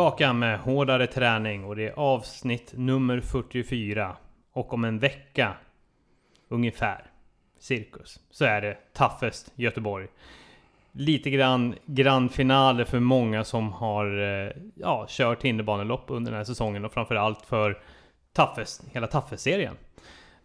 tillbaka 0.00 0.32
med 0.32 0.58
hårdare 0.58 1.06
träning 1.06 1.64
och 1.64 1.76
det 1.76 1.88
är 1.88 1.92
avsnitt 1.92 2.72
nummer 2.76 3.20
44. 3.20 4.16
Och 4.52 4.74
om 4.74 4.84
en 4.84 4.98
vecka, 4.98 5.54
ungefär, 6.48 7.04
cirkus, 7.58 8.20
så 8.30 8.44
är 8.44 8.60
det 8.60 8.76
Toughest 8.92 9.52
Göteborg. 9.54 10.06
Lite 10.92 11.30
grann 11.30 11.74
grand 11.86 12.32
finale 12.32 12.84
för 12.84 13.00
många 13.00 13.44
som 13.44 13.72
har 13.72 14.18
eh, 14.18 14.52
ja, 14.74 15.06
kört 15.08 15.42
hinderbanelopp 15.42 16.04
under 16.06 16.30
den 16.30 16.38
här 16.38 16.44
säsongen 16.44 16.84
och 16.84 16.92
framförallt 16.92 17.42
för 17.46 17.78
Toughest, 18.32 18.84
hela 18.92 19.06
Toughest-serien. 19.06 19.76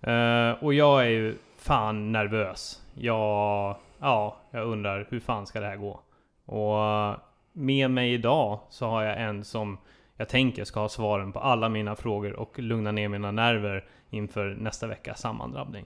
Eh, 0.01 0.63
och 0.63 0.73
jag 0.73 1.01
är 1.01 1.09
ju 1.09 1.35
fan 1.57 2.11
nervös. 2.11 2.81
Jag, 2.93 3.75
ja, 3.99 4.37
jag 4.51 4.67
undrar 4.67 5.07
hur 5.09 5.19
fan 5.19 5.47
ska 5.47 5.59
det 5.59 5.67
här 5.67 5.77
gå? 5.77 6.01
Och 6.45 7.15
med 7.55 7.91
mig 7.91 8.13
idag 8.13 8.59
så 8.69 8.87
har 8.87 9.03
jag 9.03 9.21
en 9.21 9.43
som 9.43 9.77
jag 10.17 10.29
tänker 10.29 10.63
ska 10.63 10.79
ha 10.79 10.89
svaren 10.89 11.31
på 11.31 11.39
alla 11.39 11.69
mina 11.69 11.95
frågor 11.95 12.33
och 12.33 12.59
lugna 12.59 12.91
ner 12.91 13.07
mina 13.07 13.31
nerver 13.31 13.85
inför 14.09 14.55
nästa 14.59 14.87
veckas 14.87 15.21
sammandrabbning. 15.21 15.85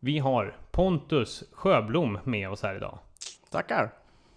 Vi 0.00 0.18
har 0.18 0.56
Pontus 0.70 1.44
Sjöblom 1.52 2.18
med 2.24 2.50
oss 2.50 2.62
här 2.62 2.76
idag. 2.76 2.98
Tackar! 3.50 3.90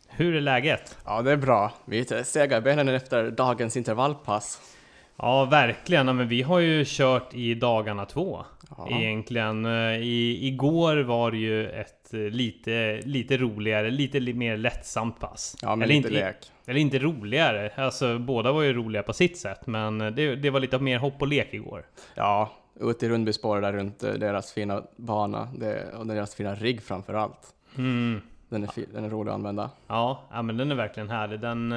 Hur 0.08 0.36
är 0.36 0.42
läget? 0.42 0.98
Ja, 1.06 1.22
det 1.22 1.32
är 1.32 1.38
bra. 1.38 1.72
Vi 1.86 1.96
är 1.96 2.00
lite 2.00 2.24
sega 2.24 2.58
i 2.58 2.62
benen 2.62 2.88
efter 2.88 3.32
dagens 3.32 3.78
intervallpass. 3.78 4.78
Ja, 5.22 5.46
verkligen. 5.46 6.08
Ja, 6.08 6.14
Men 6.14 6.28
vi 6.28 6.42
har 6.42 6.60
ju 6.60 6.84
kört 6.88 7.34
i 7.34 7.54
dagarna 7.54 8.06
två. 8.06 8.46
Ja. 8.78 8.88
Egentligen. 8.92 9.66
Eh, 9.66 9.72
I, 9.98 10.48
igår 10.48 10.98
var 10.98 11.32
det 11.32 11.38
ju 11.38 11.70
ett 11.70 12.14
eh, 12.14 12.20
lite, 12.20 13.02
lite 13.06 13.38
roligare, 13.38 13.90
lite 13.92 14.20
li- 14.20 14.34
mer 14.34 14.58
lättsamt 14.58 15.20
pass. 15.20 15.58
Ja, 15.62 15.76
med 15.76 15.86
Eller 15.86 15.96
lite 15.96 16.08
inte, 16.08 16.26
lek. 16.26 16.36
Eller 16.66 16.80
inte 16.80 17.00
roligare. 17.00 17.72
Alltså 17.76 18.20
båda 18.20 18.52
var 18.52 18.62
ju 18.62 18.74
roliga 18.74 19.04
på 19.04 19.14
sitt 19.14 19.38
sätt. 19.38 19.68
Men 19.68 19.98
det, 19.98 20.36
det 20.36 20.50
var 20.50 20.60
lite 20.60 20.80
mer 20.80 20.98
hopp 21.00 21.22
och 21.22 21.28
lek 21.28 21.54
igår. 21.54 21.86
Ja, 22.16 22.52
ute 22.80 23.06
i 23.06 23.10
Rundbyspåret 23.10 23.64
där 23.64 23.74
runt 23.74 24.04
eh, 24.04 24.14
deras 24.14 24.54
fina 24.54 24.84
bana 24.96 25.48
det, 25.58 25.94
och 25.98 26.08
deras 26.08 26.36
fina 26.36 26.56
rigg 26.56 26.82
framför 26.84 27.14
allt. 27.14 27.54
Mm. 27.78 28.22
Den 28.50 28.64
är, 28.64 28.70
den 28.94 29.04
är 29.06 29.10
rolig 29.10 29.30
att 29.30 29.36
använda. 29.36 29.70
Ja, 29.88 30.22
ja, 30.32 30.42
men 30.42 30.58
den 30.58 30.72
är 30.72 30.76
verkligen 30.76 31.10
härlig. 31.10 31.40
Den... 31.40 31.74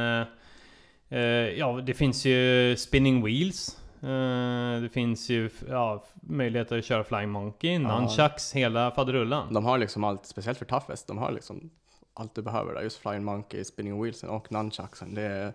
eh, 1.09 1.21
ja, 1.59 1.81
det 1.87 1.95
finns 1.95 2.25
ju 2.25 2.77
spinning 2.77 3.25
wheels. 3.25 3.79
Eh, 4.03 4.81
det 4.83 4.89
finns 4.93 5.29
ju 5.29 5.51
ja, 5.69 6.05
möjligheter 6.15 6.79
att 6.79 6.85
köra 6.85 7.05
Flying 7.05 7.31
Monkey, 7.31 7.79
nunchucks, 7.79 8.53
hela 8.53 8.91
faderullan. 8.91 9.55
De 9.55 9.65
har 9.65 9.79
liksom 9.79 10.05
allt, 10.05 10.27
speciellt 10.27 10.59
för 10.59 10.65
Toughest, 10.65 11.07
de 11.07 11.19
har 11.19 11.33
liksom 11.33 11.71
allt 12.15 12.35
du 12.35 12.43
behöver 12.43 12.75
där. 12.75 12.83
Just 12.83 12.99
Flying 12.99 13.25
Monkey, 13.25 13.65
Spinning 13.65 14.03
Wheelsen 14.03 14.31
och 14.31 14.53
Nunchucksen. 14.53 15.15
Det 15.15 15.23
är 15.23 15.53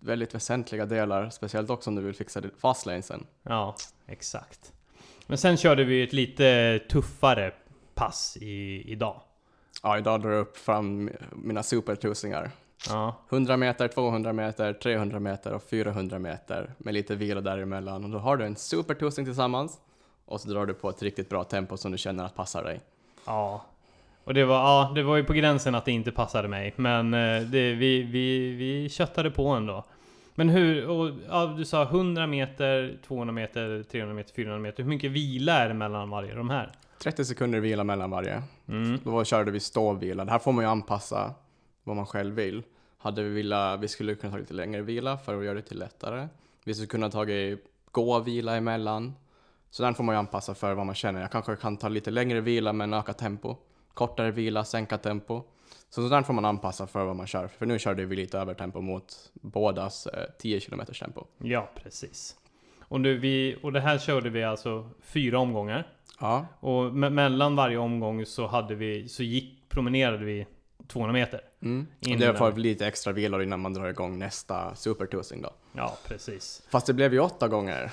väldigt 0.00 0.34
väsentliga 0.34 0.86
delar, 0.86 1.30
speciellt 1.30 1.70
också 1.70 1.90
om 1.90 1.96
du 1.96 2.02
vill 2.02 2.14
fixa 2.14 2.42
fastlanesen. 2.58 3.26
Ja, 3.42 3.76
exakt. 4.06 4.72
Men 5.26 5.38
sen 5.38 5.56
körde 5.56 5.84
vi 5.84 6.02
ett 6.02 6.12
lite 6.12 6.78
tuffare 6.90 7.52
pass 7.94 8.36
i, 8.40 8.82
idag. 8.92 9.20
Ja, 9.82 9.98
idag 9.98 10.22
drar 10.22 10.30
jag 10.30 10.40
upp 10.40 10.56
fram 10.56 11.10
mina 11.32 11.62
supertusingar. 11.62 12.50
Ja, 12.88 13.16
100 13.30 13.56
meter, 13.56 13.88
200 13.88 14.32
meter, 14.32 14.72
300 14.72 15.20
meter 15.20 15.52
och 15.52 15.62
400 15.62 16.18
meter 16.18 16.70
med 16.78 16.94
lite 16.94 17.14
vila 17.14 17.40
däremellan. 17.40 18.04
Och 18.04 18.10
då 18.10 18.18
har 18.18 18.36
du 18.36 18.44
en 18.44 18.56
supertusing 18.56 19.24
tillsammans 19.24 19.80
och 20.24 20.40
så 20.40 20.48
drar 20.48 20.66
du 20.66 20.74
på 20.74 20.90
ett 20.90 21.02
riktigt 21.02 21.28
bra 21.28 21.44
tempo 21.44 21.76
som 21.76 21.92
du 21.92 21.98
känner 21.98 22.24
att 22.24 22.34
passar 22.34 22.64
dig. 22.64 22.80
ja. 23.26 23.64
Och 24.24 24.34
det 24.34 24.44
var, 24.44 24.56
ja, 24.56 24.92
det 24.94 25.02
var 25.02 25.16
ju 25.16 25.24
på 25.24 25.32
gränsen 25.32 25.74
att 25.74 25.84
det 25.84 25.92
inte 25.92 26.12
passade 26.12 26.48
mig. 26.48 26.74
Men 26.76 27.14
eh, 27.14 27.42
det, 27.42 27.74
vi, 27.74 28.02
vi, 28.02 28.50
vi 28.50 28.88
köttade 28.88 29.30
på 29.30 29.48
ändå. 29.48 29.84
Men 30.34 30.48
hur, 30.48 30.88
och, 30.88 31.10
ja, 31.28 31.46
du 31.46 31.64
sa 31.64 31.82
100 31.82 32.26
meter, 32.26 32.98
200 33.06 33.32
meter, 33.32 33.82
300 33.90 34.14
meter, 34.14 34.34
400 34.34 34.58
meter. 34.58 34.82
Hur 34.82 34.90
mycket 34.90 35.10
vila 35.10 35.52
är 35.52 35.68
det 35.68 35.74
mellan 35.74 36.10
varje 36.10 36.34
de 36.34 36.50
här? 36.50 36.72
30 36.98 37.24
sekunder 37.24 37.60
vila 37.60 37.84
mellan 37.84 38.10
varje. 38.10 38.42
Mm. 38.68 39.00
Då 39.04 39.24
körde 39.24 39.50
vi 39.50 39.60
ståvila. 39.60 40.24
Det 40.24 40.30
här 40.30 40.38
får 40.38 40.52
man 40.52 40.64
ju 40.64 40.70
anpassa 40.70 41.34
vad 41.88 41.96
man 41.96 42.06
själv 42.06 42.34
vill. 42.34 42.62
Hade 42.98 43.22
vi 43.22 43.28
vila, 43.28 43.76
vi 43.76 43.88
skulle 43.88 44.14
kunna 44.14 44.32
ta 44.32 44.38
lite 44.38 44.54
längre 44.54 44.82
vila 44.82 45.18
för 45.18 45.38
att 45.38 45.44
göra 45.44 45.54
det 45.54 45.62
till 45.62 45.78
lättare. 45.78 46.28
Vi 46.64 46.74
skulle 46.74 46.86
kunna 46.86 47.10
ta 47.10 47.24
gå 47.90 48.12
och 48.14 48.28
vila 48.28 48.56
emellan. 48.56 49.14
Så 49.70 49.82
den 49.82 49.94
får 49.94 50.04
man 50.04 50.14
ju 50.14 50.18
anpassa 50.18 50.54
för 50.54 50.74
vad 50.74 50.86
man 50.86 50.94
känner. 50.94 51.20
Jag 51.20 51.30
kanske 51.32 51.56
kan 51.56 51.76
ta 51.76 51.88
lite 51.88 52.10
längre 52.10 52.40
vila 52.40 52.72
men 52.72 52.94
öka 52.94 53.12
tempo. 53.12 53.56
Kortare 53.94 54.30
vila, 54.30 54.64
sänka 54.64 54.98
tempo. 54.98 55.42
Så 55.90 56.02
sådär 56.02 56.22
får 56.22 56.34
man 56.34 56.44
anpassa 56.44 56.86
för 56.86 57.04
vad 57.04 57.16
man 57.16 57.26
kör. 57.26 57.48
För 57.48 57.66
nu 57.66 57.78
körde 57.78 58.04
vi 58.04 58.16
lite 58.16 58.38
över 58.38 58.54
tempo 58.54 58.80
mot 58.80 59.30
bådas 59.32 60.06
eh, 60.06 60.24
10 60.38 60.60
km 60.60 60.80
tempo. 61.00 61.24
Ja, 61.38 61.68
precis. 61.74 62.36
Och, 62.80 63.00
nu, 63.00 63.18
vi, 63.18 63.56
och 63.62 63.72
det 63.72 63.80
här 63.80 63.98
körde 63.98 64.30
vi 64.30 64.44
alltså 64.44 64.90
fyra 65.00 65.38
omgångar. 65.38 65.86
Ja, 66.20 66.46
Och 66.60 66.82
me- 66.92 67.10
mellan 67.10 67.56
varje 67.56 67.76
omgång 67.78 68.26
så 68.26 68.46
hade 68.46 68.74
vi, 68.74 69.08
så 69.08 69.22
gick, 69.22 69.68
promenerade 69.68 70.24
vi 70.24 70.46
200 70.88 71.12
meter. 71.12 71.40
mm. 71.62 71.86
och 72.12 72.18
det 72.18 72.34
får 72.34 72.52
lite 72.52 72.86
extra 72.86 73.12
vilor 73.12 73.42
innan 73.42 73.60
man 73.60 73.74
drar 73.74 73.86
igång 73.88 74.18
nästa 74.18 74.74
supertusing 74.74 75.42
då. 75.42 75.50
Ja, 75.72 75.98
precis. 76.06 76.62
Fast 76.70 76.86
det 76.86 76.92
blev 76.94 77.12
ju 77.12 77.20
åtta 77.20 77.48
gånger. 77.48 77.90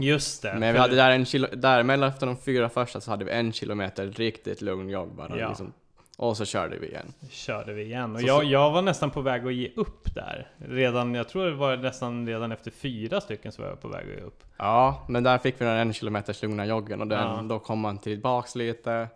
Just 0.00 0.42
det. 0.42 0.54
Men 0.58 0.72
vi 0.72 0.78
hade 0.78 0.96
där 0.96 1.10
en 1.10 1.24
kilo, 1.26 1.48
däremellan 1.52 2.08
efter 2.08 2.26
de 2.26 2.36
fyra 2.36 2.68
första 2.68 3.00
så 3.00 3.10
hade 3.10 3.24
vi 3.24 3.30
en 3.30 3.52
kilometer 3.52 4.06
riktigt 4.06 4.62
lugn 4.62 4.88
jogg 4.88 5.08
bara. 5.14 5.38
Ja. 5.38 5.48
Liksom. 5.48 5.72
Och 6.16 6.36
så 6.36 6.44
körde 6.44 6.78
vi 6.78 6.86
igen. 6.86 7.12
körde 7.30 7.72
vi 7.72 7.82
igen. 7.82 8.14
Och 8.14 8.20
Så- 8.20 8.26
jag, 8.26 8.44
jag 8.44 8.70
var 8.70 8.82
nästan 8.82 9.10
på 9.10 9.20
väg 9.20 9.46
att 9.46 9.54
ge 9.54 9.70
upp 9.76 10.14
där. 10.14 10.50
Redan, 10.56 11.14
jag 11.14 11.28
tror 11.28 11.44
det 11.46 11.54
var 11.54 11.76
nästan 11.76 12.26
redan 12.26 12.52
efter 12.52 12.70
fyra 12.70 13.20
stycken 13.20 13.52
så 13.52 13.62
var 13.62 13.68
jag 13.68 13.80
på 13.80 13.88
väg 13.88 14.06
att 14.10 14.14
ge 14.18 14.20
upp. 14.20 14.44
Ja, 14.56 15.04
men 15.08 15.22
där 15.22 15.38
fick 15.38 15.60
vi 15.60 15.64
den 15.64 15.76
en 15.76 15.92
kilometers 15.92 16.42
lugna 16.42 16.66
joggen 16.66 17.00
och 17.00 17.06
den, 17.06 17.18
Ja. 17.18 17.42
då 17.42 17.58
kom 17.58 17.80
man 17.80 17.98
tillbaks 17.98 18.54
lite. 18.54 19.08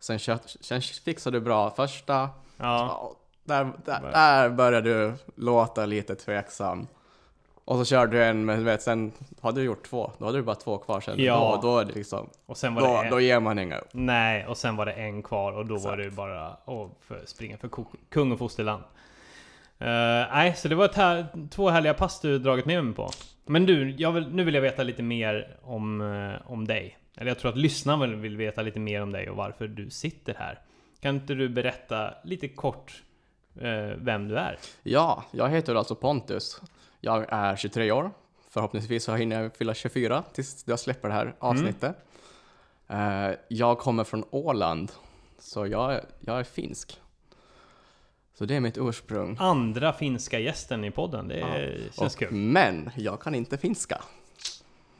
Sen, 0.00 0.18
sen 0.60 0.80
fixade 0.80 1.36
du 1.36 1.40
bra 1.44 1.70
första. 1.70 2.28
Ja, 2.56 3.12
där, 3.44 3.72
där, 3.84 4.00
där 4.12 4.50
började 4.50 4.94
du 4.94 5.14
låta 5.36 5.86
lite 5.86 6.14
tveksam. 6.14 6.86
Och 7.64 7.76
så 7.76 7.84
körde 7.84 8.16
du 8.16 8.24
en, 8.24 8.44
men 8.44 8.64
vet, 8.64 8.82
sen 8.82 9.12
hade 9.40 9.60
du 9.60 9.64
gjort 9.64 9.86
två. 9.86 10.12
Då 10.18 10.24
hade 10.24 10.38
du 10.38 10.42
bara 10.42 10.56
två 10.56 10.78
kvar 10.78 11.00
sen. 11.00 11.14
Ja. 11.18 11.58
Då, 11.62 11.68
då 11.68 11.78
är 11.78 11.84
det 11.84 11.92
liksom, 11.92 12.28
och 12.46 12.56
sen 12.56 12.74
var 12.74 12.82
då, 12.82 12.86
det 12.86 13.04
en, 13.04 13.10
då 13.10 13.20
ger 13.20 13.40
man 13.40 13.58
inga 13.58 13.78
upp. 13.78 13.88
Nej, 13.92 14.46
och 14.46 14.56
sen 14.56 14.76
var 14.76 14.86
det 14.86 14.92
en 14.92 15.22
kvar 15.22 15.52
och 15.52 15.66
då 15.66 15.74
var 15.74 15.98
Exakt. 15.98 16.02
det 16.02 16.10
bara 16.10 16.46
att 16.46 17.28
springa 17.28 17.58
för 17.58 17.70
kung 18.10 18.32
och 18.32 18.38
fosterland. 18.38 18.82
Uh, 19.80 19.86
nej, 20.32 20.54
så 20.56 20.68
det 20.68 20.74
var 20.74 20.84
ett 20.84 20.94
här, 20.94 21.26
två 21.50 21.70
härliga 21.70 21.94
pass 21.94 22.20
du 22.20 22.38
dragit 22.38 22.66
med 22.66 22.84
mig 22.84 22.94
på. 22.94 23.10
Men 23.46 23.66
du, 23.66 23.90
jag 23.90 24.12
vill, 24.12 24.28
nu 24.28 24.44
vill 24.44 24.54
jag 24.54 24.62
veta 24.62 24.82
lite 24.82 25.02
mer 25.02 25.56
om, 25.62 26.00
eh, 26.00 26.52
om 26.52 26.66
dig. 26.66 26.98
Eller 27.16 27.30
jag 27.30 27.38
tror 27.38 27.50
att 27.50 27.56
lyssnarna 27.56 28.06
vill 28.06 28.36
veta 28.36 28.62
lite 28.62 28.80
mer 28.80 29.02
om 29.02 29.12
dig 29.12 29.30
och 29.30 29.36
varför 29.36 29.68
du 29.68 29.90
sitter 29.90 30.34
här. 30.34 30.60
Kan 31.04 31.14
inte 31.14 31.34
du 31.34 31.48
berätta 31.48 32.14
lite 32.24 32.48
kort 32.48 33.02
eh, 33.60 33.96
vem 33.96 34.28
du 34.28 34.36
är? 34.38 34.58
Ja, 34.82 35.24
jag 35.30 35.48
heter 35.48 35.74
alltså 35.74 35.94
Pontus. 35.94 36.60
Jag 37.00 37.26
är 37.28 37.56
23 37.56 37.92
år. 37.92 38.10
Förhoppningsvis 38.48 39.04
så 39.04 39.14
hinner 39.14 39.42
jag 39.42 39.56
fylla 39.56 39.74
24 39.74 40.22
tills 40.32 40.64
jag 40.66 40.80
släpper 40.80 41.08
det 41.08 41.14
här 41.14 41.34
avsnittet. 41.38 41.96
Eh, 42.88 43.30
jag 43.48 43.78
kommer 43.78 44.04
från 44.04 44.24
Åland, 44.30 44.92
så 45.38 45.66
jag, 45.66 45.94
är- 45.94 46.04
jag 46.20 46.38
är 46.40 46.44
finsk. 46.44 47.00
Så 48.38 48.44
det 48.44 48.56
är 48.56 48.60
mitt 48.60 48.78
ursprung. 48.78 49.36
Andra 49.40 49.92
finska 49.92 50.38
gästen 50.38 50.84
i 50.84 50.90
podden, 50.90 51.28
det 51.28 51.40
känns 51.98 52.14
Och- 52.14 52.18
kul. 52.18 52.32
Men 52.32 52.90
jag 52.96 53.20
kan 53.20 53.34
inte 53.34 53.58
finska. 53.58 54.02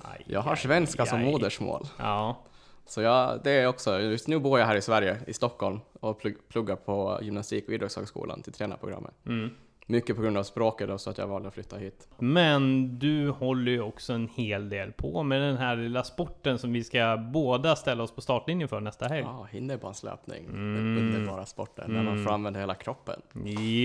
Aj, 0.02 0.23
Jag 0.26 0.40
har 0.40 0.52
aj, 0.52 0.58
svenska 0.58 1.06
som 1.06 1.19
aj. 1.19 1.25
modersmål. 1.25 1.87
Ja, 1.99 2.37
Så 2.86 3.00
jag, 3.00 3.40
det 3.44 3.50
är 3.50 3.66
också, 3.66 4.00
just 4.00 4.28
nu 4.28 4.38
bor 4.38 4.58
jag 4.58 4.66
här 4.66 4.76
i 4.76 4.82
Sverige, 4.82 5.19
i 5.26 5.32
Stockholm, 5.32 5.81
och 6.00 6.19
plugg, 6.19 6.36
pluggar 6.48 6.76
på 6.76 7.19
gymnastik 7.22 7.69
och 7.69 7.75
idrottshögskolan 7.75 8.42
till 8.42 8.52
tränarprogrammet. 8.52 9.14
mm. 9.26 9.50
Mycket 9.86 10.16
på 10.16 10.22
grund 10.22 10.38
av 10.38 10.42
språket 10.42 10.90
och 10.90 11.00
så 11.00 11.10
att 11.10 11.19
jag 11.19 11.26
valde 11.26 11.48
att 11.48 11.54
flytta 11.54 11.76
hit. 11.76 12.08
Men 12.19 12.98
du 12.98 13.31
håller 13.31 13.72
ju 13.72 13.81
också 13.81 14.12
en 14.12 14.28
hel 14.34 14.69
del 14.69 14.92
på 14.92 15.22
med 15.22 15.40
den 15.40 15.56
här 15.56 15.76
lilla 15.76 16.04
sporten 16.04 16.58
som 16.58 16.72
vi 16.72 16.84
ska 16.84 17.16
båda 17.16 17.76
ställa 17.76 18.02
oss 18.02 18.10
på 18.14 18.20
startlinjen 18.20 18.69
för 18.69 18.81
nästa 18.81 19.06
helg. 19.06 19.26
Ja, 19.26 19.48
hinderbanslöpning. 19.50 20.44
Mm. 20.44 20.75
Den 20.75 21.14
underbara 21.14 21.46
sporten, 21.46 21.92
när 21.92 22.02
man 22.02 22.25
får 22.25 22.32
använda 22.32 22.60
hela 22.60 22.75
kroppen. 22.75 23.22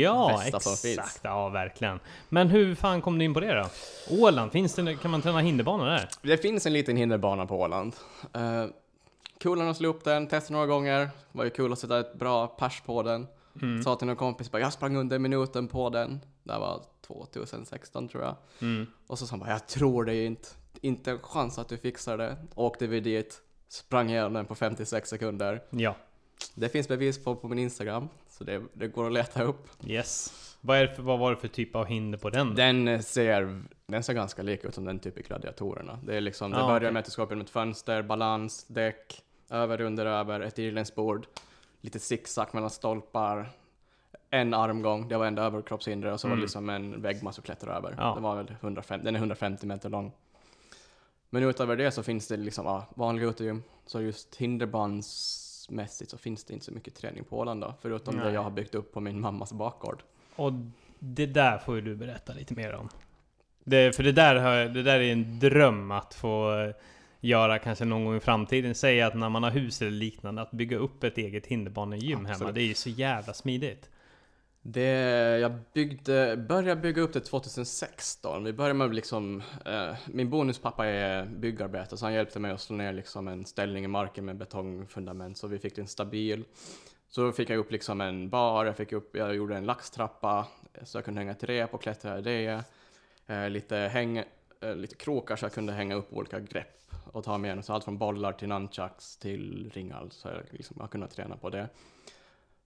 Ja, 0.02 0.42
exakt. 0.46 1.20
Ja, 1.22 1.50
verkligen. 1.50 2.00
Men 2.30 2.48
hur 2.48 2.76
fan 2.76 3.02
kom 3.02 3.20
du 3.20 3.26
in 3.26 3.34
på 3.34 3.40
det 3.40 3.54
då? 3.54 3.66
Åland, 4.24 4.52
finns 4.52 4.76
det, 4.76 4.96
kan 4.96 5.12
man 5.12 5.22
träna 5.22 5.40
hinderbana 5.40 5.86
där? 5.86 6.10
Det 6.22 6.38
finns 6.38 6.66
en 6.66 6.74
liten 6.74 6.98
hinderbana 6.98 7.46
på 7.46 7.60
Åland. 7.60 7.96
Uh, 8.38 8.66
kul 9.40 9.62
att 9.62 9.78
slå 9.78 9.90
upp 9.90 10.04
den, 10.04 10.28
testa 10.28 10.54
några 10.54 10.66
gånger. 10.66 11.10
var 11.32 11.44
ju 11.44 11.50
kul 11.50 11.74
att 11.74 11.80
sätta 11.80 12.00
ett 12.00 12.14
bra 12.14 12.48
pers 12.48 12.82
på 12.86 13.04
den. 13.04 13.28
Mm. 13.62 13.84
Sa 13.84 13.96
till 13.96 14.08
någon 14.08 14.16
kompis 14.16 14.52
bara, 14.52 14.60
jag 14.62 14.74
sprang 14.74 14.96
under 14.96 15.20
minuten 15.20 15.68
på 15.68 15.90
den. 15.90 16.20
Det 16.44 16.52
här 16.54 16.60
var 16.60 16.84
2016 17.08 18.08
tror 18.08 18.24
jag. 18.24 18.36
Mm. 18.62 18.88
Och 19.08 19.20
så 19.20 19.28
sa 19.28 19.32
han 19.32 19.40
bara, 19.40 19.50
jag 19.50 19.68
tror 19.68 20.06
det 20.06 20.26
inte. 20.26 20.50
Inte 20.82 21.12
en 21.12 21.20
chans 21.20 21.60
att 21.60 21.70
du 21.70 21.78
fixar 21.78 22.18
det. 22.18 22.38
Åkte 22.56 22.88
vi 22.88 23.00
dit, 23.00 23.42
sprang 23.68 24.10
igenom 24.10 24.34
den 24.34 24.46
på 24.46 24.56
56 24.56 25.10
sekunder. 25.10 25.64
Ja. 25.70 25.96
Det 26.56 26.70
finns 26.70 26.88
bevis 26.88 27.24
på 27.24 27.36
på 27.36 27.48
min 27.48 27.60
Instagram, 27.60 28.10
så 28.30 28.44
det, 28.44 28.62
det 28.74 28.88
går 28.88 29.06
att 29.08 29.14
leta 29.14 29.44
upp. 29.44 29.68
Yes. 29.86 30.34
Vad, 30.62 30.78
är 30.78 30.88
det 30.88 30.96
för, 30.96 31.04
vad 31.04 31.20
var 31.20 31.32
det 31.32 31.38
för 31.38 31.48
typ 31.48 31.76
av 31.76 31.86
hinder 31.86 32.18
på 32.18 32.30
den? 32.30 32.48
då? 32.50 32.54
Den 32.54 33.04
ser, 33.04 33.62
den 33.88 34.04
ser 34.04 34.14
ganska 34.14 34.42
lik 34.42 34.64
ut 34.66 34.76
som 34.76 34.86
den 34.86 35.00
typ 35.00 35.18
i 35.18 35.22
gladiatorerna. 35.22 36.00
Det 36.04 36.18
är 36.18 36.22
liksom, 36.22 36.52
det 36.52 36.58
Ah, 36.58 36.68
börjar 36.68 36.78
okej. 36.80 36.92
med 36.92 37.00
att 37.00 37.06
du 37.06 37.12
ska 37.12 37.24
upp 37.24 37.30
genom 37.30 37.42
ett 37.44 37.50
fönster, 37.50 38.02
balans, 38.04 38.66
däck, 38.68 39.22
över, 39.50 39.82
under, 39.82 40.06
över, 40.06 40.40
ett 40.40 40.60
irländskbord, 40.60 41.28
lite 41.82 42.00
zigzag 42.00 42.48
mellan 42.54 42.70
stolpar, 42.70 43.50
en 44.30 44.54
armgång, 44.54 45.08
det 45.08 45.18
var 45.18 45.26
enda 45.26 45.44
överkroppshinder 45.44 46.12
och 46.12 46.20
så 46.20 46.28
var 46.28 46.32
Mm. 46.34 46.40
det 46.40 46.44
liksom 46.44 46.70
en 46.70 47.02
vägg 47.02 47.24
man 47.24 47.34
skulle 47.34 47.46
klättra 47.46 47.76
över. 47.78 47.96
Ja. 47.98 48.14
Den 48.14 48.24
var 48.24 48.36
väl 48.36 48.56
150, 48.62 49.06
den 49.06 49.16
är 49.16 49.20
150 49.20 49.66
meter 49.66 49.90
lång. 49.90 50.12
Men 51.30 51.44
utöver 51.44 51.76
det 51.76 51.92
så 51.92 52.04
finns 52.04 52.28
det 52.28 52.38
liksom 52.38 52.66
ja, 52.66 52.86
vanliga 52.96 53.28
utegym, 53.28 53.64
så 53.86 54.02
just 54.02 54.36
hinderbansmässigt 54.36 56.12
så 56.12 56.18
finns 56.18 56.44
det 56.44 56.54
inte 56.54 56.66
så 56.66 56.72
mycket 56.72 56.96
träning 56.96 57.24
på 57.24 57.40
Åland 57.40 57.62
då, 57.62 57.74
förutom 57.82 58.16
det 58.18 58.24
Nej. 58.24 58.34
jag 58.34 58.44
har 58.44 58.52
byggt 58.52 58.76
upp 58.76 58.94
på 58.94 59.00
min 59.00 59.22
mammas 59.22 59.54
bakgård. 59.54 60.04
Och 60.36 60.52
det 61.00 61.26
där 61.26 61.58
får 61.58 61.76
ju 61.76 61.82
du 61.82 61.96
berätta 61.96 62.34
lite 62.34 62.54
mer 62.54 62.74
om. 62.74 62.90
Det, 63.64 63.96
för 63.96 64.04
det 64.04 64.12
där, 64.12 64.36
har, 64.36 64.66
det 64.66 64.84
där 64.84 65.00
är 65.00 65.12
en 65.12 65.40
dröm 65.40 65.92
att 65.92 66.14
få 66.14 66.60
eh, 66.60 66.76
göra 67.22 67.60
kanske 67.60 67.86
någon 67.86 68.06
gång 68.06 68.16
i 68.16 68.20
framtiden. 68.20 68.76
Säg 68.76 69.02
att 69.02 69.16
när 69.16 69.30
man 69.30 69.44
har 69.44 69.52
hus 69.52 69.82
eller 69.82 69.92
liknande, 69.92 70.42
att 70.42 70.52
bygga 70.52 70.78
upp 70.78 71.04
ett 71.04 71.18
eget 71.18 71.46
hinderbanegym 71.46 72.26
hemma. 72.26 72.52
Det 72.52 72.62
är 72.62 72.66
ju 72.66 72.74
så 72.74 72.90
jävla 72.90 73.34
smidigt. 73.34 73.90
Det, 74.62 74.90
jag 75.40 75.52
byggde, 75.74 76.38
började 76.38 76.82
bygga 76.82 77.02
upp 77.02 77.14
det 77.14 77.20
2016. 77.20 78.44
Vi 78.44 78.54
började 78.54 78.74
med 78.74 78.96
liksom, 78.96 79.44
eh, 79.66 79.96
min 80.06 80.30
bonuspappa 80.30 80.86
är 80.86 81.26
byggarbetare 81.26 81.98
så 81.98 82.06
han 82.06 82.14
hjälpte 82.14 82.40
mig 82.40 82.52
att 82.52 82.62
slå 82.62 82.76
ner 82.76 82.94
liksom 82.94 83.28
en 83.28 83.46
ställning 83.46 83.84
i 83.84 83.88
marken 83.88 84.26
med 84.26 84.38
betongfundament 84.38 85.38
så 85.38 85.48
vi 85.48 85.60
fick 85.60 85.76
den 85.76 85.88
stabil. 85.88 86.46
Så 87.10 87.32
fick 87.32 87.50
jag 87.50 87.58
upp 87.58 87.72
liksom 87.72 88.02
en 88.02 88.30
bar, 88.30 88.66
jag, 88.66 88.78
fick 88.78 88.92
upp, 88.92 89.16
jag 89.16 89.36
gjorde 89.36 89.58
en 89.58 89.66
laxtrappa 89.66 90.48
så 90.84 90.98
jag 90.98 91.06
kunde 91.06 91.22
hänga 91.22 91.32
ett 91.32 91.44
rep 91.44 91.74
och 91.74 91.82
klättra 91.82 92.20
i 92.20 92.22
det. 92.22 92.64
Eh, 93.28 93.50
lite, 93.50 93.76
häng, 93.76 94.18
eh, 94.62 94.76
lite 94.76 94.96
krokar 94.96 95.36
så 95.36 95.46
jag 95.46 95.54
kunde 95.54 95.74
hänga 95.74 95.96
upp 95.96 96.14
olika 96.14 96.40
grepp 96.40 96.80
och 97.14 97.24
ta 97.24 97.38
med 97.38 97.66
så 97.66 97.74
allt 97.74 97.84
från 97.84 97.98
bollar 97.98 98.34
till 98.34 98.48
nunchucks 98.50 99.18
till 99.18 99.72
ringar 99.74 100.08
så 100.12 100.28
jag, 100.28 100.42
liksom, 100.52 100.78
jag 100.80 100.92
kunde 100.92 101.08
träna 101.08 101.38
på 101.38 101.50
det. 101.50 101.70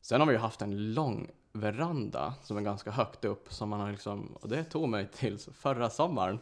Sen 0.01 0.19
har 0.21 0.27
vi 0.27 0.33
ju 0.33 0.39
haft 0.39 0.61
en 0.61 0.93
lång 0.93 1.29
veranda 1.53 2.33
som 2.43 2.57
är 2.57 2.61
ganska 2.61 2.91
högt 2.91 3.25
upp 3.25 3.53
som 3.53 3.69
man 3.69 3.79
har 3.79 3.91
liksom, 3.91 4.25
och 4.41 4.49
det 4.49 4.63
tog 4.63 4.89
mig 4.89 5.07
till 5.07 5.37
förra 5.39 5.89
sommaren. 5.89 6.39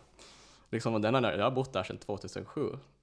Liksom, 0.69 0.93
och 0.93 1.01
den 1.01 1.13
har, 1.13 1.21
jag 1.31 1.43
har 1.43 1.51
bott 1.51 1.73
där 1.73 1.83
sedan 1.83 1.97
2007 1.97 2.61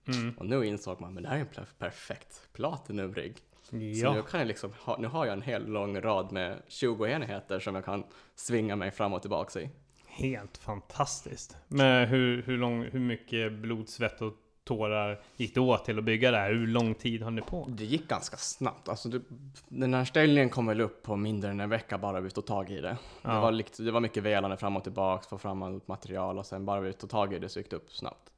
Mm. 0.09 0.35
och 0.39 0.47
nu 0.47 0.65
insåg 0.67 1.01
man, 1.01 1.15
men 1.15 1.23
det 1.23 1.29
här 1.29 1.37
är 1.37 1.41
en 1.41 1.47
per- 1.47 1.69
perfekt 1.79 2.49
platinumrigg. 2.53 3.37
Så 3.63 3.77
Ja. 3.77 4.13
nu 4.15 4.23
kan 4.23 4.41
jag 4.41 4.47
liksom 4.47 4.73
ha, 4.85 4.97
nu 4.99 5.09
har 5.09 5.27
jag 5.27 5.33
en 5.33 5.43
hel 5.43 5.67
lång 5.67 6.01
rad 6.01 6.33
med 6.33 6.63
20 6.69 7.07
enheter 7.07 7.61
som 7.61 7.75
jag 7.75 7.85
kan 7.85 8.05
svinga 8.35 8.77
mig 8.77 8.91
fram 8.91 9.13
och 9.13 9.21
tillbaka 9.21 9.61
i. 9.61 9.71
Helt 10.07 10.59
fantastiskt. 10.59 11.57
Men 11.69 12.09
hur, 12.09 12.43
hur, 12.43 12.59
lång, 12.59 12.83
hur 12.85 13.01
mycket 13.01 13.53
blod, 13.53 13.89
svett 13.89 14.23
och 14.23 14.35
tårar 14.69 15.21
gick 15.37 15.55
det 15.55 15.61
åt 15.61 15.85
till 15.85 15.99
att 15.99 16.05
bygga 16.05 16.31
det 16.31 16.37
här? 16.39 16.53
Hur 16.53 16.67
lång 16.67 16.95
tid 16.95 17.23
har 17.23 17.31
ni 17.31 17.41
på? 17.43 17.67
Det 17.69 17.85
gick 17.85 18.09
ganska 18.09 18.37
snabbt. 18.37 18.89
Alltså, 18.89 19.09
det, 19.09 19.21
den 19.69 19.95
här 19.95 20.05
ställningen 20.05 20.51
kom 20.51 20.67
väl 20.67 20.81
upp 20.81 21.03
på 21.03 21.17
mindre 21.17 21.51
än 21.51 21.61
en 21.61 21.71
vecka 21.71 21.99
bara 21.99 22.21
vi 22.21 22.31
tog 22.31 22.47
tag 22.47 22.71
i 22.71 22.81
det. 22.81 22.89
Det, 22.89 22.97
Ja. 23.23 23.41
var, 23.41 23.53
likt, 23.53 23.77
det 23.79 23.91
var 23.91 24.01
mycket 24.01 24.23
velande 24.23 24.57
fram 24.57 24.77
och 24.77 24.83
tillbaks, 24.83 25.27
få 25.27 25.39
fram 25.39 25.63
allt 25.63 25.89
material 25.89 26.39
och 26.39 26.47
sen 26.47 26.65
bara 26.65 26.81
vi 26.81 26.93
tog 26.93 27.11
tag 27.11 27.35
i 27.35 27.39
det 27.39 27.49
så 27.49 27.59
gick 27.59 27.71
det 27.71 27.77
upp 27.77 27.93
snabbt. 27.93 28.33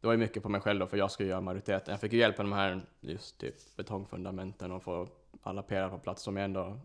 Det 0.00 0.06
var 0.06 0.14
ju 0.14 0.18
mycket 0.18 0.42
på 0.42 0.48
mig 0.48 0.60
själv 0.60 0.80
då, 0.80 0.86
för 0.86 0.96
jag 0.96 1.10
skulle 1.10 1.28
göra 1.28 1.40
majoriteten. 1.40 1.92
Jag 1.92 2.00
fick 2.00 2.12
ju 2.12 2.18
hjälp 2.18 2.36
med 2.38 2.46
de 2.46 2.52
här 2.52 2.80
just 3.00 3.38
typ 3.38 3.76
betongfundamenten 3.76 4.72
och 4.72 4.82
få 4.82 5.08
alla 5.42 5.62
pelare 5.62 5.90
på 5.90 5.98
plats 5.98 6.22
som 6.22 6.36
är 6.36 6.40
ändå 6.44 6.78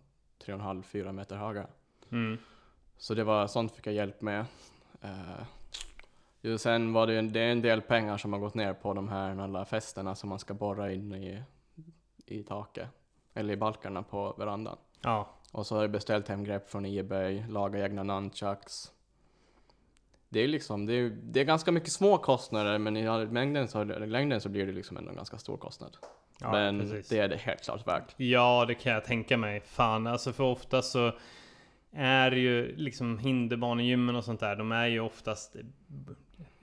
3,5-4 0.45 1.11
meter 1.11 1.35
höga. 1.35 1.67
Mm. 2.11 2.37
Så 2.97 3.13
det 3.13 3.23
var 3.23 3.47
sånt 3.47 3.75
fick 3.75 3.87
jag 3.87 3.93
hjälp 3.93 4.21
med. 4.21 4.45
Uh, 5.03 5.43
ju 6.41 6.57
sen 6.57 6.93
var 6.93 7.07
det, 7.07 7.13
ju 7.13 7.19
en- 7.19 7.31
det 7.31 7.39
är 7.39 7.51
en 7.51 7.61
del 7.61 7.81
pengar 7.81 8.17
som 8.17 8.33
har 8.33 8.39
gått 8.39 8.53
ner 8.55 8.73
på 8.73 8.93
de 8.93 9.09
här 9.09 9.37
alla 9.41 9.65
fästena 9.65 10.15
som 10.15 10.29
man 10.29 10.39
ska 10.39 10.53
borra 10.53 10.91
in 10.93 11.13
i, 11.13 11.43
i 12.25 12.43
taket. 12.43 12.87
Eller 13.33 13.53
i 13.53 13.57
balkarna 13.57 14.03
på 14.03 14.35
verandan. 14.37 14.77
Ja. 15.01 15.29
Och 15.51 15.65
så 15.65 15.75
har 15.75 15.81
jag 15.81 15.91
beställt 15.91 16.27
hem 16.27 16.43
grepp 16.43 16.69
från 16.69 16.85
Ebay, 16.85 17.43
laga 17.49 17.85
egna 17.85 18.03
nunchucks. 18.03 18.91
Det 20.29 20.39
är 20.39 20.47
liksom, 20.47 20.85
det 20.85 20.93
är, 20.93 21.09
det 21.09 21.39
är 21.39 21.43
ganska 21.43 21.71
mycket 21.71 21.91
små 21.91 22.17
kostnader 22.17 22.77
men 22.77 22.97
i 22.97 23.25
mängden 23.25 23.67
så, 23.67 23.81
i 23.81 24.07
längden 24.07 24.41
så 24.41 24.49
blir 24.49 24.65
det 24.65 24.71
liksom 24.71 24.97
ändå 24.97 25.09
en 25.09 25.15
ganska 25.15 25.37
stor 25.37 25.57
kostnad. 25.57 25.97
ja 26.39 26.51
men 26.51 26.79
precis. 26.79 27.09
det 27.09 27.19
är 27.19 27.27
det 27.27 27.37
helt 27.37 27.63
klart 27.63 27.87
värt. 27.87 28.13
Ja, 28.17 28.65
det 28.67 28.75
kan 28.75 28.93
jag 28.93 29.05
tänka 29.05 29.37
mig. 29.37 29.61
Fan, 29.61 30.07
alltså 30.07 30.33
för 30.33 30.43
ofta 30.43 30.81
så 30.81 31.11
är 31.91 32.31
ju 32.31 32.75
liksom 32.75 33.19
hinderbanegymmen 33.19 34.15
och 34.15 34.23
sånt 34.23 34.39
där, 34.39 34.55
de 34.55 34.71
är 34.71 34.87
ju 34.87 34.99
oftast 34.99 35.55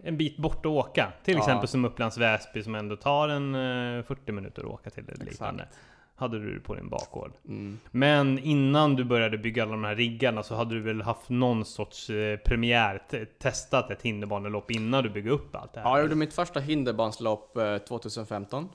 en 0.05 0.17
bit 0.17 0.37
bort 0.37 0.59
att 0.67 0.73
åka. 0.73 1.13
Till 1.25 1.35
Ja. 1.35 1.41
exempel 1.41 1.69
som 1.69 1.85
Upplands 1.85 2.19
Väsby 2.19 2.63
som 2.63 2.75
ändå 2.75 2.97
tar 2.97 3.29
en 3.29 3.55
eh, 3.55 4.03
40 4.05 4.33
minuter 4.33 4.63
att 4.63 4.69
åka 4.69 4.91
till 4.91 5.05
eller 5.09 5.25
liknande. 5.25 5.69
Hade 6.17 6.39
du 6.39 6.61
på 6.61 6.75
din 6.75 6.89
bakgård. 6.89 7.33
Mm. 7.49 7.79
Men 7.91 8.39
innan 8.39 8.97
du 8.97 9.05
började 9.05 9.39
bygga 9.39 9.63
alla 9.63 9.73
de 9.73 9.85
här 9.85 9.95
riggarna 9.97 10.43
så 10.43 10.55
hade 10.55 10.75
du 10.75 10.81
väl 10.81 11.03
haft 11.03 11.29
någon 11.29 11.65
sorts 11.65 12.11
eh, 12.11 12.37
premiär, 12.39 13.03
te- 13.11 13.25
testat 13.27 13.91
ett 13.91 14.03
hinderbanelopp 14.03 14.71
innan 14.71 15.05
du 15.05 15.11
byggde 15.11 15.31
upp 15.31 15.57
allt 15.57 15.73
det 15.73 15.81
här? 15.81 15.89
Ja, 15.89 15.97
jag 15.97 16.03
gjorde 16.05 16.15
mitt 16.15 16.35
första 16.35 16.61
hinderbanslopp 16.61 17.57
eh, 17.57 17.79
2015. 17.79 18.69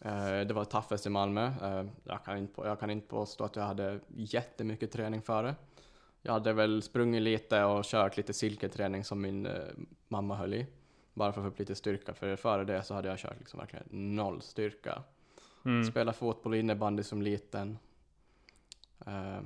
Eh, 0.00 0.10
Det 0.46 0.52
var 0.54 0.64
Taffes 0.64 1.06
i 1.06 1.10
Malmö. 1.10 1.46
Eh, 1.62 1.84
Jag 2.04 2.24
kan, 2.24 2.38
inte, 2.38 2.60
jag 2.64 2.80
kan 2.80 2.90
inte 2.90 3.06
påstå 3.08 3.44
att 3.44 3.56
jag 3.56 3.62
hade 3.62 4.00
jättemycket 4.16 4.92
träning 4.92 5.22
före. 5.22 5.54
Jag 6.26 6.32
hade 6.32 6.52
väl 6.52 6.82
sprungit 6.82 7.22
lite 7.22 7.64
och 7.64 7.84
kört 7.84 8.16
lite 8.16 8.32
silketräning 8.32 9.04
som 9.04 9.20
min 9.20 9.46
eh, 9.46 9.52
mamma 10.08 10.36
höll 10.36 10.54
i. 10.54 10.66
Bara 11.14 11.32
för 11.32 11.40
att 11.40 11.44
få 11.44 11.48
upp 11.48 11.58
lite 11.58 11.74
styrka, 11.74 12.14
för 12.14 12.36
före 12.36 12.64
det 12.64 12.82
så 12.82 12.94
hade 12.94 13.08
jag 13.08 13.18
kört 13.18 13.38
liksom 13.38 13.58
verkligen 13.60 13.86
noll 14.16 14.42
styrka. 14.42 15.02
Mm. 15.64 15.84
Spela 15.84 16.12
fotboll 16.12 16.52
och 16.52 16.58
innebandy 16.58 17.02
som 17.02 17.22
liten. 17.22 17.78
Eh, 19.06 19.40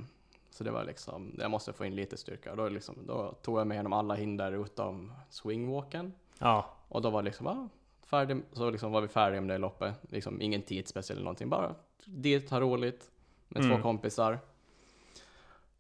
Så 0.50 0.64
det 0.64 0.70
var 0.70 0.85
liksom, 0.85 1.35
jag 1.38 1.50
måste 1.50 1.73
få 1.73 1.85
in 1.85 1.94
lite 1.94 2.16
styrka. 2.16 2.54
Då, 2.54 2.68
liksom, 2.68 2.94
då 3.06 3.32
tog 3.42 3.58
jag 3.61 3.66
mig 3.66 3.75
igenom 3.75 3.92
alla 3.92 4.14
hinder 4.14 4.64
utom 4.64 5.12
swingwalken. 5.30 6.12
Ja, 6.38 6.76
Och 6.88 7.02
då 7.02 7.11
var 7.11 7.23
det 7.23 7.26
liksom, 7.26 7.47
ah, 7.47 7.68
färdig, 8.06 8.42
så 8.52 8.70
liksom 8.70 8.92
var 8.92 9.00
vi 9.00 9.08
färdiga 9.08 9.40
med 9.40 9.50
det 9.50 9.58
loppet. 9.58 9.94
Liksom 10.11 10.40
ingen 10.42 10.62
tidsspeciell 10.62 11.16
eller 11.16 11.25
någonting, 11.25 11.49
bara 11.49 11.75
dit, 12.04 12.50
ha 12.50 12.61
roligt 12.61 13.11
med 13.49 13.64
Mm. 13.64 13.76
två 13.76 13.82
kompisar. 13.82 14.38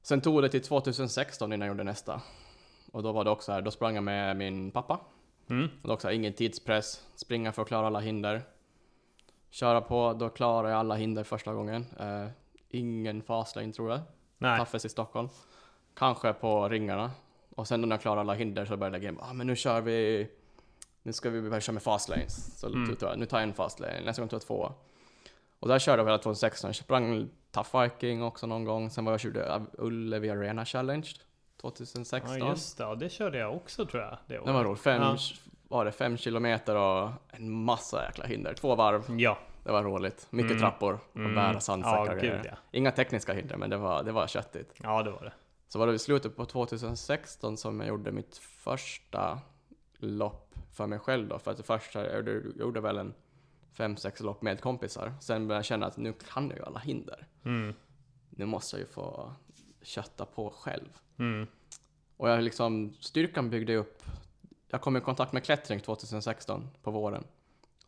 Sen 0.08 0.20
tog 0.20 0.42
det 0.42 0.48
till 0.48 0.62
2016 0.62 1.52
innan 1.52 1.66
jag 1.68 1.74
gjorde 1.74 1.84
nästa. 1.84 2.20
Och 2.92 3.02
då 3.02 3.12
var 3.12 3.24
det 3.24 3.30
också 3.30 3.52
här, 3.52 3.62
då 3.62 3.70
sprang 3.70 3.94
jag 3.94 4.04
med 4.04 4.36
min 4.36 4.70
pappa. 4.70 5.00
mm. 5.50 5.68
Och 5.82 5.88
var 5.88 5.94
också 5.94 6.08
här, 6.08 6.14
ingen 6.14 6.32
tidspress, 6.32 7.04
springa 7.14 7.52
för 7.52 7.62
att 7.62 7.68
klara 7.68 7.86
alla 7.86 8.00
hinder. 8.00 8.42
Köra 9.50 9.80
på, 9.80 10.12
då 10.12 10.28
klarade 10.28 10.70
jag 10.70 10.78
alla 10.78 10.94
hinder 10.94 11.24
första 11.24 11.54
gången. 11.54 11.86
Eh, 12.00 12.26
ingen 12.68 13.22
fastlane 13.22 13.72
tror 13.72 13.90
jag. 13.90 14.00
nej. 14.38 14.58
Taffes 14.58 14.84
i 14.84 14.88
Stockholm. 14.88 15.28
Kanske 15.94 16.32
på 16.32 16.68
ringarna. 16.68 17.10
Och 17.56 17.68
sen 17.68 17.80
när 17.80 17.88
jag 17.88 18.00
klarade 18.00 18.20
alla 18.20 18.34
hinder 18.34 18.64
så 18.64 18.76
började 18.76 18.96
jag 18.96 19.02
lägga 19.02 19.08
in, 19.12 19.20
ah, 19.20 19.32
men 19.32 19.46
nu 19.46 19.56
kör 19.56 19.80
vi, 19.80 20.28
nu 21.02 21.12
ska 21.12 21.30
vi 21.30 21.42
börja 21.42 21.60
köra 21.60 21.74
med 21.74 21.82
fast 21.82 22.08
lanes. 22.08 22.58
Så 22.60 22.66
Mm. 22.66 22.96
då 23.00 23.06
jag, 23.06 23.18
nu 23.18 23.26
tar 23.26 23.38
jag 23.38 23.48
en 23.48 23.54
fast 23.54 23.80
lane, 23.80 24.00
nästa 24.04 24.22
gång 24.22 24.28
tog 24.28 24.36
jag 24.36 24.46
två. 24.46 24.72
Och 25.60 25.68
där 25.68 25.78
körde 25.78 26.02
jag 26.02 26.06
hela 26.06 26.18
2016, 26.18 26.68
jag 26.68 26.76
sprang 26.76 27.28
Tough 27.50 27.82
Viking 27.82 28.22
också 28.22 28.46
någon 28.46 28.64
gång, 28.64 28.90
sen 28.90 29.04
var 29.04 29.12
jag 29.12 29.20
körde 29.20 29.62
Ullevi 29.78 30.30
Arena 30.30 30.64
Challenge 30.64 31.08
2016. 31.60 32.38
Ja 32.38 32.48
just 32.48 32.78
det, 32.78 32.84
ja, 32.84 32.94
det 32.94 33.08
körde 33.10 33.38
jag 33.38 33.56
också 33.56 33.86
tror 33.86 34.02
jag. 34.02 34.18
Det 34.26 34.34
det 34.44 34.52
var 34.52 34.64
roligt, 34.64 34.80
fem, 34.80 35.02
Ja. 35.02 35.16
var 35.68 35.84
det 35.84 35.92
fem 35.92 36.16
kilometer 36.16 36.76
och 36.76 37.10
en 37.30 37.50
massa 37.50 38.04
jäkla 38.04 38.26
hinder, 38.26 38.54
två 38.54 38.74
varv. 38.74 39.20
Ja. 39.20 39.38
Det 39.64 39.72
var 39.72 39.82
roligt, 39.82 40.26
mycket 40.30 40.50
Mm. 40.50 40.60
trappor 40.62 40.98
och 41.12 41.16
Mm. 41.16 41.34
bära 41.34 41.60
sandsäckar 41.60 42.06
Ja, 42.06 42.20
gud 42.20 42.40
ja. 42.44 42.56
Inga 42.70 42.90
tekniska 42.92 43.32
hinder, 43.32 43.56
men 43.56 43.70
det 43.70 43.76
var, 43.76 44.02
det 44.02 44.12
var 44.12 44.26
köttigt. 44.26 44.74
Ja, 44.82 45.02
det 45.02 45.10
var 45.10 45.24
det. 45.24 45.32
Så 45.68 45.78
var 45.78 45.86
det 45.86 45.92
i 45.94 45.98
slutet 45.98 46.36
på 46.36 46.44
2016 46.44 47.56
som 47.56 47.80
jag 47.80 47.88
gjorde 47.88 48.12
mitt 48.12 48.36
första 48.38 49.38
lopp 49.98 50.54
för 50.72 50.86
mig 50.86 50.98
själv 50.98 51.28
då. 51.28 51.38
För 51.38 51.50
att 51.50 51.56
det 51.56 51.62
första, 51.62 52.12
jag 52.12 52.28
gjorde 52.56 52.80
väl 52.80 52.98
en 52.98 53.14
fem, 53.78 53.96
sex 53.96 54.20
lopp 54.20 54.42
med 54.42 54.60
kompisar. 54.60 55.12
Sen 55.20 55.48
började 55.48 55.58
jag 55.58 55.64
känna 55.64 55.86
att 55.86 55.96
nu 55.96 56.12
kan 56.12 56.48
jag 56.48 56.58
ju 56.58 56.64
alla 56.64 56.78
hinder. 56.78 57.26
Mm. 57.44 57.74
Nu 58.30 58.46
måste 58.46 58.76
jag 58.76 58.80
ju 58.80 58.86
få 58.86 59.32
kötta 59.82 60.24
på 60.24 60.50
själv. 60.50 60.88
Mm. 61.18 61.46
Och 62.16 62.28
jag 62.28 62.42
liksom, 62.42 62.92
styrkan 63.00 63.50
byggde 63.50 63.76
upp. 63.76 64.02
Jag 64.68 64.80
kom 64.80 64.96
i 64.96 65.00
kontakt 65.00 65.32
med 65.32 65.44
klättring 65.44 65.80
2016 65.80 66.68
på 66.82 66.90
våren. 66.90 67.24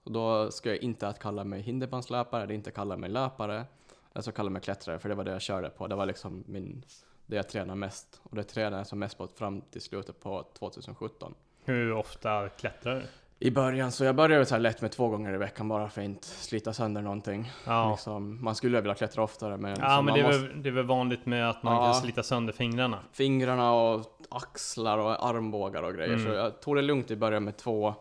Och 0.05 0.13
då 0.13 0.51
ska 0.51 0.69
jag 0.69 0.79
inte 0.79 1.09
att 1.09 1.19
kalla 1.19 1.45
mig 1.45 1.61
hinderbandslöpare, 1.61 2.43
eller 2.43 2.55
inte 2.55 2.71
kalla 2.71 2.97
mig 2.97 3.11
löpare. 3.11 3.65
Jag 4.13 4.25
ska 4.25 4.33
kalla 4.33 4.51
mig 4.51 4.63
klättrare, 4.63 4.99
för 4.99 5.09
det 5.09 5.15
var 5.15 5.25
det 5.25 5.33
jag 5.33 5.43
körde 5.43 5.71
på. 5.71 5.87
Det 5.87 5.95
var 5.95 6.07
liksom 6.07 6.45
min, 6.47 6.85
det 7.27 7.37
jag 7.37 7.49
tränade 7.49 7.79
mest. 7.79 8.21
Och 8.23 8.37
det 8.37 8.45
tränade 8.45 8.77
jag 8.77 8.87
som 8.87 8.99
mest 8.99 9.19
på 9.19 9.29
fram 9.29 9.61
till 9.61 9.81
slutet 9.81 10.21
på 10.21 10.47
2017. 10.59 11.35
Hur 11.65 11.93
ofta 11.93 12.49
klättrar 12.49 12.95
du? 12.95 13.03
I 13.43 13.51
början. 13.51 13.93
Så 13.93 14.05
jag 14.05 14.15
började 14.17 14.47
så 14.47 14.55
här 14.55 14.61
lätt 14.61 14.81
med 14.83 14.93
två 14.93 15.09
gånger 15.09 15.35
i 15.35 15.37
veckan 15.39 15.69
bara 15.69 15.89
för 15.89 16.01
att 16.01 16.05
inte 16.05 16.27
slita 16.27 16.73
sönder 16.73 17.03
någonting. 17.03 17.53
Ja. 17.67 17.91
Liksom, 17.91 18.45
man 18.45 18.55
skulle 18.55 18.81
vilja 18.81 18.95
klättra 18.95 19.23
oftare 19.23 19.57
men, 19.57 19.77
Ja, 19.81 19.97
så 19.97 20.03
men 20.03 20.15
det 20.15 20.21
är, 20.21 20.25
måste, 20.25 20.41
väl, 20.43 20.63
det 20.63 20.69
är 20.69 20.73
väl 20.73 20.87
vanligt 20.87 21.27
med 21.27 21.51
att 21.51 21.63
man 21.63 21.75
Ja. 21.75 21.85
kan 21.85 21.95
slita 21.95 22.23
sönder 22.23 22.53
fingrarna. 22.53 22.99
fingrarna 23.13 23.73
och 23.73 24.05
axlar 24.29 24.99
och 24.99 25.27
armbågar 25.27 25.83
och 25.83 25.95
grejer. 25.95 26.15
Mm. 26.15 26.27
Så 26.27 26.33
jag 26.33 26.61
tog 26.61 26.77
det 26.77 26.83
lugnt 26.83 27.11
i 27.11 27.17
början 27.17 27.45
med 27.45 27.57
två. 27.57 27.95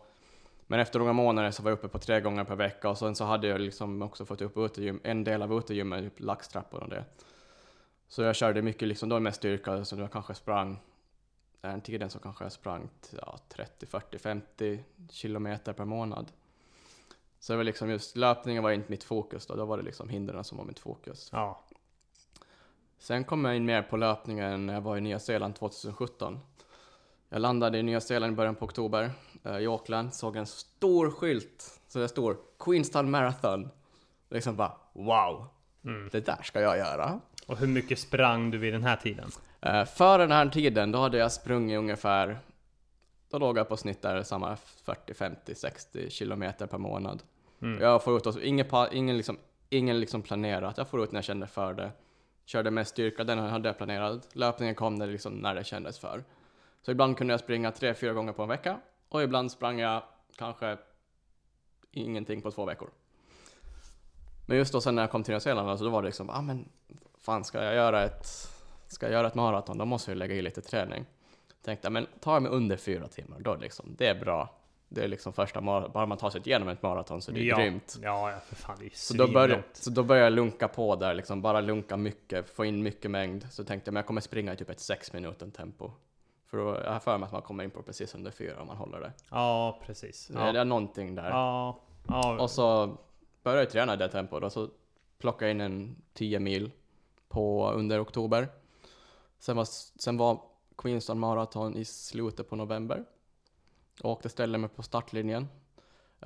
Men 0.66 0.80
efter 0.80 0.98
några 0.98 1.12
månader 1.12 1.50
så 1.50 1.62
var 1.62 1.70
jag 1.70 1.78
uppe 1.78 1.88
på 1.88 1.98
tre 1.98 2.20
gånger 2.20 2.44
per 2.44 2.56
vecka 2.56 2.88
och 2.90 2.98
sen 2.98 3.14
så 3.14 3.24
hade 3.24 3.46
jag 3.46 3.60
liksom 3.60 4.02
också 4.02 4.24
fått 4.24 4.42
upp 4.42 4.56
utegym, 4.56 5.00
en 5.04 5.24
del 5.24 5.42
av 5.42 5.52
utegymmet, 5.58 6.00
typ 6.04 6.20
laxtrappor 6.20 6.80
och 6.82 6.88
det. 6.88 7.04
Så 8.08 8.22
jag 8.22 8.36
körde 8.36 8.62
mycket 8.62 8.88
liksom, 8.88 9.08
då 9.08 9.20
med 9.20 9.34
styrka, 9.34 9.84
så 9.84 9.96
jag 9.96 10.12
kanske 10.12 10.34
sprang, 10.34 10.78
den 11.60 11.80
tiden 11.80 12.10
så 12.10 12.18
kanske 12.18 12.44
jag 12.44 12.52
sprang 12.52 12.88
ja, 13.22 13.38
30, 13.48 13.86
40, 13.86 14.18
50 14.18 14.84
kilometer 15.10 15.72
per 15.72 15.84
månad. 15.84 16.32
Så 17.38 17.52
det 17.52 17.56
var 17.56 17.64
liksom 17.64 17.90
just 17.90 18.16
löpningen 18.16 18.62
var 18.62 18.70
inte 18.70 18.90
mitt 18.90 19.04
fokus 19.04 19.46
då, 19.46 19.54
då 19.54 19.64
var 19.64 19.76
det 19.76 19.82
liksom 19.82 20.08
hindren 20.08 20.44
som 20.44 20.58
var 20.58 20.64
mitt 20.64 20.78
fokus. 20.78 21.28
Ja. 21.32 21.60
Sen 22.98 23.24
kom 23.24 23.44
jag 23.44 23.56
in 23.56 23.64
mer 23.64 23.82
på 23.82 23.96
löpningen 23.96 24.66
när 24.66 24.74
jag 24.74 24.80
var 24.80 24.96
i 24.96 25.00
Nya 25.00 25.18
Zeeland 25.18 25.56
2017. 25.56 26.40
Jag 27.28 27.40
landade 27.40 27.78
i 27.78 27.82
Nya 27.82 28.00
Zeeland 28.00 28.32
i 28.32 28.36
början 28.36 28.54
på 28.54 28.64
oktober 28.64 29.10
eh, 29.44 29.58
i 29.58 29.66
Auckland, 29.66 30.14
såg 30.14 30.36
en 30.36 30.46
stor 30.46 31.10
skylt 31.10 31.80
så 31.88 31.98
det 31.98 32.08
står 32.08 32.36
Queenstown 32.58 33.10
Marathon. 33.10 33.68
Liksom 34.28 34.56
bara 34.56 34.72
wow, 34.92 35.46
Mm. 35.84 36.08
det 36.12 36.20
där 36.26 36.42
ska 36.42 36.60
jag 36.60 36.78
göra. 36.78 37.20
Och 37.46 37.56
hur 37.58 37.66
mycket 37.66 37.98
sprang 37.98 38.50
du 38.50 38.58
vid 38.58 38.72
den 38.72 38.82
här 38.82 38.96
tiden? 38.96 39.30
Eh, 39.60 39.84
före 39.84 40.22
den 40.22 40.32
här 40.32 40.48
tiden, 40.48 40.92
då 40.92 40.98
hade 40.98 41.18
jag 41.18 41.32
sprungit 41.32 41.78
ungefär, 41.78 42.38
då 43.30 43.38
låg 43.38 43.58
jag 43.58 43.68
på 43.68 43.76
snitt 43.76 44.02
där 44.02 44.22
samma 44.22 44.56
40, 44.56 45.14
50, 45.14 45.54
60 45.54 46.10
kilometer 46.10 46.66
per 46.66 46.78
månad. 46.78 47.22
Mm. 47.62 47.82
Jag 47.82 48.02
får 48.02 48.16
ut, 48.16 48.26
oss, 48.26 48.36
ingen, 48.36 48.66
ingen, 48.92 49.16
liksom, 49.16 49.38
ingen 49.68 50.00
liksom 50.00 50.22
planerat, 50.22 50.78
jag 50.78 50.88
får 50.88 51.04
ut 51.04 51.12
när 51.12 51.18
jag 51.18 51.24
kände 51.24 51.46
för 51.46 51.74
det. 51.74 51.90
Körde 52.44 52.70
med 52.70 52.86
styrka, 52.86 53.24
den 53.24 53.38
hade 53.38 53.68
jag 53.68 53.76
planerat. 53.76 54.28
Löpningen 54.32 54.74
kom 54.74 54.94
när, 54.94 55.06
liksom, 55.06 55.32
när 55.32 55.54
det 55.54 55.64
kändes 55.64 55.98
för. 55.98 56.24
Så 56.82 56.90
ibland 56.90 57.18
kunde 57.18 57.32
jag 57.32 57.40
springa 57.40 57.72
tre, 57.72 57.94
fyra 57.94 58.12
gånger 58.12 58.32
på 58.32 58.42
en 58.42 58.48
vecka. 58.48 58.80
Och 59.08 59.22
ibland 59.22 59.52
sprang 59.52 59.78
jag 59.78 60.02
kanske 60.36 60.78
ingenting 61.90 62.42
på 62.42 62.50
två 62.50 62.64
veckor. 62.64 62.90
Men 64.46 64.56
just 64.56 64.72
då 64.72 64.80
sen 64.80 64.94
när 64.94 65.02
jag 65.02 65.10
kom 65.10 65.22
till 65.22 65.32
Nya 65.32 65.40
Zeeland, 65.40 65.70
alltså, 65.70 65.84
då 65.84 65.90
var 65.90 66.02
det 66.02 66.08
liksom, 66.08 66.30
ah 66.30 66.42
men 66.42 66.68
fan 67.18 67.44
ska 67.44 67.64
jag 67.64 67.74
göra 67.74 68.02
ett, 68.02 68.26
ska 68.92 69.06
jag 69.06 69.12
göra 69.12 69.26
ett 69.26 69.34
maraton, 69.34 69.78
då 69.78 69.84
måste 69.84 70.10
jag 70.10 70.18
lägga 70.18 70.34
i 70.34 70.42
lite 70.42 70.60
träning. 70.60 71.06
Tänkte, 71.62 71.90
men 71.90 72.06
jag 72.24 72.42
mig 72.42 72.52
under 72.52 72.76
fyra 72.76 73.08
timmar, 73.08 73.40
då 73.40 73.54
liksom, 73.54 73.94
det 73.98 74.06
är 74.06 74.20
bra. 74.20 74.56
Det 74.88 75.04
är 75.04 75.08
liksom 75.08 75.32
första 75.32 75.60
bara 75.60 76.06
man 76.06 76.18
tar 76.18 76.30
sig 76.30 76.40
igenom 76.44 76.68
ett 76.68 76.82
maraton 76.82 77.22
så 77.22 77.32
det 77.32 77.40
är 77.40 77.44
ja. 77.44 77.56
grymt. 77.56 77.98
Ja, 78.02 78.30
ja, 78.30 78.38
för 78.40 78.56
fan 78.56 78.76
det 78.80 78.86
är 78.86 78.90
Så 78.94 79.14
då, 79.14 79.28
började, 79.28 79.62
så 79.72 79.90
då 79.90 80.02
började 80.02 80.26
jag 80.26 80.32
lunka 80.32 80.68
på 80.68 80.96
där, 80.96 81.14
liksom 81.14 81.42
bara 81.42 81.60
lunka 81.60 81.96
mycket, 81.96 82.50
få 82.50 82.64
in 82.64 82.82
mycket 82.82 83.10
mängd. 83.10 83.46
Så 83.50 83.64
tänkte 83.64 83.88
jag, 83.88 83.92
men 83.92 83.98
jag 84.00 84.06
kommer 84.06 84.20
springa 84.20 84.52
i 84.52 84.56
typ 84.56 84.70
ett 84.70 84.80
sex 84.80 85.12
minuten 85.12 85.50
tempo. 85.50 85.90
För 86.46 86.58
då, 86.58 86.80
jag 86.84 86.92
har 86.92 87.00
för 87.00 87.18
mig 87.18 87.26
att 87.26 87.32
man 87.32 87.42
kommer 87.42 87.64
in 87.64 87.70
på 87.70 87.82
precis 87.82 88.14
under 88.14 88.30
fyra 88.30 88.60
om 88.60 88.66
man 88.66 88.76
håller 88.76 89.00
det. 89.00 89.12
Ja, 89.30 89.78
precis. 89.86 90.26
Det 90.26 90.38
är 90.38 90.54
Ja. 90.54 90.64
någonting 90.64 91.14
där. 91.14 91.30
Ja. 91.30 91.80
ja. 92.08 92.40
Och 92.40 92.50
så 92.50 92.96
började 93.42 93.62
jag 93.62 93.70
träna 93.70 93.94
i 93.94 93.96
det 93.96 94.08
tempot 94.08 94.42
och 94.42 94.52
så 94.52 94.68
plockade 95.18 95.50
jag 95.50 95.54
in 95.54 95.60
en 95.60 95.96
10 96.12 96.40
mil 96.40 96.70
på 97.28 97.70
under 97.70 98.02
oktober. 98.02 98.48
Sen 99.40 99.56
var, 99.56 99.64
sen 100.00 100.16
var 100.16 100.40
Queenstown 100.78 101.18
Marathon 101.18 101.76
i 101.76 101.84
slutet 101.84 102.48
på 102.48 102.56
november. 102.56 103.04
Och 104.02 104.10
åkte 104.10 104.28
ställde 104.28 104.58
mig 104.58 104.70
på 104.70 104.82
startlinjen. 104.82 105.48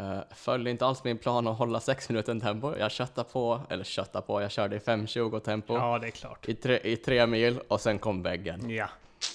Uh, 0.00 0.20
följde 0.34 0.70
inte 0.70 0.86
alls 0.86 1.04
min 1.04 1.18
plan 1.18 1.46
att 1.46 1.58
hålla 1.58 1.80
6 1.80 2.08
minuter 2.08 2.40
tempo. 2.40 2.76
Jag 2.76 2.90
köttade 2.90 3.28
på, 3.28 3.60
eller 3.68 3.84
köttade 3.84 4.26
på, 4.26 4.42
jag 4.42 4.50
körde 4.50 4.76
i 4.76 4.78
5.20 4.78 5.40
tempo 5.40 5.74
ja, 5.74 5.98
det 5.98 6.06
är 6.06 6.10
klart. 6.10 6.48
i, 6.48 6.54
tre, 6.54 6.80
i 6.84 6.96
tre 6.96 7.26
mil 7.26 7.60
och 7.68 7.80
sen 7.80 7.98
kom 7.98 8.22
väggen. 8.22 8.70
Ja. 8.70 8.88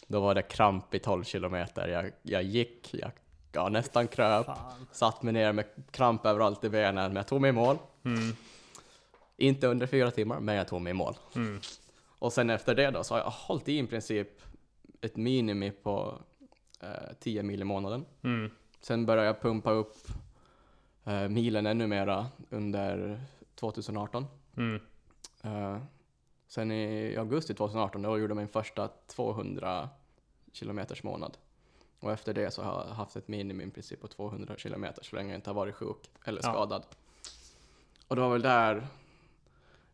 Då 0.08 0.20
var 0.20 0.36
det 0.36 0.42
kramp 0.42 0.96
i 0.96 1.00
12 1.00 1.24
kilometer. 1.24 1.88
Jag, 1.88 2.12
jag 2.22 2.44
gick, 2.44 2.94
jag 2.94 3.12
ja, 3.52 3.70
nästan 3.70 4.08
kröp. 4.08 4.46
Fan. 4.46 4.88
Satt 4.92 5.24
mig 5.24 5.34
ner 5.34 5.52
med 5.52 5.66
kramp 5.92 6.26
överallt 6.26 6.64
i 6.64 6.70
benen, 6.70 7.08
men 7.08 7.16
jag 7.16 7.28
tog 7.28 7.42
mig 7.42 7.50
i 7.50 7.54
mål. 7.54 7.78
Mm. 8.06 8.36
Inte 9.38 9.68
under 9.68 9.88
fyra 9.88 10.12
timmar, 10.12 10.40
men 10.40 10.56
jag 10.56 10.68
tog 10.68 10.82
mig 10.82 10.92
i 10.92 10.94
mål. 10.94 11.18
Mm. 11.36 11.62
Och 12.20 12.34
sen 12.34 12.50
efter 12.50 12.76
det 12.76 12.92
då 12.92 13.04
så 13.04 13.14
har 13.14 13.20
jag 13.22 13.30
hållit 13.30 13.70
i 13.70 13.80
i 13.80 13.88
princip 13.88 14.28
ett 15.02 15.16
minimi 15.16 15.72
på 15.72 16.20
eh, 16.82 17.14
10 17.20 17.44
mil 17.44 17.62
i 17.62 17.66
månaden. 17.66 18.06
Mm. 18.24 18.52
Sen 18.82 19.06
började 19.06 19.28
jag 19.28 19.42
pumpa 19.42 19.72
upp 19.72 19.98
eh, 21.06 21.28
milen 21.30 21.66
ännu 21.66 21.88
mera 21.88 22.28
under 22.50 23.22
2018. 23.56 24.26
Mm. 24.58 24.82
Eh, 25.44 25.78
sen 26.48 26.72
i 26.72 27.16
augusti 27.18 27.54
2018 27.54 28.02
då 28.02 28.18
gjorde 28.20 28.32
jag 28.32 28.38
min 28.38 28.48
första 28.48 28.88
200 29.08 29.90
kilometers 30.54 31.04
månad. 31.04 31.38
Och 32.00 32.12
efter 32.12 32.34
det 32.34 32.52
så 32.52 32.64
har 32.64 32.86
jag 32.88 32.94
haft 32.94 33.16
ett 33.16 33.28
minimum 33.28 33.68
i 33.68 33.72
princip 33.72 34.02
på 34.02 34.08
200 34.08 34.56
kilometer 34.58 35.04
så 35.04 35.16
länge 35.16 35.30
jag 35.30 35.38
inte 35.38 35.50
har 35.50 35.56
varit 35.56 35.76
sjuk 35.76 35.98
eller 36.26 36.42
Ja. 36.44 36.52
skadad. 36.54 36.84
Och 38.08 38.16
det 38.16 38.22
var 38.22 38.30
väl 38.30 38.42
där, 38.42 38.88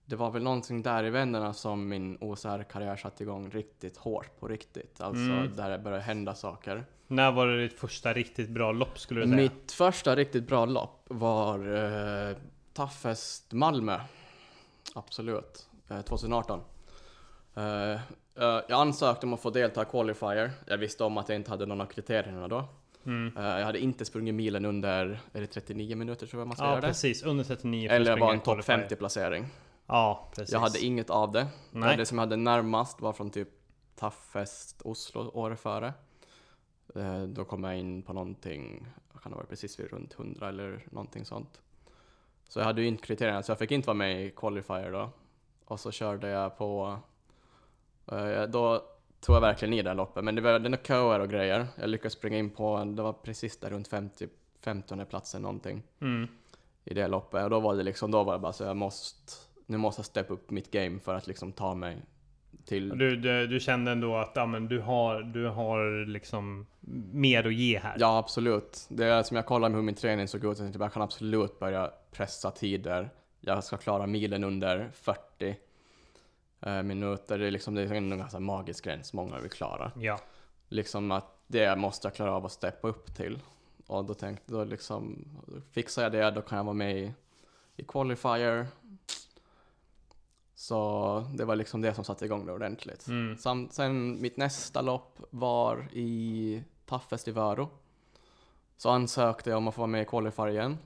det 0.05 0.15
var 0.15 0.31
väl 0.31 0.43
någonting 0.43 0.81
där 0.83 1.03
i 1.03 1.09
vännerna 1.09 1.53
som 1.53 1.87
min 1.89 2.17
OCR-karriär 2.21 2.95
satte 2.95 3.23
igång 3.23 3.49
riktigt 3.49 3.97
hårt 3.97 4.39
på 4.39 4.47
riktigt. 4.47 5.01
Alltså 5.01 5.23
Mm. 5.31 5.55
där 5.55 5.69
det 5.69 5.79
började 5.79 6.03
hända 6.03 6.35
saker. 6.35 6.85
När 7.07 7.31
var 7.31 7.47
det 7.47 7.61
ditt 7.61 7.79
första 7.79 8.13
riktigt 8.13 8.49
bra 8.49 8.71
lopp 8.71 8.99
skulle 8.99 9.19
du 9.21 9.25
säga? 9.27 9.35
Mitt 9.37 9.71
första 9.71 10.15
riktigt 10.15 10.47
bra 10.47 10.65
lopp 10.65 11.03
var 11.07 11.59
eh, 12.29 12.35
Toughest 12.73 13.51
Malmö. 13.53 13.99
Absolut. 14.95 15.67
Eh, 15.89 16.01
2018. 16.01 16.59
Eh, 17.55 17.63
eh, 17.91 17.99
jag 18.35 18.71
ansökte 18.71 19.25
om 19.25 19.33
att 19.33 19.41
få 19.41 19.49
delta 19.49 19.81
i 19.81 19.85
Qualifier. 19.85 20.51
Jag 20.67 20.77
visste 20.77 21.03
om 21.03 21.17
att 21.17 21.29
jag 21.29 21.35
inte 21.35 21.49
hade 21.51 21.65
någon 21.65 21.81
av 21.81 21.85
kriterierna 21.85 22.47
då. 22.47 22.65
Mm. 23.05 23.37
Eh, 23.37 23.43
jag 23.43 23.65
hade 23.65 23.79
inte 23.79 24.05
sprungit 24.05 24.35
milen 24.35 24.65
under, 24.65 25.19
är 25.33 25.41
det 25.41 25.47
39 25.47 25.95
minuter 25.95 26.27
tror 26.27 26.41
jag 26.41 26.47
man 26.47 26.57
ska 26.57 26.65
Ja, 26.65 26.69
göra 26.71 26.81
det? 26.81 26.87
precis. 26.87 27.23
Under 27.23 27.43
39 27.43 27.89
för 27.89 27.95
att 27.95 28.01
Eller 28.01 28.17
var 28.19 28.31
en 28.33 28.39
topp 28.39 28.45
qualifier. 28.45 28.77
50 28.77 28.95
placering. 28.95 29.45
Ja, 29.87 30.29
precis. 30.35 30.53
Jag 30.53 30.59
hade 30.59 30.79
inget 30.79 31.09
av 31.09 31.31
det. 31.31 31.47
Nej. 31.71 31.97
Det 31.97 32.05
som 32.05 32.17
jag 32.17 32.21
hade 32.25 32.35
närmast 32.35 33.01
var 33.01 33.13
från 33.13 33.29
typ 33.29 33.49
Toughest 33.95 34.81
Oslo 34.81 35.31
året 35.33 35.59
före. 35.59 35.93
Eh, 36.95 37.23
Då 37.23 37.45
kom 37.45 37.63
jag 37.63 37.77
in 37.77 38.01
på 38.01 38.13
någonting, 38.13 38.87
jag 39.13 39.21
kan 39.21 39.31
ha 39.31 39.37
varit 39.39 39.49
precis 39.49 39.79
vid 39.79 39.89
runt 39.91 40.13
100 40.13 40.49
eller 40.49 40.85
någonting 40.91 41.25
sånt. 41.25 41.61
Så 42.49 42.59
jag 42.59 42.65
hade 42.65 42.81
ju 42.81 42.87
inte 42.87 43.03
kriterierna, 43.05 43.43
så 43.43 43.51
jag 43.51 43.59
fick 43.59 43.71
inte 43.71 43.87
vara 43.87 43.97
med 43.97 44.25
i 44.25 44.31
Qualifier 44.31 44.91
då. 44.91 45.09
Och 45.65 45.79
så 45.79 45.91
körde 45.91 46.27
jag 46.29 46.57
på, 46.57 46.97
eh, 48.11 48.43
då 48.43 48.83
tog 49.19 49.35
jag 49.35 49.41
verkligen 49.41 49.73
i 49.73 49.81
det 49.81 49.89
här 49.89 49.95
loppet, 49.95 50.23
men 50.23 50.35
det 50.35 50.41
var, 50.41 50.59
var 50.59 50.77
köer 50.83 51.19
och 51.19 51.29
grejer. 51.29 51.67
Jag 51.79 51.89
lyckades 51.89 52.13
springa 52.13 52.37
in 52.37 52.49
på, 52.49 52.83
det 52.83 53.01
var 53.01 53.13
precis 53.13 53.57
där 53.59 53.69
runt 53.69 53.87
50, 53.87 54.27
15 54.61 55.05
platsen 55.05 55.41
någonting 55.41 55.83
Mm. 56.01 56.27
i 56.83 56.93
det 56.93 57.07
loppet. 57.07 57.43
Och 57.43 57.49
då 57.49 57.59
var 57.59 57.75
det 57.75 57.83
liksom, 57.83 58.11
då 58.11 58.23
var 58.23 58.33
det 58.33 58.39
bara 58.39 58.53
så 58.53 58.63
jag 58.63 58.77
måste, 58.77 59.33
nu 59.65 59.77
måste 59.77 59.99
jag 59.99 60.05
steppa 60.05 60.33
upp 60.33 60.51
mitt 60.51 60.71
game 60.71 60.99
för 60.99 61.15
att 61.15 61.27
liksom 61.27 61.51
ta 61.51 61.75
mig 61.75 61.97
till... 62.65 62.89
Du, 62.89 63.15
du, 63.15 63.47
du 63.47 63.59
kände 63.59 63.91
ändå 63.91 64.15
att 64.15 64.31
ja, 64.35 64.45
men 64.45 64.67
du, 64.67 64.79
har, 64.79 65.21
du 65.21 65.47
har 65.47 66.05
liksom 66.05 66.65
mer 67.11 67.47
att 67.47 67.53
ge 67.53 67.79
här? 67.79 67.95
Ja, 67.99 68.17
absolut. 68.17 68.85
Det 68.89 69.05
är 69.05 69.23
som 69.23 69.37
jag 69.37 69.45
kollar 69.45 69.69
med 69.69 69.75
hur 69.75 69.83
min 69.83 69.95
träning 69.95 70.27
såg 70.27 70.45
ut, 70.45 70.59
jag 70.59 70.75
jag 70.79 70.93
kan 70.93 71.01
absolut 71.01 71.59
börja 71.59 71.91
pressa 72.11 72.51
tider. 72.51 73.09
Jag 73.39 73.63
ska 73.63 73.77
klara 73.77 74.07
milen 74.07 74.43
under 74.43 74.89
40 74.93 75.55
eh, 76.61 76.83
minuter. 76.83 77.39
Det 77.39 77.47
är 77.47 77.51
liksom, 77.51 77.75
det 77.75 77.81
är 77.81 77.93
en 77.93 78.17
ganska 78.17 78.39
magisk 78.39 78.83
gräns 78.83 79.13
många 79.13 79.39
vill 79.39 79.51
klara. 79.51 79.91
Ja. 79.99 80.19
Liksom 80.69 81.11
att 81.11 81.35
det 81.47 81.75
måste 81.75 82.07
jag 82.07 82.15
klara 82.15 82.31
av 82.31 82.45
att 82.45 82.51
steppa 82.51 82.87
upp 82.87 83.15
till. 83.15 83.39
Och 83.87 84.05
då 84.05 84.13
tänkte 84.13 84.53
då 84.53 84.63
liksom, 84.63 85.25
fixar 85.71 86.03
jag 86.03 86.11
det, 86.11 86.31
då 86.31 86.41
kan 86.41 86.57
jag 86.57 86.65
vara 86.65 86.73
med 86.73 86.97
i, 86.97 87.13
i 87.75 87.83
Qualifier. 87.83 88.67
Så 90.55 91.25
det 91.33 91.45
var 91.45 91.55
liksom 91.55 91.81
det 91.81 91.93
som 91.93 92.03
satte 92.03 92.25
igång 92.25 92.45
det 92.45 92.51
ordentligt. 92.53 93.07
Mm. 93.07 93.37
Sam, 93.37 93.69
sen 93.71 94.21
mitt 94.21 94.37
nästa 94.37 94.81
lopp 94.81 95.19
var 95.29 95.87
i 95.93 96.63
Toughest 96.85 97.27
i 97.27 97.31
Varo. 97.31 97.69
Så 98.77 98.89
ansökte 98.89 99.49
jag 99.49 99.57
om 99.57 99.67
att 99.67 99.75
få 99.75 99.81
vara 99.81 99.87
med 99.87 100.01
i 100.01 100.05
Qualifier 100.05 100.47
igen. 100.49 100.77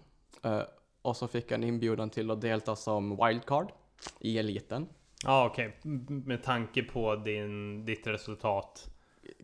Eh, 0.43 0.61
och 1.01 1.17
så 1.17 1.27
fick 1.27 1.51
jag 1.51 1.57
en 1.57 1.63
inbjudan 1.63 2.09
till 2.09 2.31
att 2.31 2.41
delta 2.41 2.75
som 2.75 3.09
wildcard 3.25 3.71
i 4.19 4.37
eliten. 4.39 4.87
Ja, 5.23 5.45
okej. 5.45 5.77
M- 5.85 6.23
Med 6.25 6.43
tanke 6.43 6.83
på 6.83 7.15
din, 7.15 7.85
ditt 7.85 8.07
resultat. 8.07 8.91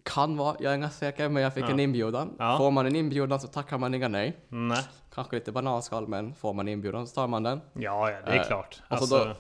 Kan 0.04 0.38
vara, 0.38 0.56
jag 0.60 0.74
är 0.74 0.78
ganska 0.78 0.98
säker, 1.00 1.30
men 1.30 1.44
jag 1.44 1.54
fick 1.54 1.64
Ja. 1.64 1.70
en 1.70 1.80
inbjudan. 1.80 2.36
Ja. 2.40 2.58
Får 2.58 2.72
man 2.72 2.86
en 2.86 2.96
inbjudan 2.96 3.40
så 3.40 3.48
tackar 3.48 3.78
man 3.78 3.94
inga 3.94 4.08
nej. 4.08 4.38
Nej. 4.50 4.84
Kanske 5.14 5.36
lite 5.36 5.52
bananskal, 5.52 6.08
men 6.08 6.34
får 6.36 6.54
man 6.54 6.68
inbjudan 6.68 7.08
så 7.08 7.16
tar 7.16 7.28
man 7.28 7.44
den. 7.44 7.62
Ja, 7.74 8.12
ja, 8.12 8.22
det 8.22 8.32
är 8.32 8.40
Eh, 8.40 8.48
klart. 8.48 8.82
och 8.90 8.98
så 8.98 9.04
Alltså, 9.04 9.18
då- 9.18 9.36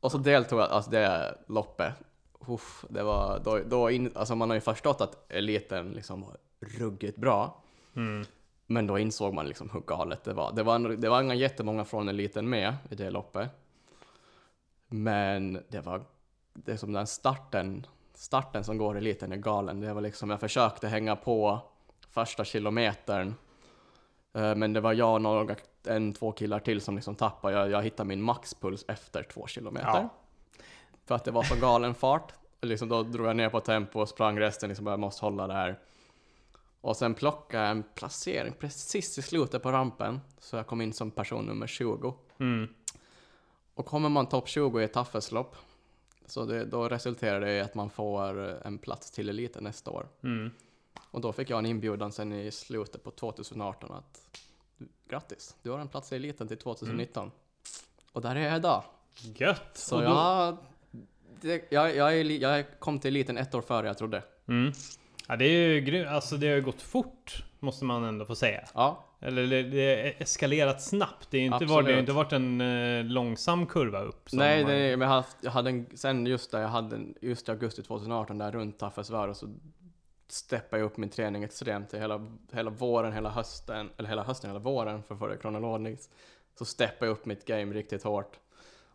Och 0.00 0.12
så 0.12 0.18
deltog 0.18 0.58
jag, 0.60 0.70
alltså 0.70 0.90
det 0.90 1.34
loppet. 1.46 1.92
Uff, 2.48 2.84
det 2.88 3.02
var, 3.02 3.38
då, 3.44 3.58
då 3.66 3.90
in, 3.90 4.12
alltså 4.14 4.34
man 4.34 4.50
har 4.50 4.54
ju 4.54 4.60
förstått 4.60 5.00
att 5.00 5.32
eliten 5.32 5.90
liksom 5.90 6.20
var 6.22 6.36
ruggigt 6.60 7.16
bra. 7.18 7.62
mm. 7.96 8.24
Men 8.70 8.86
då 8.86 8.98
insåg 8.98 9.34
man 9.34 9.46
liksom 9.46 9.70
hur 9.70 9.80
galet 9.80 10.24
det 10.24 10.32
var. 10.32 10.52
Det 10.52 10.62
var, 10.62 10.74
en- 10.74 11.00
det 11.00 11.08
var 11.08 11.22
inga 11.22 11.34
jättemånga 11.34 11.84
från 11.84 12.08
eliten 12.08 12.48
med 12.48 12.74
i 12.90 12.94
det 12.94 13.10
loppet. 13.10 13.50
Men 14.88 15.62
det 15.68 15.80
var, 15.80 16.02
det 16.54 16.72
är 16.72 16.76
som 16.76 16.92
den 16.92 17.06
starten, 17.06 17.86
starten 18.14 18.64
som 18.64 18.78
går 18.78 18.94
i 18.94 18.98
eliten 18.98 19.32
är 19.32 19.36
galen. 19.36 19.80
Det 19.80 19.94
var 19.94 20.00
liksom, 20.00 20.30
jag 20.30 20.40
försökte 20.40 20.88
hänga 20.88 21.16
på 21.16 21.60
första 22.10 22.44
kilometern. 22.44 23.34
Eh, 24.38 24.54
Men 24.54 24.72
det 24.72 24.80
var 24.80 24.92
jag 24.92 25.14
och 25.14 25.22
några, 25.22 25.56
en, 25.86 26.12
två 26.12 26.32
killar 26.32 26.60
till 26.60 26.80
som 26.80 26.94
liksom 26.94 27.14
tappade. 27.14 27.54
Jag, 27.54 27.70
jag 27.70 27.82
hittade 27.82 28.08
min 28.08 28.22
maxpuls 28.22 28.84
efter 28.88 29.22
två 29.22 29.46
kilometer. 29.46 29.88
Ja. 29.88 30.08
För 31.06 31.14
att 31.14 31.24
det 31.24 31.30
var 31.30 31.42
så 31.42 31.56
galen 31.56 31.94
fart. 31.94 32.32
Liksom 32.60 32.88
då 32.88 33.02
drog 33.02 33.26
jag 33.26 33.36
ner 33.36 33.50
på 33.50 33.60
tempo 33.60 34.00
och 34.00 34.08
sprang 34.08 34.38
resten, 34.38 34.68
liksom 34.68 34.86
jag 34.86 35.00
måste 35.00 35.24
hålla 35.24 35.46
det 35.46 35.54
här. 35.54 35.78
Och 36.80 36.96
sen 36.96 37.14
plockade 37.14 37.62
jag 37.62 37.70
en 37.70 37.84
placering 37.94 38.52
precis 38.58 39.18
i 39.18 39.22
slutet 39.22 39.62
på 39.62 39.72
rampen, 39.72 40.20
så 40.38 40.56
jag 40.56 40.66
kom 40.66 40.80
in 40.80 40.92
som 40.92 41.10
person 41.10 41.46
nummer 41.46 41.66
20. 41.66 42.14
Mm. 42.38 42.68
Och 43.74 43.86
kommer 43.86 44.08
man 44.08 44.26
topp 44.26 44.48
20 44.48 44.80
i 44.80 44.84
ett 44.84 44.92
taffeslopp, 44.92 45.56
så 46.26 46.44
det, 46.44 46.64
då 46.64 46.88
resulterar 46.88 47.40
det 47.40 47.52
i 47.52 47.60
att 47.60 47.74
man 47.74 47.90
får 47.90 48.38
en 48.66 48.78
plats 48.78 49.10
till 49.10 49.28
eliten 49.28 49.64
nästa 49.64 49.90
år. 49.90 50.08
Mm. 50.22 50.50
Och 51.10 51.20
då 51.20 51.32
fick 51.32 51.50
jag 51.50 51.58
en 51.58 51.66
inbjudan 51.66 52.12
sen 52.12 52.32
i 52.32 52.50
slutet 52.50 53.04
på 53.04 53.10
2018 53.10 53.92
att 53.92 54.20
grattis, 55.08 55.56
du 55.62 55.70
har 55.70 55.78
en 55.78 55.88
plats 55.88 56.12
i 56.12 56.16
eliten 56.16 56.48
till 56.48 56.58
2019. 56.58 57.30
Och 58.12 58.22
där 58.22 58.36
är 58.36 58.40
jag 58.48 58.56
idag. 58.56 58.82
Gött! 59.36 59.70
Så 59.76 59.96
då- 59.96 60.02
jag, 60.02 60.56
det, 61.40 61.64
jag, 61.72 61.96
jag, 61.96 62.18
är, 62.18 62.24
jag 62.24 62.64
kom 62.78 62.98
till 62.98 63.08
eliten 63.16 63.36
ett 63.38 63.54
år 63.54 63.62
före 63.62 63.86
jag 63.86 63.98
trodde. 63.98 64.22
Mm. 64.48 64.72
Ja, 65.28 65.36
det 65.36 65.44
är 65.44 65.68
ju 65.68 65.80
grymt. 65.80 66.08
Alltså 66.08 66.36
det 66.36 66.48
har 66.48 66.54
ju 66.54 66.62
gått 66.62 66.82
fort, 66.82 67.44
måste 67.58 67.84
man 67.84 68.04
ändå 68.04 68.24
få 68.24 68.34
säga. 68.34 68.64
Ja, 68.74 69.04
Eller 69.20 69.46
det, 69.46 69.62
det 69.62 69.96
har 70.02 70.22
eskalerat 70.22 70.82
snabbt. 70.82 71.30
Det 71.30 71.38
ju 71.38 71.44
inte, 71.44 71.64
varit, 71.64 71.86
det 71.86 71.92
har 71.92 72.00
inte 72.00 72.12
varit 72.12 72.32
en 72.32 72.60
eh, 72.60 73.04
långsam 73.04 73.66
kurva 73.66 74.00
upp. 74.00 74.28
nej, 74.32 74.62
man- 74.62 74.72
nej, 74.72 74.96
men 74.96 75.08
jag, 75.08 75.14
haft, 75.14 75.36
jag 75.40 75.50
hade 75.50 75.70
en, 75.70 75.86
sen 75.94 76.26
just 76.26 76.50
där, 76.50 76.60
jag 76.60 76.68
hade 76.68 76.96
en, 76.96 77.14
just 77.22 77.48
i 77.48 77.50
augusti 77.50 77.82
2018 77.82 78.38
där 78.38 78.52
runt 78.52 78.78
Taffesvär 78.78 79.28
och 79.28 79.36
så 79.36 79.54
steppade 80.32 80.82
jag 80.82 80.86
upp 80.86 80.96
min 80.96 81.10
träning 81.10 81.44
extremt 81.44 81.94
hela, 81.94 82.26
hela 82.52 82.70
våren, 82.70 83.12
hela 83.12 83.30
hösten, 83.30 83.90
eller 83.96 84.08
hela 84.08 84.22
hösten, 84.22 84.50
hela 84.50 84.60
våren 84.60 85.02
för 85.02 85.28
det 85.28 85.36
kronologiskt. 85.36 86.14
Så 86.58 86.64
steppade 86.64 87.06
jag 87.06 87.12
upp 87.12 87.26
mitt 87.26 87.44
game 87.44 87.74
riktigt 87.74 88.02
hårt 88.02 88.38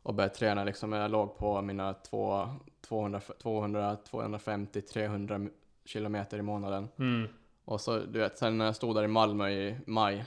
och 0.03 0.13
började 0.13 0.35
träna 0.35 0.63
liksom, 0.63 0.91
jag 0.91 1.11
låg 1.11 1.37
på 1.37 1.61
mina 1.61 1.93
två, 1.93 2.49
200, 2.81 3.21
200 3.41 3.95
250, 3.95 4.81
300 4.81 5.47
kilometer 5.85 6.37
i 6.37 6.41
månaden. 6.41 6.89
Mm. 6.97 7.27
Och 7.65 7.81
så, 7.81 7.99
du 7.99 8.19
vet, 8.19 8.37
sen 8.37 8.57
när 8.57 8.65
jag 8.65 8.75
stod 8.75 8.95
där 8.95 9.03
i 9.03 9.07
Malmö 9.07 9.49
i 9.49 9.77
maj, 9.85 10.25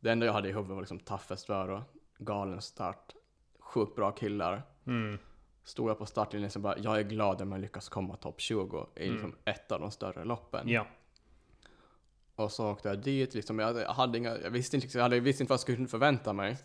det 0.00 0.10
enda 0.10 0.26
jag 0.26 0.32
hade 0.32 0.48
i 0.48 0.52
huvudet 0.52 0.74
var 0.74 0.80
liksom 0.80 0.98
Taffesvär 0.98 1.70
och 1.70 1.82
galen 2.18 2.62
start, 2.62 3.14
sjukt 3.60 3.96
bra 3.96 4.12
killar. 4.12 4.62
Mm. 4.86 5.18
Stod 5.64 5.90
jag 5.90 5.98
på 5.98 6.06
startlinjen 6.06 6.50
så 6.50 6.58
bara, 6.58 6.78
jag 6.78 6.98
är 6.98 7.02
glad 7.02 7.42
om 7.42 7.52
jag 7.52 7.60
lyckas 7.60 7.88
komma 7.88 8.16
topp 8.16 8.40
20 8.40 8.86
i 8.96 9.10
liksom 9.10 9.34
ett 9.44 9.72
av 9.72 9.80
de 9.80 9.90
större 9.90 10.24
loppen. 10.24 10.68
Ja. 10.68 10.86
Och 12.34 12.52
så 12.52 12.70
åkte 12.70 12.88
jag 12.88 12.98
dit, 12.98 13.34
liksom, 13.34 13.58
jag, 13.58 13.66
hade, 13.66 13.82
jag, 13.82 13.92
hade 13.92 14.18
inga, 14.18 14.38
jag, 14.38 14.50
visste 14.50 14.76
inte, 14.76 14.88
jag 14.98 15.02
hade, 15.02 15.20
visste 15.20 15.42
inte 15.42 15.50
vad 15.50 15.54
jag 15.54 15.60
skulle 15.60 15.86
förvänta 15.88 16.32
mig. 16.32 16.56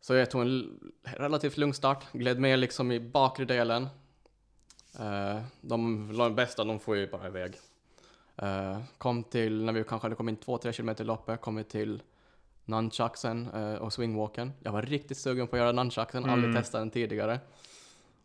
Så 0.00 0.14
jag 0.14 0.30
tog 0.30 0.42
en 0.42 0.80
relativt 1.02 1.56
lugn 1.56 1.74
start, 1.74 2.04
gled 2.12 2.38
med 2.38 2.58
liksom 2.58 2.92
i 2.92 3.00
bakre 3.00 3.44
delen. 3.44 3.88
Eh, 5.00 5.40
de 5.60 6.12
de 6.18 6.34
bästa, 6.34 6.64
de 6.64 6.80
får 6.80 6.96
ju 6.96 7.10
bara 7.10 7.26
iväg. 7.26 7.54
Eh, 8.36 8.78
kom 8.98 9.24
till, 9.24 9.64
när 9.64 9.72
vi 9.72 9.84
kanske 9.84 10.04
hade 10.04 10.14
kommit 10.16 10.32
in 10.48 10.54
2-3 10.54 10.72
kilometer 10.72 11.04
i 11.04 11.06
loppet, 11.06 11.40
kom 11.40 11.56
vi 11.56 11.64
till 11.64 12.02
nunchucksen 12.64 13.50
eh, 13.54 13.74
och 13.74 13.92
swingwalken. 13.92 14.52
Jag 14.60 14.72
var 14.72 14.82
riktigt 14.82 15.18
sugen 15.18 15.46
på 15.46 15.56
att 15.56 15.60
göra 15.60 15.72
nunchucksen, 15.72 16.24
aldrig 16.24 16.50
Mm. 16.50 16.62
testat 16.62 16.80
den 16.80 16.90
tidigare. 16.90 17.40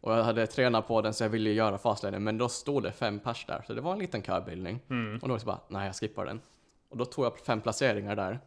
Och 0.03 0.13
jag 0.13 0.23
hade 0.23 0.47
tränat 0.47 0.87
på 0.87 1.01
den 1.01 1.13
så 1.13 1.23
jag 1.23 1.29
ville 1.29 1.49
ju 1.49 1.55
göra 1.55 1.77
fastleden, 1.77 2.23
men 2.23 2.37
då 2.37 2.49
stod 2.49 2.83
det 2.83 2.91
fem 2.91 3.19
pers 3.19 3.45
där, 3.45 3.63
så 3.67 3.73
det 3.73 3.81
var 3.81 3.93
en 3.93 3.99
liten 3.99 4.23
köbildning. 4.23 4.79
Mm. 4.89 5.13
Och 5.15 5.21
då 5.21 5.27
var 5.27 5.35
det 5.35 5.39
så 5.39 5.45
bara, 5.45 5.59
nej 5.67 5.85
jag 5.85 5.95
skippar 5.95 6.25
den. 6.25 6.41
Och 6.89 6.97
då 6.97 7.05
tog 7.05 7.25
jag 7.25 7.39
fem 7.39 7.61
placeringar 7.61 8.15
där. 8.15 8.39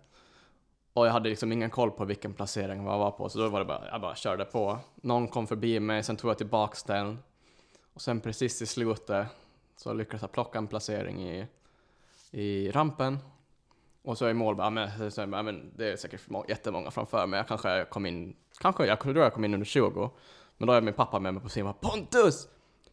Och 0.93 1.07
jag 1.07 1.13
hade 1.13 1.29
liksom 1.29 1.53
ingen 1.53 1.71
koll 1.71 1.91
på 1.91 2.05
vilken 2.05 2.35
placering 2.35 2.85
jag 2.85 2.99
var 2.99 3.11
på, 3.11 3.29
så 3.29 3.39
då 3.39 3.49
var 3.49 3.59
det 3.59 3.65
bara, 3.65 3.89
jag 3.89 4.01
bara 4.01 4.15
körde 4.15 4.45
på. 4.45 4.79
Någon 4.95 5.29
kom 5.29 5.47
förbi 5.47 5.81
mig, 5.81 6.03
sen 6.03 6.17
tog 6.17 6.31
jag 6.31 6.39
tillbaks 6.39 6.83
den. 6.83 7.19
Och 7.95 8.01
sen 8.03 8.21
precis 8.21 8.63
i 8.63 8.67
slutet 8.67 9.27
så 9.77 9.93
lyckades 9.93 10.23
jag 10.23 10.33
plocka 10.33 10.59
en 10.59 10.67
placering 10.67 11.29
i, 11.29 11.47
i 12.31 12.71
rampen. 12.71 13.19
Och 14.03 14.19
så 14.19 14.29
i 14.29 14.35
mål, 14.35 14.57
bara, 14.57 14.71
men, 14.71 15.11
så, 15.11 15.21
jag 15.21 15.29
men 15.29 15.73
det 15.77 15.93
är 15.93 15.97
säkert 15.97 16.29
må- 16.31 16.45
jättemånga 16.49 16.91
framför 16.91 17.27
mig. 17.27 17.39
Jag 17.39 17.49
kanske 17.49 17.87
kom 17.91 18.07
in, 18.07 18.37
kanske, 18.61 18.87
jag 18.87 19.01
tror 19.01 19.17
jag 19.19 19.33
kom 19.33 19.45
in 19.45 19.55
under 19.55 19.67
20. 19.67 20.11
Men 20.59 20.67
då 20.67 20.73
är 20.73 20.81
min 20.81 20.95
pappa 20.95 21.21
med 21.21 21.35
mig 21.35 21.43
på 21.43 21.49
scenen 21.49 21.69
och 21.69 21.77
bara, 21.81 21.91
Pontus! 21.91 22.49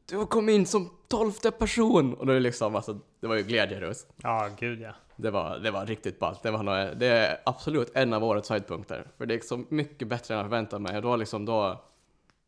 Du 0.05 0.25
kom 0.25 0.49
in 0.49 0.65
som 0.65 0.89
tolfte 1.07 1.51
person! 1.51 2.13
Och 2.13 2.25
då 2.25 2.31
är 2.31 2.35
det 2.35 2.41
liksom, 2.41 2.75
alltså, 2.75 2.99
det 3.19 3.27
var 3.27 3.35
ju 3.35 3.43
glädjerus. 3.43 4.07
Ja, 4.17 4.49
gud 4.59 4.81
ja. 4.81 4.93
Det 5.15 5.31
var, 5.31 5.59
det 5.59 5.71
var 5.71 5.85
riktigt 5.85 6.19
ballt. 6.19 6.43
Det, 6.43 6.51
var 6.51 6.63
nog, 6.63 6.97
det 6.97 7.07
är 7.07 7.37
absolut 7.45 7.91
en 7.95 8.13
av 8.13 8.23
årets 8.23 8.49
höjdpunkter. 8.49 9.07
För 9.17 9.25
det 9.25 9.33
är 9.33 9.39
så 9.39 9.63
mycket 9.69 10.07
bättre 10.07 10.33
än 10.33 10.37
jag 10.37 10.45
förväntade 10.45 10.81
mig. 10.81 10.95
Och 10.95 11.01
då 11.01 11.15
liksom 11.15 11.45
då 11.45 11.83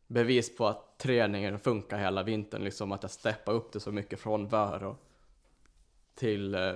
bevis 0.06 0.56
på 0.56 0.66
att 0.66 0.98
träningen 0.98 1.58
funkar 1.58 1.98
hela 1.98 2.22
vintern. 2.22 2.64
Liksom 2.64 2.92
att 2.92 3.02
jag 3.02 3.10
steppade 3.10 3.58
upp 3.58 3.72
det 3.72 3.80
så 3.80 3.92
mycket 3.92 4.20
från 4.20 4.48
Vörå 4.48 4.96
till, 6.14 6.54
eh, 6.54 6.72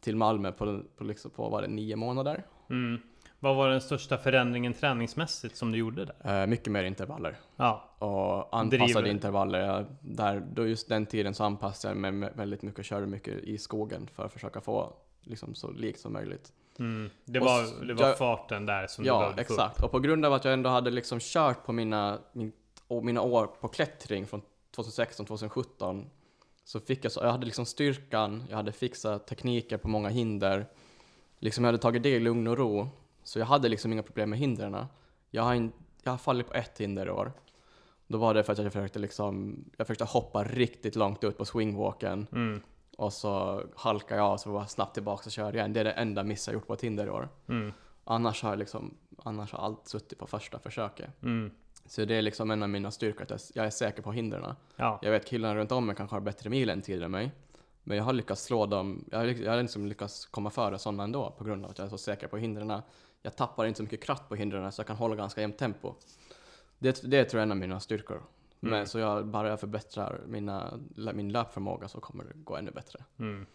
till 0.00 0.16
Malmö 0.16 0.52
på, 0.52 0.82
på, 0.96 1.04
liksom 1.04 1.30
på 1.30 1.48
var 1.48 1.62
det, 1.62 1.68
nio 1.68 1.96
månader. 1.96 2.46
Mm. 2.70 3.00
Vad 3.42 3.56
var 3.56 3.68
den 3.68 3.80
största 3.80 4.18
förändringen 4.18 4.74
träningsmässigt 4.74 5.56
som 5.56 5.72
du 5.72 5.78
gjorde 5.78 6.04
där? 6.04 6.42
Eh, 6.42 6.46
mycket 6.46 6.72
mer 6.72 6.84
intervaller. 6.84 7.36
Ja. 7.56 7.84
Och 7.98 8.58
anpassade 8.58 8.86
Driver. 8.92 9.06
intervaller. 9.06 9.86
Där, 10.00 10.42
då 10.52 10.66
just 10.66 10.88
den 10.88 11.06
tiden 11.06 11.34
så 11.34 11.44
anpassade 11.44 11.94
jag 11.94 12.00
mig 12.00 12.12
med- 12.12 12.32
väldigt 12.36 12.62
mycket 12.62 12.78
och 12.78 12.84
körde 12.84 13.06
mycket 13.06 13.34
i 13.44 13.58
skogen 13.58 14.08
för 14.14 14.24
att 14.24 14.32
försöka 14.32 14.60
få 14.60 14.92
liksom, 15.20 15.54
så 15.54 15.70
likt 15.70 16.00
som 16.00 16.12
möjligt. 16.12 16.52
Mm. 16.78 17.10
Det 17.24 17.40
Och 17.40 17.46
var, 17.46 17.86
det 17.86 17.94
var 17.94 18.06
jag- 18.08 18.18
farten 18.18 18.66
där 18.66 18.86
som 18.86 19.04
du 19.04 19.08
Ja, 19.10 19.18
behövde 19.18 19.44
få 19.44 19.52
upp. 19.54 19.58
exakt. 19.60 19.82
Och 19.82 19.90
på 19.90 19.98
grund 19.98 20.24
av 20.26 20.32
att 20.32 20.44
jag 20.44 20.54
ändå 20.54 20.70
hade 20.70 20.90
liksom 20.90 21.18
kört 21.20 21.64
på 21.66 21.72
mina, 21.72 22.18
min, 22.32 22.52
mina 23.02 23.20
år 23.22 23.46
på 23.46 23.68
klättring 23.68 24.26
från 24.26 24.42
2016-2017 24.76 26.04
så 26.64 26.80
fick 26.80 27.04
jag 27.04 27.12
så, 27.12 27.20
jag 27.20 27.30
hade 27.32 27.46
liksom 27.46 27.66
styrkan, 27.66 28.44
jag 28.50 28.56
hade 28.56 28.72
fixat 28.72 29.26
tekniker 29.26 29.76
på 29.76 29.88
många 29.88 30.08
hinder. 30.08 30.66
Liksom 31.38 31.64
jag 31.64 31.68
hade 31.68 31.78
tagit 31.82 32.02
det 32.02 32.08
i 32.08 32.20
lugn 32.20 32.46
och 32.46 32.58
ro. 32.58 32.88
Så 33.24 33.38
jag 33.38 33.46
hade 33.46 33.68
liksom 33.68 33.92
inga 33.92 34.02
problem 34.02 34.30
med 34.30 34.38
hindren. 34.38 34.86
Jag 35.30 35.42
har, 35.42 35.54
in, 35.54 35.72
jag 36.02 36.12
har 36.12 36.18
fallit 36.18 36.46
på 36.46 36.54
ett 36.54 36.78
hinder 36.80 37.06
i 37.06 37.10
år. 37.10 37.32
Då 38.06 38.18
var 38.18 38.34
det 38.34 38.42
för 38.44 38.52
att 38.52 38.58
jag 38.58 38.72
försökte 38.72 38.98
liksom, 38.98 39.56
jag 39.76 39.86
försökte 39.86 40.04
hoppa 40.04 40.44
riktigt 40.44 40.96
långt 40.96 41.24
ut 41.24 41.38
på 41.38 41.44
swingwalken 41.44 42.26
Mm. 42.32 42.60
och 42.96 43.12
så 43.12 43.62
halkade 43.76 44.20
jag 44.20 44.30
av 44.30 44.36
så 44.36 44.50
var 44.52 44.60
jag 44.60 44.70
snabbt 44.70 44.94
tillbaka 44.94 45.22
och 45.26 45.32
körde 45.32 45.58
igen. 45.58 45.72
Det 45.72 45.80
är 45.80 45.84
det 45.84 45.90
enda 45.92 46.22
miss 46.22 46.46
jag 46.46 46.54
gjort 46.54 46.66
på 46.66 46.74
ett 46.74 46.80
hinder 46.84 47.06
i 47.06 47.10
år. 47.10 47.28
Mm. 47.48 47.72
Annars 48.04 48.42
har, 48.42 48.50
jag 48.50 48.58
liksom, 48.58 48.94
annars 49.22 49.52
har 49.52 49.58
allt 49.64 49.88
suttit 49.88 50.18
på 50.18 50.26
första 50.26 50.58
försöket. 50.58 51.22
Mm. 51.22 51.50
Så 51.86 52.04
det 52.04 52.14
är 52.14 52.22
liksom 52.22 52.50
en 52.50 52.62
av 52.62 52.68
mina 52.68 52.90
styrkor, 52.90 53.22
att 53.22 53.30
jag, 53.30 53.40
jag 53.54 53.66
är 53.66 53.70
säker 53.70 54.02
på 54.02 54.12
hindren. 54.12 54.54
Ja. 54.76 54.98
Jag 55.02 55.10
vet 55.10 55.26
killarna 55.26 55.54
runt 55.54 55.72
om 55.72 55.86
mig 55.86 55.96
kanske 55.96 56.16
har 56.16 56.20
bättre 56.20 56.50
mil 56.50 56.70
än 56.70 56.82
tid 56.82 57.02
än 57.02 57.10
mig. 57.10 57.32
Men 57.84 57.96
jag 57.96 58.04
har 58.04 58.12
lyckats 58.12 58.42
slå 58.42 58.66
dem, 58.66 59.04
jag 59.10 59.18
har, 59.18 59.24
jag 59.24 59.52
har 59.52 59.62
liksom 59.62 59.86
lyckats 59.86 60.26
komma 60.26 60.50
före 60.50 60.78
sådana 60.78 61.02
ändå 61.04 61.30
på 61.38 61.44
grund 61.44 61.64
av 61.64 61.70
att 61.70 61.78
jag 61.78 61.84
är 61.84 61.90
så 61.90 61.98
säker 61.98 62.26
på 62.28 62.36
hindren. 62.36 62.82
Jag 63.22 63.36
tappar 63.36 63.66
inte 63.66 63.76
så 63.76 63.82
mycket 63.82 64.04
kraft 64.04 64.28
på 64.28 64.34
hindren 64.34 64.72
så 64.72 64.80
jag 64.80 64.86
kan 64.86 64.96
hålla 64.96 65.14
ganska 65.14 65.40
jämnt 65.40 65.58
tempo. 65.58 65.94
Det, 66.78 67.02
det 67.10 67.24
tror 67.24 67.38
jag 67.38 67.42
är 67.42 67.46
en 67.46 67.50
av 67.50 67.56
mina 67.56 67.80
styrkor. 67.80 68.22
Men 68.60 68.72
Mm. 68.72 68.86
så 68.86 68.98
jag, 68.98 69.26
bara 69.26 69.48
jag 69.48 69.60
förbättrar 69.60 70.20
mina, 70.26 70.78
min 71.14 71.32
löpförmåga 71.32 71.88
så 71.88 72.00
kommer 72.00 72.24
det 72.24 72.30
gå 72.34 72.56
ännu 72.56 72.70
bättre. 72.70 73.04
Mm. 73.18 73.46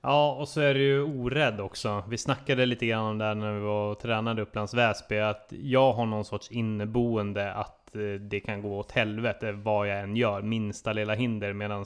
Ja, 0.00 0.32
och 0.34 0.48
så 0.48 0.60
är 0.60 0.74
du 0.74 0.82
ju 0.82 1.02
orädd 1.02 1.60
också. 1.60 2.04
Vi 2.08 2.18
snackade 2.18 2.66
lite 2.66 2.86
grann 2.86 3.04
om 3.04 3.18
det 3.18 3.34
när 3.34 3.52
vi 3.52 3.60
var 3.60 3.90
och 3.90 3.98
tränade 4.00 4.42
Upplands 4.42 4.74
Väsby. 4.74 5.18
Att 5.18 5.52
jag 5.62 5.92
har 5.92 6.06
någon 6.06 6.24
sorts 6.24 6.50
inneboende 6.50 7.52
att 7.52 7.96
eh, 7.96 8.00
det 8.20 8.40
kan 8.40 8.62
gå 8.62 8.78
åt 8.78 8.92
helvete 8.92 9.52
vad 9.52 9.88
jag 9.88 10.00
än 10.00 10.16
gör. 10.16 10.42
Minsta 10.42 10.92
lilla 10.92 11.14
hinder. 11.14 11.52
Medan 11.52 11.84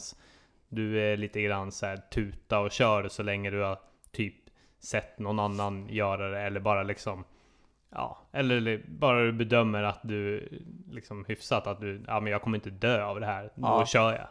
du 0.69 1.01
är 1.01 1.17
lite 1.17 1.43
grann 1.43 1.73
så 1.73 1.87
här 1.87 1.97
tuta 1.97 2.61
och 2.61 2.71
kör 2.71 3.09
så 3.09 3.23
länge 3.23 3.51
du 3.51 3.63
har 3.63 3.79
typ 4.11 4.40
sett 4.81 5.19
någon 5.19 5.39
annan 5.39 5.89
göra 5.89 6.31
det. 6.31 6.41
Eller 6.41 6.61
bara 6.61 6.83
liksom 6.83 7.25
Ja, 7.93 8.19
eller 8.33 8.85
bara 8.89 9.21
du 9.25 9.33
bedömer 9.33 9.83
att 9.83 10.01
du 10.03 10.49
liksom 10.91 11.25
hyfsat 11.25 11.67
att 11.67 11.81
du, 11.81 12.05
ja 12.07 12.21
men 12.21 12.33
jag 12.33 12.43
kommer 12.43 12.59
inte 12.59 12.71
dö 12.71 13.05
av 13.05 13.21
det 13.21 13.27
här. 13.27 13.43
Då 13.55 13.67
Ja. 13.67 13.87
kör 13.87 14.13
jag. 14.13 14.27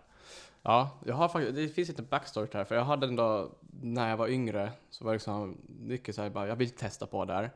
Ja, 0.62 0.90
jag 1.06 1.16
har 1.16 1.28
faktiskt, 1.30 1.56
det 1.56 1.68
finns 1.70 1.90
lite 1.90 2.02
backstory 2.02 2.48
till 2.48 2.52
det 2.52 2.58
här, 2.58 2.66
för 2.66 2.76
jag 2.76 2.84
hade 2.84 3.08
ändå, 3.08 3.52
när 3.82 4.10
jag 4.10 4.18
var 4.18 4.28
yngre, 4.28 4.72
så 4.90 5.06
var 5.06 5.12
det 5.12 5.16
liksom 5.16 5.58
mycket 5.80 6.16
såhär 6.16 6.30
bara, 6.30 6.48
jag 6.48 6.56
vill 6.56 6.70
testa 6.70 7.06
på 7.06 7.26
det 7.26 7.34
här. 7.34 7.52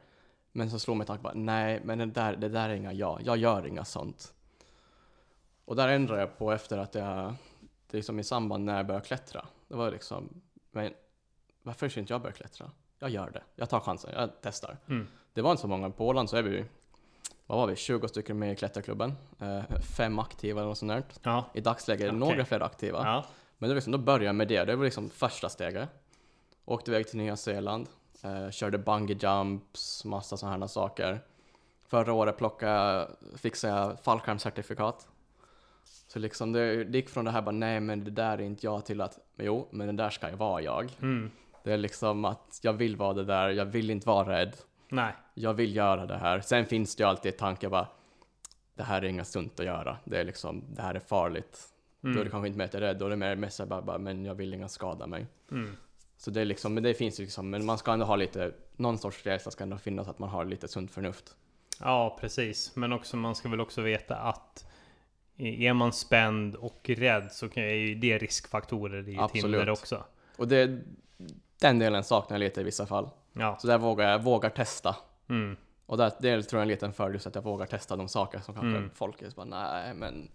Men 0.52 0.70
så 0.70 0.80
slog 0.80 0.98
mig 0.98 1.08
tanken 1.08 1.24
bara, 1.24 1.34
nej, 1.34 1.82
men 1.84 1.98
det 1.98 2.06
där, 2.06 2.36
det 2.36 2.50
där 2.50 2.70
är 2.70 2.74
inga 2.74 2.94
jag, 2.94 3.22
jag 3.24 3.38
gör 3.38 3.68
inga 3.68 3.86
sånt. 3.86 4.34
Och 5.66 5.76
där 5.76 5.88
ändrade 5.88 6.22
jag 6.22 6.38
på 6.38 6.52
efter 6.52 6.78
att 6.78 6.96
jag, 6.96 7.34
det 7.92 7.98
liksom 7.98 8.20
i 8.20 8.24
samband 8.24 8.66
när 8.66 8.78
jag 8.78 8.86
började 8.88 9.06
klättra. 9.06 9.46
Det 9.68 9.76
var 9.76 9.92
liksom, 9.92 10.42
men 10.72 10.94
varför 11.64 11.90
ska 11.90 12.00
inte 12.00 12.14
jag 12.14 12.22
börja 12.22 12.34
klättra? 12.34 12.72
Jag 13.04 13.12
gör 13.12 13.30
det. 13.30 13.42
Jag 13.56 13.70
tar 13.70 13.80
chansen, 13.80 14.12
jag 14.14 14.30
testar. 14.42 14.78
Mm. 14.90 15.08
Det 15.34 15.42
var 15.42 15.52
inte 15.52 15.62
så 15.62 15.68
många. 15.68 15.90
På 15.90 16.08
Åland 16.08 16.30
så 16.30 16.38
är 16.38 16.44
vi, 16.44 16.66
vad 17.46 17.58
var 17.58 17.68
vi, 17.68 17.76
20 17.76 18.08
stycken 18.08 18.40
med 18.40 18.52
i 18.52 18.56
klätterklubben. 18.56 19.14
Eh, 19.40 19.80
fem 19.98 20.20
aktiva 20.20 20.62
eller 20.62 20.70
något 20.70 20.78
sånt 20.78 20.92
där. 20.92 21.04
Ja. 21.24 21.46
I 21.54 21.62
dagsläget 21.62 22.02
är 22.02 22.12
det 22.12 22.18
Okej. 22.18 22.30
några 22.30 22.46
fler 22.46 22.60
aktiva. 22.60 23.02
Ja. 23.04 23.26
Men 23.58 23.70
var 23.70 23.76
liksom, 23.76 23.92
då 23.92 23.98
började 23.98 24.26
jag 24.26 24.36
med 24.36 24.48
det. 24.48 24.66
Det 24.66 24.76
var 24.76 24.86
liksom 24.86 25.10
första 25.10 25.50
steget. 25.50 25.90
Åkte 26.66 26.92
iväg 26.92 27.08
till 27.08 27.18
Nya 27.18 27.38
Zeeland. 27.38 27.88
Eh, 28.22 28.50
körde 28.50 28.78
bungee 28.78 29.18
jumps, 29.22 30.06
massa 30.06 30.38
sådana 30.38 30.58
här 30.58 30.68
saker. 30.68 31.22
Förra 31.88 32.14
året 32.14 32.38
plockade, 32.38 33.08
fixade 33.36 33.74
jag 33.74 34.00
fallskärmscertifikat. 34.00 35.08
Så 35.84 36.20
liksom 36.20 36.52
det, 36.52 36.84
det 36.84 36.98
gick 36.98 37.10
från 37.10 37.26
det 37.26 37.32
här 37.32 37.42
bara, 37.42 37.52
nej 37.52 37.80
men 37.80 38.04
det 38.04 38.12
där 38.12 38.38
är 38.38 38.42
inte 38.42 38.66
jag 38.66 38.86
till 38.86 39.02
att, 39.02 39.20
jo, 39.38 39.68
men 39.72 39.88
det 39.88 40.04
där 40.04 40.10
ska 40.10 40.30
jag 40.30 40.38
vara 40.38 40.62
jag. 40.62 40.98
Mm. 41.02 41.32
Det 41.64 41.74
är 41.74 41.78
liksom 41.78 42.26
att 42.26 42.60
jag 42.62 42.74
vill 42.74 42.96
vara 42.96 43.14
det 43.14 43.24
där, 43.26 43.50
jag 43.50 43.66
vill 43.66 43.90
inte 43.90 44.08
vara 44.08 44.30
rädd. 44.40 44.58
Nej. 44.90 45.14
Jag 45.34 45.54
vill 45.54 45.76
göra 45.76 46.06
det 46.06 46.18
här. 46.18 46.40
Sen 46.42 46.66
finns 46.66 46.96
det 46.96 47.04
ju 47.04 47.10
alltid 47.10 47.38
tankar 47.38 47.70
bara, 47.70 47.88
det 48.76 48.84
här 48.84 49.02
är 49.02 49.06
inget 49.06 49.28
sunt 49.28 49.60
att 49.60 49.66
göra. 49.66 49.98
Det 50.06 50.18
är 50.20 50.24
liksom, 50.24 50.64
det 50.70 50.82
här 50.82 50.96
är 50.96 51.00
farligt. 51.00 51.60
Då 52.02 52.10
är 52.10 52.14
det 52.14 52.20
Mm. 52.20 52.32
kanske 52.32 52.48
inte 52.48 52.58
mer 52.58 52.66
att 52.66 52.74
jag 52.74 52.84
är 52.84 52.88
rädd, 52.88 52.98
då 52.98 53.06
är 53.06 53.10
det 53.10 53.16
mer 53.16 53.36
mest 53.36 53.66
bara, 53.68 53.82
bara, 53.82 53.98
men 53.98 54.26
jag 54.26 54.36
vill 54.36 54.54
inga 54.54 54.68
skada 54.68 55.08
mig. 55.08 55.26
Mm. 55.52 55.76
Så 56.18 56.32
det 56.32 56.42
är 56.42 56.46
liksom, 56.46 56.74
men 56.74 56.84
det 56.84 56.94
finns 56.94 57.20
ju 57.20 57.24
liksom, 57.24 57.50
men 57.50 57.66
man 57.66 57.78
ska 57.78 57.94
ändå 57.94 58.06
ha 58.06 58.16
lite, 58.16 58.52
någon 58.76 58.98
sorts 58.98 59.26
rädsla 59.26 59.52
ska 59.52 59.64
ändå 59.64 59.78
finnas, 59.78 60.08
att 60.08 60.20
man 60.20 60.30
har 60.30 60.46
lite 60.46 60.68
sunt 60.68 60.92
förnuft. 60.92 61.36
Ja, 61.80 62.18
precis. 62.22 62.76
Men 62.76 62.94
också, 62.94 63.18
man 63.18 63.36
ska 63.36 63.50
väl 63.50 63.62
också 63.62 63.82
veta 63.82 64.16
att 64.16 64.66
är 65.38 65.74
man 65.74 65.94
spänd 65.94 66.56
och 66.56 66.90
rädd 66.90 67.32
så 67.32 67.46
är 67.56 67.74
ju 67.74 67.96
det 67.96 68.18
riskfaktorer 68.18 69.10
i 69.10 69.16
ett 69.16 69.22
Absolut. 69.22 69.44
hinder 69.46 69.70
också. 69.70 70.04
Och 70.38 70.48
det, 70.48 70.82
den 71.64 71.80
delen 71.80 72.04
saknar 72.04 72.36
jag 72.36 72.40
lite 72.40 72.62
i 72.62 72.64
vissa 72.64 72.86
fall. 72.86 73.10
Ja. 73.34 73.58
Så 73.60 73.68
där 73.68 73.78
vågar 73.78 74.12
jag, 74.12 74.24
vågar 74.24 74.50
testa. 74.50 74.96
Mm. 75.30 75.58
Och 75.86 75.98
där, 75.98 76.12
det 76.20 76.44
tror 76.44 76.58
jag 76.58 76.62
är 76.62 76.62
en 76.62 76.68
liten 76.68 76.94
fördel, 76.94 77.20
så 77.20 77.30
att 77.30 77.36
jag 77.36 77.42
vågar 77.42 77.66
testa 77.66 77.96
de 77.96 78.08
saker 78.08 78.40
som 78.40 78.54
kanske 78.54 78.78
Mm. 78.78 78.90
folk 78.96 79.22
är 79.22 79.30
så 79.30 79.36
bara, 79.36 79.46
nej 79.46 79.94
men 79.94 80.32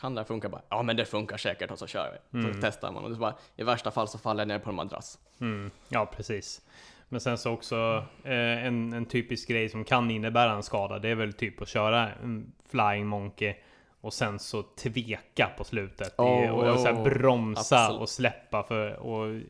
kan 0.00 0.14
det 0.14 0.24
funka? 0.24 0.48
Bara, 0.48 0.62
ja 0.68 0.82
men 0.82 0.96
det 0.96 1.04
funkar 1.04 1.36
säkert 1.36 1.70
och 1.70 1.78
så 1.78 1.86
kör 1.86 2.18
vi. 2.32 2.38
Mm. 2.38 2.54
Så 2.54 2.60
testar 2.62 2.92
man 2.92 3.04
och 3.04 3.10
så 3.10 3.16
bara, 3.20 3.34
i 3.56 3.62
värsta 3.62 3.90
fall 3.90 4.08
så 4.08 4.18
faller 4.18 4.40
jag 4.40 4.48
ner 4.48 4.58
på 4.58 4.70
en 4.70 4.76
madrass. 4.76 5.18
Mm. 5.40 5.70
Ja, 5.88 6.06
precis. 6.06 6.60
Men 7.08 7.20
sen 7.20 7.38
så 7.38 7.50
också 7.52 8.04
eh, 8.24 8.66
en, 8.66 8.92
en 8.92 9.06
typisk 9.06 9.48
grej 9.48 9.68
som 9.68 9.84
kan 9.84 10.10
innebära 10.10 10.52
en 10.52 10.62
skada. 10.62 10.98
Det 10.98 11.08
är 11.08 11.14
väl 11.14 11.32
typ 11.32 11.62
att 11.62 11.68
köra 11.68 12.08
en 12.22 12.52
flying 12.68 13.06
monkey 13.06 13.54
och 14.00 14.12
sen 14.12 14.38
så 14.38 14.62
tveka 14.62 15.50
på 15.58 15.64
slutet. 15.64 16.18
Oh, 16.18 16.50
och 16.50 16.80
så 16.80 16.86
här 16.86 16.94
oh, 16.94 17.04
bromsa 17.04 17.78
absolut. 17.78 18.00
och 18.00 18.08
släppa 18.08 18.62
för 18.62 18.96
och 18.96 19.40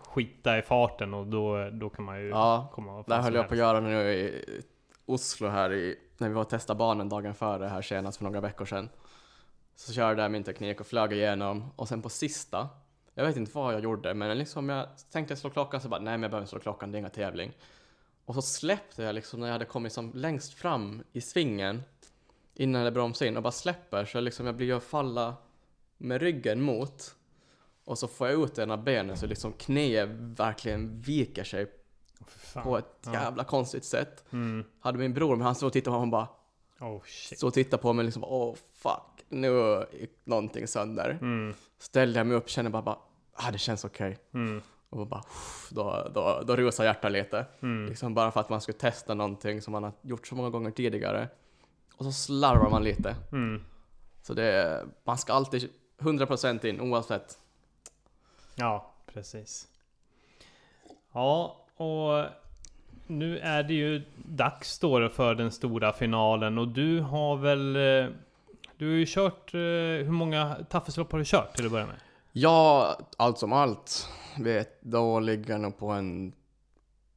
skita 0.00 0.58
i 0.58 0.62
farten 0.62 1.14
och 1.14 1.26
då, 1.26 1.70
då 1.70 1.90
kan 1.90 2.04
man 2.04 2.20
ju 2.20 2.28
Ja, 2.28 2.70
komma 2.74 2.92
vad 2.92 3.06
Det 3.06 3.16
höll 3.16 3.34
jag 3.34 3.48
på 3.48 3.54
att 3.54 3.58
göra 3.58 3.80
nu 3.80 4.12
i 4.12 4.44
Oslo 5.06 5.48
här 5.48 5.72
i, 5.72 5.98
när 6.18 6.28
vi 6.28 6.34
var 6.34 6.42
och 6.42 6.48
testade 6.48 6.78
banan 6.78 7.08
dagen 7.08 7.34
före 7.34 7.66
här 7.66 7.82
senast 7.82 8.18
för 8.18 8.24
några 8.24 8.40
veckor 8.40 8.64
sedan. 8.64 8.88
Så 9.76 9.92
körde 9.92 10.22
jag 10.22 10.30
min 10.30 10.44
teknik 10.44 10.80
och 10.80 10.86
flög 10.86 11.12
igenom 11.12 11.72
och 11.76 11.88
sen 11.88 12.02
på 12.02 12.08
sista, 12.08 12.68
jag 13.14 13.26
vet 13.26 13.36
inte 13.36 13.52
vad 13.54 13.74
jag 13.74 13.80
gjorde 13.80 14.14
men 14.14 14.38
liksom 14.38 14.68
jag 14.68 14.88
tänkte 15.12 15.36
slå 15.36 15.50
klockan 15.50 15.80
så 15.80 15.88
bara 15.88 16.00
nej 16.00 16.12
men 16.12 16.22
jag 16.22 16.30
behöver 16.30 16.42
inte 16.42 16.50
slå 16.50 16.60
klockan, 16.60 16.92
det 16.92 16.96
är 16.96 17.00
inga 17.00 17.10
tävling. 17.10 17.52
Och 18.24 18.34
så 18.34 18.42
släppte 18.42 19.02
jag 19.02 19.14
liksom 19.14 19.40
när 19.40 19.46
jag 19.46 19.52
hade 19.52 19.64
kommit 19.64 19.92
som 19.92 20.12
längst 20.14 20.54
fram 20.54 21.02
i 21.12 21.20
svingen 21.20 21.82
innan 22.54 22.82
jag 22.82 22.94
bromsade 22.94 23.28
in 23.28 23.36
och 23.36 23.42
bara 23.42 23.52
släpper 23.52 24.04
så 24.04 24.20
liksom 24.20 24.46
jag 24.46 24.54
blir 24.54 24.66
ju 24.66 24.76
att 24.76 24.84
falla 24.84 25.34
med 25.96 26.22
ryggen 26.22 26.60
mot 26.60 27.14
och 27.84 27.98
så 27.98 28.08
får 28.08 28.28
jag 28.28 28.42
ut 28.42 28.58
ena 28.58 28.76
benen 28.76 29.16
så 29.16 29.26
liksom 29.26 29.52
knäet 29.52 30.08
verkligen 30.12 31.00
viker 31.00 31.44
sig 31.44 31.66
på 32.62 32.78
ett 32.78 32.86
Ja. 33.04 33.12
jävla 33.12 33.44
konstigt 33.44 33.84
sätt. 33.84 34.24
Mm. 34.32 34.64
Hade 34.80 34.98
min 34.98 35.14
bror, 35.14 35.36
men 35.36 35.46
han 35.46 35.54
stod 35.54 35.66
och 35.66 35.72
tittade 35.72 35.94
på 35.96 36.00
mig 36.00 36.06
och 36.06 36.10
bara 36.10 36.28
Oh 36.90 37.02
shit. 37.04 37.38
stod 37.38 37.48
och 37.48 37.54
tittade 37.54 37.82
på 37.82 37.92
mig 37.92 38.04
liksom 38.04 38.24
åh 38.24 38.54
fuck, 38.74 39.24
nu 39.28 39.84
gick 39.92 40.10
någonting 40.24 40.66
sönder. 40.66 41.10
Mm. 41.20 41.54
Ställde 41.78 42.20
jag 42.20 42.26
mig 42.26 42.36
upp, 42.36 42.48
kände 42.48 42.70
bara, 42.70 42.82
bara 42.82 42.98
ah 43.34 43.50
det 43.50 43.58
känns 43.58 43.84
okej. 43.84 44.18
Mm. 44.34 44.62
Och 44.90 45.06
bara, 45.06 45.22
då, 45.70 46.10
då, 46.14 46.42
då 46.46 46.56
rusade 46.56 46.88
hjärtat 46.88 47.12
lite. 47.12 47.46
Mm. 47.62 47.86
Liksom 47.88 48.14
bara 48.14 48.30
för 48.30 48.40
att 48.40 48.48
man 48.48 48.60
skulle 48.60 48.78
testa 48.78 49.14
någonting 49.14 49.62
som 49.62 49.72
man 49.72 49.82
har 49.84 49.92
gjort 50.02 50.26
så 50.26 50.34
många 50.34 50.50
gånger 50.50 50.70
tidigare. 50.70 51.28
Och 51.96 52.04
så 52.04 52.12
slarvar 52.12 52.70
man 52.70 52.84
lite. 52.84 53.16
Mm. 53.32 53.62
Så 54.22 54.34
det 54.34 54.84
man 55.04 55.18
ska 55.18 55.32
alltid 55.32 55.70
100% 55.98 56.66
in 56.66 56.80
oavsett. 56.80 57.38
Ja, 58.54 58.92
precis. 59.06 59.68
Ja, 61.12 61.56
och 61.76 62.24
nu 63.06 63.38
är 63.38 63.62
det 63.62 63.74
ju 63.74 64.02
dags 64.16 64.78
då 64.78 65.08
för 65.08 65.34
den 65.34 65.50
stora 65.50 65.92
finalen 65.92 66.58
och 66.58 66.68
du 66.68 67.00
har 67.00 67.36
väl... 67.36 67.76
eh, 67.76 68.10
Du 68.76 68.86
har 68.86 68.94
ju 68.94 69.04
kört... 69.08 69.54
eh, 69.54 69.58
Hur 70.04 70.10
många 70.10 70.56
taffeslopp 70.70 71.12
har 71.12 71.18
du 71.18 71.24
kört 71.24 71.56
till 71.56 71.66
att 71.66 71.72
börja 71.72 71.86
med? 71.86 71.96
Ja, 72.32 72.96
allt 73.16 73.38
som 73.38 73.52
allt. 73.52 74.08
Vet, 74.38 74.82
då 74.82 75.20
ligger 75.20 75.50
jag 75.50 75.60
nog 75.60 75.78
på 75.78 75.86
en 75.88 76.32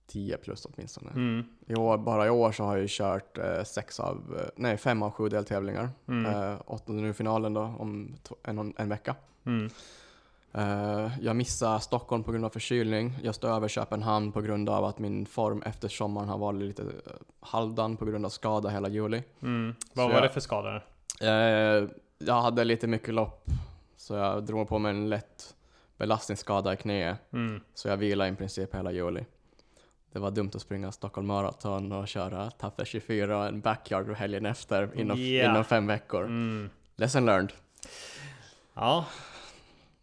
10 0.08 0.38
plus 0.38 0.66
åtminstone. 0.66 1.12
Mm. 1.12 1.46
I 1.68 1.76
år, 1.76 1.98
bara 1.98 2.28
i 2.28 2.30
år 2.30 2.52
så 2.52 2.64
har 2.64 2.72
jag 2.76 2.82
ju 2.82 2.88
kört 2.90 3.38
eh, 3.38 3.64
sex 3.64 4.00
av, 4.00 4.38
eh, 4.40 4.50
nej 4.56 4.78
fem 4.78 5.04
av 5.04 5.12
sju 5.12 5.30
deltävlingar. 5.30 5.90
Mm. 6.08 6.26
Eh, 6.52 6.58
åttonde 6.66 7.02
nu 7.02 7.14
finalen 7.14 7.54
då 7.54 7.62
om 7.62 8.16
en, 8.44 8.74
en 8.78 8.90
vecka. 8.90 9.16
Mm. 9.46 9.70
Eh, 10.54 11.10
jag 11.22 11.36
missade 11.36 11.80
Stockholm 11.80 12.24
på 12.24 12.32
grund 12.32 12.46
av 12.46 12.50
förkylning. 12.50 13.20
Jag 13.24 13.36
stod 13.36 13.50
över 13.52 13.68
Köpenhamn 13.68 14.32
på 14.32 14.42
grund 14.42 14.70
av 14.70 14.86
att 14.86 15.00
min 15.00 15.26
form 15.26 15.62
efter 15.62 15.88
sommaren 15.88 16.30
har 16.30 16.38
varit 16.38 16.60
lite 16.62 16.82
eh, 16.82 16.88
halvdan 17.40 17.98
på 17.98 18.06
grund 18.06 18.26
av 18.26 18.30
skada 18.30 18.70
hela 18.70 18.90
juli. 18.90 19.24
Mm. 19.42 19.76
Vad 19.94 20.04
Så 20.06 20.08
var 20.08 20.14
jag- 20.16 20.24
det 20.24 20.30
för 20.30 20.40
skador? 20.40 20.86
Eh, 21.22 21.90
jag 22.20 22.42
hade 22.42 22.64
lite 22.64 22.88
mycket 22.88 23.14
lopp, 23.14 23.46
så 23.98 24.14
jag 24.14 24.44
drog 24.46 24.68
på 24.70 24.80
mig 24.80 24.90
en 24.90 25.10
lätt 25.10 25.56
belastningsskada 25.98 26.74
i 26.74 26.78
knäet. 26.78 27.18
Mm. 27.34 27.62
Så 27.74 27.88
jag 27.88 27.98
vilade 27.98 28.30
i 28.30 28.36
princip 28.36 28.76
hela 28.76 28.92
juli. 28.92 29.26
Det 30.12 30.20
var 30.20 30.32
dumt 30.32 30.52
att 30.56 30.62
springa 30.62 30.92
Stockholm 30.92 31.28
Marathon 31.28 31.92
och 31.92 32.08
köra 32.08 32.52
Taffe 32.52 32.86
24 32.86 33.38
och 33.38 33.46
en 33.48 33.62
backyard 33.62 34.12
helgen 34.16 34.46
efter 34.46 35.00
inom, 35.00 35.22
Ja. 35.22 35.50
inom 35.52 35.64
fem 35.64 35.88
veckor. 35.88 36.24
Mm. 36.26 36.70
Lesson 36.96 37.26
learned. 37.26 37.52
Ja, 38.74 39.06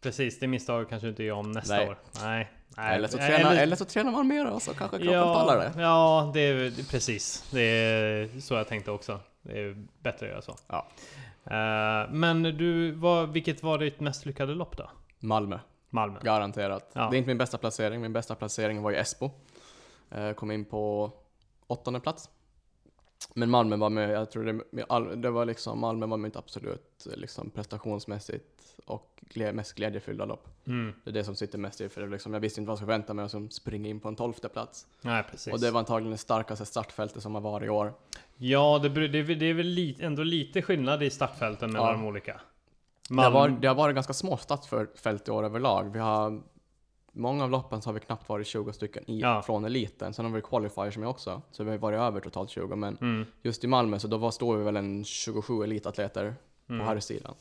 precis. 0.05 0.38
Det 0.38 0.47
misstaget 0.47 0.88
kanske 0.88 1.07
du 1.07 1.11
inte 1.11 1.23
gör 1.23 1.35
om 1.35 1.53
nästa 1.53 1.77
Nej. 1.77 1.88
år. 1.88 1.99
Nej. 2.23 2.51
Nej. 2.77 2.97
Eller, 2.97 3.09
så 3.09 3.17
Nej, 3.17 3.37
tränar, 3.37 3.57
eller... 3.57 3.77
så 3.77 3.85
tränar 3.85 4.12
man 4.12 4.29
mer 4.29 4.51
och 4.51 4.62
så 4.62 4.75
kanske 4.75 4.99
kroppen 4.99 5.23
pallar 5.23 5.59
det. 5.59 5.83
Ja, 5.83 6.31
det 6.35 6.40
är 6.40 6.90
precis. 6.90 7.49
Det 7.51 7.61
är 7.61 8.40
så 8.40 8.55
jag 8.55 8.69
tänkte 8.69 8.90
också. 8.90 9.21
Det 9.43 9.61
är 9.61 9.87
bättre 10.03 10.27
att 10.27 10.33
göra 10.33 10.43
så. 10.43 10.57
Ja. 10.67 10.87
Eh, 11.45 12.11
men 12.11 12.43
du, 12.43 12.90
vad, 12.90 13.33
vilket 13.33 13.62
var 13.62 13.79
ditt 13.79 14.01
mest 14.01 14.27
lyckade 14.27 14.55
lopp 14.55 14.77
då? 14.77 14.90
Malmö, 15.19 15.59
Malmö? 15.90 16.19
garanterat. 16.23 16.90
Ja. 16.93 17.09
Det 17.11 17.17
är 17.17 17.19
inte 17.19 17.29
min 17.29 17.38
bästa 17.38 17.59
placering. 17.59 18.01
Min 18.01 18.12
bästa 18.12 18.35
placering 18.35 18.83
var 18.83 18.93
i 18.93 18.97
Esbo. 18.97 19.31
Eh, 20.11 20.33
kom 20.33 20.51
in 20.51 20.64
på 20.64 21.12
åttonde 21.67 22.01
plats. 22.01 22.31
Men 23.35 23.51
Malmö 23.51 23.77
var 23.77 23.90
med, 23.90 24.11
jag 24.11 24.31
tror 24.31 24.45
det, 24.45 25.17
det 25.17 25.31
var 25.31 25.45
liksom, 25.45 25.81
Malmö 25.81 26.07
var 26.07 26.17
mitt 26.17 26.37
absolut 26.37 27.07
eh, 27.11 27.17
liksom, 27.17 27.51
prestationsmässigt 27.51 28.54
och 28.85 29.11
mest 29.53 29.75
glädjefyllda 29.75 30.25
lopp. 30.25 30.49
Mm. 30.66 30.92
Det 31.05 31.11
är 31.11 31.14
det 31.14 31.25
som 31.25 31.35
sitter 31.37 31.59
mest 31.59 31.81
i, 31.81 31.88
för 31.88 32.09
liksom, 32.09 32.33
jag 32.35 32.40
visste 32.40 32.61
inte 32.61 32.68
vad 32.68 32.73
jag 32.73 32.79
skulle 32.79 32.92
vänta 32.92 33.14
mig 33.14 33.25
och 33.25 33.31
som 33.31 33.51
springer 33.51 33.90
in 33.90 34.01
på 34.01 34.09
en 34.09 34.16
tolfte 34.16 34.49
plats. 34.49 34.87
Nej, 35.01 35.23
precis. 35.31 35.53
Och 35.53 35.61
det 35.61 35.70
var 35.70 35.79
antagligen 35.79 36.12
det 36.12 36.18
starkaste 36.18 36.64
startfältet 36.66 37.23
som 37.23 37.35
har 37.35 37.42
varit 37.42 37.66
i 37.66 37.70
år. 37.70 37.94
Ja, 38.37 38.79
det, 38.83 38.88
det, 39.09 39.18
är 39.18 39.23
väl- 39.23 39.38
det 39.38 39.47
är 39.47 39.55
väl 39.55 39.66
lite, 39.66 40.05
ändå 40.07 40.23
lite 40.23 40.62
skillnad 40.62 41.03
i 41.03 41.11
startfälten 41.11 41.73
mellan 41.73 41.87
Ja. 41.88 41.92
de 41.92 42.05
olika. 42.07 42.40
Det 43.09 43.23
har, 43.23 43.49
det 43.49 43.68
har 43.68 43.75
varit 43.75 43.94
ganska 43.94 44.12
små 44.12 44.37
startfält 44.37 45.29
i 45.29 45.31
år 45.31 45.42
överlag. 45.44 45.92
Vi 45.92 45.99
har, 45.99 46.42
många 47.12 47.44
av 47.44 47.51
loppen 47.51 47.83
så 47.83 47.88
har 47.88 47.94
vi 47.94 48.01
knappt 48.01 48.29
varit 48.29 48.47
20 48.47 48.73
stycken 48.73 49.11
i, 49.11 49.20
Ja. 49.20 49.42
från 49.42 49.64
eliten. 49.64 50.14
Sen 50.14 50.25
har 50.25 50.33
vi 50.33 50.40
qualifiers 50.42 50.97
med 50.97 51.09
också, 51.09 51.42
så 51.51 51.64
vi 51.64 51.70
har 51.70 51.79
varit 51.79 51.99
över 52.01 52.20
totalt 52.20 52.51
20. 52.51 52.77
Men 52.77 52.97
Mm. 53.01 53.27
just 53.42 53.64
i 53.64 53.66
Malmö 53.66 53.99
så 53.99 54.09
då 54.09 54.16
var, 54.16 54.31
stod 54.31 54.59
vi 54.59 54.64
väl 54.64 54.77
en 54.77 55.05
27 55.05 55.62
elitatleter 55.64 56.35
på 56.66 56.73
Mm. 56.73 56.87
herrsidan. 56.87 57.35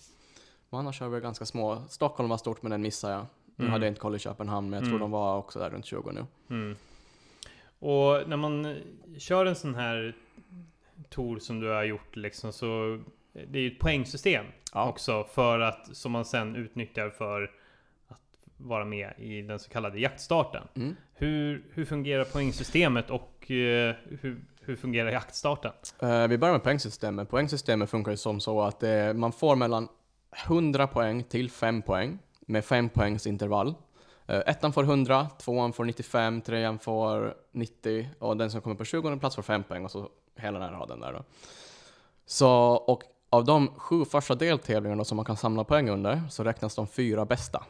Men 0.74 0.80
annars 0.80 1.00
har 1.02 1.10
vi 1.10 1.20
ganska 1.20 1.46
små. 1.46 1.84
Stockholm 1.90 2.30
var 2.30 2.38
stort 2.38 2.62
men 2.62 2.72
den 2.72 2.82
missade 2.82 3.14
jag. 3.14 3.26
Nu 3.56 3.66
Mm. 3.66 3.72
hade 3.72 3.86
jag 3.86 3.92
inte 3.92 4.02
koll 4.02 4.16
i 4.16 4.20
Köpenhamn 4.20 4.70
men 4.70 4.78
jag 4.78 4.84
tror 4.84 4.96
Mm. 4.96 5.02
de 5.02 5.12
var 5.12 5.38
också 5.38 5.60
där 5.60 5.70
runt 5.70 5.86
20 5.86 6.12
nu. 6.12 6.26
Mm. 6.50 6.76
Och 7.80 8.30
när 8.30 8.38
man 8.38 8.78
kör 9.18 9.46
en 9.46 9.56
sån 9.56 9.76
här 9.76 10.16
tour 11.10 11.40
som 11.40 11.60
du 11.60 11.70
har 11.70 11.84
gjort 11.84 12.16
liksom 12.16 12.54
så 12.54 13.00
det 13.34 13.60
är 13.60 13.62
ju 13.64 13.72
ett 13.72 13.80
poängsystem 13.80 14.46
Ja. 14.74 14.90
också 14.90 15.24
för 15.24 15.60
att 15.60 15.96
som 15.96 16.12
man 16.12 16.26
sen 16.26 16.56
utnyttjar 16.56 17.10
för 17.10 17.52
att 18.08 18.20
vara 18.58 18.86
med 18.86 19.14
i 19.18 19.42
den 19.42 19.60
så 19.60 19.70
kallade 19.70 20.00
jaktstarten. 20.00 20.64
Mm. 20.76 20.96
Hur, 21.14 21.64
hur 21.74 21.86
fungerar 21.86 22.24
poängsystemet 22.26 23.10
och 23.10 23.52
eh, 23.52 23.96
hur, 24.22 24.46
hur 24.62 24.76
fungerar 24.76 25.10
jaktstarten? 25.12 25.72
Eh, 26.02 26.28
vi 26.28 26.38
börjar 26.38 26.54
med 26.54 26.64
poängsystemet. 26.64 27.30
Poängsystemet 27.30 27.90
funkar 27.90 28.12
ju 28.12 28.18
som 28.18 28.40
så 28.40 28.62
att 28.62 28.84
eh, 28.84 29.14
man 29.14 29.32
får 29.32 29.56
mellan 29.56 29.88
100 30.46 30.88
poäng 30.88 31.24
till 31.24 31.50
5 31.50 31.82
poäng 31.82 32.20
med 32.40 32.66
5 32.66 32.90
poängs 32.90 33.28
intervall. 33.28 33.76
Eh, 34.26 34.42
ettan 34.46 34.74
får 34.74 34.84
100, 34.84 35.28
tvåan 35.40 35.74
får 35.74 35.86
95, 35.86 36.42
trean 36.42 36.80
får 36.80 37.36
90 37.52 38.10
och 38.20 38.38
den 38.38 38.52
som 38.52 38.62
kommer 38.62 38.76
på 38.76 38.86
20 38.86 39.20
plats 39.20 39.36
får 39.36 39.44
5 39.44 39.64
poäng 39.64 39.86
och 39.86 39.92
så 39.92 40.10
hela 40.36 40.60
den 40.60 40.70
här 40.70 40.80
raden 40.80 41.00
där 41.00 41.14
då. 41.14 41.24
Så, 42.26 42.50
och 42.72 43.04
av 43.30 43.46
de 43.46 43.68
sju 43.68 44.06
första 44.06 44.36
deltävlingarna 44.36 45.04
som 45.04 45.16
man 45.16 45.26
kan 45.26 45.38
samla 45.38 45.64
poäng 45.64 45.90
under 45.90 46.22
så 46.30 46.44
räknas 46.44 46.76
de 46.76 46.88
fyra 46.88 47.26
bästa. 47.26 47.64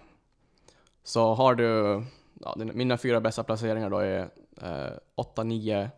Så 1.04 1.34
har 1.34 1.56
du, 1.56 2.04
ja, 2.34 2.56
mina 2.58 2.98
fyra 2.98 3.22
bästa 3.22 3.44
placeringar 3.44 3.90
då 3.90 3.98
är 3.98 4.30
eh, 4.62 4.94
8, 5.16 5.44
9, 5.44 5.90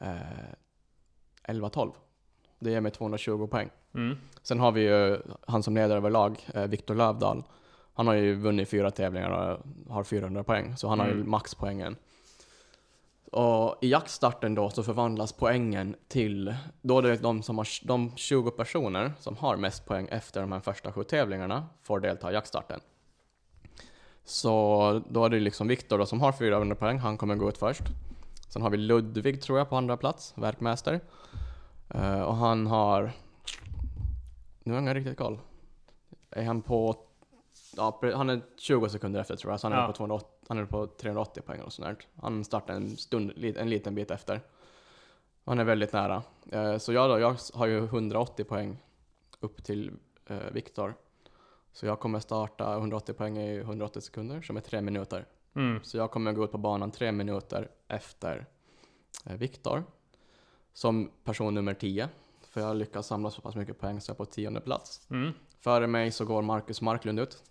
eh, 0.00 0.10
11, 1.42 1.68
12. 1.68 1.92
Det 2.58 2.70
ger 2.70 2.80
mig 2.80 2.92
220 2.92 3.46
poäng. 3.46 3.70
Mm. 3.94 4.16
Sen 4.42 4.60
har 4.60 4.72
vi 4.72 4.80
ju 4.80 5.18
han 5.46 5.62
som 5.62 5.74
leder 5.74 5.96
överlag, 5.96 6.46
eh, 6.54 6.64
Viktor 6.66 6.94
Lövdahl. 6.94 7.42
Han 7.94 8.06
har 8.06 8.14
ju 8.14 8.34
vunnit 8.34 8.68
fyra 8.68 8.90
tävlingar 8.90 9.30
och 9.30 9.92
har 9.94 10.04
400 10.04 10.44
poäng, 10.44 10.76
så 10.76 10.88
han 10.88 10.98
har 10.98 11.06
ju 11.06 11.12
Mm. 11.12 11.30
maxpoängen. 11.30 11.96
Och 13.32 13.78
i 13.80 13.88
jaktstarten 13.90 14.54
då 14.54 14.70
så 14.70 14.82
förvandlas 14.82 15.32
poängen 15.32 15.96
till, 16.08 16.54
då 16.82 16.98
är 16.98 17.02
det 17.02 17.16
de 17.16 17.42
som 17.42 17.58
har, 17.58 17.86
de 17.86 18.12
20 18.16 18.50
personer 18.50 19.12
som 19.20 19.36
har 19.36 19.56
mest 19.56 19.86
poäng 19.86 20.08
efter 20.10 20.40
de 20.40 20.52
här 20.52 20.60
första 20.60 20.92
sju 20.92 21.04
tävlingarna 21.04 21.66
får 21.82 22.00
delta 22.00 22.30
i 22.30 22.34
jaktstarten. 22.34 22.80
Så 24.24 25.02
då 25.08 25.24
är 25.24 25.28
det 25.30 25.40
liksom 25.40 25.68
Viktor 25.68 25.98
då 25.98 26.06
som 26.06 26.20
har 26.20 26.32
400 26.32 26.76
poäng, 26.76 26.98
han 26.98 27.16
kommer 27.16 27.34
gå 27.34 27.48
ut 27.48 27.58
först. 27.58 27.82
Sen 28.48 28.62
har 28.62 28.70
vi 28.70 28.76
Ludvig 28.76 29.42
tror 29.42 29.58
jag 29.58 29.68
på 29.68 29.76
andra 29.76 29.96
plats, 29.96 30.32
verkmästare. 30.36 31.00
Eh, 31.90 32.20
och 32.20 32.36
han 32.36 32.66
har, 32.66 33.12
nu 34.64 34.72
har 34.72 34.80
jag 34.80 34.82
inte 34.82 34.98
riktigt 35.00 35.18
koll. 35.18 35.38
Är 36.30 36.44
han 36.44 36.62
på, 36.62 36.96
ja 37.76 38.00
han 38.14 38.30
är 38.30 38.40
20 38.56 38.88
sekunder 38.88 39.20
efter 39.20 39.36
tror 39.36 39.52
jag, 39.52 39.60
så 39.60 39.66
han 39.66 39.72
är, 39.78 39.80
Ja. 39.80 39.86
på, 39.86 39.92
280, 39.92 40.28
han 40.48 40.58
är 40.58 40.66
på 40.66 40.86
380 40.86 41.42
poäng 41.42 41.60
och 41.60 41.72
sånt 41.72 41.86
där. 41.88 41.96
Han 42.22 42.44
startar 42.44 42.74
en 42.74 42.96
stund, 42.96 43.32
en 43.56 43.70
liten 43.70 43.94
bit 43.94 44.10
efter. 44.10 44.40
Han 45.44 45.58
är 45.58 45.64
väldigt 45.64 45.92
nära. 45.92 46.22
Eh, 46.52 46.78
så 46.78 46.92
jag 46.92 47.10
då, 47.10 47.18
jag 47.18 47.36
har 47.54 47.66
ju 47.66 47.84
180 47.84 48.44
poäng 48.44 48.82
upp 49.40 49.64
till 49.64 49.92
eh, 50.26 50.50
Viktor. 50.52 50.94
Så 51.72 51.86
jag 51.86 52.00
kommer 52.00 52.20
starta 52.20 52.72
180 52.76 53.14
poäng 53.14 53.38
i 53.38 53.58
180 53.58 54.00
sekunder, 54.00 54.42
som 54.42 54.56
är 54.56 54.60
tre 54.60 54.80
minuter. 54.80 55.26
Mm. 55.56 55.80
Så 55.82 55.96
jag 55.96 56.10
kommer 56.10 56.32
gå 56.32 56.44
ut 56.44 56.52
på 56.52 56.58
banan 56.58 56.90
tre 56.90 57.12
minuter 57.12 57.70
efter 57.88 58.46
eh, 59.26 59.36
Viktor. 59.36 59.84
Som 60.72 61.10
person 61.24 61.54
nummer 61.54 61.74
10. 61.74 62.08
För 62.54 62.60
jag 62.60 62.68
har 62.68 62.74
lyckats 62.74 63.08
samla 63.08 63.30
så 63.30 63.40
pass 63.40 63.54
mycket 63.54 63.80
poäng 63.80 64.00
så 64.00 64.10
jag 64.10 64.14
är 64.14 64.18
på 64.18 64.24
tionde 64.24 64.60
plats. 64.60 65.06
Mm. 65.10 65.32
Före 65.60 65.86
mig 65.86 66.10
så 66.10 66.24
går 66.24 66.42
Marcus 66.42 66.80
Marklund 66.80 67.20
ut. 67.20 67.42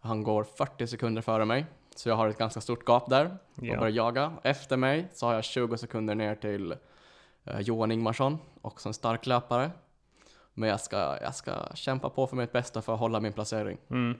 Han 0.00 0.22
går 0.22 0.44
40 0.44 0.86
sekunder 0.86 1.22
före 1.22 1.44
mig. 1.44 1.66
Så 1.96 2.08
jag 2.08 2.16
har 2.16 2.28
ett 2.28 2.38
ganska 2.38 2.60
stort 2.60 2.88
gap 2.88 3.10
där 3.10 3.36
och 3.54 3.64
Ja. 3.64 3.78
börjar 3.78 3.92
jaga. 3.92 4.32
Efter 4.42 4.76
mig 4.76 5.08
så 5.12 5.26
har 5.26 5.34
jag 5.34 5.44
20 5.44 5.76
sekunder 5.76 6.14
ner 6.14 6.34
till 6.34 6.72
eh, 7.44 7.60
Johan 7.60 7.92
Ingmarsson, 7.92 8.38
också 8.62 8.88
en 8.88 8.94
stark 8.94 9.26
löpare. 9.26 9.70
Men 10.54 10.68
jag 10.68 10.80
ska, 10.80 11.18
jag 11.22 11.34
ska 11.34 11.52
kämpa 11.74 12.10
på 12.10 12.26
för 12.26 12.36
mitt 12.36 12.52
bästa 12.52 12.82
för 12.82 12.94
att 12.94 13.00
hålla 13.00 13.20
min 13.20 13.32
placering. 13.32 13.78
Mm. 13.90 14.18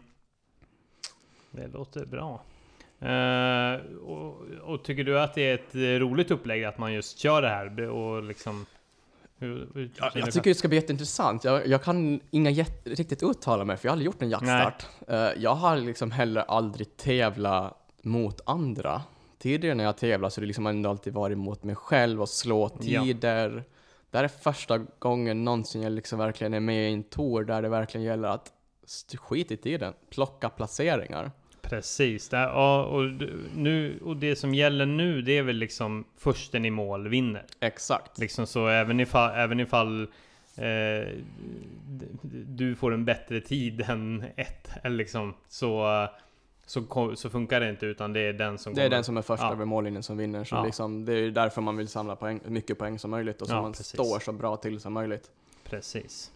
Det 1.50 1.66
låter 1.66 2.06
bra. 2.06 2.42
Eh, 2.98 3.80
och, 3.96 4.40
och 4.62 4.84
tycker 4.84 5.04
du 5.04 5.20
att 5.20 5.34
det 5.34 5.42
är 5.42 5.54
ett 5.54 6.00
roligt 6.00 6.30
upplägg 6.30 6.64
att 6.64 6.78
man 6.78 6.92
just 6.92 7.18
kör 7.18 7.42
det 7.42 7.48
här? 7.48 7.88
Och 7.88 8.22
liksom... 8.22 8.66
Hur, 9.40 9.68
hur 9.74 9.90
Jag, 9.98 10.10
jag 10.14 10.32
tycker 10.32 10.50
det 10.50 10.54
ska 10.54 10.68
bli 10.68 10.76
jätteintressant. 10.76 11.44
Jag, 11.44 11.66
jag 11.66 11.82
kan 11.82 12.20
inga 12.30 12.50
jätt, 12.50 12.80
riktigt 12.86 13.22
uttala 13.22 13.64
mig 13.64 13.76
för 13.76 13.86
jag 13.86 13.90
har 13.90 13.94
aldrig 13.94 14.06
gjort 14.06 14.22
en 14.22 14.30
jaktstart. 14.30 14.86
Eh, 15.08 15.42
jag 15.42 15.54
har 15.54 15.76
liksom 15.76 16.10
heller 16.10 16.40
aldrig 16.48 16.96
tävlat 16.96 17.76
mot 18.02 18.40
andra. 18.46 19.02
Tidigare 19.38 19.74
när 19.74 19.84
jag 19.84 19.96
tävlat 19.96 20.32
så 20.32 20.38
har 20.38 20.42
det 20.42 20.46
liksom 20.46 20.66
ändå 20.66 20.90
alltid 20.90 21.12
varit 21.12 21.38
mot 21.38 21.64
mig 21.64 21.74
själv 21.74 22.22
och 22.22 22.28
slå 22.28 22.70
Ja. 22.80 23.02
tider. 23.02 23.64
Det 24.10 24.16
här 24.18 24.24
är 24.24 24.28
första 24.28 24.78
gången 24.78 25.44
någonsin 25.44 25.82
jag 25.82 25.92
liksom 25.92 26.18
verkligen 26.18 26.54
är 26.54 26.60
med 26.60 26.90
i 26.90 26.92
en 26.94 27.02
tour 27.02 27.44
där 27.44 27.62
det 27.62 27.68
verkligen 27.68 28.04
gäller 28.06 28.28
att 28.28 28.52
st- 28.84 29.16
skit 29.16 29.50
i 29.50 29.56
tiden, 29.56 29.92
plocka 30.10 30.48
placeringar. 30.48 31.30
Precis, 31.70 32.28
det, 32.28 32.36
ja, 32.36 32.84
och, 32.84 33.04
nu, 33.56 33.98
och 34.04 34.16
det 34.16 34.36
som 34.36 34.54
gäller 34.54 34.86
nu 34.86 35.22
det 35.22 35.38
är 35.38 35.42
väl 35.42 35.56
liksom 35.56 36.04
försten 36.18 36.64
i 36.64 36.70
mål 36.70 37.08
vinner. 37.08 37.44
Exakt. 37.60 38.18
Liksom 38.18 38.46
så 38.46 38.66
även 38.68 39.00
ifall, 39.00 39.30
även 39.34 39.60
ifall 39.60 40.02
eh, 40.56 41.08
du 42.46 42.74
får 42.74 42.94
en 42.94 43.04
bättre 43.04 43.40
tid 43.40 43.80
än 43.80 44.24
ett, 44.36 44.68
eller 44.82 44.96
liksom, 44.96 45.34
så, 45.48 46.06
så, 46.66 47.12
så 47.16 47.30
funkar 47.30 47.60
det 47.60 47.70
inte 47.70 47.86
utan 47.86 48.12
det 48.12 48.20
är 48.20 48.32
den 48.32 48.58
som 48.58 48.74
Det 48.74 48.80
är 48.80 48.84
kommer- 48.84 48.96
den 48.96 49.04
som 49.04 49.16
är 49.16 49.22
först 49.22 49.42
Ja. 49.42 49.52
över 49.52 49.64
mållinjen 49.64 50.02
som 50.02 50.16
vinner. 50.16 50.44
Så 50.44 50.54
Ja. 50.56 50.64
liksom, 50.64 51.04
det 51.04 51.14
är 51.14 51.30
därför 51.30 51.60
man 51.62 51.76
vill 51.76 51.88
samla 51.88 52.16
poäng, 52.16 52.40
mycket 52.46 52.78
poäng 52.78 52.98
som 52.98 53.10
möjligt 53.10 53.42
och 53.42 53.48
så 53.48 53.54
Ja, 53.54 53.62
man 53.62 53.72
precis. 53.72 53.86
står 53.86 54.18
så 54.20 54.32
bra 54.32 54.56
till 54.56 54.80
som 54.80 54.92
möjligt. 54.92 55.30
Precis. 55.64 56.30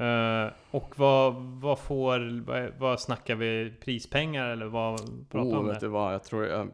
Eh, 0.00 0.52
och 0.70 0.98
vad, 0.98 1.34
vad 1.34 1.78
får, 1.78 2.44
vad, 2.46 2.72
vad 2.78 3.00
snackar 3.00 3.34
vi? 3.34 3.72
Prispengar 3.80 4.46
eller 4.46 4.66
vad 4.66 4.98
pratar 5.28 5.50
Oh, 5.50 5.58
om? 5.58 5.66
vet 5.66 5.80
det? 5.80 5.86
du 5.86 5.90
vad, 5.90 6.14
jag 6.14 6.24
tror, 6.24 6.46
jag, 6.46 6.68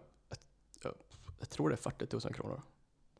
jag, 0.83 0.93
jag 1.39 1.51
tror 1.51 1.69
det 1.69 1.75
är 1.75 1.77
40 1.77 2.07
000 2.13 2.35
kronor. 2.35 2.63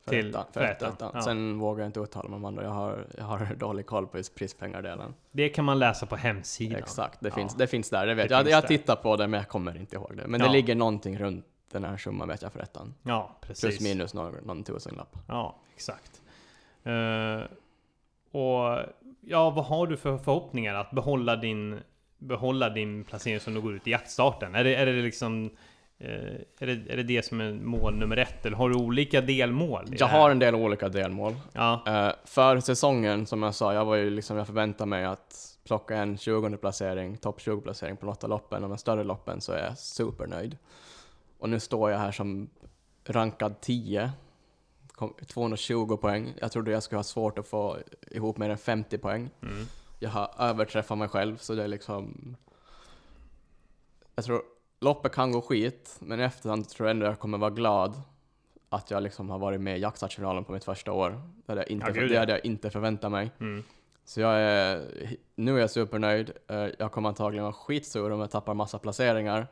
För 0.03 0.11
Till- 0.11 0.29
ettan. 0.29 0.45
för 0.53 0.61
ettan, 0.61 0.93
ettan. 0.93 1.11
ja. 1.13 1.21
Sen 1.21 1.59
vågar 1.59 1.83
jag 1.83 1.89
inte 1.89 1.99
uttala 1.99 2.29
mig 2.29 2.35
om 2.37 2.45
andra. 2.45 2.63
Jag 2.63 2.69
har, 2.69 3.05
jag 3.17 3.23
har 3.25 3.55
dålig 3.57 3.85
koll 3.85 4.07
på 4.07 4.21
prispengardelen. 4.35 5.13
Det 5.31 5.49
kan 5.49 5.65
man 5.65 5.79
läsa 5.79 6.05
på 6.05 6.15
hemsidan. 6.15 6.79
Exakt, 6.79 7.19
det, 7.21 7.29
Ja. 7.29 7.35
finns, 7.35 7.55
det 7.55 7.67
finns 7.67 7.89
där. 7.89 8.07
Det 8.07 8.13
vet 8.13 8.29
Det 8.29 8.35
jag. 8.35 8.49
Jag 8.49 8.67
tittar 8.67 8.95
på 8.95 9.15
det 9.15 9.27
men 9.27 9.37
jag 9.39 9.47
kommer 9.49 9.77
inte 9.77 9.95
ihåg 9.95 10.17
det. 10.17 10.27
Men 10.27 10.39
Ja. 10.41 10.47
det 10.47 10.53
ligger 10.53 10.75
någonting 10.75 11.17
runt 11.17 11.45
den 11.71 11.83
här 11.83 11.97
summan 11.97 12.27
vet 12.27 12.41
jag 12.41 12.53
för 12.53 12.59
ettan. 12.59 12.93
Ja, 13.03 13.37
precis. 13.41 13.61
Plus 13.61 13.81
minus 13.81 14.13
någon, 14.13 14.35
någon 14.45 14.63
tusenlapp. 14.63 15.17
Ja, 15.27 15.55
exakt. 15.75 16.21
Eh, 16.83 17.41
och 18.31 18.79
ja, 19.21 19.49
vad 19.49 19.65
har 19.65 19.87
du 19.87 19.97
för 19.97 20.17
förhoppningar 20.17 20.75
att 20.75 20.91
behålla 20.91 21.35
din, 21.35 21.79
behålla 22.17 22.69
din 22.69 23.03
placering 23.03 23.39
som 23.39 23.53
du 23.53 23.61
går 23.61 23.75
ut 23.75 23.87
i 23.87 23.91
jaktstarten? 23.91 24.55
Är 24.55 24.63
det, 24.63 24.75
är 24.75 24.85
det 24.85 25.01
liksom 25.01 25.49
eh, 25.99 26.09
är, 26.59 26.67
det, 26.67 26.91
är 26.93 26.97
det 26.97 27.03
det 27.03 27.25
som 27.25 27.41
är 27.41 27.53
mål 27.53 27.95
nummer 27.95 28.17
ett? 28.17 28.45
Eller 28.45 28.57
har 28.57 28.69
du 28.69 28.75
olika 28.75 29.21
delmål? 29.21 29.85
Jag 29.91 30.07
har 30.07 30.29
en 30.29 30.39
del 30.39 30.55
olika 30.55 30.89
delmål. 30.89 31.35
Ja, 31.53 31.83
Eh, 31.87 32.11
för 32.25 32.59
säsongen, 32.59 33.25
som 33.25 33.43
jag 33.43 33.55
sa, 33.55 33.73
jag 33.73 33.85
var 33.85 33.95
ju 33.95 34.09
liksom, 34.09 34.37
jag 34.37 34.47
förväntade 34.47 34.89
mig 34.89 35.05
att 35.05 35.57
plocka 35.65 35.95
en 35.95 36.17
20 36.17 36.57
placering, 36.57 37.17
topp 37.17 37.41
20 37.41 37.61
placering 37.61 37.97
på 37.97 38.05
något 38.05 38.23
av 38.23 38.29
loppen, 38.29 38.63
och 38.63 38.69
de 38.69 38.77
större 38.77 39.03
loppen 39.03 39.41
så 39.41 39.51
är 39.51 39.65
jag 39.65 39.77
supernöjd. 39.77 40.57
Och 41.39 41.49
nu 41.49 41.59
står 41.59 41.91
jag 41.91 41.99
här 41.99 42.11
som 42.11 42.49
rankad 43.07 43.61
10, 43.61 44.01
kom, 44.01 44.11
220 45.27 45.97
poäng. 45.97 46.33
Jag 46.41 46.51
trodde 46.51 46.71
jag 46.71 46.83
skulle 46.83 46.99
ha 46.99 47.03
svårt 47.03 47.39
att 47.39 47.47
få 47.47 47.77
ihop 48.11 48.37
mer 48.37 48.49
än 48.49 48.57
50 48.57 48.97
poäng. 48.97 49.29
mm. 49.41 49.65
Jag 49.99 50.09
har 50.09 50.31
överträffat 50.39 50.97
mig 50.97 51.07
själv, 51.07 51.37
så 51.37 51.53
det 51.55 51.63
är 51.63 51.67
liksom... 51.67 52.35
Jag 54.15 54.25
tror 54.25 54.41
loppet 54.79 55.11
kan 55.11 55.31
gå 55.31 55.41
skit, 55.41 55.97
men 55.99 56.19
i 56.19 56.23
efterhand 56.23 56.69
tror 56.69 56.87
jag 56.87 56.91
ändå 56.95 57.05
jag 57.05 57.19
kommer 57.19 57.37
vara 57.37 57.49
glad 57.49 58.01
att 58.69 58.91
jag 58.91 59.03
liksom 59.03 59.29
har 59.29 59.39
varit 59.39 59.61
med 59.61 59.77
i 59.77 59.81
jaktstartsfinalen 59.81 60.43
på 60.43 60.51
mitt 60.51 60.63
första 60.63 60.91
år. 60.91 61.21
Det 61.45 61.51
hade 61.51 61.61
jag 61.61 61.69
inte, 61.71 61.87
Ja, 61.95 62.07
det 62.07 62.17
hade 62.17 62.31
jag 62.31 62.45
inte 62.45 62.69
förväntat 62.69 63.11
mig. 63.11 63.31
Mm. 63.39 63.63
Så 64.05 64.21
jag 64.21 64.33
är, 64.41 64.87
nu 65.35 65.55
är 65.55 65.59
jag 65.59 65.71
supernöjd. 65.71 66.31
Eh, 66.47 66.67
Jag 66.79 66.91
kommer 66.91 67.09
antagligen 67.09 67.43
vara 67.43 67.53
skitsur 67.53 68.11
om 68.11 68.19
jag 68.19 68.31
tappar 68.31 68.53
massa 68.53 68.79
placeringar 68.79 69.47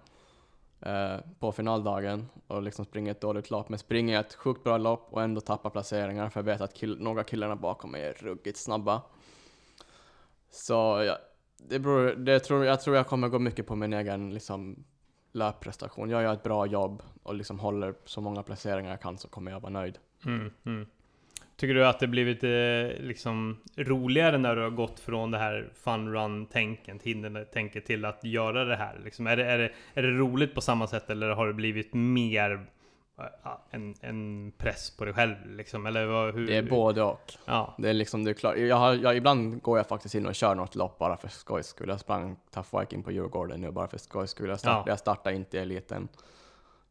eh, 0.82 1.18
på 1.40 1.52
finaldagen 1.52 2.30
och 2.48 2.62
liksom 2.62 2.86
springer 2.86 3.12
ett 3.12 3.22
dåligt 3.22 3.52
lopp. 3.52 3.70
Men 3.70 3.80
springer 3.80 4.14
jag 4.14 4.26
ett 4.26 4.34
sjukt 4.36 4.64
bra 4.64 4.78
lopp 4.78 5.08
och 5.12 5.24
ändå 5.24 5.42
tappar 5.42 5.70
placeringar 5.70 6.30
för 6.30 6.40
jag 6.40 6.46
vet 6.46 6.62
att 6.62 6.74
kill, 6.74 7.00
några 7.00 7.24
killarna 7.24 7.56
bakom 7.56 7.92
mig 7.92 8.04
är 8.04 8.14
ruggigt 8.14 8.58
snabba. 8.58 9.02
Så 10.50 10.74
ja, 11.08 11.18
det 11.58 11.80
beror, 11.80 12.16
det 12.16 12.40
tror, 12.40 12.66
jag 12.66 12.82
tror 12.82 12.96
jag 12.96 13.08
kommer 13.08 13.30
gå 13.30 13.40
mycket 13.40 13.68
på 13.68 13.76
min 13.76 13.94
egen 13.94 14.34
liksom, 14.34 14.84
löpprestation. 15.32 16.10
Jag 16.10 16.24
gör 16.24 16.34
ett 16.34 16.44
bra 16.44 16.66
jobb 16.66 17.04
och 17.24 17.36
liksom 17.36 17.60
håller 17.60 17.96
så 18.06 18.22
många 18.22 18.44
placeringar 18.44 18.90
jag 18.90 19.02
kan 19.02 19.18
så 19.18 19.28
kommer 19.28 19.52
jag 19.52 19.60
vara 19.60 19.72
nöjd. 19.72 19.98
Mm, 20.26 20.52
mm. 20.66 20.88
Tycker 21.58 21.74
du 21.74 21.86
att 21.88 22.00
det 22.00 22.08
blivit 22.08 22.44
eh, 22.44 23.04
liksom 23.06 23.58
roligare 23.78 24.38
när 24.38 24.56
du 24.56 24.62
har 24.62 24.70
gått 24.70 25.00
från 25.00 25.32
det 25.32 25.38
här 25.38 25.70
fun 25.84 26.14
run-tänket 26.14 27.02
till, 27.02 27.46
tänket 27.54 27.86
till 27.86 28.06
att 28.06 28.24
göra 28.24 28.66
det 28.66 28.76
här? 28.76 29.00
Liksom, 29.04 29.28
är, 29.28 29.38
det, 29.38 29.46
är, 29.46 29.58
det, 29.58 29.72
är 29.94 30.02
det 30.02 30.12
roligt 30.12 30.56
på 30.56 30.62
samma 30.62 30.88
sätt 30.88 31.10
eller 31.10 31.30
har 31.30 31.48
det 31.48 31.54
blivit 31.54 31.94
mer 31.94 32.68
eh, 33.20 33.52
en, 33.70 33.96
en 34.02 34.52
press 34.58 34.98
på 34.98 35.06
dig 35.06 35.14
själv? 35.14 35.36
Liksom? 35.46 35.86
Eller 35.86 36.06
vad, 36.06 36.34
hur, 36.34 36.48
Det 36.48 36.56
är 36.58 36.64
både 36.64 37.04
och. 37.04 37.34
Ja, 37.46 37.76
Det 37.78 37.90
är 37.90 37.94
liksom, 37.94 38.24
det 38.24 38.32
är 38.32 38.34
klart. 38.34 38.58
Jag 38.58 38.76
har, 38.76 38.94
jag, 38.94 39.18
ibland 39.18 39.62
går 39.62 39.78
jag 39.78 39.88
faktiskt 39.88 40.16
in 40.16 40.26
och 40.26 40.36
kör 40.36 40.56
något 40.56 40.76
lopp 40.76 40.98
bara 41.00 41.18
för 41.18 41.28
skojs 41.28 41.68
skull. 41.68 41.90
Jag 41.90 42.00
sprang 42.00 42.36
Tough 42.54 42.80
Viking 42.80 43.04
på 43.04 43.12
Djurgården 43.12 43.62
nu 43.62 43.72
bara 43.72 43.88
för 43.88 43.98
skojs 43.98 44.32
skull. 44.32 44.50
Jag, 44.50 44.60
start, 44.60 44.84
Ja. 44.86 44.92
jag 44.92 45.00
startade 45.00 45.36
inte 45.36 45.58
i 45.58 45.60
eliten. 45.60 46.08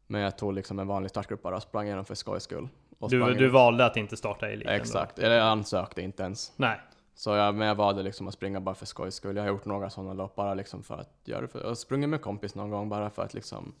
Men 0.07 0.21
jag 0.21 0.37
tog 0.37 0.53
liksom 0.53 0.79
en 0.79 0.87
vanlig 0.87 1.09
startgrupp 1.09 1.41
bara 1.41 1.55
och 1.55 1.61
sprang 1.61 1.85
igenom 1.85 2.05
för 2.05 2.15
skojs 2.15 2.43
skull. 2.43 2.67
Du, 2.99 3.33
du 3.33 3.47
valde 3.47 3.85
att 3.85 3.97
inte 3.97 4.17
starta 4.17 4.49
i 4.49 4.53
eliten? 4.53 4.73
då? 4.73 4.81
Exakt, 4.81 5.19
eller 5.19 5.35
jag 5.35 5.47
ansökte 5.47 6.01
inte 6.01 6.23
ens. 6.23 6.53
Nej. 6.55 6.79
Så 7.15 7.29
jag, 7.29 7.55
men 7.55 7.67
jag 7.67 7.75
valde 7.75 8.03
liksom 8.03 8.27
att 8.27 8.33
springa 8.33 8.59
bara 8.61 8.75
för 8.75 8.85
skojs 8.85 9.15
skull. 9.15 9.35
Jag 9.35 9.43
har 9.43 9.47
gjort 9.49 9.65
några 9.65 9.89
sådana 9.89 10.13
lopp 10.13 10.35
bara 10.35 10.53
liksom 10.53 10.83
för 10.83 10.95
att 10.95 11.09
göra 11.25 11.41
det. 11.41 11.47
För, 11.47 11.63
och 11.63 11.77
sprungit 11.77 12.09
med 12.09 12.21
kompis 12.21 12.55
någon 12.55 12.69
gång 12.69 12.89
bara 12.89 13.09
för 13.09 13.23
att 13.23 13.33
liksom 13.33 13.73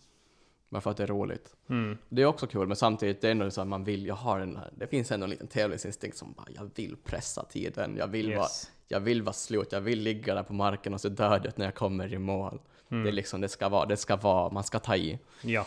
Bara 0.69 0.81
för 0.81 0.91
att 0.91 0.97
det 0.97 1.03
är 1.03 1.07
roligt. 1.07 1.55
Mm. 1.69 1.97
Det 2.09 2.21
är 2.21 2.25
också 2.25 2.47
kul, 2.47 2.67
men 2.67 2.75
samtidigt 2.75 3.21
det 3.21 3.27
är 3.27 3.31
ändå 3.31 3.51
så 3.51 3.61
att 3.61 3.67
man 3.67 3.83
vill, 3.83 4.05
jag 4.05 4.15
har 4.15 4.39
den 4.39 4.55
här, 4.57 4.69
det 4.77 4.87
finns 4.87 5.11
ändå 5.11 5.23
en 5.23 5.29
liten 5.29 5.47
tävlingsinstinkt 5.47 6.17
som 6.17 6.33
bara, 6.33 6.45
jag 6.55 6.69
vill 6.75 6.95
pressa 7.03 7.43
tiden, 7.43 7.95
jag 7.97 8.07
vill, 8.07 8.29
vara, 8.35 8.39
Yes. 8.45 8.71
jag 8.87 8.99
vill 8.99 9.21
vara 9.21 9.33
slut, 9.33 9.71
jag 9.71 9.81
vill 9.81 9.99
ligga 10.01 10.35
där 10.35 10.43
på 10.43 10.53
marken 10.53 10.93
och 10.93 11.01
se 11.01 11.09
död 11.09 11.45
ut 11.45 11.57
när 11.57 11.65
jag 11.65 11.75
kommer 11.75 12.13
i 12.13 12.17
mål. 12.17 12.59
Det 12.89 12.95
är 12.95 12.99
Mm. 13.01 13.15
liksom, 13.15 13.41
det 13.41 13.49
ska 13.49 13.69
vara, 13.69 13.85
det 13.85 13.97
ska 13.97 14.15
vara, 14.15 14.49
man 14.49 14.63
ska 14.63 14.79
ta 14.79 14.95
i. 14.95 15.19
Ja. 15.41 15.65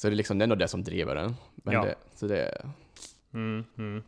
Så 0.00 0.08
det 0.08 0.14
är 0.14 0.16
liksom 0.16 0.38
det 0.38 0.42
är 0.42 0.44
ändå 0.44 0.54
det 0.56 0.68
som 0.68 0.84
driver 0.84 1.14
den. 1.14 1.34
Men 1.54 1.74
Ja. 1.74 1.84
det, 1.84 1.94
så 2.14 2.26
det, 2.26 2.62
Mm, 3.34 3.64
mm. 3.78 4.02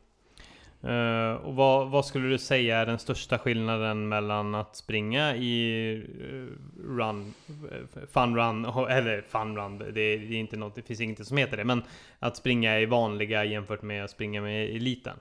Eh, 0.83 1.35
och 1.35 1.55
vad, 1.55 1.90
vad 1.90 2.07
skulle 2.07 2.28
du 2.28 2.38
säga 2.38 2.78
är 2.78 2.87
den 2.87 2.98
största 2.98 3.38
skillnaden 3.38 4.09
mellan 4.09 4.55
att 4.55 4.76
springa 4.76 5.37
i 5.37 5.92
eh, 6.20 6.83
run, 6.88 7.35
eh, 7.70 8.07
fun 8.12 8.37
run, 8.37 8.64
eller 8.88 9.22
fun 9.28 9.57
run, 9.57 9.78
det 9.78 9.87
är, 9.87 10.18
det 10.18 10.35
är 10.35 10.38
inte 10.38 10.57
något, 10.57 10.74
det 10.74 10.83
finns 10.83 11.00
inget 11.00 11.26
som 11.26 11.37
heter 11.37 11.57
det, 11.57 11.64
men 11.64 11.83
att 12.18 12.37
springa 12.37 12.81
i 12.81 12.87
vanliga 12.87 13.44
jämfört 13.44 13.83
med 13.83 14.05
att 14.05 14.11
springa 14.11 14.42
med 14.42 14.76
eliten? 14.76 15.16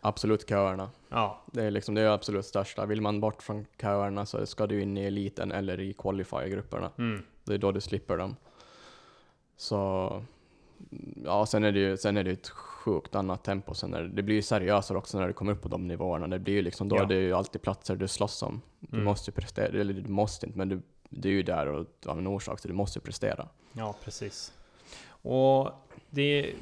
absolut 0.00 0.48
köerna. 0.48 0.90
Ja, 1.08 1.42
Det 1.52 1.64
är 1.64 1.70
liksom 1.70 1.94
det 1.94 2.00
är 2.00 2.08
absolut 2.08 2.44
största. 2.46 2.86
Vill 2.86 3.00
man 3.00 3.20
bort 3.20 3.42
från 3.42 3.66
köerna 3.80 4.26
så 4.26 4.46
ska 4.46 4.66
du 4.66 4.82
in 4.82 4.96
i 4.96 5.04
eliten 5.04 5.52
eller 5.52 5.80
i 5.80 5.92
qualifier-grupperna. 5.92 6.90
mm, 6.98 7.22
Det 7.44 7.54
är 7.54 7.58
då 7.58 7.72
du 7.72 7.80
slipper 7.80 8.16
dem. 8.16 8.36
Så 9.60 10.22
ja, 11.24 11.46
sen 11.46 11.64
är 11.64 11.72
det 11.72 11.78
ju 11.80 11.96
sen 11.96 12.16
är 12.16 12.24
det 12.24 12.30
ett 12.30 12.48
sjukt 12.48 13.14
annat 13.14 13.44
tempo. 13.44 13.74
Sen 13.74 13.94
är 13.94 14.02
det, 14.02 14.08
det 14.08 14.22
blir 14.22 14.36
ju 14.36 14.42
seriösare 14.42 14.98
också 14.98 15.18
när 15.18 15.26
du 15.26 15.32
kommer 15.32 15.52
upp 15.52 15.62
på 15.62 15.68
de 15.68 15.86
nivåerna. 15.88 16.26
Det 16.26 16.38
blir 16.38 16.54
ju 16.54 16.62
liksom, 16.62 16.88
då 16.88 16.96
Ja. 16.96 17.02
är 17.02 17.06
det 17.06 17.14
ju 17.14 17.32
alltid 17.34 17.62
platser 17.62 17.96
du 17.96 18.08
slåss 18.08 18.42
om. 18.42 18.60
Du 18.80 18.96
Mm. 18.96 19.04
måste 19.04 19.30
ju 19.30 19.34
prestera, 19.34 19.66
eller 19.80 19.94
du 19.94 20.08
måste 20.10 20.46
inte, 20.46 20.58
men 20.58 20.68
du, 20.68 20.82
du 21.08 21.28
är 21.28 21.32
ju 21.32 21.42
där 21.42 21.66
och 21.66 21.86
av 22.06 22.18
en 22.18 22.26
orsak 22.26 22.60
så 22.60 22.68
du 22.68 22.74
måste 22.74 22.98
ju 22.98 23.02
prestera. 23.02 23.48
ja 23.72 23.94
precis. 24.04 24.52
Och 25.22 25.70
det, 26.10 26.52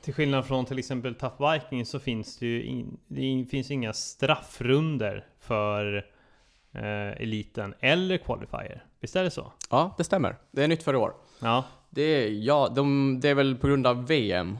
till 0.00 0.14
skillnad 0.14 0.46
från 0.46 0.64
till 0.64 0.78
exempel 0.78 1.14
Tough 1.14 1.52
Viking 1.52 1.86
så 1.86 1.98
finns 1.98 2.36
det 2.38 2.46
ju 2.46 2.62
in, 2.62 2.96
det 3.06 3.46
finns 3.50 3.70
inga 3.70 3.92
straffrunder 3.92 5.26
för 5.40 5.96
eh, 6.72 6.82
eliten 7.22 7.74
eller 7.80 8.16
qualifier. 8.18 8.84
Visst 9.00 9.16
är 9.16 9.22
det 9.24 9.30
så? 9.30 9.52
Ja, 9.70 9.94
det 9.98 10.04
stämmer. 10.04 10.36
Det 10.50 10.64
är 10.64 10.68
nytt 10.68 10.82
för 10.82 10.94
i 10.94 10.96
år. 10.96 11.14
Ja, 11.40 11.64
Det 11.94 12.02
är, 12.02 12.28
ja, 12.28 12.72
de, 12.74 13.18
det 13.20 13.28
är 13.28 13.34
väl 13.34 13.56
på 13.56 13.66
grund 13.66 13.86
av 13.86 14.06
VM. 14.06 14.58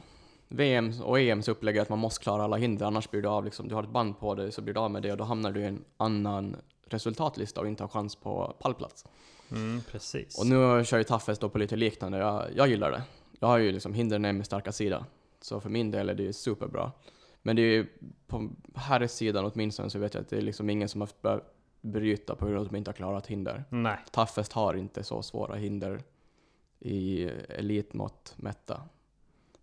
VM 0.49 0.93
och 1.03 1.21
EMs 1.21 1.49
upplägg 1.49 1.77
är 1.77 1.83
att 1.83 1.89
man 1.89 1.99
måste 1.99 2.23
klara 2.23 2.45
alla 2.45 2.57
hinder, 2.57 2.87
annars 2.87 3.11
blir 3.11 3.23
du 3.23 3.29
av 3.29 3.45
liksom, 3.45 3.69
du 3.69 3.75
har 3.75 3.83
ett 3.83 3.89
band 3.89 4.19
på 4.19 4.35
dig 4.35 4.53
så 4.53 4.63
blir 4.63 4.75
du 4.75 4.81
av 4.81 4.91
med 4.91 5.03
det 5.03 5.13
och 5.13 5.17
då 5.19 5.25
hamnar 5.25 5.53
du 5.53 5.61
i 5.61 5.65
en 5.65 5.85
annan 5.97 6.57
resultatlista 6.87 7.61
och 7.61 7.67
inte 7.67 7.83
har 7.83 7.89
chans 7.89 8.17
på 8.17 8.57
pallplats. 8.61 9.05
mm, 9.51 9.81
precis. 9.91 10.39
Och 10.39 10.47
nu 10.47 10.85
kör 10.85 10.99
ju 10.99 11.05
Taffes 11.05 11.39
då 11.39 11.49
på 11.49 11.59
lite 11.59 11.77
liknande, 11.77 12.19
jag, 12.19 12.45
jag 12.57 12.69
gillar 12.69 12.91
det. 12.91 13.03
Jag 13.41 13.49
har 13.49 13.59
ju 13.59 13.73
liksom 13.73 13.95
hindren 13.95 14.25
är 14.25 14.33
min 14.33 14.45
starka 14.45 14.73
sida. 14.73 15.07
Så 15.41 15.61
för 15.61 15.71
min 15.71 15.91
del 15.91 16.09
är 16.09 16.15
det 16.15 16.23
ju 16.23 16.33
superbra. 16.33 16.93
Men 17.43 17.57
det 17.57 17.63
är 17.63 17.73
ju 17.73 17.87
på 18.27 18.51
här 18.75 19.07
sidan 19.07 19.51
åtminstone 19.55 19.91
så 19.91 19.99
vet 19.99 20.15
jag 20.15 20.21
att 20.21 20.29
det 20.29 20.37
är 20.37 20.43
liksom 20.43 20.71
ingen 20.71 20.89
som 20.89 21.01
har 21.01 21.09
behövt 21.23 21.43
bryta 21.81 22.35
på 22.35 22.47
grund 22.47 22.59
av 22.59 22.65
att 22.65 22.71
de 22.71 22.77
inte 22.77 22.91
har 22.91 22.95
klarat 22.97 23.27
hinder. 23.27 23.65
Nej, 23.69 23.99
Toughest 24.11 24.53
har 24.53 24.75
inte 24.75 25.03
så 25.03 25.23
svåra 25.23 25.57
hinder 25.57 26.01
i 26.81 27.31
elitmått 27.49 28.35
mätta. 28.37 28.81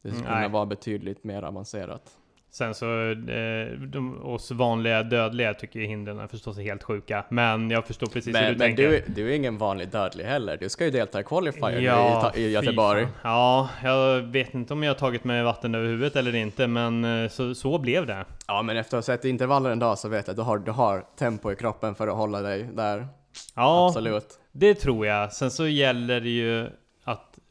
Det 0.02 0.10
skulle 0.12 0.26
kunna 0.28 0.48
vara 0.48 0.66
betydligt 0.66 1.24
mer 1.24 1.44
avancerat. 1.44 2.02
sen 2.50 2.74
så 2.76 3.10
eh, 3.12 3.72
de, 3.80 4.22
oss 4.26 4.52
vanliga 4.52 5.04
dödliga 5.04 5.54
tycker 5.54 5.80
ju 5.80 5.86
hindren 5.86 6.20
är 6.20 6.28
förstås 6.28 6.58
helt 6.58 6.84
sjuka. 6.84 7.26
Men 7.30 7.72
jag 7.72 7.86
förstår 7.88 8.08
precis 8.08 8.28
hur 8.36 8.42
Men, 8.42 8.44
du 8.54 8.58
men 8.58 8.68
tänker. 8.68 8.84
du, 8.90 9.04
du 9.08 9.32
är 9.32 9.36
ingen 9.36 9.58
vanlig 9.58 9.90
dödlig 9.90 10.24
heller. 10.26 10.58
Du 10.58 10.70
ska 10.70 10.86
ju 10.86 10.92
delta 10.92 11.20
i 11.20 11.24
qualifier 11.24 11.80
Ja, 11.80 12.32
i, 12.36 12.42
i 12.42 12.52
Göteborg. 12.52 13.04
fan. 13.06 13.12
Ja, 13.32 13.70
jag 13.84 14.22
vet 14.22 14.54
inte 14.54 14.74
om 14.74 14.84
jag 14.84 14.90
har 14.90 15.00
tagit 15.00 15.24
mig 15.24 15.44
vatten 15.44 15.76
över 15.76 15.88
huvudet 15.88 16.16
eller 16.16 16.36
inte, 16.36 16.68
men 16.68 17.06
eh, 17.24 17.30
så, 17.30 17.56
så 17.56 17.78
blev 17.78 18.06
det. 18.06 18.26
Ja, 18.48 18.62
men 18.62 18.78
efter 18.78 18.98
att 18.98 19.08
ha 19.08 19.16
sett 19.16 19.26
intervaller 19.26 19.70
en 19.70 19.80
dag 19.80 19.98
så 20.00 20.10
vet 20.10 20.28
jag 20.28 20.32
att 20.34 20.38
du 20.38 20.44
har, 20.44 20.58
du 20.58 20.72
har 20.72 21.06
tempo 21.18 21.52
i 21.52 21.56
kroppen 21.56 21.96
för 21.96 22.08
att 22.08 22.16
hålla 22.16 22.42
dig 22.42 22.64
där. 22.74 23.08
Ja, 23.56 23.88
Absolut. 23.88 24.40
det 24.52 24.74
tror 24.76 25.06
jag. 25.06 25.34
Sen 25.34 25.52
så 25.52 25.68
gäller 25.68 26.22
det 26.22 26.30
ju 26.30 26.70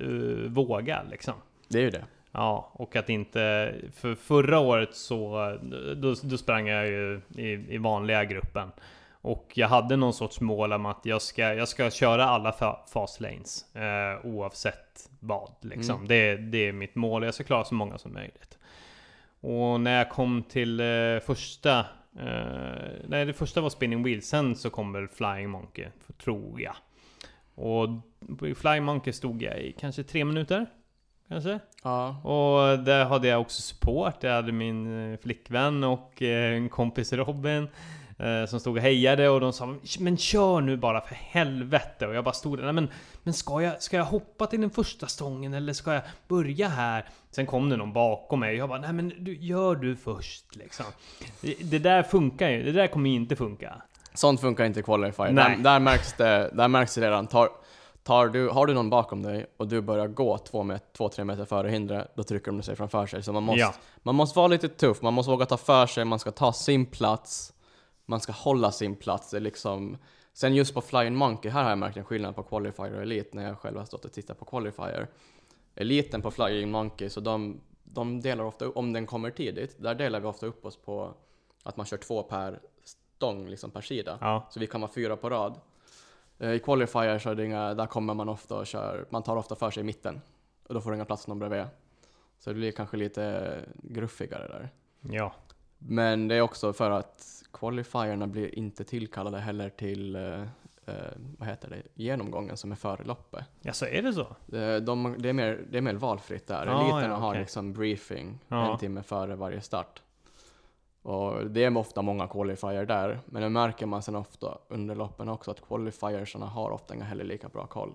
eh, 0.00 0.50
våga 0.50 1.02
liksom. 1.10 1.34
Det 1.68 1.78
är 1.78 1.82
ju 1.82 1.90
det. 1.90 2.04
Ja, 2.32 2.70
och 2.72 2.96
att 2.96 3.08
inte... 3.08 3.74
För 3.94 4.14
förra 4.14 4.58
året 4.58 4.94
så... 4.94 5.58
Då, 5.96 6.14
då 6.22 6.36
sprang 6.36 6.68
jag 6.68 6.86
ju 6.86 7.20
i, 7.36 7.74
i 7.74 7.78
vanliga 7.78 8.24
gruppen. 8.24 8.68
Och 9.22 9.52
jag 9.54 9.68
hade 9.68 9.96
någon 9.96 10.12
sorts 10.14 10.40
mål 10.40 10.72
om 10.72 10.86
att 10.86 11.00
jag 11.02 11.22
ska, 11.22 11.54
jag 11.54 11.68
ska 11.68 11.90
köra 11.90 12.24
alla 12.24 12.50
fa- 12.50 12.78
fast 12.92 13.20
lanes. 13.20 13.74
Eh, 13.74 14.26
oavsett 14.26 15.10
vad 15.20 15.50
liksom. 15.60 15.96
Mm. 15.96 16.08
Det, 16.08 16.36
det 16.36 16.68
är 16.68 16.72
mitt 16.72 16.94
mål. 16.94 17.24
Jag 17.24 17.34
ska 17.34 17.44
klara 17.44 17.64
så 17.64 17.74
många 17.74 17.98
som 17.98 18.12
möjligt. 18.12 18.58
Och 19.40 19.80
när 19.80 19.98
jag 19.98 20.10
kom 20.10 20.42
till 20.42 20.80
eh, 20.80 20.86
första... 21.26 21.78
Eh, 22.18 22.90
nej, 23.08 23.24
det 23.24 23.32
första 23.32 23.60
var 23.60 23.70
Spinning 23.70 24.02
Wheel. 24.02 24.22
Sen 24.22 24.56
så 24.56 24.70
kom 24.70 24.92
väl 24.92 25.08
Flying 25.08 25.50
Monkey, 25.50 25.86
tror 26.22 26.60
jag. 26.60 26.76
Och 27.61 27.88
på 28.38 28.55
Flying 28.55 28.85
Monkey 28.85 29.12
stod 29.12 29.42
jag 29.42 29.59
i 29.59 29.73
kanske 29.73 30.03
tre 30.03 30.25
minuter. 30.25 30.66
Kanske? 31.29 31.59
Ja. 31.83 32.09
Och 32.23 32.79
där 32.79 33.05
hade 33.05 33.29
jag 33.29 33.40
också 33.40 33.62
support. 33.62 34.14
Jag 34.23 34.33
hade 34.35 34.53
min 34.53 35.12
eh, 35.12 35.18
flickvän 35.18 35.85
och 35.85 36.23
eh, 36.23 36.55
en 36.57 36.68
kompis 36.68 37.12
Robin. 37.12 37.68
eh, 38.18 38.46
Som 38.49 38.61
stod 38.61 38.77
och 38.77 38.83
hejade 38.83 39.29
och 39.29 39.40
de 39.40 39.53
sa 39.53 39.75
Men 40.01 40.16
kör 40.16 40.61
nu 40.61 40.77
bara 40.77 41.01
för 41.01 41.14
helvete! 41.14 42.07
Och 42.07 42.14
jag 42.14 42.25
bara 42.25 42.35
stod 42.35 42.59
där, 42.59 42.64
"Nej, 42.64 42.73
men, 42.73 42.88
men 43.23 43.35
ska, 43.35 43.62
jag, 43.62 43.83
ska 43.83 43.96
jag 43.96 44.05
hoppa 44.05 44.46
till 44.46 44.61
den 44.61 44.70
första 44.70 45.07
stången 45.07 45.55
eller 45.55 45.73
ska 45.73 45.94
jag 45.94 46.03
börja 46.29 46.68
här? 46.68 47.05
Sen 47.31 47.46
kom 47.46 47.68
det 47.68 47.77
någon 47.77 47.92
bakom 47.92 48.40
mig 48.40 48.51
och 48.51 48.57
jag 48.59 48.68
bara 48.68 48.81
Nej 48.81 48.92
men 48.92 49.12
du, 49.18 49.37
gör 49.37 49.75
du 49.77 49.96
först 49.96 50.57
liksom. 50.57 50.87
Det, 51.40 51.55
det 51.70 51.79
där 51.79 52.03
funkar 52.03 52.49
ju, 52.51 52.62
det 52.62 52.73
där 52.73 52.87
kommer 52.87 53.11
ju 53.11 53.16
inte 53.16 53.37
funka. 53.37 53.83
Sånt 54.14 54.40
funkar 54.40 54.64
inte 54.64 54.81
i 54.81 54.83
qualifier. 54.83 55.33
Där, 55.33 55.57
där, 55.57 55.81
märks 55.81 56.12
det, 56.12 56.51
där 56.53 56.68
märks 56.68 56.94
det 56.94 57.01
redan. 57.01 57.27
Tar, 57.27 57.49
tar 58.03 58.29
du, 58.29 58.49
har 58.49 58.66
du 58.66 58.75
någon 58.75 58.90
bakom 58.90 59.23
dig 59.23 59.46
och 59.57 59.68
du 59.68 59.81
börjar 59.81 60.07
gå 60.09 60.38
två, 60.38 60.62
met, 60.62 60.92
två 60.92 61.09
tre 61.09 61.25
meter 61.25 61.44
före 61.44 61.68
hindret, 61.68 62.12
då 62.16 62.23
trycker 62.23 62.53
de 62.53 62.62
sig 62.62 62.77
framför 62.77 63.07
sig. 63.07 63.23
Så 63.23 63.33
man 63.33 63.42
måste, 63.42 63.61
Ja. 63.61 63.75
man 64.03 64.14
måste 64.14 64.38
vara 64.38 64.49
lite 64.49 64.68
tuff, 64.68 65.03
man 65.03 65.14
måste 65.14 65.31
våga 65.31 65.46
ta 65.46 65.57
för 65.57 65.87
sig, 65.87 66.05
man 66.05 66.18
ska 66.18 66.31
ta 66.31 66.53
sin 66.53 66.87
plats, 66.87 67.53
man 68.07 68.20
ska 68.20 68.33
hålla 68.33 68.73
sin 68.73 68.96
plats. 68.96 69.31
Det 69.31 69.37
är 69.37 69.40
liksom... 69.40 69.96
Sen 70.33 70.55
just 70.55 70.75
på 70.75 70.81
Flying 70.81 71.14
Monkey, 71.14 71.51
här 71.51 71.62
har 71.62 71.70
jag 71.70 71.79
märkt 71.79 71.96
en 71.96 72.05
skillnad 72.05 72.37
på 72.37 72.42
qualifier 72.42 72.94
och 72.94 73.03
elit 73.03 73.35
när 73.35 73.46
jag 73.49 73.59
själv 73.59 73.79
har 73.79 73.85
stått 73.85 74.05
och 74.05 74.12
tittat 74.12 74.38
på 74.38 74.44
qualifier. 74.44 75.07
Eliten 75.75 76.23
på 76.23 76.31
Flying 76.31 76.70
Monkey, 76.70 77.09
så 77.09 77.20
de, 77.20 77.61
de 77.85 78.20
delar 78.20 78.44
ofta 78.44 78.68
om 78.70 78.92
den 78.92 79.07
kommer 79.07 79.31
tidigt, 79.31 79.83
där 79.83 79.94
delar 79.94 80.20
vi 80.20 80.27
ofta 80.27 80.46
upp 80.46 80.64
oss 80.64 80.77
på 80.77 81.14
att 81.62 81.77
man 81.77 81.87
kör 81.87 81.96
två 81.96 82.23
per 82.23 82.61
stång, 83.20 83.48
liksom 83.48 83.70
per 83.70 83.80
sida. 83.80 84.18
Ja, 84.20 84.46
Så 84.50 84.61
vi 84.61 84.66
kan 84.66 84.80
vara 84.80 84.90
fyra 84.90 85.16
på 85.16 85.30
rad. 85.30 85.61
Eh, 86.38 86.50
I 86.52 86.59
qualifier 86.59 87.18
så 87.18 87.30
är 87.30 87.35
det 87.35 87.44
inga, 87.44 87.74
där 87.74 87.87
kommer 87.87 88.14
man 88.14 88.28
ofta 88.28 88.54
och 88.56 88.66
kör, 88.66 89.04
man 89.11 89.22
tar 89.22 89.37
ofta 89.37 89.54
för 89.54 89.70
sig 89.70 89.80
i 89.80 89.85
mitten. 89.85 90.20
Och 90.68 90.74
då 90.74 90.80
får 90.80 90.90
du 90.90 90.96
inga 90.96 91.04
plats 91.04 91.26
någon 91.28 91.38
bredvid. 91.38 91.64
Så 92.38 92.50
det 92.50 92.54
blir 92.54 92.72
kanske 92.72 92.96
lite 92.96 93.54
gruffigare 93.83 94.48
där. 94.48 94.68
ja. 95.00 95.33
Men 95.78 96.28
det 96.28 96.35
är 96.35 96.40
också 96.40 96.72
för 96.72 96.90
att 96.90 97.42
qualifierna 97.52 98.26
blir 98.26 98.54
inte 98.59 98.85
tillkallade 98.85 99.38
heller 99.38 99.68
till, 99.70 100.16
eh, 100.16 100.40
eh, 100.86 100.95
vad 101.38 101.49
heter 101.49 101.70
det, 101.70 101.82
genomgången 102.03 102.57
som 102.57 102.72
är 102.72 102.76
före 102.76 103.05
loppet. 103.05 103.45
Ja, 103.61 103.72
så 103.72 103.86
är 103.86 104.03
det 104.03 104.12
så? 104.12 104.57
Eh, 104.57 104.76
de, 104.76 105.14
det, 105.18 105.28
är 105.28 105.32
mer, 105.32 105.61
det 105.70 105.78
är 105.78 105.82
mer 105.82 105.95
valfritt 105.95 106.47
där. 106.47 106.66
Ah, 106.66 106.80
Eliterna 106.80 107.14
ja, 107.14 107.20
har 107.20 107.30
okej. 107.30 107.40
liksom 107.40 107.72
briefing 107.72 108.38
Ja. 108.49 108.72
en 108.72 108.78
timme 108.78 109.03
före 109.03 109.36
varje 109.36 109.61
start. 109.61 110.03
Och 111.03 111.46
det 111.51 111.64
är 111.64 111.76
ofta 111.76 112.03
många 112.03 112.26
qualifier 112.28 112.86
där, 112.86 113.20
men 113.26 113.42
det 113.42 113.48
märker 113.48 113.86
man 113.86 114.03
sen 114.03 114.16
ofta 114.16 114.59
under 114.68 114.94
loppen 114.94 115.28
också 115.28 115.51
att 115.51 115.61
qualifiersarna 115.68 116.46
har 116.46 116.70
ofta 116.70 116.94
inte 116.94 117.07
heller 117.07 117.24
lika 117.24 117.48
bra 117.48 117.66
koll. 117.66 117.94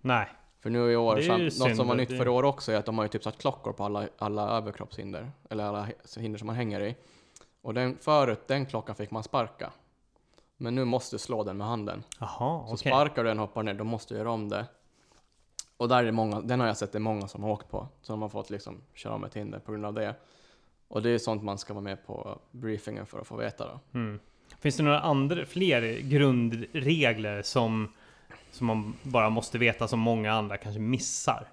Nej. 0.00 0.26
För 0.60 0.70
nu 0.70 0.92
i 0.92 0.96
år, 0.96 1.16
Det 1.16 1.22
är 1.22 1.26
sam- 1.26 1.38
ju 1.38 1.44
något 1.44 1.52
synd 1.52 1.76
som 1.76 1.88
var 1.88 1.94
nytt 1.94 2.08
det- 2.08 2.16
för 2.16 2.28
år 2.28 2.42
också 2.42 2.72
är 2.72 2.76
att 2.76 2.86
de 2.86 2.98
har 2.98 3.04
ju 3.04 3.08
typ 3.08 3.22
satt 3.24 3.38
klockor 3.38 3.72
på 3.72 3.84
alla, 3.84 4.08
alla 4.18 4.48
överkroppshinder, 4.56 5.32
eller 5.50 5.64
alla 5.64 5.88
hinder 6.16 6.38
som 6.38 6.46
man 6.46 6.56
hänger 6.56 6.80
i. 6.80 6.96
Och 7.62 7.74
den, 7.74 7.98
förut, 8.00 8.40
den 8.46 8.66
klockan 8.66 8.94
fick 8.94 9.10
man 9.10 9.22
sparka. 9.22 9.72
Men 10.56 10.74
nu 10.74 10.84
måste 10.84 11.14
du 11.14 11.18
slå 11.18 11.44
den 11.44 11.56
med 11.56 11.66
handen. 11.66 12.02
Jaha, 12.20 12.66
Så 12.66 12.74
okej. 12.74 12.76
sparkar 12.92 13.22
du 13.24 13.28
den 13.28 13.38
hoppar 13.38 13.62
ner, 13.62 13.74
då 13.74 13.84
måste 13.84 14.14
du 14.14 14.18
göra 14.18 14.30
om 14.30 14.48
det. 14.48 14.66
Och 15.76 15.88
där 15.88 16.04
är 16.04 16.12
många, 16.12 16.40
den 16.40 16.60
har 16.60 16.66
jag 16.66 16.76
sett 16.76 16.92
det 16.92 16.98
är 16.98 17.00
många 17.00 17.28
som 17.28 17.42
har 17.42 17.50
åkt 17.50 17.70
på. 17.70 17.88
De 18.06 18.22
har 18.22 18.28
fått 18.28 18.50
liksom 18.50 18.80
köra 18.94 19.14
om 19.14 19.24
ett 19.24 19.34
hinder 19.34 19.58
på 19.58 19.72
grund 19.72 19.86
av 19.86 19.94
det. 19.94 20.14
Och 20.88 21.02
det 21.02 21.10
är 21.10 21.18
sånt 21.18 21.42
man 21.42 21.58
ska 21.58 21.74
vara 21.74 21.84
med 21.84 22.06
på 22.06 22.38
briefingen 22.50 23.06
för 23.06 23.20
att 23.20 23.26
få 23.26 23.36
veta 23.36 23.66
då. 23.66 23.98
Mm. 23.98 24.20
Finns 24.60 24.76
det 24.76 24.82
några 24.82 25.00
andra, 25.00 25.46
fler 25.46 25.98
grundregler 26.00 27.42
som, 27.42 27.92
som 28.50 28.66
man 28.66 28.94
bara 29.02 29.30
måste 29.30 29.58
veta 29.58 29.88
som 29.88 30.00
många 30.00 30.32
andra 30.32 30.56
kanske 30.56 30.80
missar? 30.80 31.48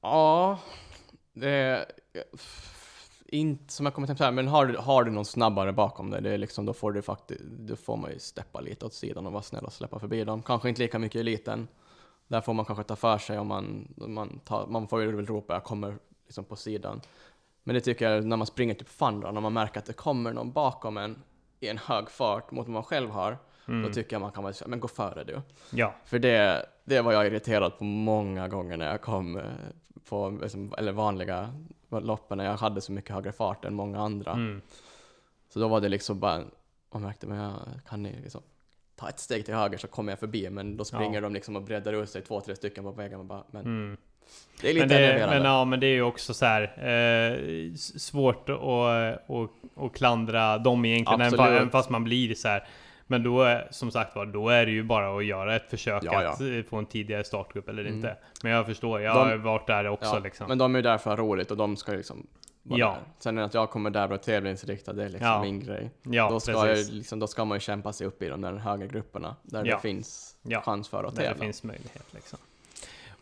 Ja, 0.00 0.58
det 1.32 1.48
är... 1.50 1.84
Inte 3.26 3.72
som 3.72 3.86
jag 3.86 3.94
kommer 3.94 4.06
tänka 4.06 4.18
så 4.18 4.24
här, 4.24 4.32
men 4.32 4.48
har, 4.48 4.66
du- 4.66 4.76
har 4.76 5.04
du 5.04 5.10
någon 5.10 5.24
snabbare 5.24 5.72
bakom 5.72 6.10
dig, 6.10 6.22
det 6.22 6.30
är 6.30 6.38
liksom, 6.38 6.66
då 6.66 6.72
får 6.72 6.92
du 6.92 7.02
faktiskt, 7.02 7.40
då 7.44 7.76
får 7.76 7.96
man 7.96 8.10
ju 8.10 8.18
steppa 8.18 8.60
lite 8.60 8.86
åt 8.86 8.94
sidan 8.94 9.26
och 9.26 9.32
vara 9.32 9.42
snäll 9.42 9.64
och 9.64 9.72
släppa 9.72 9.98
förbi 9.98 10.24
dem. 10.24 10.42
Kanske 10.42 10.68
inte 10.68 10.82
lika 10.82 10.98
mycket 10.98 11.16
i 11.16 11.20
eliten. 11.20 11.68
Där 12.28 12.40
får 12.40 12.54
man 12.54 12.64
kanske 12.64 12.84
ta 12.84 12.96
för 12.96 13.18
sig 13.18 13.38
om 13.38 13.46
man, 13.46 13.94
man, 13.96 14.38
tar, 14.44 14.66
man 14.66 14.88
får 14.88 15.02
ju 15.02 15.26
ropa 15.26 15.52
jag 15.54 15.64
kommer 15.64 15.96
liksom 16.26 16.44
på 16.44 16.56
sidan. 16.56 17.00
Men 17.64 17.74
det 17.74 17.80
tycker 17.80 18.10
jag 18.10 18.24
när 18.26 18.36
man 18.36 18.46
springer 18.46 18.74
typ 18.74 18.88
fandra, 18.88 19.32
när 19.32 19.40
man 19.40 19.52
märker 19.52 19.78
att 19.80 19.86
det 19.86 19.92
kommer 19.92 20.32
någon 20.32 20.52
bakom 20.52 20.96
en 20.96 21.22
i 21.60 21.68
en 21.68 21.78
hög 21.78 22.10
fart 22.10 22.50
mot 22.50 22.66
vad 22.66 22.72
man 22.74 22.82
själv 22.84 23.10
har, 23.10 23.38
Mm. 23.68 23.82
då 23.82 23.92
tycker 23.94 24.12
jag 24.14 24.20
man 24.20 24.32
kan 24.32 24.42
vara 24.42 24.52
så 24.52 24.64
här, 24.64 24.70
men 24.70 24.80
gå 24.80 24.88
före 24.88 25.24
du. 25.24 25.40
Ja, 25.70 25.94
För 26.04 26.18
det, 26.18 26.66
det 26.84 27.00
var 27.00 27.12
jag 27.12 27.26
irriterad 27.26 27.78
på 27.78 27.84
många 27.84 28.48
gånger 28.48 28.76
när 28.76 28.86
jag 28.90 29.00
kom 29.00 29.36
eh, 29.36 29.44
på, 30.08 30.38
liksom, 30.42 30.74
eller 30.78 30.92
vanliga 30.92 31.54
loppen 31.90 32.38
när 32.38 32.44
jag 32.44 32.56
hade 32.56 32.80
så 32.80 32.92
mycket 32.92 33.14
högre 33.14 33.32
fart 33.32 33.64
än 33.64 33.74
många 33.74 34.00
andra. 34.00 34.32
mm. 34.32 34.60
Så 35.48 35.58
då 35.58 35.68
var 35.68 35.80
det 35.80 35.88
liksom 35.88 36.18
bara, 36.20 36.42
man 36.92 37.02
märkte, 37.02 37.26
men 37.26 37.38
jag 37.38 37.54
kan 37.88 38.02
ni 38.02 38.20
liksom 38.22 38.40
ta 38.96 39.08
ett 39.08 39.18
steg 39.18 39.44
till 39.44 39.54
höger 39.54 39.78
så 39.78 39.88
kommer 39.88 40.12
jag 40.12 40.18
förbi, 40.18 40.50
men 40.50 40.76
då 40.76 40.84
springer 40.84 41.14
Ja. 41.14 41.20
de 41.20 41.34
liksom 41.34 41.56
och 41.56 41.62
breddar 41.62 41.92
ut 41.92 42.10
sig 42.10 42.22
två, 42.22 42.40
tre 42.40 42.56
stycken 42.56 42.84
på 42.84 42.90
vägen 42.92 43.18
och 43.20 43.26
bara, 43.26 43.44
men 43.50 43.62
Mm. 43.64 43.96
Det 44.60 44.70
är 44.70 44.74
lite 44.74 44.86
Men, 44.86 44.96
det, 45.20 45.26
men, 45.30 45.44
ja, 45.44 45.64
men 45.64 45.80
det 45.80 45.86
är 45.86 45.94
ju 45.94 46.02
också 46.02 46.34
så 46.34 46.46
här 46.46 46.62
eh, 46.62 47.74
svårt 47.74 48.48
att, 48.48 48.60
att, 48.60 49.50
att 49.84 49.92
klandra 49.94 50.58
dem 50.58 50.84
egentligen, 50.84 51.20
Absolut. 51.22 51.46
även 51.46 51.70
fast 51.70 51.90
man 51.90 52.04
blir 52.04 52.34
så 52.34 52.48
här. 52.48 52.66
Men 53.06 53.22
då, 53.22 53.42
är- 53.42 53.68
som 53.70 53.90
sagt 53.90 54.16
var, 54.16 54.26
då 54.26 54.48
är 54.48 54.66
det 54.66 54.72
ju 54.72 54.82
bara 54.82 55.16
att 55.18 55.24
göra 55.24 55.56
ett 55.56 55.70
försök 55.70 56.02
Ja, 56.04 56.22
ja. 56.22 56.30
att 56.30 56.40
eh, 56.40 56.46
få 56.70 56.76
en 56.76 56.86
tidigare 56.86 57.24
startgrupp 57.24 57.68
eller 57.68 57.82
Mm. 57.82 57.94
inte. 57.94 58.16
Men 58.42 58.52
jag 58.52 58.66
förstår, 58.66 59.00
jag 59.00 59.16
De- 59.16 59.28
har 59.28 59.36
varit 59.36 59.66
där 59.66 59.86
också 59.88 60.14
ja, 60.14 60.18
liksom. 60.18 60.46
Men 60.48 60.58
de 60.58 60.74
är 60.74 60.78
ju 60.78 60.82
där 60.82 60.98
för 60.98 61.10
att 61.12 61.18
ha 61.18 61.24
roligt 61.26 61.50
och 61.50 61.56
de 61.56 61.76
ska 61.76 61.92
liksom 61.92 62.26
vara 62.62 62.80
Ja. 62.80 62.86
där. 62.88 62.98
Sen 63.18 63.38
att 63.38 63.54
jag 63.54 63.70
kommer 63.70 63.90
där 63.90 64.06
och 64.08 64.14
är 64.14 64.18
tävlingsinriktad, 64.18 64.92
det 64.92 65.04
är 65.04 65.08
liksom 65.08 65.40
min 65.40 65.60
grej. 65.60 65.90
då, 66.02 66.40
ska 66.40 66.52
jag, 66.68 66.78
liksom, 66.90 67.18
då 67.18 67.26
ska 67.26 67.44
man 67.44 67.56
ju 67.56 67.60
kämpa 67.60 67.92
sig 67.92 68.06
upp 68.06 68.22
i 68.22 68.28
de 68.28 68.40
där 68.40 68.52
höga 68.52 68.86
grupperna, 68.86 69.36
där 69.42 69.64
det 69.64 69.78
finns 69.82 70.36
chans 70.64 70.88
för 70.88 71.04
att 71.04 71.14
Där 71.16 71.22
det 71.22 71.28
tävla. 71.28 71.44
finns 71.44 71.62
möjlighet 71.62 72.06
liksom. 72.14 72.38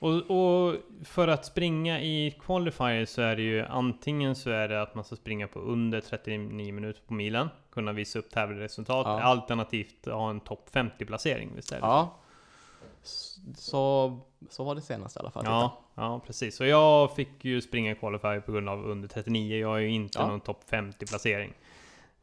Och, 0.03 0.15
och 0.31 0.75
för 1.05 1.29
att 1.29 1.45
springa 1.47 2.01
i 2.01 2.37
qualifier 2.41 3.05
så 3.05 3.23
är 3.23 3.37
det 3.37 3.43
ju 3.43 3.65
antingen 3.67 4.35
så 4.35 4.51
är 4.51 4.69
det 4.69 4.83
att 4.83 4.95
man 4.95 5.05
ska 5.05 5.17
springa 5.17 5.49
på 5.49 5.59
under 5.59 6.01
39 6.01 6.73
minuter 6.73 7.01
på 7.07 7.15
milen, 7.15 7.49
kunna 7.73 7.93
visa 7.93 8.19
upp 8.19 8.31
tävlingsresultat, 8.31 9.07
Ja. 9.07 9.21
alternativt 9.23 10.07
ha 10.07 10.31
en 10.31 10.41
topp 10.41 10.69
50 10.73 11.05
placering. 11.05 11.51
Så? 11.63 11.75
Ja. 11.81 12.17
Så, 13.55 14.19
så 14.51 14.65
var 14.65 14.75
det 14.75 14.81
senast 14.81 15.17
i 15.17 15.21
alla 15.21 15.31
fall. 15.31 15.45
Ja, 15.47 15.79
ja, 15.95 16.21
precis. 16.27 16.61
Och 16.61 16.67
jag 16.67 17.15
fick 17.17 17.45
ju 17.45 17.61
springa 17.61 17.95
qualifier 17.95 18.41
på 18.41 18.53
grund 18.53 18.69
av 18.69 18.85
under 18.87 19.09
39. 19.09 19.59
Jag 19.61 19.69
har 19.69 19.79
ju 19.79 19.89
inte 19.91 20.19
Ja. 20.19 20.27
någon 20.27 20.41
topp 20.41 20.61
50 20.71 21.07
placering. 21.07 21.53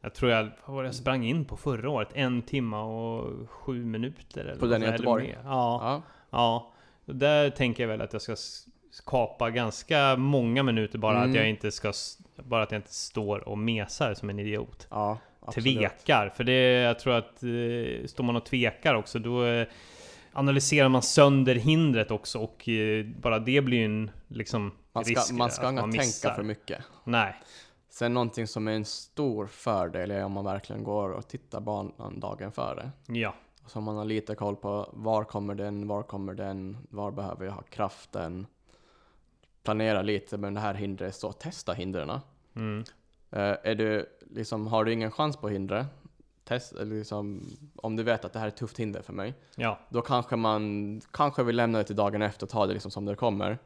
Jag 0.00 0.14
tror 0.14 0.30
jag, 0.30 0.48
vad 0.66 0.76
var 0.76 0.82
det 0.82 0.88
jag 0.88 0.94
sprang 0.94 1.24
in 1.24 1.44
på 1.44 1.56
förra 1.56 1.90
året? 1.90 2.08
En 2.14 2.42
timma 2.42 2.82
och 2.84 3.50
sju 3.50 3.84
minuter. 3.84 4.40
Eller 4.40 4.56
På 4.60 4.66
den 4.66 4.82
i 4.82 4.86
Göteborg? 4.86 5.36
Ja, 5.44 5.80
Ja. 5.82 6.02
ja. 6.30 6.72
Där 7.12 7.50
tänker 7.50 7.82
jag 7.82 7.88
väl 7.88 8.00
att 8.00 8.12
jag 8.12 8.22
ska 8.22 8.36
skapa 8.90 9.50
ganska 9.50 10.16
många 10.16 10.62
minuter 10.62 10.98
bara 10.98 11.16
Mm. 11.18 11.30
att 11.30 11.36
jag 11.36 11.48
inte 11.48 11.70
ska 11.70 11.92
bara 12.36 12.62
att 12.62 12.72
jag 12.72 12.78
inte 12.78 12.94
står 12.94 13.48
och 13.48 13.58
mesar 13.58 14.14
som 14.14 14.30
en 14.30 14.38
idiot. 14.38 14.86
ja 14.90 15.18
absolut. 15.40 15.78
Tvekar, 15.78 16.28
för 16.36 16.44
det 16.44 16.72
jag 16.72 16.98
tror 16.98 17.14
att 17.14 17.42
eh, 17.42 18.06
står 18.06 18.22
man 18.22 18.36
och 18.36 18.44
tvekar 18.46 18.94
också 18.94 19.18
då 19.18 19.44
eh, 19.44 19.66
analyserar 20.32 20.88
man 20.88 21.02
sönder 21.02 21.54
hindret 21.54 22.10
också 22.10 22.38
och 22.38 22.68
eh, 22.68 23.04
bara 23.06 23.38
det 23.38 23.60
blir 23.60 23.78
ju 23.78 23.84
en 23.84 24.10
liksom 24.28 24.72
Man 24.92 25.04
ska, 25.04 25.14
risk 25.14 25.32
man 25.32 25.50
ska 25.50 25.68
inte 25.68 25.80
man 25.80 25.92
tänka 25.92 26.34
för 26.34 26.42
mycket. 26.42 26.78
Nej, 27.04 27.34
Sen 27.90 28.14
någonting 28.14 28.46
som 28.46 28.68
är 28.68 28.72
en 28.72 28.84
stor 28.84 29.46
fördel 29.46 30.10
är 30.10 30.24
om 30.24 30.32
man 30.32 30.44
verkligen 30.44 30.84
går 30.84 31.10
och 31.10 31.28
tittar 31.28 31.60
banan 31.60 32.20
dagen 32.20 32.52
före. 32.52 32.90
ja, 33.06 33.34
Så 33.68 33.80
man 33.80 33.96
har 33.96 34.04
lite 34.04 34.34
koll 34.34 34.56
på 34.56 34.88
var 34.92 35.24
kommer 35.24 35.54
den, 35.54 35.88
var 35.88 36.02
kommer 36.02 36.34
den, 36.34 36.76
var 36.90 37.10
behöver 37.10 37.44
jag 37.44 37.52
ha 37.52 37.62
kraften. 37.62 38.46
Planera 39.62 40.02
lite, 40.02 40.38
men 40.38 40.54
det 40.54 40.60
här 40.60 40.74
hindret, 40.74 41.14
så 41.14 41.32
testa 41.32 41.72
hindren. 41.72 42.20
mm, 42.56 42.84
Eh, 43.30 43.56
är 43.62 43.74
du, 43.74 44.06
liksom, 44.30 44.66
har 44.66 44.84
du 44.84 44.92
ingen 44.92 45.10
chans 45.10 45.36
på 45.36 45.48
hindret, 45.48 45.86
test, 46.44 46.72
eller 46.72 46.96
liksom, 46.96 47.42
om 47.76 47.96
du 47.96 48.02
vet 48.02 48.24
att 48.24 48.32
det 48.32 48.38
här 48.38 48.46
är 48.46 48.50
ett 48.50 48.56
tufft 48.56 48.78
hinder 48.78 49.02
för 49.02 49.12
mig, 49.12 49.34
ja, 49.56 49.78
då 49.88 50.02
kanske 50.02 50.36
man 50.36 51.00
kanske 51.10 51.42
vill 51.42 51.56
lämna 51.56 51.78
det 51.78 51.84
till 51.84 51.96
dagen 51.96 52.22
efter 52.22 52.46
och 52.46 52.50
ta 52.50 52.66
det 52.66 52.72
liksom 52.72 52.90
som 52.90 53.04
det 53.04 53.14
kommer. 53.14 53.58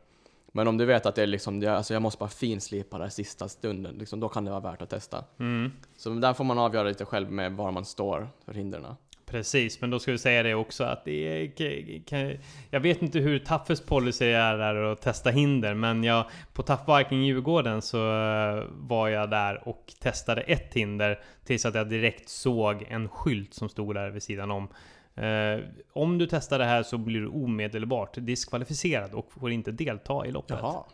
Men 0.54 0.68
om 0.68 0.78
du 0.78 0.84
vet 0.84 1.06
att 1.06 1.14
det 1.14 1.22
är 1.22 1.26
liksom, 1.26 1.60
det, 1.60 1.76
alltså 1.76 1.92
jag 1.92 2.02
måste 2.02 2.18
bara 2.18 2.28
finslipa 2.28 2.98
det 2.98 3.04
här 3.04 3.10
sista 3.10 3.48
stunden, 3.48 3.94
liksom, 3.94 4.20
då 4.20 4.28
kan 4.28 4.44
det 4.44 4.50
vara 4.50 4.60
värt 4.60 4.82
att 4.82 4.90
testa. 4.90 5.24
mm. 5.38 5.72
Så 5.96 6.10
där 6.10 6.32
får 6.32 6.44
man 6.44 6.58
avgöra 6.58 6.88
lite 6.88 7.04
själv 7.04 7.32
med 7.32 7.52
var 7.52 7.70
man 7.70 7.84
står 7.84 8.28
för 8.44 8.54
hindren. 8.54 8.86
Precis, 9.32 9.80
men 9.80 9.90
då 9.90 9.98
ska 9.98 10.12
vi 10.12 10.18
säga 10.18 10.42
det 10.42 10.54
också 10.54 10.84
att 10.84 11.04
det 11.04 11.42
är, 11.44 12.02
kan- 12.06 12.36
Jag 12.70 12.80
vet 12.80 13.02
inte 13.02 13.18
hur 13.18 13.38
Taffes 13.38 13.80
policy 13.80 14.24
är 14.26 14.58
där 14.58 14.74
att 14.92 15.00
testa 15.00 15.30
hinder, 15.30 15.74
men 15.74 16.04
jag 16.04 16.24
på 16.52 16.62
Tough 16.62 16.96
Viking 16.98 17.22
Djurgården 17.24 17.82
så 17.82 17.98
eh, 17.98 18.64
var 18.70 19.08
jag 19.08 19.30
där 19.30 19.68
och 19.68 19.92
testade 20.00 20.40
ett 20.40 20.74
hinder 20.74 21.20
tills 21.44 21.66
att 21.66 21.74
jag 21.74 21.88
direkt 21.88 22.28
såg 22.28 22.86
en 22.88 23.08
skylt 23.08 23.54
som 23.54 23.68
stod 23.68 23.94
där 23.94 24.10
vid 24.10 24.22
sidan 24.22 24.50
om. 24.50 24.68
Eh, 25.14 25.60
om 25.92 26.18
du 26.18 26.26
testar 26.26 26.58
det 26.58 26.64
här 26.64 26.82
så 26.82 26.98
blir 26.98 27.20
du 27.20 27.26
omedelbart 27.28 28.14
diskvalificerad 28.16 29.12
och 29.14 29.32
får 29.40 29.50
inte 29.52 29.70
delta 29.72 30.26
i 30.26 30.30
loppet. 30.30 30.56
Jaha, 30.60 30.84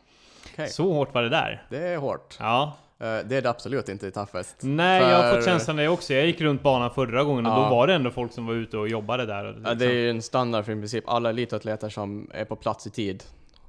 okej. 0.52 0.68
Så 0.68 0.92
hårt 0.92 1.14
var 1.14 1.22
det 1.22 1.28
där. 1.28 1.62
Det 1.70 1.78
är 1.78 1.96
hårt. 1.96 2.36
Ja, 2.40 2.76
det 2.98 3.32
är 3.32 3.42
det 3.42 3.50
absolut 3.50 3.88
inte 3.88 4.06
i 4.06 4.10
Toughest. 4.10 4.56
nej 4.62 5.02
jag 5.02 5.16
har 5.16 5.22
För- 5.30 5.36
fått 5.36 5.44
känslan 5.44 5.76
det 5.76 5.88
också. 5.88 6.14
Jag 6.14 6.26
gick 6.26 6.40
runt 6.40 6.62
banan 6.62 6.90
förra 6.90 7.24
gången 7.24 7.46
och 7.46 7.52
Ja. 7.52 7.56
då 7.64 7.70
var 7.76 7.86
det 7.86 7.94
ändå 7.94 8.10
folk 8.10 8.32
som 8.32 8.46
var 8.46 8.54
ute 8.54 8.78
och 8.78 8.88
jobbade 8.88 9.26
där. 9.26 9.44
Och 9.44 9.50
Ja, 9.50 9.54
liksom- 9.58 9.78
det 9.78 9.84
är 9.86 9.92
ju 9.92 10.10
en 10.10 10.22
standard 10.22 10.64
för 10.64 10.72
i 10.72 10.74
princip 10.76 11.04
alla 11.08 11.30
elitatleter 11.30 11.88
som 11.88 12.30
är 12.34 12.44
på 12.44 12.56
plats 12.56 12.86
i 12.86 12.90
tid 12.90 13.24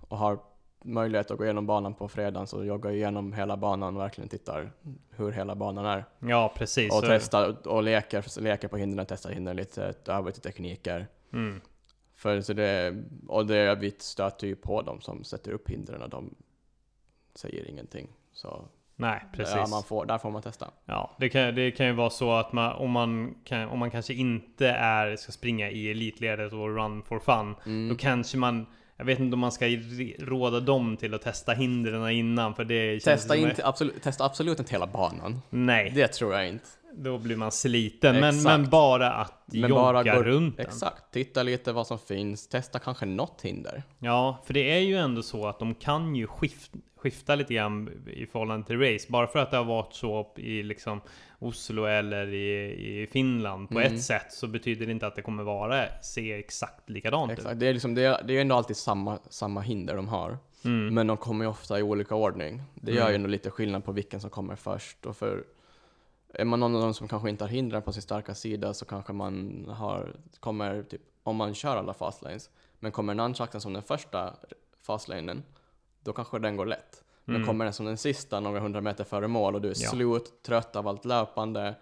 och 0.08 0.18
har 0.18 0.40
möjlighet 0.84 1.32
att 1.32 1.38
gå 1.38 1.44
igenom 1.44 1.66
banan 1.66 1.94
på 1.94 2.08
fredagen 2.08 2.48
så 2.48 2.64
joggar 2.64 2.92
igenom 2.92 3.34
hela 3.34 3.58
banan 3.58 3.96
och 3.96 4.02
verkligen 4.02 4.30
tittar 4.30 4.72
hur 5.16 5.32
hela 5.32 5.56
banan 5.56 5.86
är. 5.86 6.06
Ja, 6.20 6.54
precis. 6.56 6.94
Och 6.94 7.04
testar 7.08 7.68
och 7.68 7.84
leker, 7.84 8.42
leker 8.42 8.68
på 8.68 8.78
hindren, 8.78 9.06
testar 9.10 9.30
hindren 9.30 9.56
lite, 9.56 9.94
övar 10.08 10.26
lite 10.26 10.42
tekniker. 10.42 11.08
Mm. 11.34 11.62
För 12.16 12.42
så 12.42 12.54
det, 12.54 13.04
och 13.28 13.46
det, 13.46 13.76
vi 13.76 13.96
stöter 14.00 14.48
ju 14.48 14.56
på 14.56 14.82
dem 14.82 15.02
som 15.02 15.24
sätter 15.24 15.52
upp 15.52 15.70
hindren 15.70 16.02
och 16.02 16.10
de 16.10 16.36
säger 17.36 17.70
ingenting. 17.70 18.08
Så 18.34 18.66
Nej, 19.00 19.24
precis. 19.34 19.56
ja, 19.56 19.68
man 19.70 19.84
får, 19.84 20.06
där 20.06 20.18
får 20.18 20.32
man 20.32 20.42
testa. 20.42 20.68
Ja, 20.86 21.16
det 21.20 21.30
kan, 21.30 21.56
det 21.56 21.72
kan 21.72 21.86
ju 21.86 21.92
vara 21.94 22.10
så 22.10 22.32
att 22.32 22.54
man, 22.54 22.72
om, 22.74 22.92
man 22.92 23.36
kan, 23.44 23.70
om 23.70 23.80
man 23.80 23.92
kanske 23.92 24.14
inte 24.14 24.70
är, 24.70 25.16
ska 25.16 25.32
springa 25.32 25.70
i 25.70 25.92
elitledet 25.92 26.54
och 26.54 26.76
run 26.76 27.02
for 27.04 27.20
fun, 27.20 27.56
Mm. 27.66 27.90
då 27.90 27.96
kanske 27.96 28.38
man 28.38 28.66
jag 28.98 29.06
vet 29.06 29.20
inte 29.20 29.34
om 29.34 29.40
man 29.40 29.52
ska 29.52 29.66
råda 30.20 30.60
dem 30.60 30.98
till 30.98 31.14
att 31.14 31.22
testa 31.22 31.52
hindren 31.54 32.10
innan 32.10 32.56
för 32.56 32.64
det 32.64 33.04
känns 33.04 33.22
Testa, 33.22 33.36
inte, 33.36 33.66
absolut, 33.66 34.04
testa 34.04 34.26
absolut 34.26 34.60
inte 34.60 34.72
hela 34.72 34.88
banan. 34.88 35.42
Nej, 35.50 35.92
Det 35.96 36.08
tror 36.08 36.34
jag 36.34 36.48
inte. 36.48 36.66
Då 37.04 37.18
blir 37.18 37.36
man 37.36 37.52
sliten. 37.52 38.20
Men, 38.20 38.44
men 38.44 38.70
bara 38.70 39.12
att 39.12 39.44
Men 39.46 39.62
jogga 39.62 39.74
bara 39.74 40.04
gå- 40.04 40.24
runt 40.24 40.58
den. 40.58 40.66
Exakt. 40.66 41.04
Titta 41.14 41.44
lite 41.44 41.72
vad 41.72 41.88
som 41.88 42.00
finns. 42.00 42.48
Testa 42.48 42.80
kanske 42.80 43.06
något 43.06 43.42
hinder. 43.42 43.84
Ja, 44.00 44.44
för 44.46 44.54
det 44.54 44.72
är 44.74 44.80
ju 44.80 44.98
ändå 44.98 45.22
så 45.24 45.48
att 45.48 45.60
de 45.60 45.76
kan 45.76 46.16
ju 46.16 46.28
skift, 46.28 46.72
skifta 46.98 47.36
lite 47.36 47.54
grann 47.54 47.90
i 48.08 48.26
förhållande 48.26 48.68
till 48.68 48.80
race. 48.80 49.06
Bara 49.10 49.28
för 49.28 49.40
att 49.40 49.52
det 49.52 49.58
har 49.58 49.64
varit 49.66 49.94
så 49.94 50.34
i 50.38 50.64
liksom 50.64 51.02
Oslo 51.40 51.86
eller 51.86 52.34
i, 52.34 53.02
i 53.02 53.08
Finland 53.12 53.70
på 53.70 53.80
Mm. 53.80 53.94
ett 53.94 54.04
sätt 54.04 54.34
så 54.34 54.48
betyder 54.48 54.86
det 54.86 54.92
inte 54.92 55.08
att 55.08 55.16
det 55.16 55.22
kommer 55.22 55.44
vara 55.44 55.86
se 56.02 56.34
exakt 56.34 56.90
likadant 56.90 57.32
ut. 57.32 57.38
Exakt. 57.38 57.60
Det 57.60 57.68
är 57.68 57.74
liksom, 57.74 57.96
det 57.96 58.02
är, 58.04 58.24
det 58.24 58.38
är 58.38 58.42
ändå 58.42 58.56
alltid 58.56 58.78
samma, 58.78 59.20
samma 59.30 59.62
hinder 59.62 59.96
de 59.96 60.08
har. 60.08 60.38
Mm. 60.66 60.94
Men 60.94 61.08
de 61.08 61.18
kommer 61.18 61.46
ju 61.46 61.50
ofta 61.52 61.80
i 61.80 61.84
olika 61.84 62.16
ordning. 62.16 62.62
Det 62.76 62.92
gör 62.92 63.02
Mm. 63.02 63.12
ju 63.12 63.16
ändå 63.16 63.28
lite 63.30 63.50
skillnad 63.50 63.86
på 63.86 63.92
vilken 63.92 64.22
som 64.22 64.30
kommer 64.30 64.56
först. 64.56 65.06
Och 65.06 65.18
för 65.18 65.44
är 66.34 66.46
man 66.46 66.60
någon 66.60 66.76
av 66.76 66.82
dem 66.82 66.94
som 66.94 67.08
kanske 67.08 67.30
inte 67.30 67.44
har 67.44 67.50
hindren 67.50 67.82
på 67.82 67.94
sin 67.94 68.02
starka 68.02 68.36
sida 68.36 68.74
så 68.74 68.86
kanske 68.86 69.14
man 69.14 69.66
har, 69.70 70.16
kommer 70.40 70.84
typ, 70.84 71.02
om 71.24 71.36
man 71.36 71.54
kör 71.54 71.78
alla 71.78 71.94
fastlanes, 71.94 72.50
men 72.80 72.92
kommer 72.92 73.14
nunchucken 73.14 73.62
som 73.62 73.74
den 73.74 73.84
första 73.84 74.34
fastlanen, 74.82 75.44
då 76.04 76.14
kanske 76.14 76.40
den 76.40 76.58
går 76.58 76.66
lätt. 76.66 77.04
Men 77.26 77.36
Mm. 77.36 77.48
kommer 77.48 77.66
den 77.66 77.74
som 77.74 77.86
den 77.86 77.98
sista 77.98 78.40
några 78.40 78.60
hundra 78.60 78.82
meter 78.82 79.04
före 79.04 79.28
mål 79.28 79.56
och 79.56 79.62
du 79.62 79.68
är 79.72 79.76
Ja. 79.78 79.90
slut, 79.90 80.44
trött 80.44 80.76
av 80.76 80.88
allt 80.88 81.06
löpande, 81.06 81.76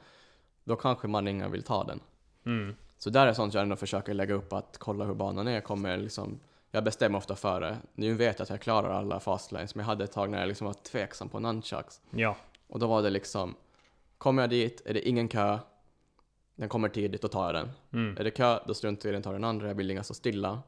då 0.63 0.75
kanske 0.75 1.07
man 1.07 1.27
inga 1.27 1.47
vill 1.47 1.63
ta 1.63 1.83
den. 1.83 1.99
Mm. 2.45 2.75
Så 2.97 3.09
där 3.09 3.27
är 3.27 3.33
sånt 3.33 3.53
jag 3.53 3.63
ändå 3.63 3.75
försöker 3.75 4.13
lägga 4.13 4.33
upp 4.33 4.53
att 4.53 4.77
kolla 4.77 5.05
hur 5.05 5.13
banan 5.13 5.47
är. 5.47 5.61
Kommer 5.61 5.97
liksom, 5.97 6.39
jag 6.71 6.83
bestämmer 6.83 7.17
ofta 7.17 7.35
före. 7.35 7.77
Nu 7.93 8.13
vet 8.13 8.39
jag 8.39 8.43
att 8.43 8.49
jag 8.49 8.61
klarar 8.61 8.89
alla 8.89 9.19
fastlanes, 9.19 9.75
men 9.75 9.83
jag 9.83 9.87
hade 9.87 10.03
ett 10.03 10.11
tag 10.11 10.29
när 10.29 10.39
jag 10.39 10.47
liksom 10.47 10.67
var 10.67 10.73
tveksam 10.73 11.29
på 11.29 11.39
nunchucks. 11.39 12.01
Ja. 12.11 12.35
Och 12.67 12.79
då 12.79 12.87
var 12.87 13.01
det 13.01 13.09
liksom, 13.09 13.55
kommer 14.17 14.43
jag 14.43 14.49
dit, 14.49 14.81
är 14.85 14.93
det 14.93 15.07
ingen 15.09 15.27
kö, 15.27 15.59
den 16.55 16.69
kommer 16.69 16.89
tidigt, 16.89 17.21
då 17.21 17.27
tar 17.27 17.45
jag 17.45 17.55
den. 17.55 17.69
Mm. 17.93 18.17
Är 18.17 18.23
det 18.23 18.31
kö, 18.31 18.59
då 18.67 18.73
struntar 18.73 19.09
jag 19.09 19.11
i 19.11 19.13
den, 19.13 19.21
tar 19.23 19.33
den 19.33 19.43
andra, 19.43 19.67
jag 19.67 19.75
vill 19.75 19.87
ligga 19.87 20.03
så 20.03 20.13
stilla. 20.13 20.61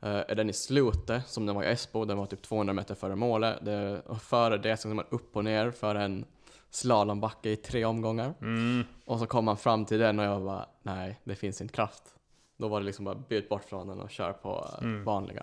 Eh, 0.00 0.10
är 0.28 0.34
den 0.34 0.50
i 0.50 0.52
slutet, 0.52 1.28
som 1.28 1.46
den 1.46 1.54
var 1.56 1.62
i 1.62 1.66
Esbo, 1.66 2.04
den 2.04 2.18
var 2.18 2.26
typ 2.26 2.42
200 2.42 2.72
meter 2.74 2.94
före 2.94 3.16
målet. 3.16 3.64
Det, 3.64 4.00
och 4.06 4.22
före 4.22 4.58
det 4.58 4.76
så 4.76 4.88
går 4.88 4.94
man 4.94 5.04
upp 5.10 5.36
och 5.36 5.44
ner 5.44 5.70
för 5.70 5.94
en 5.94 6.24
slalombacke 6.70 7.50
i 7.50 7.56
tre 7.56 7.84
omgångar. 7.84 8.34
Mm. 8.40 8.84
Och 9.04 9.18
så 9.18 9.26
kom 9.26 9.44
man 9.44 9.56
fram 9.56 9.84
till 9.84 9.98
den 9.98 10.18
och 10.18 10.24
jag 10.24 10.42
bara, 10.44 10.66
nej, 10.82 11.20
det 11.24 11.34
finns 11.34 11.60
inte 11.60 11.74
kraft. 11.74 12.02
Då 12.56 12.68
var 12.68 12.80
det 12.80 12.86
liksom 12.86 13.04
bara 13.04 13.14
byt 13.14 13.48
bort 13.48 13.64
från 13.64 13.88
den 13.88 14.00
och 14.00 14.10
kör 14.10 14.32
på 14.32 14.68
eh, 14.78 14.84
Mm. 14.84 15.04
vanliga. 15.04 15.42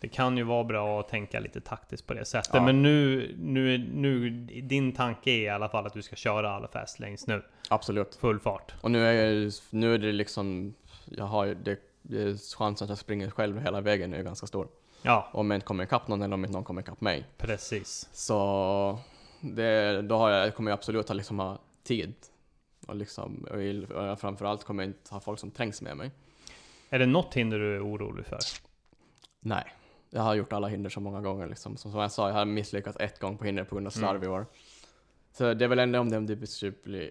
Det 0.00 0.08
kan 0.08 0.36
ju 0.36 0.42
vara 0.42 0.64
bra 0.64 1.00
att 1.00 1.08
tänka 1.08 1.40
lite 1.40 1.60
taktiskt 1.60 2.06
på 2.06 2.14
det 2.14 2.24
sättet. 2.24 2.50
Ja. 2.54 2.62
Men 2.64 2.82
nu, 2.82 3.34
nu, 3.38 3.78
nu, 3.78 4.30
din 4.62 4.92
tanke 4.92 5.30
är 5.30 5.40
i 5.40 5.48
alla 5.48 5.68
fall 5.68 5.86
att 5.86 5.92
du 5.92 6.02
ska 6.02 6.16
köra 6.16 6.50
alla 6.50 6.68
fast 6.68 6.98
lanes 6.98 7.26
nu. 7.26 7.42
Absolut. 7.70 8.14
Full 8.14 8.40
fart. 8.40 8.74
Och 8.80 8.90
nu 8.90 9.06
är, 9.06 9.12
jag, 9.42 9.52
nu 9.70 9.94
är 9.94 9.98
det 9.98 10.12
liksom, 10.12 10.74
jag 11.04 11.24
har 11.24 11.46
det, 11.46 11.78
chansen 12.56 12.84
att 12.84 12.88
jag 12.88 12.98
springer 12.98 13.30
själv 13.30 13.60
hela 13.60 13.80
vägen 13.80 14.14
är 14.14 14.22
ganska 14.22 14.46
stor. 14.46 14.68
Ja, 15.02 15.30
Om 15.32 15.50
jag 15.50 15.56
inte 15.56 15.66
kommer 15.66 15.84
ikapp 15.84 16.08
någon 16.08 16.22
eller 16.22 16.34
om 16.34 16.44
inte 16.44 16.52
någon 16.52 16.64
kommer 16.64 16.82
ikapp 16.82 17.00
mig. 17.00 17.24
precis. 17.38 18.08
Så 18.12 18.98
det, 19.40 20.02
då 20.02 20.16
har 20.16 20.30
jag, 20.30 20.54
kommer 20.54 20.70
jag 20.70 20.76
absolut 20.76 21.10
att 21.10 21.16
liksom 21.16 21.38
ha 21.38 21.58
tid. 21.84 22.14
Och 22.86 22.96
liksom, 22.96 23.46
och 24.12 24.20
framförallt 24.20 24.64
kommer 24.64 24.82
jag 24.82 24.90
inte 24.90 25.14
ha 25.14 25.20
folk 25.20 25.38
som 25.38 25.50
trängs 25.50 25.82
med 25.82 25.96
mig. 25.96 26.10
Är 26.90 26.98
det 26.98 27.06
något 27.06 27.34
hinder 27.34 27.58
du 27.58 27.76
är 27.76 27.86
orolig 27.86 28.26
för? 28.26 28.38
Nej, 29.40 29.64
jag 30.10 30.22
har 30.22 30.34
gjort 30.34 30.52
alla 30.52 30.68
hinder 30.68 30.90
så 30.90 31.00
många 31.00 31.20
gånger 31.20 31.46
liksom. 31.46 31.76
Som, 31.76 31.90
som 31.92 32.00
jag 32.00 32.12
sa, 32.12 32.28
jag 32.28 32.34
har 32.34 32.44
misslyckats 32.44 32.96
ett 33.00 33.18
gång 33.20 33.38
på 33.38 33.44
hinder 33.44 33.64
på 33.64 33.74
grund 33.74 33.86
av 33.86 33.90
slarv 33.90 34.24
i 34.24 34.26
år. 34.26 34.46
Så 35.32 35.54
det 35.54 35.64
är 35.64 35.68
väl 35.68 35.78
ändå 35.78 35.98
om 35.98 36.10
det, 36.10 36.16
om 36.16 36.26
det 36.26 36.46
typ 36.46 36.84
blir 36.84 37.10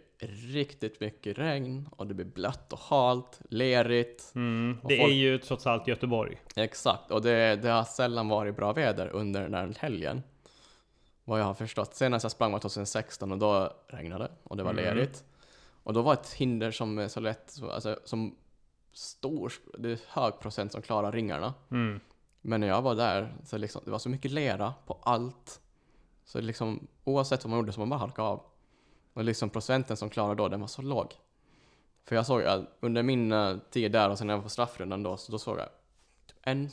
riktigt 0.53 0.99
mycket 0.99 1.37
regn 1.37 1.89
och 1.91 2.07
det 2.07 2.13
blir 2.13 2.25
blött 2.25 2.73
och 2.73 2.79
halt, 2.79 3.39
lerigt. 3.49 4.31
Mm, 4.35 4.77
det 4.83 4.97
folk- 4.97 5.09
är 5.11 5.15
ju 5.15 5.37
trots 5.37 5.67
allt 5.67 5.87
Göteborg. 5.87 6.41
Exakt, 6.55 7.11
och 7.11 7.21
det, 7.21 7.55
det 7.55 7.69
har 7.69 7.83
sällan 7.83 8.29
varit 8.29 8.55
bra 8.55 8.73
väder 8.73 9.07
under 9.07 9.41
den 9.41 9.53
här 9.53 9.73
helgen. 9.79 10.23
Vad 11.23 11.39
jag 11.39 11.45
har 11.45 11.53
förstått. 11.53 11.95
Senast 11.95 12.23
jag 12.23 12.31
sprang 12.31 12.51
var 12.51 12.59
2016 12.59 13.31
och 13.31 13.37
då 13.37 13.73
regnade 13.87 14.23
det 14.23 14.31
och 14.43 14.57
det 14.57 14.63
var 14.63 14.71
Mm. 14.71 14.83
lerigt. 14.83 15.23
Och 15.83 15.93
då 15.93 16.01
var 16.01 16.13
ett 16.13 16.33
hinder 16.33 16.71
som 16.71 16.97
är 16.99 17.07
så 17.07 17.19
lätt, 17.19 17.43
så- 17.49 17.71
alltså 17.71 17.99
som 18.05 18.35
stor, 18.93 19.53
det 19.77 19.91
är 19.91 19.99
hög 20.07 20.39
procent 20.39 20.71
som 20.71 20.81
klarar 20.81 21.11
ringarna. 21.11 21.53
Mm. 21.71 21.99
Men 22.47 22.59
när 22.61 22.67
jag 22.67 22.81
var 22.81 22.95
där 22.95 23.35
så 23.45 23.57
liksom, 23.57 23.81
det 23.85 23.91
var 23.91 23.99
så 23.99 24.09
mycket 24.09 24.31
lera 24.31 24.73
på 24.85 24.97
allt. 25.01 25.61
Så 26.25 26.41
liksom 26.41 26.87
oavsett 27.03 27.43
vad 27.43 27.49
man 27.49 27.59
gjorde 27.59 27.71
så 27.73 27.79
man 27.79 27.89
bara 27.89 27.99
halkade 27.99 28.27
av. 28.27 28.41
Och 29.13 29.23
liksom 29.23 29.49
procenten 29.49 29.97
som 29.97 30.09
klarade 30.09 30.35
då, 30.43 30.47
den 30.47 30.59
var 30.61 30.67
så 30.67 30.81
låg. 30.81 31.13
För 32.05 32.15
jag 32.15 32.25
såg 32.25 32.43
att 32.43 32.61
under 32.79 33.03
min 33.03 33.31
eh, 33.31 33.57
tid 33.71 33.91
där 33.91 34.09
och 34.09 34.17
sen 34.17 34.27
när 34.27 34.33
jag 34.33 34.37
var 34.37 34.43
på 34.43 34.49
straffrundan 34.49 35.03
då, 35.03 35.17
så 35.17 35.31
då 35.31 35.39
såg 35.39 35.59
jag 35.59 35.69
typ 36.27 36.37
en 36.41 36.69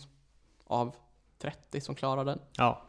av 0.67 0.95
30 1.39 1.81
som 1.81 1.95
klarade 1.95 2.31
den. 2.31 2.41
Ja, 2.53 2.83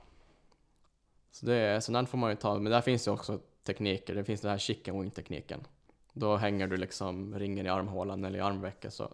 Så, 1.32 1.46
det, 1.46 1.56
är- 1.56 1.80
så 1.80 1.92
den 1.92 2.08
får 2.08 2.18
man 2.18 2.30
ju 2.30 2.36
ta, 2.36 2.54
men 2.60 2.72
där 2.72 2.82
finns 2.82 3.08
ju 3.08 3.12
också 3.12 3.40
tekniker. 3.64 4.16
Det 4.16 4.24
finns 4.24 4.42
den 4.42 4.52
här 4.52 4.58
chicken 4.58 5.00
wing 5.02 5.12
tekniken. 5.12 5.68
Då 6.14 6.36
hänger 6.36 6.68
du 6.68 6.78
liksom 6.78 7.40
ringen 7.40 7.66
i 7.66 7.70
armhålan 7.70 8.26
eller 8.26 8.40
i 8.40 8.42
armvecket 8.42 8.94
så 8.94 9.10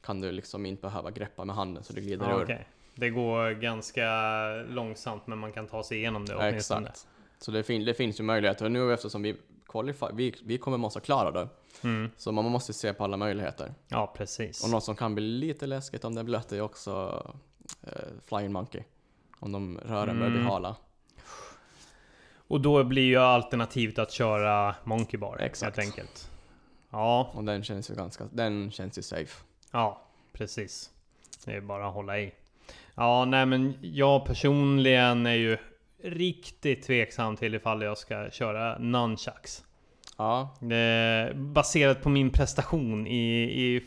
kan 0.00 0.20
du 0.20 0.32
liksom 0.32 0.66
inte 0.66 0.82
behöva 0.82 1.10
greppa 1.10 1.44
med 1.44 1.56
handen 1.56 1.84
så 1.84 1.92
det 1.92 2.00
glider 2.00 2.28
ja 2.30 2.38
ur. 2.38 2.42
okej. 2.44 2.66
Det 2.94 3.10
går 3.10 3.50
ganska 3.50 4.10
långsamt 4.68 5.26
men 5.26 5.38
man 5.38 5.52
kan 5.52 5.66
ta 5.66 5.82
sig 5.84 5.98
igenom 5.98 6.26
det 6.26 6.36
åtminstone. 6.36 6.80
exakt. 6.88 7.08
Så 7.38 7.50
det, 7.50 7.62
fin- 7.62 7.84
det 7.84 7.94
finns 7.94 8.20
ju 8.20 8.24
möjligheter. 8.24 8.68
Nu 8.68 8.92
eftersom 8.94 9.22
vi 9.22 9.36
qualify, 9.68 10.06
vi, 10.12 10.34
vi 10.44 10.58
kommer 10.58 10.76
måste 10.78 11.00
klara 11.00 11.30
det. 11.30 11.48
Mm. 11.84 12.10
Så 12.16 12.32
man 12.32 12.44
måste 12.44 12.72
se 12.72 12.92
på 12.94 13.04
alla 13.04 13.16
möjligheter. 13.16 13.74
Ja, 13.88 14.12
precis. 14.16 14.64
Och 14.64 14.70
något 14.70 14.84
som 14.84 14.96
kan 14.96 15.14
bli 15.14 15.24
lite 15.24 15.66
läskigt 15.66 16.04
om 16.04 16.14
det 16.14 16.20
är 16.20 16.24
blött 16.24 16.52
är 16.52 16.60
också 16.60 17.22
eh, 17.82 17.92
Flying 18.28 18.52
Monkey. 18.52 18.82
Om 19.38 19.52
de 19.52 19.78
rören 19.78 20.16
börjar 20.18 20.30
bli 20.30 20.40
Mm. 20.40 20.50
hala. 20.50 20.76
Och 22.48 22.60
då 22.60 22.84
blir 22.84 23.02
ju 23.02 23.16
alternativet 23.16 23.98
att 23.98 24.10
köra 24.12 24.74
Monkey 24.84 25.18
Bar 25.20 25.36
Exakt. 25.40 25.76
helt 25.76 25.88
enkelt. 25.88 26.30
Ja, 26.90 27.30
Och 27.34 27.44
den 27.44 27.62
känns 27.62 27.90
ju 27.90 27.94
ganska, 27.94 28.24
den 28.32 28.70
känns 28.70 28.98
ju 28.98 29.02
safe. 29.02 29.44
ja, 29.70 30.02
precis. 30.32 30.90
Det 31.44 31.52
är 31.52 31.60
bara 31.60 31.86
att 31.88 31.94
hålla 31.94 32.18
i. 32.18 32.32
Ja, 32.94 33.24
nej 33.24 33.46
men 33.46 33.74
jag 33.80 34.24
personligen 34.24 35.26
är 35.26 35.34
ju 35.34 35.56
riktigt 36.02 36.82
tveksam 36.82 37.36
till 37.36 37.54
ifall 37.54 37.82
jag 37.82 37.98
ska 37.98 38.30
köra 38.30 38.78
nunchucks. 38.78 39.64
Ja, 40.18 40.56
Eh, 40.60 41.34
baserat 41.34 42.02
på 42.02 42.08
min 42.08 42.30
prestation 42.30 43.06
i, 43.06 43.42
i, 43.42 43.82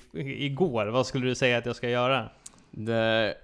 igår, 0.45 0.85
vad 0.85 1.05
skulle 1.05 1.25
du 1.25 1.35
säga 1.35 1.57
att 1.57 1.65
jag 1.65 1.75
ska 1.75 1.89
göra? 1.89 2.29
det, 2.71 3.37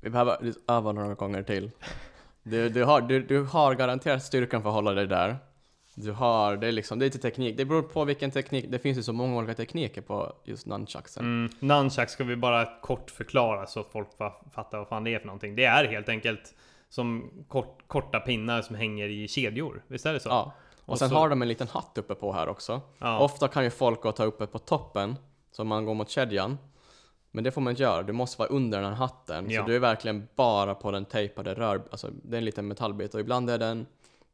vi 0.00 0.10
behöver 0.10 0.52
öva 0.68 0.92
några 0.92 1.14
gånger 1.14 1.42
till. 1.42 1.70
Du, 2.42 2.68
du, 2.68 2.84
har, 2.84 3.00
du, 3.00 3.22
du 3.22 3.44
har 3.44 3.74
garanterat 3.74 4.22
styrkan 4.22 4.62
för 4.62 4.68
att 4.68 4.74
hålla 4.74 4.92
dig 4.92 5.06
där. 5.06 5.36
Du 5.94 6.12
har, 6.12 6.56
det 6.56 6.66
är 6.68 6.72
liksom, 6.72 6.98
det 6.98 7.02
är 7.04 7.06
lite 7.06 7.18
teknik. 7.18 7.56
Det 7.56 7.64
beror 7.64 7.82
på 7.82 8.04
vilken 8.04 8.30
teknik, 8.30 8.64
det 8.68 8.78
finns 8.78 8.98
ju 8.98 9.02
så 9.02 9.12
många 9.12 9.36
olika 9.38 9.54
tekniker 9.54 10.00
på 10.02 10.32
just 10.44 10.66
nunchucksen. 10.66 11.24
Mm, 11.24 11.50
nunchucks 11.60 12.12
ska 12.12 12.24
vi 12.24 12.36
bara 12.36 12.68
kort 12.80 13.10
förklara 13.10 13.66
så 13.66 13.80
att 13.80 13.92
folk 13.92 14.08
fa- 14.18 14.50
fattar 14.54 14.78
vad 14.78 14.88
fan 14.88 15.04
det 15.04 15.14
är 15.14 15.18
för 15.18 15.26
någonting. 15.26 15.56
Det 15.56 15.64
är 15.64 15.84
helt 15.84 16.08
enkelt 16.08 16.54
som 16.88 17.30
kort, 17.48 17.78
korta 17.86 18.20
pinnar 18.20 18.62
som 18.62 18.76
hänger 18.76 19.08
i 19.08 19.28
kedjor. 19.28 19.82
Visst 19.86 20.06
är 20.06 20.12
det 20.12 20.20
så? 20.20 20.28
Ja. 20.28 20.52
Och, 20.84 20.88
Och 20.92 20.98
sen 20.98 21.08
så- 21.08 21.14
har 21.14 21.28
de 21.28 21.42
en 21.42 21.48
liten 21.48 21.68
hatt 21.68 21.98
uppe 21.98 22.14
på 22.14 22.32
här 22.32 22.48
också. 22.48 22.80
Ja. 22.98 23.18
Ofta 23.20 23.48
kan 23.48 23.64
ju 23.64 23.70
folk 23.70 24.00
gå 24.02 24.12
ta 24.12 24.24
uppe 24.24 24.46
på 24.46 24.58
toppen, 24.58 25.16
så 25.50 25.64
man 25.64 25.84
går 25.86 25.94
mot 25.94 26.08
kedjan. 26.10 26.58
Men 27.30 27.44
det 27.44 27.50
får 27.50 27.60
man 27.60 27.70
inte 27.70 27.82
göra, 27.82 28.02
du 28.02 28.12
måste 28.12 28.38
vara 28.38 28.48
under 28.48 28.78
den 28.80 28.88
här 28.88 28.96
hatten. 28.96 29.50
Ja. 29.50 29.60
Så 29.62 29.66
du 29.68 29.74
är 29.76 29.80
verkligen 29.80 30.28
bara 30.36 30.74
på 30.74 30.90
den 30.90 31.04
tejpade 31.04 31.54
rör... 31.54 31.82
Alltså 31.90 32.08
det 32.22 32.36
är 32.36 32.38
en 32.38 32.44
liten 32.44 32.68
metallbit 32.68 33.14
och 33.14 33.20
ibland 33.20 33.50
är 33.50 33.58
den... 33.58 33.86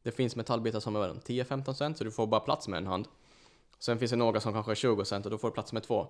Det 0.09 0.15
finns 0.15 0.35
metallbitar 0.35 0.79
som 0.79 0.95
är 0.95 1.09
10-15 1.09 1.73
cent, 1.73 1.97
så 1.97 2.03
du 2.03 2.11
får 2.11 2.27
bara 2.27 2.39
plats 2.39 2.67
med 2.67 2.77
en 2.77 2.87
hand. 2.87 3.07
Sen 3.79 3.99
finns 3.99 4.11
det 4.11 4.17
några 4.17 4.39
som 4.39 4.53
kanske 4.53 4.71
är 4.71 4.75
20 4.75 5.05
cent 5.05 5.25
och 5.25 5.31
då 5.31 5.37
får 5.37 5.47
du 5.47 5.53
plats 5.53 5.73
med 5.73 5.83
två. 5.83 6.07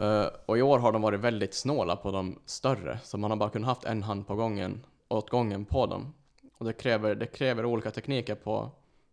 Uh, 0.00 0.26
och 0.46 0.58
i 0.58 0.62
år 0.62 0.78
har 0.78 0.92
de 0.92 1.02
varit 1.02 1.20
väldigt 1.20 1.54
snåla 1.54 1.96
på 1.96 2.10
de 2.10 2.38
större, 2.46 2.98
så 3.02 3.18
man 3.18 3.30
har 3.30 3.38
bara 3.38 3.50
kunnat 3.50 3.68
haft 3.68 3.84
en 3.84 4.02
hand 4.02 4.26
på 4.26 4.34
gången, 4.34 4.84
åt 5.08 5.30
gången 5.30 5.64
på 5.64 5.86
dem. 5.86 6.14
Och 6.58 6.66
det 6.66 6.72
kräver, 6.72 7.14
det 7.14 7.26
kräver 7.26 7.64
olika 7.64 7.90
tekniker 7.90 8.34
på 8.34 8.70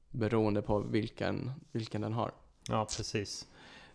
beroende 0.10 0.62
på 0.62 0.80
vilken, 0.80 1.52
vilken 1.72 2.02
den 2.02 2.14
har. 2.14 2.32
Ja, 2.70 2.86
precis. 2.98 3.48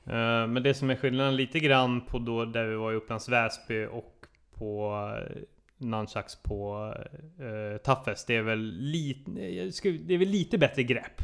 Uh, 0.07 0.13
Men 0.47 0.63
det 0.63 0.75
som 0.75 0.91
är 0.91 0.97
skillnaden 0.97 1.37
lite 1.37 1.61
grann 1.61 2.01
på 2.01 2.19
då 2.19 2.45
där 2.45 2.65
vi 2.67 2.75
var 2.75 2.93
i 2.93 2.97
Upplands 2.97 3.29
Väsby 3.29 3.87
och 3.87 4.27
på 4.55 4.93
eh, 5.17 5.43
nunchucks 5.79 6.37
på 6.43 6.93
uh, 7.41 7.77
Toughest. 7.79 8.27
Det 8.27 8.37
är 8.37 8.43
väl 8.43 8.59
lite, 8.79 9.31
det 9.31 10.15
är 10.15 10.19
väl 10.19 10.29
lite 10.29 10.59
bättre 10.59 10.83
grepp 10.83 11.23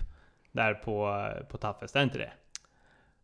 där 0.52 0.74
på, 0.74 1.28
på 1.48 1.58
Toughest, 1.58 1.96
är 1.96 2.02
inte 2.02 2.18
det? 2.18 2.32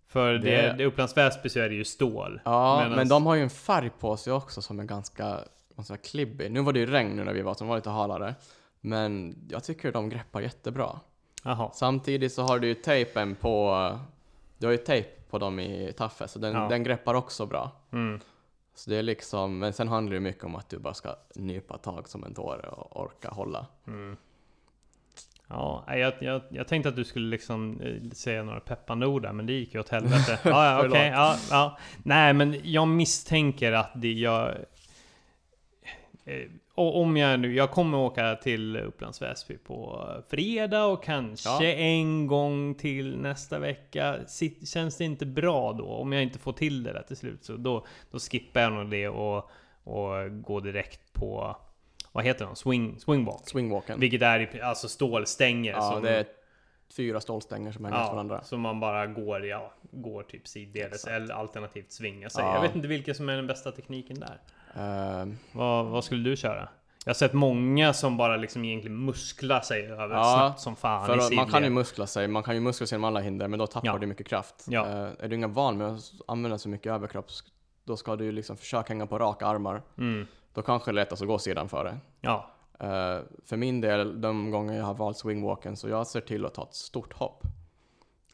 För 0.08 0.32
det, 0.32 0.38
Det- 0.38 0.74
det, 0.78 0.84
Upplands 0.84 1.16
Väsby 1.16 1.48
så 1.48 1.60
är 1.60 1.68
det 1.68 1.74
ju 1.74 1.84
stål. 1.84 2.40
Ja, 2.44 2.80
Medans- 2.84 2.96
men 2.96 3.08
de 3.08 3.26
har 3.26 3.34
ju 3.34 3.42
en 3.42 3.50
färg 3.50 3.90
på 3.98 4.16
sig 4.16 4.32
också 4.32 4.62
som 4.62 4.80
är 4.80 4.84
ganska, 4.84 5.38
ganska 5.76 5.96
klibbig. 5.96 6.50
Nu 6.52 6.60
var 6.60 6.72
det 6.72 6.78
ju 6.78 6.86
regn 6.86 7.16
nu 7.16 7.24
när 7.24 7.32
vi 7.32 7.42
var, 7.42 7.54
så 7.54 7.64
det 7.64 7.68
var 7.68 7.76
lite 7.76 7.90
halare. 7.90 8.34
Men 8.80 9.36
jag 9.50 9.64
tycker 9.64 9.92
de 9.92 10.08
greppar 10.08 10.40
jättebra. 10.40 11.00
Jaha. 11.44 11.70
Samtidigt 11.74 12.32
så 12.32 12.42
har 12.42 12.58
du 12.58 12.68
ju 12.68 12.74
tejpen 12.74 13.34
på, 13.34 13.90
du 14.58 14.66
har 14.66 14.72
ju 14.72 14.78
tejp 14.78 15.08
på 15.30 15.38
dem 15.38 15.58
i 15.60 15.92
Taffe, 15.96 16.28
så 16.28 16.38
den, 16.38 16.52
Ja. 16.54 16.68
den 16.68 16.82
greppar 16.84 17.14
också 17.14 17.46
bra. 17.46 17.70
Mm. 17.92 18.20
Så 18.76 18.90
det 18.90 18.96
är 18.96 19.02
liksom, 19.02 19.58
men 19.58 19.72
sen 19.72 19.88
handlar 19.88 20.14
det 20.14 20.20
mycket 20.20 20.44
om 20.44 20.54
att 20.54 20.68
du 20.68 20.78
bara 20.78 20.94
ska 20.94 21.16
nypa 21.34 21.78
tag 21.78 22.08
som 22.08 22.24
en 22.24 22.32
dåre 22.32 22.68
och 22.68 23.00
orka 23.00 23.28
hålla. 23.28 23.66
Mm. 23.86 24.16
Ja, 25.48 25.84
jag, 25.88 26.12
jag, 26.20 26.42
jag 26.50 26.68
tänkte 26.68 26.88
att 26.88 26.96
du 26.96 27.04
skulle 27.04 27.28
liksom 27.28 27.80
eh, 27.80 28.10
säga 28.10 28.42
några 28.42 28.60
peppande 28.60 29.06
ord 29.06 29.22
där, 29.22 29.32
men 29.32 29.46
det 29.46 29.52
gick 29.52 29.74
ju 29.74 29.80
åt 29.80 29.88
helvete. 29.88 30.38
Ja, 30.44 30.70
ja. 30.70 30.78
Förlåt. 30.82 30.98
ja, 30.98 31.36
ja. 31.50 31.78
Nej, 32.02 32.32
men 32.32 32.60
jag 32.64 32.88
misstänker 32.88 33.72
att 33.72 33.90
det 33.94 34.12
jag... 34.12 34.54
Och 36.76 37.00
om 37.00 37.16
jag 37.16 37.40
nu, 37.40 37.54
jag 37.54 37.70
kommer 37.70 37.98
åka 37.98 38.34
till 38.36 38.76
Upplands 38.76 39.22
Väsby 39.22 39.56
på 39.58 40.06
fredag 40.28 40.84
och 40.84 41.04
kanske 41.04 41.48
Ja. 41.48 41.62
en 41.72 42.26
gång 42.26 42.74
till 42.74 43.16
nästa 43.18 43.58
vecka. 43.58 44.16
Känns 44.72 44.96
det 44.96 45.04
inte 45.04 45.26
bra 45.26 45.72
då? 45.72 45.86
Om 45.86 46.12
jag 46.12 46.22
inte 46.22 46.38
får 46.38 46.52
till 46.52 46.82
det 46.82 46.92
där 46.92 47.02
till 47.02 47.16
slut, 47.16 47.44
så 47.44 47.56
då, 47.56 47.86
då 48.10 48.18
skippar 48.18 48.60
jag 48.60 48.72
nog 48.72 48.90
det 48.90 49.08
och, 49.08 49.50
och 49.84 50.42
går 50.42 50.60
direkt 50.60 51.12
på, 51.12 51.56
vad 52.12 52.24
heter 52.24 52.44
de? 52.44 52.56
Swing, 52.56 53.00
swingwalk. 53.00 53.48
Swingwalken. 53.48 54.00
Vilket 54.00 54.22
är 54.22 54.60
alltså 54.62 54.88
stålstänger 54.88 55.72
Ja, 55.72 55.90
som, 55.92 56.02
det 56.02 56.10
är 56.18 56.26
fyra 56.96 57.20
stålstänger 57.20 57.72
som 57.72 57.84
hänger 57.84 58.04
på 58.06 58.12
varandra. 58.12 58.42
som 58.42 58.60
man 58.60 58.80
bara 58.80 59.06
går, 59.06 59.46
ja, 59.46 59.72
går 59.90 60.22
typ 60.22 60.48
sidledes 60.48 61.04
eller 61.06 61.34
alternativt 61.34 61.92
svinga 61.92 62.30
sig. 62.30 62.44
Ja. 62.44 62.54
Jag 62.54 62.62
vet 62.62 62.74
inte 62.76 62.88
vilken 62.88 63.14
som 63.14 63.28
är 63.28 63.36
den 63.36 63.46
bästa 63.46 63.72
tekniken 63.72 64.20
där. 64.20 64.40
Ehm, 64.76 65.36
Vad, 65.52 65.86
vad 65.86 66.04
skulle 66.04 66.30
du 66.30 66.36
köra? 66.36 66.68
Jag 67.04 67.10
har 67.10 67.14
sett 67.14 67.32
många 67.32 67.92
som 67.92 68.16
bara 68.16 68.36
liksom 68.36 68.64
egentligen 68.64 69.04
musklar 69.04 69.60
sig 69.60 69.86
över 69.86 70.14
Ja, 70.16 70.34
snabbt 70.36 70.60
som 70.60 70.76
fan 70.76 71.06
För 71.06 71.32
i 71.32 71.36
man 71.36 71.46
kan 71.50 71.64
ju 71.64 71.70
muskla 71.70 72.06
sig, 72.06 72.28
man 72.28 72.42
kan 72.42 72.54
ju 72.54 72.60
muskla 72.60 72.86
sig 72.86 72.98
med 72.98 73.08
alla 73.08 73.20
hinder, 73.20 73.48
men 73.48 73.58
då 73.58 73.66
tappar 73.66 73.86
Ja. 73.88 73.98
du 73.98 74.06
mycket 74.06 74.26
kraft. 74.26 74.66
Ja. 74.68 74.86
Eh, 74.86 75.08
är 75.24 75.28
du 75.28 75.36
ingen 75.36 75.52
van 75.52 75.78
med 75.78 75.86
att 75.86 76.00
använda 76.26 76.58
så 76.58 76.68
mycket 76.68 76.92
överkropp, 76.92 77.26
då 77.84 77.96
ska 77.96 78.16
du 78.16 78.24
ju 78.24 78.32
liksom 78.32 78.56
försöka 78.56 78.88
hänga 78.92 79.06
på 79.06 79.18
raka 79.18 79.46
armar. 79.46 79.82
Mm. 79.98 80.26
Då 80.54 80.62
kanske 80.62 80.90
det 80.90 80.92
är 80.92 81.04
lättast 81.04 81.22
att 81.22 81.28
gå 81.28 81.38
sidan 81.38 81.68
före. 81.68 81.98
Ja, 82.20 82.50
Eh, 82.80 83.18
för 83.44 83.56
min 83.56 83.80
del, 83.80 84.20
de 84.20 84.50
gånger 84.50 84.78
jag 84.78 84.84
har 84.84 84.94
valt 84.94 85.16
swingwalken, 85.16 85.76
så 85.76 85.88
jag 85.88 86.06
ser 86.06 86.20
till 86.20 86.46
att 86.46 86.54
ta 86.54 86.62
ett 86.62 86.74
stort 86.74 87.12
hopp. 87.12 87.42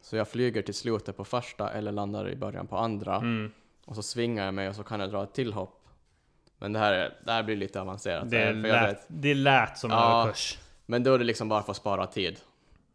Så 0.01 0.15
jag 0.15 0.27
flyger 0.27 0.61
till 0.61 0.73
slutet 0.73 1.17
på 1.17 1.23
första 1.23 1.69
eller 1.71 1.91
landar 1.91 2.29
i 2.29 2.35
början 2.35 2.67
på 2.67 2.77
andra. 2.77 3.15
mm. 3.15 3.51
Och 3.85 3.95
så 3.95 4.03
svingar 4.03 4.45
jag 4.45 4.53
mig 4.53 4.69
och 4.69 4.75
så 4.75 4.83
kan 4.83 4.99
jag 4.99 5.09
dra 5.11 5.23
ett 5.23 5.33
till 5.33 5.53
hopp. 5.53 5.82
Men 6.59 6.73
det 6.73 6.79
här, 6.79 6.93
är, 6.93 7.17
det 7.25 7.31
här 7.31 7.43
blir 7.43 7.55
lite 7.55 7.81
avancerat. 7.81 8.29
Det, 8.29 8.37
för 8.37 8.45
jag 8.45 8.63
lät, 8.63 8.89
vet. 8.89 9.05
det 9.07 9.33
lät 9.33 9.77
som 9.77 9.91
en 9.91 9.97
Ja. 9.97 10.21
överkurs. 10.21 10.57
Men 10.85 11.03
då 11.03 11.13
är 11.13 11.17
det 11.19 11.23
liksom 11.25 11.49
bara 11.49 11.63
för 11.63 11.71
att 11.71 11.77
spara 11.77 12.07
tid. 12.07 12.39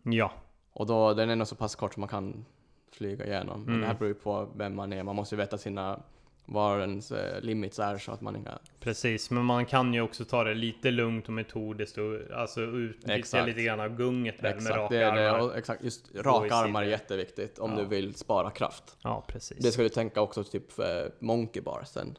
Ja. 0.03 0.33
Och 0.73 0.87
då, 0.87 1.15
den 1.15 1.31
är 1.31 1.37
nog 1.37 1.47
så 1.47 1.55
pass 1.55 1.75
kort 1.75 1.95
som 1.95 2.01
man 2.01 2.09
kan 2.09 2.45
flyga 2.93 3.27
igenom. 3.27 3.61
Men 3.61 3.69
Mm. 3.69 3.81
det 3.81 3.87
här 3.87 3.95
beror 3.95 4.09
ju 4.09 4.15
på 4.15 4.49
vem 4.57 4.77
man 4.77 4.93
är. 4.93 5.03
Man 5.03 5.17
måste 5.17 5.35
ju 5.35 5.37
veta 5.41 5.59
sina, 5.59 6.01
var 6.45 6.81
ens 6.81 7.13
eh, 7.13 7.41
limits 7.41 7.79
är 7.79 7.99
så 7.99 8.13
att 8.13 8.21
man 8.21 8.37
inga... 8.37 8.59
Precis, 8.81 9.31
men 9.31 9.45
man 9.45 9.67
kan 9.67 9.95
ju 9.95 10.01
också 10.01 10.25
ta 10.25 10.45
det 10.45 10.55
lite 10.55 10.91
lugnt 10.91 11.27
och 11.27 11.33
metodiskt 11.33 11.99
och 11.99 12.39
alltså 12.39 12.61
utnyttja 12.61 13.45
lite 13.45 13.63
grann 13.63 13.81
av 13.81 13.97
gunget 13.97 14.43
där 14.43 14.55
med 14.55 14.71
raka 14.77 14.95
det 14.95 15.01
det. 15.01 15.31
armar. 15.31 15.41
Och, 15.47 15.57
exakt, 15.57 15.85
just 15.85 16.15
raka 16.15 16.55
armar 16.55 16.83
är 16.83 16.87
jätteviktigt 16.87 17.59
om 17.59 17.71
Ja. 17.71 17.77
du 17.79 17.85
vill 17.85 18.15
spara 18.15 18.51
kraft. 18.51 18.97
Ja, 19.03 19.25
precis. 19.29 19.59
Det 19.65 19.73
ska 19.73 19.83
du 19.83 19.89
tänka 19.89 20.21
också 20.21 20.45
typ 20.45 20.73
för 20.73 21.13
monkey 21.19 21.63
barsen 21.63 22.09
eh, 22.09 22.15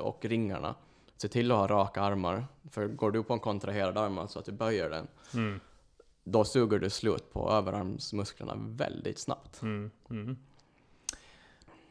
och 0.00 0.24
ringarna. 0.24 0.74
Se 1.16 1.28
till 1.28 1.52
att 1.52 1.58
ha 1.58 1.66
raka 1.66 2.02
armar. 2.02 2.46
För 2.70 2.86
går 2.86 3.10
du 3.10 3.22
på 3.22 3.32
en 3.32 3.40
kontraherad 3.40 3.98
arm, 3.98 4.28
så 4.28 4.38
att 4.38 4.44
du 4.44 4.52
böjer 4.52 4.90
den, 4.90 5.08
Mm, 5.34 5.60
då 6.24 6.44
suger 6.44 6.78
du 6.78 6.90
slut 6.90 7.32
på 7.32 7.50
överarmsmusklerna 7.50 8.54
väldigt 8.56 9.18
snabbt. 9.18 9.62
mm, 9.62 9.90
mm. 10.10 10.36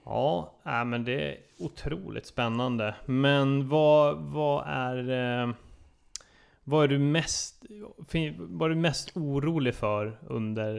Ja, 0.04 0.54
äh, 0.66 0.86
men 0.86 1.04
det 1.06 1.32
är 1.32 1.38
otroligt 1.60 2.26
spännande. 2.26 2.96
Men 3.06 3.70
vad, 3.70 4.18
vad 4.18 4.64
är... 4.68 5.10
Eh, 5.44 5.54
vad 6.64 6.84
är 6.84 6.88
du 6.88 7.00
mest... 7.00 7.66
Vad 8.38 8.72
är 8.72 8.76
du 8.76 8.82
mest 8.82 9.18
orolig 9.18 9.76
för 9.76 10.20
under 10.28 10.76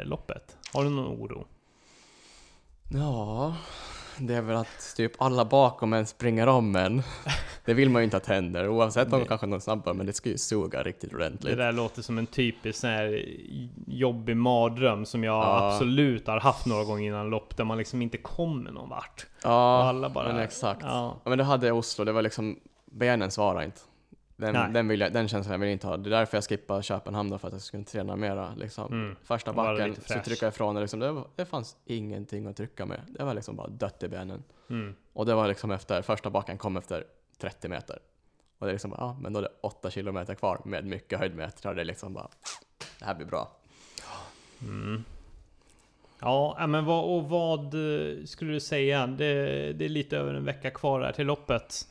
eh, 0.00 0.08
loppet? 0.08 0.56
Har 0.72 0.84
du 0.84 0.90
någon 0.90 1.20
oro? 1.22 1.46
Ja, 2.92 3.56
det 4.18 4.34
är 4.34 4.42
väl 4.42 4.56
att 4.56 4.94
typ 4.96 5.22
alla 5.22 5.44
bakom 5.44 5.92
en 5.92 6.06
springer 6.06 6.46
om 6.46 6.76
en. 6.76 7.02
Det 7.64 7.74
vill 7.74 7.90
man 7.90 8.02
ju 8.02 8.04
inte 8.04 8.16
att 8.16 8.26
händer, 8.26 8.68
oavsett 8.68 9.12
om 9.12 9.18
Nej. 9.18 9.28
kanske 9.28 9.46
någon 9.46 9.60
snabbare, 9.60 9.94
men 9.94 10.06
det 10.06 10.12
ska 10.12 10.28
ju 10.30 10.38
suga 10.38 10.82
riktigt 10.82 11.10
Det 11.10 11.16
ordentligt. 11.16 11.56
där 11.56 11.72
låter 11.72 12.02
som 12.02 12.18
en 12.18 12.26
typisk 12.26 12.78
sån 12.80 12.90
här 12.90 13.24
jobbig 13.86 14.36
mardröm 14.36 15.06
som 15.06 15.24
jag 15.24 15.34
Ja. 15.44 15.72
absolut 15.72 16.26
har 16.26 16.40
haft 16.40 16.66
några 16.66 16.84
gånger 16.84 17.08
innan 17.08 17.30
lopp 17.30 17.56
där 17.56 17.64
man 17.64 17.78
liksom 17.78 18.02
inte 18.02 18.18
kommer 18.18 18.70
någon 18.70 18.88
vart. 18.88 19.26
Ja, 19.42 19.82
alla 19.88 20.08
bara... 20.10 20.28
men 20.32 20.38
exakt. 20.42 20.82
Ja, 20.82 21.16
Ja, 21.24 21.28
men 21.30 21.38
det 21.38 21.44
hade 21.44 21.66
jag 21.66 21.76
i 21.76 21.80
Oslo, 21.80 22.04
det 22.04 22.12
var 22.12 22.22
liksom, 22.22 22.56
benen 22.90 23.30
svarade 23.30 23.64
inte. 23.64 23.80
Den, 24.42 24.72
den, 24.72 24.88
vill 24.88 25.00
jag, 25.00 25.12
den 25.12 25.28
känslan 25.28 25.60
vill 25.60 25.68
jag 25.68 25.72
inte 25.72 25.86
ha. 25.86 25.96
Det 25.96 26.08
är 26.08 26.10
därför 26.10 26.36
jag 26.36 26.44
skippade 26.44 26.82
Köpenhamn 26.82 27.30
då, 27.30 27.38
för 27.38 27.48
att 27.48 27.54
jag 27.54 27.62
skulle 27.62 27.84
träna 27.84 28.16
mera. 28.16 28.54
Liksom. 28.54 28.92
mm. 28.92 29.16
Första 29.22 29.52
backen 29.52 29.94
så 30.06 30.20
tryckte 30.24 30.44
jag 30.44 30.52
ifrån 30.52 30.76
och 30.76 30.82
liksom, 30.82 31.00
det, 31.00 31.12
var- 31.12 31.26
det 31.36 31.44
fanns 31.44 31.76
ingenting 31.84 32.46
att 32.46 32.56
trycka 32.56 32.86
med. 32.86 33.00
Det 33.08 33.24
var 33.24 33.34
liksom 33.34 33.56
bara 33.56 33.68
dött 33.68 34.02
i 34.02 34.08
benen. 34.08 34.42
Mm. 34.70 34.94
Och 35.12 35.26
det 35.26 35.34
var 35.34 35.48
liksom 35.48 35.70
efter, 35.70 36.02
första 36.02 36.30
backen 36.30 36.58
kom 36.58 36.76
efter 36.76 37.04
30 37.38 37.68
meter. 37.68 37.98
Och 38.58 38.66
det 38.66 38.70
är 38.70 38.74
liksom 38.74 38.90
bara, 38.90 39.00
ja 39.00 39.16
men 39.20 39.32
då 39.32 39.38
är 39.38 39.42
det 39.42 39.52
8 39.60 39.90
kilometer 39.90 40.34
kvar 40.34 40.60
med 40.64 40.84
mycket 40.86 41.18
höjdmetrar. 41.18 41.74
Det 41.74 41.80
är 41.80 41.84
liksom 41.84 42.12
bara, 42.14 42.28
det 42.98 43.04
här 43.04 43.14
blir 43.14 43.26
bra. 43.26 43.50
Mm. 44.62 45.04
Ja, 46.20 46.56
ja, 46.58 46.66
men 46.66 46.84
vad, 46.84 47.04
och 47.04 47.28
vad 47.28 47.64
eh, 47.74 48.24
skulle 48.24 48.52
du 48.52 48.60
säga? 48.60 49.06
Det, 49.06 49.72
det 49.72 49.84
är 49.84 49.88
lite 49.88 50.18
över 50.18 50.34
en 50.34 50.44
vecka 50.44 50.70
kvar 50.70 51.00
här 51.00 51.12
till 51.12 51.26
loppet. 51.26 51.88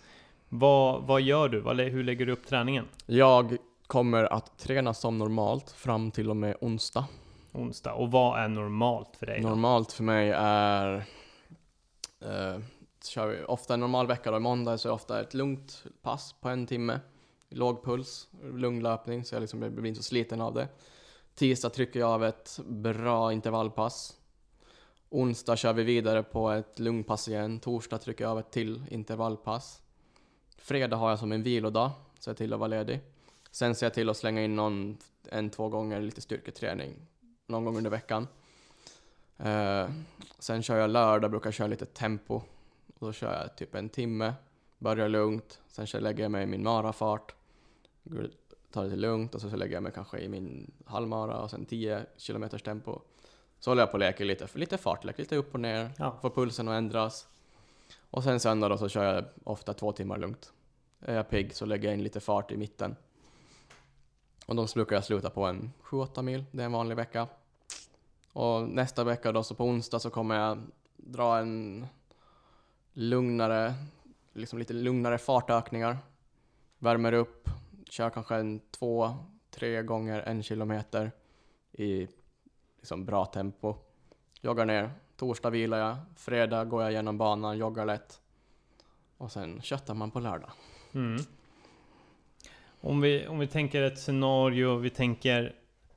Vad, 0.53 1.03
vad 1.03 1.21
gör 1.21 1.49
du? 1.49 1.59
Vad, 1.59 1.79
hur 1.79 2.03
lägger 2.03 2.25
du 2.25 2.31
upp 2.31 2.47
träningen? 2.47 2.87
Jag 3.05 3.57
kommer 3.87 4.23
att 4.23 4.57
träna 4.57 4.93
som 4.93 5.17
normalt 5.17 5.71
fram 5.71 6.11
till 6.11 6.29
och 6.29 6.35
med 6.35 6.57
onsdag. 6.61 7.05
Onsdag. 7.51 7.93
Och 7.93 8.11
vad 8.11 8.39
är 8.39 8.47
normalt 8.47 9.15
för 9.15 9.25
dig? 9.25 9.41
Då? 9.41 9.49
Normalt 9.49 9.91
för 9.91 10.03
mig 10.03 10.31
är, 10.35 10.97
eh, 12.19 12.59
kör 13.03 13.27
vi 13.27 13.43
ofta 13.43 13.73
en 13.73 13.79
normal 13.79 14.07
vecka 14.07 14.31
då, 14.31 14.39
måndag 14.39 14.77
så 14.77 14.87
är 14.87 14.89
det 14.89 14.95
ofta 14.95 15.21
ett 15.21 15.33
lugnt 15.33 15.83
pass 16.01 16.35
på 16.41 16.49
en 16.49 16.67
timme. 16.67 16.99
Låg 17.49 17.83
puls, 17.83 18.27
lugn 18.53 18.83
löpning 18.83 19.25
så 19.25 19.35
jag 19.35 19.41
liksom 19.41 19.59
blir 19.59 19.85
inte 19.85 20.03
så 20.03 20.03
sliten 20.03 20.41
av 20.41 20.53
det. 20.53 20.67
Tisdag 21.35 21.69
trycker 21.69 21.99
jag 21.99 22.09
av 22.09 22.25
ett 22.25 22.59
bra 22.65 23.33
intervallpass. 23.33 24.13
Onsdag 25.09 25.57
kör 25.57 25.73
vi 25.73 25.83
vidare 25.83 26.23
på 26.23 26.49
ett 26.49 26.79
lugmpass 26.79 27.27
igen. 27.27 27.59
Torsdag 27.59 27.97
trycker 27.97 28.23
jag 28.23 28.31
av 28.31 28.39
ett 28.39 28.51
till 28.51 28.83
intervallpass. 28.89 29.81
Fredag 30.61 30.97
har 30.97 31.09
jag 31.09 31.19
som 31.19 31.31
en 31.31 31.43
vilodag, 31.43 31.91
så 32.19 32.29
jag 32.29 32.37
till 32.37 32.53
att 32.53 32.59
vara 32.59 32.67
ledig. 32.67 32.99
Sen 33.51 33.75
ser 33.75 33.85
jag 33.85 33.93
till 33.93 34.09
att 34.09 34.17
slänga 34.17 34.43
in 34.43 34.55
någon, 34.55 34.97
en, 35.29 35.49
två 35.49 35.69
gånger 35.69 36.01
lite 36.01 36.21
styrketräning 36.21 36.95
någon 37.47 37.65
gång 37.65 37.77
under 37.77 37.89
veckan. 37.89 38.27
Eh, 39.37 39.89
sen 40.39 40.63
kör 40.63 40.77
jag 40.77 40.89
lördag, 40.89 41.31
brukar 41.31 41.51
köra 41.51 41.67
lite 41.67 41.85
tempo. 41.85 42.35
Och 42.87 42.99
då 42.99 43.13
kör 43.13 43.41
jag 43.41 43.55
typ 43.57 43.75
en 43.75 43.89
timme, 43.89 44.33
börjar 44.77 45.09
lugnt, 45.09 45.59
sen 45.67 45.87
lägger 46.03 46.23
jag 46.23 46.31
mig 46.31 46.43
i 46.43 46.47
min 46.47 46.63
marafart, 46.63 47.35
tar 48.71 48.81
det 48.83 48.87
lite 48.87 49.01
lugnt 49.01 49.35
och 49.35 49.41
så, 49.41 49.49
så 49.49 49.55
lägger 49.55 49.73
jag 49.73 49.83
mig 49.83 49.91
kanske 49.95 50.19
i 50.19 50.29
min 50.29 50.71
halvmara 50.85 51.37
och 51.37 51.49
sen 51.49 51.65
10 51.65 52.05
km 52.27 52.49
tempo. 52.49 52.99
Så 53.59 53.71
håller 53.71 53.81
jag 53.81 53.89
på 53.89 53.93
och 53.93 53.99
leker 53.99 54.25
lite, 54.25 54.47
lite 54.53 54.77
fartlek, 54.77 55.17
lite 55.17 55.35
upp 55.35 55.53
och 55.53 55.59
ner, 55.59 55.91
Ja. 55.97 56.17
får 56.21 56.29
pulsen 56.29 56.67
att 56.67 56.77
ändras. 56.77 57.27
Och 58.11 58.23
sen 58.23 58.39
söndag 58.39 58.69
då 58.69 58.77
så 58.77 58.89
kör 58.89 59.15
jag 59.15 59.25
ofta 59.43 59.73
två 59.73 59.91
timmar 59.91 60.17
lugnt. 60.17 60.53
Är 60.99 61.15
jag 61.15 61.29
pigg 61.29 61.55
så 61.55 61.65
lägger 61.65 61.87
jag 61.87 61.97
in 61.97 62.03
lite 62.03 62.19
fart 62.19 62.51
i 62.51 62.57
mitten. 62.57 62.95
Och 64.45 64.55
de 64.55 64.67
brukar 64.75 64.95
jag 64.95 65.05
sluta 65.05 65.29
på 65.29 65.45
en 65.45 65.71
7-8 65.83 66.21
mil, 66.21 66.45
det 66.51 66.61
är 66.61 66.65
en 66.65 66.71
vanlig 66.71 66.95
vecka. 66.95 67.27
Och 68.33 68.69
nästa 68.69 69.03
vecka 69.03 69.31
då, 69.31 69.43
så 69.43 69.55
på 69.55 69.65
onsdag 69.65 69.99
så 69.99 70.09
kommer 70.09 70.35
jag 70.35 70.61
dra 70.95 71.37
en 71.37 71.87
lugnare, 72.93 73.73
liksom 74.33 74.59
lite 74.59 74.73
lugnare 74.73 75.17
fartökningar. 75.17 75.97
Värmer 76.79 77.13
upp, 77.13 77.49
kör 77.89 78.09
kanske 78.09 78.35
en 78.35 78.61
två, 78.71 79.15
tre 79.49 79.83
gånger 79.83 80.21
en 80.21 80.43
kilometer 80.43 81.11
i 81.71 82.07
liksom 82.77 83.05
bra 83.05 83.25
tempo. 83.25 83.75
Joggar 84.41 84.65
ner, 84.65 84.91
torsdag 85.21 85.49
vilar 85.49 85.77
jag, 85.77 85.97
fredag 86.15 86.65
går 86.65 86.83
jag 86.83 86.91
genom 86.91 87.17
banan, 87.17 87.57
joggar 87.57 87.85
lätt. 87.85 88.19
Och 89.17 89.31
sen 89.31 89.61
köttar 89.61 89.93
man 89.93 90.11
på 90.11 90.19
lördag. 90.19 90.49
Mm. 90.93 91.21
Om, 92.81 93.01
vi, 93.01 93.27
om 93.27 93.39
vi 93.39 93.47
tänker 93.47 93.81
ett 93.81 93.99
scenario, 93.99 94.75
vi 94.75 94.89
tänker, 94.89 95.55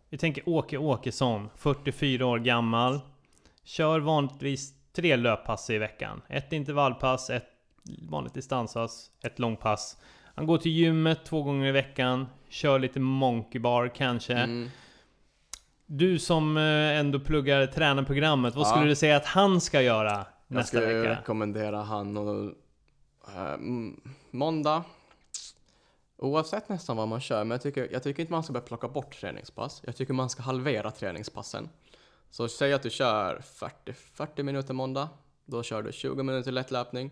vi 0.09 0.19
tänker 0.19 0.49
Åke 0.49 0.79
Åkesson, 0.79 1.49
44 1.57 2.27
år 2.27 2.39
gammal. 2.39 3.01
Kör 3.63 4.01
vanligtvis 4.01 4.75
tre 4.93 5.17
löppass 5.17 5.71
i 5.71 5.79
veckan. 5.79 6.23
Ett 6.29 6.53
intervallpass, 6.53 7.31
ett 7.31 7.49
vanligt 8.09 8.35
distanspass, 8.35 9.11
ett 9.23 9.39
långpass. 9.39 9.97
Han 10.35 10.47
går 10.47 10.59
till 10.59 10.73
gymmet 10.73 11.25
två 11.25 11.43
gånger 11.43 11.69
i 11.69 11.73
veckan, 11.73 12.27
kör 12.49 12.79
lite 12.79 13.01
monkey 13.01 13.61
bar 13.61 13.89
kanske. 13.89 14.35
Mm. 14.35 14.71
Du 15.97 16.19
som 16.19 16.57
eh, 16.57 16.99
ändå 16.99 17.21
pluggar 17.21 17.67
tränarprogrammet, 17.67 18.55
vad 18.55 18.67
Ja. 18.67 18.71
skulle 18.71 18.87
du 18.87 18.95
säga 18.95 19.17
att 19.17 19.27
han 19.27 19.61
ska 19.61 19.83
göra 19.83 20.11
Jag 20.13 20.27
nästa 20.57 20.67
skulle 20.79 20.95
vecka? 20.95 21.11
rekommendera 21.21 21.83
han 21.83 22.17
och 22.17 22.53
eh, 23.37 23.57
måndag. 24.31 24.85
Oavsett 26.17 26.69
nästan 26.69 26.97
vad 26.97 27.09
man 27.09 27.21
kör, 27.21 27.45
men 27.45 27.51
jag 27.51 27.63
tycker, 27.63 27.89
jag 27.93 28.03
tycker 28.03 28.21
inte 28.21 28.33
man 28.33 28.43
ska 28.43 28.53
börja 28.53 28.67
plocka 28.67 28.89
bort 28.89 29.21
träningspass. 29.21 29.83
Jag 29.85 29.97
tycker 29.97 30.13
man 30.15 30.31
ska 30.31 30.43
halvera 30.43 30.91
träningspassen. 30.91 31.69
Så 32.31 32.49
säg 32.49 32.73
att 32.73 32.83
du 32.83 32.91
kör 32.91 33.41
40, 33.45 33.93
40 33.93 34.43
minuter 34.43 34.75
måndag, 34.75 35.09
då 35.45 35.63
kör 35.63 35.83
du 35.83 35.93
20 35.93 36.23
minuter 36.23 36.53
lättlöpning. 36.53 37.11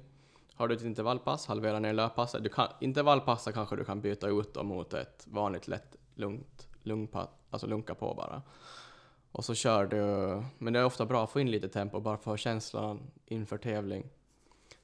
Har 0.55 0.68
du 0.68 0.74
ett 0.74 0.83
intervallpass, 0.83 1.47
halvera 1.47 1.78
ner 1.78 1.93
löppasset. 1.93 2.43
Du 2.43 2.49
kan, 2.49 2.68
intervallpassa 2.80 3.53
kanske 3.53 3.76
du 3.76 3.85
kan 3.85 4.01
byta 4.01 4.28
ut 4.28 4.64
mot 4.64 4.95
ett 4.95 5.24
vanligt 5.26 5.68
lätt 5.68 5.97
lugnt, 6.14 6.68
alltså 7.51 7.66
lunka 7.66 7.95
på 7.95 8.14
bara. 8.14 8.43
Och 9.33 9.45
så 9.45 9.55
kör 9.55 9.87
du, 9.87 9.99
men 10.59 10.72
det 10.72 10.78
är 10.78 10.85
ofta 10.85 11.07
bra 11.07 11.24
att 11.24 11.30
få 11.30 11.41
in 11.41 11.51
lite 11.51 11.68
tempo 11.68 12.01
bara 12.01 12.16
för 12.16 12.37
känslan 12.37 13.01
inför 13.26 13.59
tävling. 13.59 14.11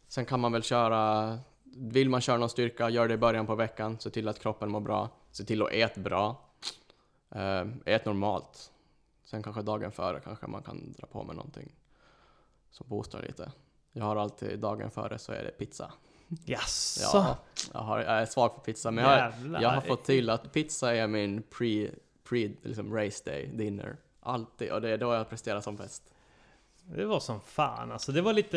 Sen 0.09 0.25
kan 0.25 0.41
man 0.41 0.53
väl 0.53 0.63
köra, 0.63 1.39
vill 1.65 2.09
man 2.09 2.21
köra 2.21 2.39
någon 2.39 2.49
styrka, 2.49 2.91
gör 2.91 3.09
det 3.09 3.15
i 3.15 3.17
början 3.17 3.47
på 3.47 3.55
veckan, 3.55 3.99
se 3.99 4.11
till 4.11 4.29
att 4.29 4.39
kroppen 4.39 4.71
mår 4.71 4.81
bra, 4.81 5.09
se 5.33 5.45
till 5.45 5.63
att 5.63 5.73
äta 5.73 6.01
bra, 6.01 6.37
äh, 7.31 7.67
ät 7.85 8.05
normalt. 8.05 8.73
Sen 9.25 9.43
kanske 9.43 9.63
dagen 9.63 9.93
före 9.93 10.21
kanske 10.21 10.47
man 10.47 10.63
kan 10.63 10.93
dra 10.93 11.07
på 11.07 11.25
med 11.25 11.37
någonting 11.37 11.73
som 12.71 12.89
boostar 12.89 13.23
lite. 13.23 13.53
Jag 13.93 14.05
har 14.05 14.17
alltid 14.17 14.59
dagen 14.59 14.91
före 14.91 15.19
så 15.19 15.33
är 15.33 15.45
det 15.45 15.51
pizza. 15.51 15.93
Jaså? 16.45 17.01
Ja, 17.19 17.37
jag, 17.73 17.81
har, 17.81 17.99
jag 17.99 18.09
är 18.23 18.27
svag 18.27 18.55
för 18.55 18.61
pizza 18.61 18.91
men 18.91 19.05
jag, 19.05 19.33
jag 19.63 19.69
har 19.71 19.81
fått 19.81 20.05
till 20.05 20.31
att 20.31 20.53
pizza 20.53 20.95
är 20.95 21.07
min 21.07 21.43
pre, 21.43 21.91
pre 22.29 22.51
liksom 22.63 22.95
race 22.95 23.23
day 23.31 23.47
dinner. 23.55 23.97
Alltid, 24.21 24.71
och 24.73 24.81
det 24.81 24.89
är 24.91 24.99
då 24.99 25.15
jag 25.15 25.29
presterar 25.29 25.61
som 25.61 25.77
bäst. 25.77 26.03
Det 26.85 27.05
var 27.05 27.21
som 27.21 27.41
fan 27.41 27.93
alltså. 27.93 28.13
Det 28.13 28.21
var 28.23 28.33
lite, 28.33 28.57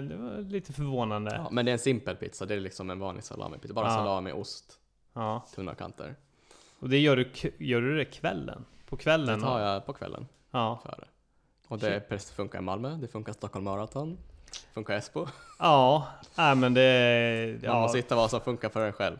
det 0.00 0.16
var 0.16 0.38
lite 0.50 0.72
förvånande. 0.72 1.34
Ja, 1.36 1.48
men 1.50 1.64
det 1.64 1.70
är 1.70 1.72
en 1.72 1.78
simpel 1.78 2.16
pizza, 2.16 2.46
det 2.46 2.54
är 2.54 2.60
liksom 2.60 2.90
en 2.90 2.98
vanlig 2.98 3.24
salamipizza. 3.24 3.74
Bara 3.74 3.86
Ja. 3.88 3.94
salami, 3.94 4.32
ost, 4.32 4.78
Ja. 5.12 5.46
tunna 5.54 5.74
kanter. 5.74 6.14
Och 6.78 6.88
det 6.88 6.98
gör 6.98 7.16
du, 7.16 7.30
gör 7.58 7.80
du 7.80 7.96
det 7.96 8.04
kvällen? 8.04 8.64
På 8.88 8.96
kvällen? 8.96 9.38
Det 9.38 9.44
tar 9.44 9.60
jag 9.60 9.86
på 9.86 9.92
kvällen 9.92 10.26
Ja. 10.50 10.80
före. 10.84 11.04
Och 11.68 11.78
det 11.78 12.22
funkar 12.34 12.58
i 12.58 12.62
Malmö, 12.62 12.96
det 13.00 13.08
funkar 13.08 13.32
i 13.32 13.34
Stockholm 13.34 13.64
Marathon. 13.64 14.18
Funkar 14.74 14.94
Espo? 14.94 15.26
Ja, 15.58 16.06
nej 16.34 16.54
men 16.56 16.74
det... 16.74 17.58
Man 17.62 17.70
Ja, 17.74 17.80
måste 17.80 17.98
hitta 17.98 18.16
vad 18.16 18.30
som 18.30 18.40
funkar 18.40 18.68
för 18.68 18.86
en 18.86 18.92
själv. 18.92 19.16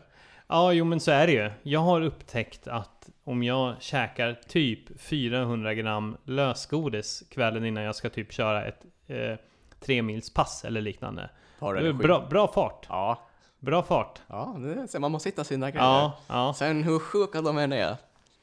ja, 0.47 0.73
jo 0.73 0.85
men 0.85 0.99
så 0.99 1.11
är 1.11 1.27
det 1.27 1.33
ju. 1.33 1.51
Jag 1.63 1.79
har 1.79 2.01
upptäckt 2.01 2.67
att 2.67 3.09
om 3.23 3.43
jag 3.43 3.75
käkar 3.81 4.39
typ 4.47 5.01
400 5.01 5.73
gram 5.73 6.17
lösgodis 6.25 7.23
kvällen 7.31 7.65
innan 7.65 7.83
jag 7.83 7.95
ska 7.95 8.09
typ 8.09 8.33
köra 8.33 8.65
ett 8.65 8.85
eh, 9.07 9.35
tre 9.79 10.01
mils 10.01 10.33
pass 10.33 10.65
eller 10.65 10.81
liknande. 10.81 11.29
Har 11.59 11.75
energi. 11.75 11.93
bra, 11.93 12.25
bra 12.29 12.47
fart. 12.47 12.85
Ja, 12.89 13.19
Bra 13.59 13.83
fart. 13.83 14.21
ja 14.27 14.55
det, 14.91 14.99
man 14.99 15.11
måste 15.11 15.29
hitta 15.29 15.43
sina 15.43 15.71
grejer. 15.71 15.85
Ja, 15.85 16.17
ja, 16.27 16.53
Sen 16.53 16.83
hur 16.83 16.99
sjuka 16.99 17.41
de 17.41 17.57
än 17.57 17.73
är. 17.73 17.97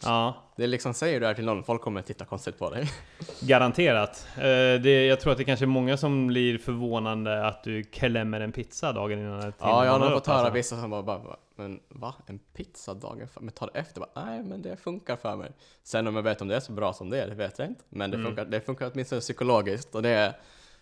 Ja. 0.04 0.34
Det 0.56 0.62
är 0.64 0.68
liksom, 0.68 0.94
säger 0.94 1.14
du 1.14 1.20
det 1.20 1.26
här 1.26 1.34
till 1.34 1.44
någon, 1.44 1.64
folk 1.64 1.82
kommer 1.82 2.00
att 2.00 2.06
titta 2.06 2.24
konstigt 2.24 2.58
på 2.58 2.70
dig. 2.70 2.90
Garanterat. 3.40 4.26
Eh, 4.36 4.42
det, 4.82 5.06
jag 5.06 5.20
tror 5.20 5.32
att 5.32 5.38
det 5.38 5.44
kanske 5.44 5.64
är 5.64 5.66
många 5.66 5.96
som 5.96 6.26
blir 6.26 6.58
förvånande 6.58 7.46
att 7.46 7.64
du 7.64 7.82
klämmer 7.84 8.40
en 8.40 8.52
pizza 8.52 8.92
dagen 8.92 9.18
innan 9.18 9.52
Ja, 9.58 9.84
jag 9.84 9.92
har 9.92 9.98
nog 9.98 10.12
fått 10.12 10.26
höra 10.26 10.50
vissa 10.50 10.80
som 10.80 10.90
bara, 10.90 11.02
bara, 11.02 11.36
men 11.56 11.80
va? 11.88 12.14
En 12.26 12.38
pizza 12.38 12.94
dagen 12.94 13.28
Men 13.40 13.52
ta 13.54 13.66
det 13.66 13.78
efter? 13.78 14.00
Bara, 14.00 14.24
Nej, 14.26 14.42
men 14.42 14.62
det 14.62 14.76
funkar 14.76 15.16
för 15.16 15.36
mig. 15.36 15.52
Sen 15.82 16.06
om 16.06 16.16
jag 16.16 16.22
vet 16.22 16.42
om 16.42 16.48
det 16.48 16.56
är 16.56 16.60
så 16.60 16.72
bra 16.72 16.92
som 16.92 17.10
det 17.10 17.22
är, 17.22 17.28
det 17.28 17.34
vet 17.34 17.58
jag 17.58 17.68
inte. 17.68 17.84
Men 17.88 18.10
det, 18.10 18.16
Mm. 18.16 18.26
funkar, 18.26 18.44
det 18.44 18.60
funkar 18.60 18.90
åtminstone 18.92 19.20
psykologiskt 19.20 19.94
och 19.94 20.02
det 20.02 20.10
är 20.10 20.32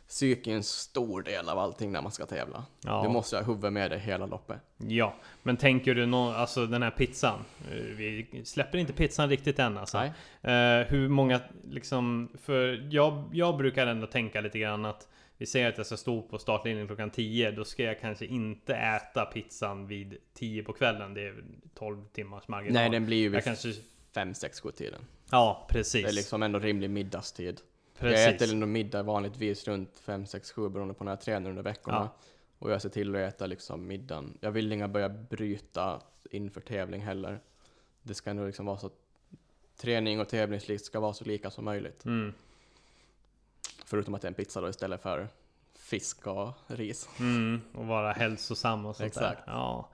psyke 0.08 0.50
en 0.52 0.62
stor 0.62 1.22
del 1.22 1.48
av 1.48 1.58
allting 1.58 1.92
när 1.92 2.02
man 2.02 2.12
ska 2.12 2.26
tävla. 2.26 2.64
Ja. 2.84 3.02
Du 3.02 3.08
måste 3.08 3.36
ha 3.36 3.42
huvudet 3.44 3.72
med 3.72 3.90
dig 3.90 3.98
hela 4.00 4.26
loppet. 4.26 4.56
Ja, 4.76 5.14
men 5.42 5.56
tänker 5.56 5.94
du 5.94 6.06
nå, 6.06 6.30
alltså 6.30 6.66
den 6.66 6.82
här 6.82 6.90
pizzan? 6.90 7.38
eh, 7.70 7.76
Vi 7.76 8.42
släpper 8.44 8.78
inte 8.78 8.92
pizzan 8.92 9.28
riktigt 9.28 9.58
än 9.58 9.78
alltså. 9.78 9.98
Nej. 9.98 10.12
Eh, 10.80 10.86
hur 10.86 11.08
många 11.08 11.40
liksom, 11.70 12.28
för 12.42 12.88
jag, 12.90 13.24
jag 13.32 13.56
brukar 13.56 13.86
ändå 13.86 14.06
tänka 14.06 14.40
lite 14.40 14.58
grann 14.58 14.84
att 14.84 15.08
vi 15.38 15.46
säger 15.46 15.68
att 15.68 15.76
jag 15.76 15.86
ska 15.86 15.96
stå 15.96 16.22
på 16.22 16.38
startlinjen 16.38 16.86
klockan 16.86 17.10
10, 17.10 17.50
då 17.50 17.64
ska 17.64 17.82
jag 17.82 18.00
kanske 18.00 18.26
inte 18.26 18.74
äta 18.74 19.24
pizzan 19.24 19.86
vid 19.86 20.16
10 20.34 20.62
på 20.62 20.72
kvällen. 20.72 21.14
Det 21.14 21.20
är 21.26 21.44
12 21.74 22.04
timmars 22.12 22.48
marginal. 22.48 22.74
Nej, 22.74 22.90
den 22.90 23.06
blir 23.06 23.16
ju 23.16 23.24
jag 23.24 23.30
vid 23.30 23.44
kanske, 23.44 23.72
5, 24.14 24.34
6, 24.34 24.60
7 24.60 24.70
tiden. 24.70 25.00
Ja, 25.30 25.66
precis. 25.70 26.02
Det 26.02 26.08
är 26.08 26.12
liksom 26.12 26.42
ändå 26.42 26.58
rimlig 26.58 26.90
middagstid. 26.90 27.60
Precis. 27.98 28.18
Jag 28.26 28.34
äter 28.34 28.52
ändå 28.52 28.66
middag 28.66 29.02
vanligtvis 29.02 29.68
runt 29.68 29.98
5, 29.98 30.26
6, 30.26 30.52
7 30.52 30.68
beroende 30.68 30.94
på 30.94 31.04
när 31.04 31.12
jag 31.12 31.20
tränar 31.20 31.50
under 31.50 31.62
veckorna. 31.62 31.98
Ja. 31.98 32.24
Och 32.58 32.70
jag 32.72 32.82
ser 32.82 32.88
till 32.88 33.14
att 33.16 33.34
äta 33.34 33.46
liksom 33.46 33.86
middagen. 33.86 34.38
Jag 34.40 34.50
vill 34.50 34.72
inga 34.72 34.88
börja 34.88 35.08
bryta 35.08 36.00
inför 36.30 36.60
tävling 36.60 37.00
heller. 37.00 37.40
Det 38.02 38.14
ska 38.14 38.30
ändå 38.30 38.46
liksom 38.46 38.66
vara 38.66 38.78
så 38.78 38.90
träning 39.76 40.20
och 40.20 40.28
tävlingslikt 40.28 40.84
ska 40.84 41.00
vara 41.00 41.12
så 41.12 41.24
lika 41.24 41.50
som 41.50 41.64
möjligt. 41.64 42.04
Mm, 42.04 42.32
Förutom 43.84 44.14
att 44.14 44.22
det 44.22 44.26
är 44.26 44.30
en 44.30 44.34
pizza 44.34 44.60
då 44.60 44.68
istället 44.68 45.02
för 45.02 45.28
fisk 45.78 46.26
och 46.26 46.50
ris. 46.66 47.08
mm, 47.20 47.60
och 47.74 47.86
vara 47.86 48.12
hälsosam 48.12 48.86
och 48.86 48.96
sånt 48.96 49.06
Exakt. 49.06 49.46
där. 49.46 49.52
Ja. 49.52 49.88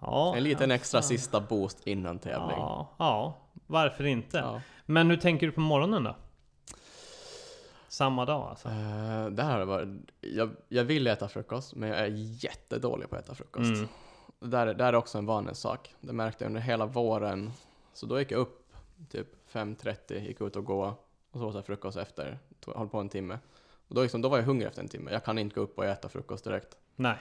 Ja, 0.00 0.36
En 0.36 0.42
liten 0.42 0.70
extra 0.70 1.02
sista 1.02 1.40
boost 1.40 1.86
innan 1.86 2.18
tävling. 2.18 2.56
Ja, 2.58 2.88
ja, 2.98 3.38
varför 3.66 4.04
inte? 4.04 4.38
Ja. 4.38 4.60
Men 4.86 5.10
hur 5.10 5.16
tänker 5.16 5.46
du 5.46 5.52
på 5.52 5.60
morgonen 5.60 6.04
då? 6.04 6.16
Samma 7.90 8.24
dag 8.24 8.48
alltså? 8.48 8.68
Eh, 8.68 9.26
där 9.30 9.44
har 9.44 9.58
det 9.58 9.64
varit, 9.64 9.88
jag, 10.20 10.50
jag 10.68 10.84
vill 10.84 11.06
äta 11.06 11.28
frukost, 11.28 11.74
men 11.74 11.88
jag 11.88 11.98
är 11.98 12.06
jättedålig 12.44 13.10
på 13.10 13.16
att 13.16 13.24
äta 13.24 13.34
frukost. 13.34 13.70
Mm. 13.74 13.88
Det 14.40 14.46
där, 14.48 14.66
det 14.66 14.74
där 14.74 14.86
är 14.92 14.94
också 14.94 15.18
en 15.18 15.26
vanlig 15.26 15.56
sak. 15.56 15.94
Det 16.00 16.12
märkte 16.12 16.44
jag 16.44 16.48
under 16.48 16.60
hela 16.60 16.86
våren. 16.86 17.50
Så 17.92 18.06
då 18.06 18.18
gick 18.18 18.30
jag 18.32 18.38
upp 18.38 18.72
typ 19.10 19.26
5.30, 19.52 20.18
gick 20.26 20.40
ut 20.40 20.56
och 20.56 20.64
gå 20.64 20.94
och 21.30 21.40
så 21.40 21.46
åt 21.48 21.54
jag 21.54 21.66
frukost 21.66 21.96
efter. 21.98 22.38
Tog- 22.60 22.74
Höll 22.74 22.88
på 22.88 22.98
en 22.98 23.08
timme. 23.08 23.38
Och 23.88 23.94
då, 23.94 24.02
liksom, 24.02 24.20
då 24.22 24.28
var 24.28 24.38
jag 24.38 24.44
hungrig 24.44 24.66
efter 24.68 24.82
en 24.82 24.88
timme. 24.88 25.10
Jag 25.12 25.24
kan 25.24 25.38
inte 25.38 25.54
gå 25.54 25.60
upp 25.60 25.78
och 25.78 25.84
äta 25.84 26.08
frukost 26.08 26.44
direkt. 26.44 26.76
Nej. 26.96 27.16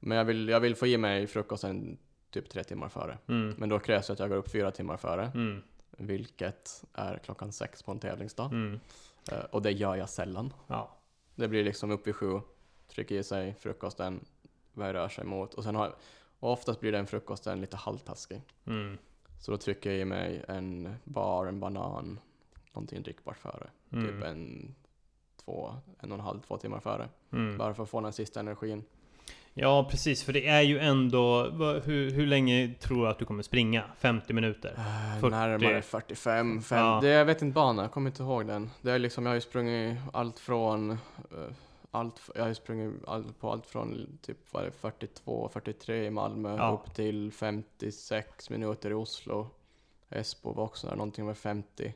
Men 0.00 0.18
jag 0.18 0.24
vill, 0.24 0.48
jag 0.48 0.60
vill 0.60 0.76
få 0.76 0.86
i 0.86 0.96
mig 0.98 1.26
frukosten 1.26 1.98
typ 2.30 2.48
tre 2.50 2.64
timmar 2.64 2.88
före. 2.88 3.18
Mm. 3.28 3.54
Men 3.58 3.68
då 3.68 3.78
krävs 3.78 4.06
det 4.06 4.12
att 4.12 4.18
jag 4.18 4.28
går 4.28 4.36
upp 4.36 4.50
fyra 4.50 4.70
timmar 4.70 4.96
före. 4.96 5.30
Mm. 5.34 5.62
Vilket 5.90 6.84
är 6.92 7.18
klockan 7.18 7.52
sex 7.52 7.82
på 7.82 7.92
en 7.92 7.98
tävlingsdag. 7.98 8.46
Mm. 8.52 8.80
Eh, 9.32 9.38
och 9.38 9.62
det 9.62 9.70
gör 9.70 9.96
jag 9.96 10.08
sällan. 10.08 10.52
Ja. 10.66 10.96
Det 11.34 11.48
blir 11.48 11.64
liksom 11.64 11.90
upp 11.90 12.06
vid 12.06 12.16
sju, 12.16 12.40
trycker 12.88 13.14
i 13.14 13.22
sig 13.22 13.54
frukosten, 13.54 14.24
börjar 14.72 14.94
röra 14.94 15.08
sig 15.08 15.24
mot. 15.24 15.54
Och 15.54 15.64
sen 15.64 15.74
har 15.74 15.94
och 16.44 16.52
oftast 16.52 16.80
blir 16.80 16.92
den 16.92 17.06
frukosten 17.06 17.60
lite 17.60 17.76
halvtaskig. 17.76 18.42
Mm. 18.66 18.98
Så 19.40 19.50
då 19.50 19.56
trycker 19.56 19.90
jag 19.90 20.00
i 20.00 20.04
mig 20.04 20.44
en 20.48 20.94
bar, 21.04 21.46
en 21.46 21.60
banan, 21.60 22.20
någonting 22.72 23.02
drickbart 23.02 23.38
före. 23.38 23.70
Mm. 23.92 24.06
Typ 24.06 24.24
en, 24.24 24.74
två, 25.44 25.74
en 25.98 26.12
och 26.12 26.18
en 26.18 26.24
halv, 26.24 26.40
två 26.40 26.58
timmar 26.58 26.80
före. 26.80 27.08
Mm. 27.32 27.58
Bara 27.58 27.74
för 27.74 27.82
att 27.82 27.88
få 27.88 28.00
den 28.00 28.12
sista 28.12 28.40
energin. 28.40 28.84
Ja 29.56 29.88
precis, 29.90 30.22
för 30.24 30.32
det 30.32 30.46
är 30.48 30.60
ju 30.62 30.78
ändå... 30.78 31.42
Hur, 31.84 32.10
hur 32.10 32.26
länge 32.26 32.74
tror 32.80 33.02
du 33.04 33.08
att 33.10 33.18
du 33.18 33.24
kommer 33.24 33.42
springa? 33.42 33.84
50 33.98 34.32
minuter? 34.32 34.74
Äh, 34.76 35.20
40. 35.20 35.30
Närmare 35.36 35.82
45, 35.82 36.62
5. 36.62 36.78
Ja. 36.78 36.98
Det, 37.02 37.08
jag 37.08 37.24
vet 37.24 37.42
inte 37.42 37.54
banan, 37.54 37.82
jag 37.82 37.92
kommer 37.92 38.10
inte 38.10 38.22
ihåg 38.22 38.46
den. 38.46 38.70
Det 38.82 38.90
är 38.92 38.98
liksom, 38.98 39.24
jag 39.26 39.30
har 39.30 39.34
ju 39.34 39.40
sprungit 39.40 39.98
allt 40.12 40.38
från 40.38 40.90
eh, 40.90 40.96
allt, 41.90 42.20
jag 42.34 42.42
har 42.42 42.48
ju 42.48 42.54
sprungit 42.54 42.92
allt, 43.06 43.40
på 43.40 43.50
allt 43.52 43.66
från 43.66 44.18
typ 44.22 44.38
vad 44.50 44.62
är 44.62 44.66
det, 44.66 44.72
42, 44.72 45.50
43 45.52 46.04
i 46.06 46.10
Malmö 46.10 46.56
Ja. 46.56 46.80
upp 46.84 46.94
till 46.94 47.32
56 47.32 48.50
minuter 48.50 48.90
i 48.90 48.94
Oslo. 48.94 49.48
Esbo 50.10 50.52
var 50.52 50.64
också 50.64 50.86
där, 50.86 50.96
någonting 50.96 51.26
med 51.26 51.36
50. 51.36 51.94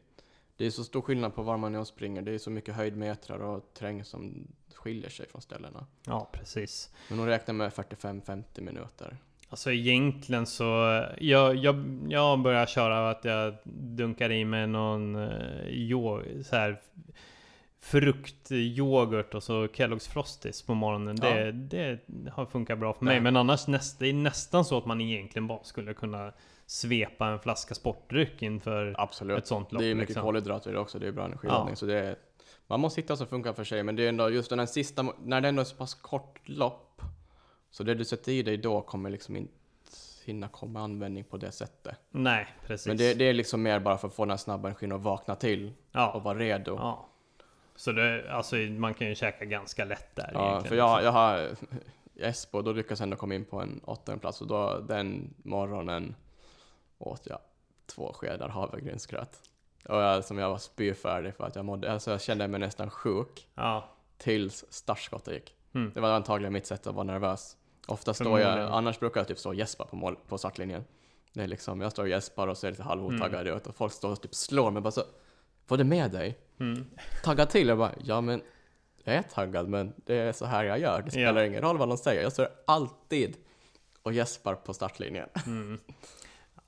Det 0.58 0.66
är 0.66 0.70
så 0.70 0.84
stor 0.84 1.02
skillnad 1.02 1.34
på 1.34 1.42
var 1.42 1.56
man 1.56 1.74
är 1.74 1.80
och 1.80 1.86
springer. 1.86 2.22
Det 2.22 2.32
är 2.32 2.38
så 2.38 2.50
mycket 2.50 2.74
höjdmetrar 2.74 3.38
och 3.38 3.74
terräng 3.74 4.04
som 4.04 4.48
skiljer 4.74 5.10
sig 5.10 5.28
från 5.28 5.42
ställena. 5.42 5.86
Ja 6.06 6.28
precis. 6.32 6.90
Men 7.08 7.18
hon 7.18 7.28
räknar 7.28 7.54
med 7.54 7.72
45-50 7.72 8.60
minuter. 8.60 9.16
Alltså 9.48 9.72
egentligen 9.72 10.46
så... 10.46 10.64
Jag, 11.18 11.56
jag, 11.56 12.06
jag 12.08 12.40
börjar 12.40 12.66
köra 12.66 13.10
att 13.10 13.24
jag 13.24 13.54
dunkar 13.64 14.32
i 14.32 14.44
mig 14.44 14.66
någon 14.66 15.16
eh, 15.16 15.68
jo, 15.68 16.22
så 16.44 16.56
här 16.56 16.80
fruktyoghurt 17.80 19.34
och 19.34 19.42
så 19.42 19.66
Kellogg's 19.66 20.10
Frosties 20.10 20.62
på 20.62 20.74
morgonen. 20.74 21.16
Det, 21.16 21.52
det 21.52 21.98
har 22.30 22.46
funkat 22.46 22.78
bra 22.78 22.94
för 22.94 23.04
mig. 23.04 23.14
Nej. 23.14 23.20
Men 23.20 23.36
annars 23.36 23.66
näst, 23.66 23.98
det 23.98 24.08
är 24.08 24.12
nästan 24.12 24.64
så 24.64 24.78
att 24.78 24.86
man 24.86 25.00
egentligen 25.00 25.46
bara 25.46 25.64
skulle 25.64 25.94
kunna 25.94 26.32
svepa 26.68 27.26
en 27.26 27.38
flaska 27.38 27.74
sportdryck 27.74 28.42
inför 28.42 28.94
Absolut. 28.98 29.38
ett 29.38 29.46
sånt 29.46 29.72
lopp. 29.72 29.82
Det 29.82 29.86
är 29.86 29.94
mycket 29.94 30.08
liksom. 30.08 30.22
kolhydrater 30.22 30.76
också, 30.76 30.98
det 30.98 31.06
är 31.06 31.12
bra 31.12 31.24
energiladdning. 31.24 31.72
Ja. 31.72 31.76
Så 31.76 31.86
det 31.86 31.98
är, 31.98 32.16
man 32.66 32.80
måste 32.80 33.00
hitta 33.00 33.16
som 33.16 33.26
funkar 33.26 33.52
för 33.52 33.64
sig, 33.64 33.82
men 33.82 33.96
det 33.96 34.04
är 34.04 34.08
ändå 34.08 34.30
just 34.30 34.50
den 34.50 34.58
här 34.58 34.66
sista, 34.66 35.06
när 35.24 35.40
det 35.40 35.48
ändå 35.48 35.60
är 35.60 35.64
så 35.64 35.76
pass 35.76 35.94
kort 35.94 36.40
lopp, 36.44 37.02
så 37.70 37.82
det 37.82 37.94
du 37.94 38.04
sätter 38.04 38.32
i 38.32 38.42
dig 38.42 38.56
då 38.56 38.80
kommer 38.80 39.10
liksom 39.10 39.36
inte 39.36 39.52
hinna 40.24 40.48
komma 40.48 40.80
användning 40.80 41.24
på 41.24 41.36
det 41.36 41.52
sättet. 41.52 41.96
Nej, 42.10 42.46
precis. 42.66 42.86
Men 42.86 42.96
det, 42.96 43.14
det 43.14 43.24
är 43.24 43.34
liksom 43.34 43.62
mer 43.62 43.80
bara 43.80 43.98
för 43.98 44.08
att 44.08 44.14
få 44.14 44.24
den 44.24 44.30
här 44.30 44.36
snabba 44.36 44.68
energin 44.68 44.92
att 44.92 45.00
vakna 45.00 45.34
till 45.34 45.66
och 45.66 45.72
ja, 45.92 46.20
vara 46.24 46.38
redo. 46.38 46.70
Ja, 46.70 46.80
ja. 46.80 47.08
Så 47.76 47.92
det, 47.92 48.32
alltså 48.32 48.56
man 48.56 48.94
kan 48.94 49.08
ju 49.08 49.14
käka 49.14 49.44
ganska 49.44 49.84
lätt 49.84 50.16
där 50.16 50.30
för 50.32 50.50
egentligen. 50.50 50.78
jag, 50.78 51.02
jag 51.02 51.12
har 51.12 51.48
Esbo, 52.16 52.62
då 52.62 52.72
lyckas 52.72 53.00
jag 53.00 53.04
ändå 53.04 53.16
komma 53.16 53.34
in 53.34 53.44
på 53.44 53.60
en 53.60 53.80
åttonde 53.84 54.20
plats 54.20 54.40
och 54.40 54.46
då 54.46 54.78
den 54.78 55.34
morgonen 55.42 56.14
åt 56.98 57.26
jag 57.26 57.38
två 57.86 58.12
skedar 58.12 58.48
havregrynsgröt. 58.48 59.40
Och 59.88 59.96
jag, 59.96 60.24
som 60.24 60.38
jag 60.38 60.50
var 60.50 60.58
spyfärdig 60.58 61.34
för 61.34 61.44
att 61.44 61.56
jag 61.56 61.64
mådde, 61.64 61.92
alltså 61.92 62.10
jag 62.10 62.20
kände 62.20 62.48
mig 62.48 62.60
nästan 62.60 62.90
sjuk. 62.90 63.48
Ja. 63.54 63.88
tills 64.18 64.64
startskottet 64.70 65.34
gick. 65.34 65.54
Mm. 65.74 65.92
Det 65.94 66.00
var 66.00 66.10
antagligen 66.10 66.52
mitt 66.52 66.66
sätt 66.66 66.86
att 66.86 66.94
vara 66.94 67.04
nervös. 67.04 67.56
Ofta 67.86 68.14
står 68.14 68.40
jag, 68.40 68.58
annars 68.72 68.98
brukar 68.98 69.20
jag 69.20 69.28
typ 69.28 69.38
stå 69.38 69.48
och 69.48 69.54
gäspa 69.54 69.84
på, 69.86 69.96
mål, 69.96 70.16
på 70.28 70.38
startlinjen. 70.38 70.84
Det 71.32 71.42
är 71.42 71.46
liksom, 71.46 71.80
jag 71.80 71.92
står 71.92 72.02
och 72.02 72.08
gäspar 72.08 72.48
och 72.48 72.58
ser 72.58 72.70
lite 72.70 72.82
halvotaggad 72.82 73.40
Mm. 73.46 73.56
ut 73.56 73.66
och 73.66 73.74
folk 73.76 73.92
står 73.92 74.10
och 74.12 74.22
typ 74.22 74.34
slår 74.34 74.70
mig 74.70 74.82
bara 74.82 74.90
så 74.90 75.02
Vad 75.68 75.80
är 75.80 75.84
det 75.84 75.88
med 75.90 76.10
dig? 76.10 76.38
Mm. 76.60 76.86
Tagga 77.24 77.46
till? 77.46 77.68
Jag 77.68 77.78
bara, 77.78 77.92
ja 78.04 78.20
men 78.20 78.42
jag 79.04 79.14
är 79.14 79.22
taggad 79.22 79.68
men 79.68 79.92
det 79.96 80.14
är 80.14 80.32
så 80.32 80.46
här 80.46 80.64
jag 80.64 80.78
gör. 80.78 81.02
Det 81.02 81.10
spelar 81.10 81.40
Ja. 81.40 81.46
ingen 81.46 81.62
roll 81.62 81.78
vad 81.78 81.88
de 81.88 81.98
säger. 81.98 82.22
Jag 82.22 82.32
står 82.32 82.48
alltid 82.66 83.36
och 84.02 84.12
gäspar 84.12 84.54
på 84.54 84.74
startlinjen. 84.74 85.28
Mm. 85.46 85.80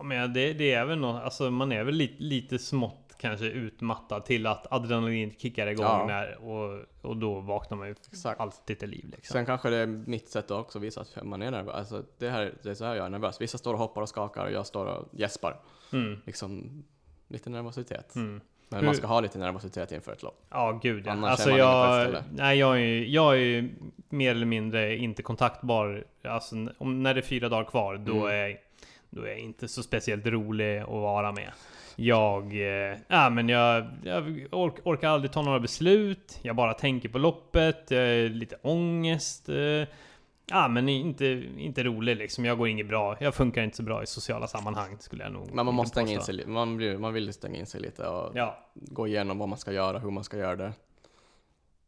Ja, 0.01 0.05
men 0.05 0.33
det, 0.33 0.53
det 0.53 0.73
är 0.73 0.85
väl 0.85 0.99
något, 0.99 1.23
alltså 1.23 1.51
man 1.51 1.73
är 1.73 1.85
väl 1.85 1.95
lite, 1.95 2.23
lite 2.23 2.59
smått 2.59 3.15
kanske 3.19 3.47
utmattad 3.47 4.25
till 4.25 4.47
att 4.47 4.73
adrenalin 4.73 5.35
kickar 5.39 5.67
igång 5.67 5.87
Ja. 5.87 6.05
när, 6.07 6.45
och, 6.45 6.85
och 7.03 7.17
då 7.17 7.41
vaknar 7.41 7.77
man 7.79 7.89
ju 7.89 7.95
Exakt. 8.13 8.41
alltid 8.41 8.79
till 8.79 8.91
liv 8.91 9.05
liksom. 9.17 9.33
Sen 9.33 9.47
kanske 9.47 9.71
det 9.71 9.77
är 9.77 9.87
mitt 9.87 10.29
sätt 10.29 10.45
att 10.45 10.51
också 10.61 10.79
visa 10.79 11.01
att 11.01 11.25
man 11.25 11.43
är 11.43 11.51
nervös. 11.51 11.75
Alltså, 11.75 12.03
det, 12.19 12.31
här, 12.31 12.53
det 12.63 12.71
är 12.71 12.75
så 12.75 12.85
här 12.85 12.95
jag 12.95 13.07
är 13.07 13.11
nervös. 13.11 13.41
Vissa 13.41 13.59
står 13.59 13.73
och 13.73 13.79
hoppar 13.79 14.03
och 14.03 14.09
skakar 14.09 14.45
och 14.45 14.53
jag 14.53 14.67
står 14.67 14.87
och 14.87 15.09
gäspar. 15.13 15.57
Mm. 15.93 16.21
Liksom 16.27 16.83
lite 17.29 17.51
nervositet. 17.51 18.15
Mm. 18.15 18.41
Men 18.69 18.85
man 18.85 18.95
ska 18.95 19.07
ha 19.07 19.21
lite 19.21 19.39
nervositet 19.39 19.93
inför 19.93 20.13
ett 20.13 20.23
lopp. 20.23 20.47
Ja, 20.51 20.81
gud 20.83 21.07
ja. 21.07 21.13
Annars 21.13 21.31
Alltså 21.31 21.51
är 21.51 21.59
man 21.59 22.03
inne 22.03 22.13
på 22.13 22.19
ett 22.19 22.25
jag, 22.31 22.39
nej, 22.39 22.59
jag, 22.59 22.75
är, 22.77 22.81
ju- 22.81 23.09
jag 23.09 23.33
är 23.35 23.39
ju 23.39 23.71
mer 24.09 24.31
eller 24.31 24.47
mindre 24.47 24.97
inte 24.97 25.23
kontaktbar. 25.23 26.05
Alltså 26.25 26.57
om, 26.79 27.03
när 27.03 27.15
det 27.15 27.21
är 27.21 27.23
fyra 27.23 27.49
dagar 27.49 27.65
kvar, 27.71 27.97
då, 27.97 28.13
Mm. 28.27 28.27
är, 28.51 28.59
då 29.11 29.23
är 29.23 29.29
jag 29.29 29.39
inte 29.39 29.69
så 29.69 29.83
speciellt 29.83 30.27
rolig 30.27 30.79
att 30.79 30.89
vara 30.89 31.33
med. 31.33 31.53
Jag, 31.97 32.45
eh, 32.55 32.99
ja, 33.09 33.31
men 33.31 33.49
jag, 33.49 33.87
jag 34.03 34.47
ork, 34.51 34.75
orkar 34.85 35.09
aldrig 35.09 35.33
ta 35.33 35.43
några 35.43 35.61
beslut. 35.61 36.39
Jag 36.43 36.57
bara 36.57 36.75
tänker 36.75 37.09
på 37.09 37.19
loppet. 37.19 37.91
Jag 37.91 38.03
är 38.03 38.29
lite 38.29 38.57
ångest. 38.63 39.49
Eh, 39.49 39.89
ja, 40.47 40.69
men 40.69 40.89
inte, 40.89 41.27
inte 41.59 41.83
rolig 41.83 42.17
liksom. 42.17 42.45
Jag 42.45 42.59
går 42.59 42.69
inget 42.69 42.89
bra. 42.89 43.17
Jag 43.21 43.35
funkar 43.35 43.63
inte 43.63 43.77
så 43.77 43.83
bra 43.83 44.03
i 44.03 44.07
sociala 44.07 44.47
sammanhang 44.47 44.97
skulle 44.99 45.23
jag 45.25 45.33
nog 45.33 45.51
Men 45.53 45.67
man 45.67 45.75
måste 45.75 45.95
stänga 45.95 46.13
in 46.13 46.21
sig 46.21 46.35
lite. 46.35 46.49
Man, 46.49 46.77
blir, 46.77 46.99
man 46.99 47.13
vill 47.13 47.33
stänga 47.33 47.59
in 47.59 47.67
sig 47.67 47.81
lite 47.81 48.07
och 48.07 48.33
Ja, 48.35 48.59
gå 48.75 49.07
igenom 49.07 49.39
vad 49.39 49.49
man 49.49 49.59
ska 49.59 49.73
göra, 49.73 49.99
hur 49.99 50.11
man 50.11 50.25
ska 50.25 50.37
göra 50.37 50.57
det. 50.57 50.73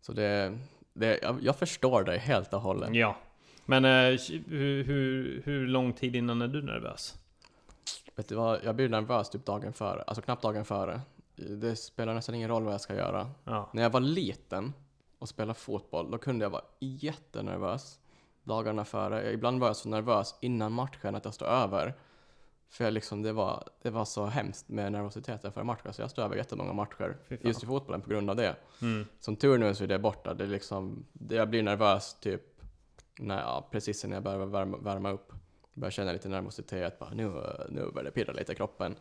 Så 0.00 0.12
det, 0.12 0.58
det 0.92 1.18
jag, 1.22 1.38
jag 1.42 1.56
förstår 1.56 2.02
dig 2.02 2.18
helt 2.18 2.54
och 2.54 2.60
hållet. 2.60 2.94
ja. 2.94 3.16
Men 3.64 3.84
eh, 3.84 4.18
hur, 4.48 4.84
hur, 4.84 5.42
hur 5.44 5.66
lång 5.66 5.92
tid 5.92 6.16
innan 6.16 6.42
är 6.42 6.48
du 6.48 6.62
nervös? 6.62 7.14
Vet 8.16 8.28
du 8.28 8.34
vad, 8.34 8.60
jag 8.64 8.76
blir 8.76 8.88
nervös 8.88 9.30
typ 9.30 9.44
dagen 9.46 9.72
före, 9.72 10.02
alltså 10.02 10.22
knappt 10.22 10.42
dagen 10.42 10.64
före. 10.64 11.00
Det 11.36 11.76
spelar 11.76 12.14
nästan 12.14 12.34
ingen 12.34 12.48
roll 12.48 12.64
vad 12.64 12.74
jag 12.74 12.80
ska 12.80 12.94
göra. 12.94 13.30
Ja, 13.44 13.70
När 13.72 13.82
jag 13.82 13.90
var 13.90 14.00
liten 14.00 14.72
och 15.18 15.28
spelade 15.28 15.54
fotboll, 15.58 16.10
då 16.10 16.18
kunde 16.18 16.44
jag 16.44 16.50
vara 16.50 16.62
jättenervös 16.80 17.98
dagarna 18.44 18.84
före. 18.84 19.32
Ibland 19.32 19.60
var 19.60 19.66
jag 19.66 19.76
så 19.76 19.88
nervös 19.88 20.34
innan 20.40 20.72
matchen 20.72 21.14
att 21.14 21.24
jag 21.24 21.34
stod 21.34 21.48
över. 21.48 21.94
För 22.68 22.84
jag 22.84 22.92
liksom, 22.92 23.22
det, 23.22 23.32
var, 23.32 23.68
det 23.82 23.90
var 23.90 24.04
så 24.04 24.26
hemskt 24.26 24.68
med 24.68 24.92
nervositeten 24.92 25.52
för 25.52 25.62
matcher, 25.62 25.92
så 25.92 26.02
jag 26.02 26.10
stod 26.10 26.24
över 26.24 26.36
jättemånga 26.36 26.72
matcher 26.72 27.16
just 27.28 27.62
i 27.62 27.66
fotbollen 27.66 28.00
på 28.00 28.10
grund 28.10 28.30
av 28.30 28.36
det. 28.36 28.56
mm. 28.82 29.06
Som 29.20 29.36
tur 29.36 29.58
nu 29.58 29.74
så 29.74 29.84
är 29.84 29.88
det 29.88 29.98
borta. 29.98 30.34
Det 30.34 30.44
är 30.44 30.48
liksom, 30.48 31.04
jag 31.28 31.50
blir 31.50 31.62
nervös 31.62 32.16
typ 32.20 32.42
när, 33.18 33.40
ja, 33.40 33.68
precis 33.70 34.04
när 34.04 34.16
jag 34.16 34.22
börjar 34.22 34.38
värma, 34.46 34.76
värma 34.76 35.10
upp. 35.10 35.32
Börjar 35.74 35.90
känna 35.90 36.12
lite 36.12 36.28
nervositet, 36.28 36.98
bara, 36.98 37.10
nu, 37.10 37.24
nu 37.68 37.90
börjar 37.90 38.04
det 38.04 38.10
pirra 38.10 38.32
lite 38.32 38.52
i 38.52 38.54
kroppen. 38.54 38.96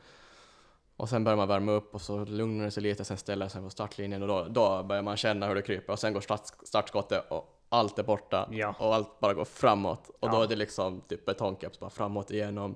Och 0.95 1.09
sen 1.09 1.24
börjar 1.24 1.38
man 1.38 1.47
värma 1.47 1.72
upp 1.72 1.95
och 1.95 2.01
så 2.01 2.26
lugnar 2.26 2.66
det 2.66 2.72
sig 2.72 2.84
lite, 2.84 3.03
sen 3.03 3.18
ställer 3.18 3.47
sig 3.47 3.62
på 3.62 3.70
startlinjen 3.70 4.22
och 4.22 4.28
då, 4.28 4.47
då 4.49 4.84
börjar 4.84 5.01
man 5.03 5.18
känna 5.18 5.47
hur 5.47 5.55
det 5.55 5.62
kryper 5.62 5.93
och 5.93 5.99
sen 5.99 6.14
går 6.14 6.22
start, 6.22 6.41
startskottet 6.64 7.32
och 7.32 7.57
allt 7.70 7.99
är 7.99 8.03
borta 8.03 8.49
Ja. 8.51 8.76
och 8.80 8.95
allt 8.95 9.20
bara 9.20 9.34
går 9.34 9.45
framåt. 9.45 10.09
Och 10.20 10.30
då 10.30 10.38
Ja. 10.38 10.43
är 10.43 10.47
det 10.47 10.55
liksom 10.55 11.01
typ 11.01 11.26
betongkeps, 11.26 11.80
bara 11.80 11.89
framåt 11.89 12.32
igenom, 12.32 12.76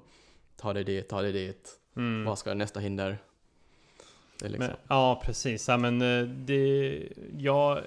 ta 0.57 0.73
dig 0.73 0.83
dit, 0.83 1.09
ta 1.09 1.21
dig 1.21 1.31
dit. 1.31 1.79
Mm. 1.95 2.25
Vad 2.25 2.37
ska 2.37 2.53
nästa 2.53 2.79
hinder? 2.79 3.17
Liksom, 4.41 4.59
Men, 4.59 4.71
ja, 4.89 5.21
precis. 5.25 5.67
Ja, 5.67 5.77
men 5.77 6.01
eh, 6.01 6.27
det... 6.27 7.07
Jag, 7.37 7.81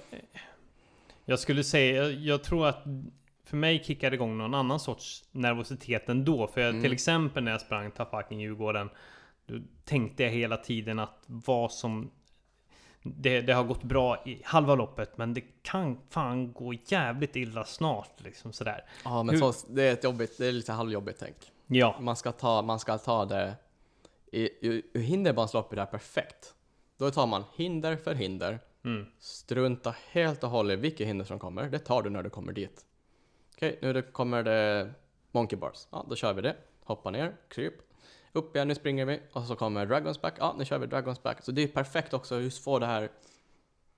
jag 1.25 1.39
skulle 1.39 1.63
säga, 1.63 2.03
jag, 2.03 2.11
jag 2.13 2.43
tror 2.43 2.67
att 2.67 2.83
för 3.49 3.57
mig 3.57 3.83
kickade 3.83 4.15
igång 4.15 4.37
någon 4.37 4.53
annan 4.53 4.79
sorts 4.79 5.23
nervositet 5.31 6.09
ändå. 6.09 6.47
För 6.47 6.61
jag, 6.61 6.69
Mm. 6.69 6.81
till 6.83 6.93
exempel 6.93 7.43
när 7.43 7.51
jag 7.51 7.61
sprang 7.61 7.91
Tafaken 7.91 8.39
Djurgården. 8.39 8.89
Då 9.45 9.55
tänkte 9.85 10.23
jag 10.23 10.29
hela 10.31 10.57
tiden 10.57 10.99
att 10.99 11.23
vad 11.25 11.71
som... 11.71 12.11
Det, 13.03 13.41
det 13.41 13.53
har 13.53 13.63
gått 13.63 13.83
bra 13.83 14.23
i 14.25 14.41
halva 14.45 14.75
loppet 14.75 15.17
men 15.17 15.33
det 15.33 15.41
kan 15.61 15.99
fan 16.09 16.53
gå 16.53 16.73
jävligt 16.73 17.35
illa 17.35 17.63
snart 17.65 18.21
liksom 18.23 18.53
sådär. 18.53 18.85
ja 19.03 19.23
men 19.23 19.35
hur- 19.35 19.51
så, 19.51 19.67
det 19.69 19.83
är 19.83 19.93
ett 19.93 20.03
jobbigt, 20.03 20.37
det 20.37 20.47
är 20.47 20.51
lite 20.51 20.71
halvjobbigt 20.71 21.19
tänk. 21.19 21.35
Ja, 21.67 21.95
man 21.99 22.15
ska 22.15 22.31
ta, 22.31 22.61
man 22.61 22.79
ska 22.79 22.97
ta 22.97 23.25
det 23.25 23.55
i, 24.31 24.41
i, 24.41 24.83
i 24.93 24.99
hinderbanslopp 25.01 25.71
är 25.71 25.75
det 25.75 25.81
här 25.81 25.87
perfekt. 25.91 26.53
Då 26.97 27.11
tar 27.11 27.27
man 27.27 27.43
hinder 27.55 27.95
för 27.95 28.15
hinder, 28.15 28.59
mm, 28.85 29.05
strunta 29.19 29.95
helt 30.11 30.43
och 30.43 30.49
hållet 30.49 30.79
vilka 30.79 31.05
hinder 31.05 31.25
som 31.25 31.39
kommer, 31.39 31.69
det 31.69 31.79
tar 31.79 32.01
du 32.01 32.09
när 32.09 32.23
du 32.23 32.29
kommer 32.29 32.53
dit. 32.53 32.85
Okej, 33.59 33.79
nu 33.81 33.93
det 33.93 34.01
kommer 34.01 34.43
det 34.43 34.89
monkey 35.31 35.57
bars, 35.59 35.87
ja 35.91 36.05
då 36.09 36.15
kör 36.15 36.33
vi 36.33 36.41
det, 36.41 36.55
hoppa 36.83 37.11
ner, 37.11 37.35
kryp, 37.49 37.73
upp 38.33 38.55
igen, 38.55 38.67
nu 38.67 38.75
springer 38.75 39.05
vi, 39.05 39.19
och 39.33 39.43
så 39.43 39.55
kommer 39.55 39.85
dragons 39.85 40.21
back, 40.21 40.33
ja 40.39 40.55
nu 40.57 40.65
kör 40.65 40.77
vi 40.79 40.87
dragons 40.87 41.23
back. 41.23 41.43
Så 41.43 41.51
det 41.51 41.63
är 41.63 41.67
perfekt 41.67 42.13
också, 42.13 42.39
just 42.41 42.63
få 42.63 42.79
det 42.79 42.85
här, 42.85 43.09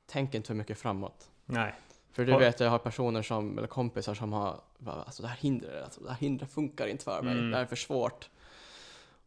tänk 0.06 0.36
inte 0.36 0.48
för 0.48 0.54
mycket 0.54 0.78
framåt. 0.78 1.30
nej. 1.46 1.74
För 2.14 2.26
du 2.26 2.38
vet, 2.38 2.60
jag 2.60 2.70
har 2.70 2.80
personer 2.80 3.22
som, 3.22 3.58
eller 3.58 3.68
kompisar 3.68 4.14
som 4.14 4.34
har, 4.34 4.62
bara, 4.78 5.04
alltså 5.04 5.22
det 5.22 5.28
här 5.28 5.38
hindret, 5.38 5.84
alltså 5.84 6.02
det 6.02 6.10
här 6.10 6.18
hindret 6.18 6.52
funkar 6.52 6.88
inte 6.88 7.04
för 7.04 7.22
mig, 7.22 7.34
Mm. 7.34 7.50
det 7.52 7.56
här 7.58 7.64
är 7.64 7.68
för 7.68 7.76
svårt. 7.76 8.30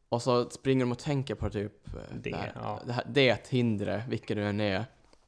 Och 0.09 0.22
så 0.22 0.51
springer 0.51 0.85
de 0.85 0.93
och 0.93 0.99
tänker 0.99 1.35
på 1.35 1.51
typ 1.51 1.87
eh, 1.95 2.01
Det, 2.12 2.30
det, 2.30 2.37
här, 2.37 2.53
ja. 2.55 2.80
det, 2.87 2.93
här, 2.93 3.05
det 3.09 3.49
hindret, 3.49 4.03
vilket 4.09 4.37
det 4.37 4.43
än 4.43 4.61
är, 4.61 4.85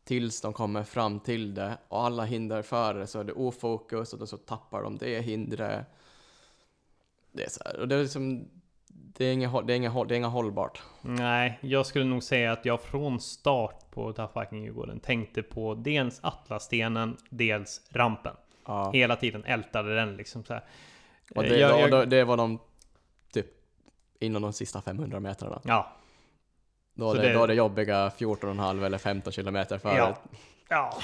tills 0.07 0.41
de 0.41 0.53
kommer 0.53 0.85
fram 0.85 1.21
till 1.21 1.55
det. 1.55 1.79
Och 1.89 2.05
alla 2.05 2.25
hinder 2.25 2.63
före 2.63 3.07
så 3.07 3.21
är 3.21 3.25
det 3.25 3.33
ofokus 3.33 4.13
och 4.13 4.19
då 4.19 4.27
så 4.27 4.37
tappar 4.37 4.83
de 4.83 4.99
det 4.99 5.21
hindret. 5.21 5.87
Det 7.33 7.45
är 7.45 7.49
så 7.49 7.61
här, 7.65 7.81
och 7.81 7.89
det 7.89 7.95
är 7.95 8.03
liksom, 8.03 8.49
det 8.89 9.25
är 9.25 9.33
inget, 9.33 9.51
det 9.67 9.73
är 9.73 9.77
inget, 9.77 10.09
det 10.09 10.15
är 10.15 10.17
inget 10.17 10.31
hållbart. 10.31 10.83
Nej, 11.03 11.59
jag 11.63 11.87
skulle 11.87 12.05
nog 12.05 12.23
säga 12.23 12.53
att 12.53 12.65
jag 12.65 12.83
från 12.83 13.21
start 13.21 13.91
på 13.91 14.13
Tafaken 14.13 14.63
Djurgården 14.63 15.01
tänkte 15.01 15.43
på 15.43 15.75
dels 15.75 16.21
Atlasstenen, 16.23 17.17
dels 17.31 17.81
rampen. 17.91 18.37
Ja. 18.67 18.91
Hela 18.93 19.17
tiden 19.17 19.45
ältade 19.45 19.95
den 19.95 20.17
liksom 20.17 20.45
så 20.45 20.53
här. 20.53 20.65
Och 21.35 21.45
Eh, 21.45 21.51
det, 21.51 21.59
jag, 21.59 21.91
då, 21.91 21.97
jag, 21.97 22.11
det 22.11 22.25
var 22.25 22.37
de 22.37 22.59
typ 23.33 23.47
inom 24.19 24.43
de 24.43 24.53
sista 24.53 24.83
500 24.83 25.21
metrarna. 25.21 25.61
ja, 25.65 25.93
Då 26.97 27.13
är 27.13 27.17
det, 27.17 27.29
det- 27.29 27.35
då 27.35 27.43
är 27.43 27.47
det 27.49 27.55
jobbiga 27.55 28.09
14,5 28.19 28.85
eller 28.87 28.99
15 28.99 29.33
kilometer 29.33 29.79
före. 29.79 29.97
Ja. 29.97 30.17
ja, 30.69 30.99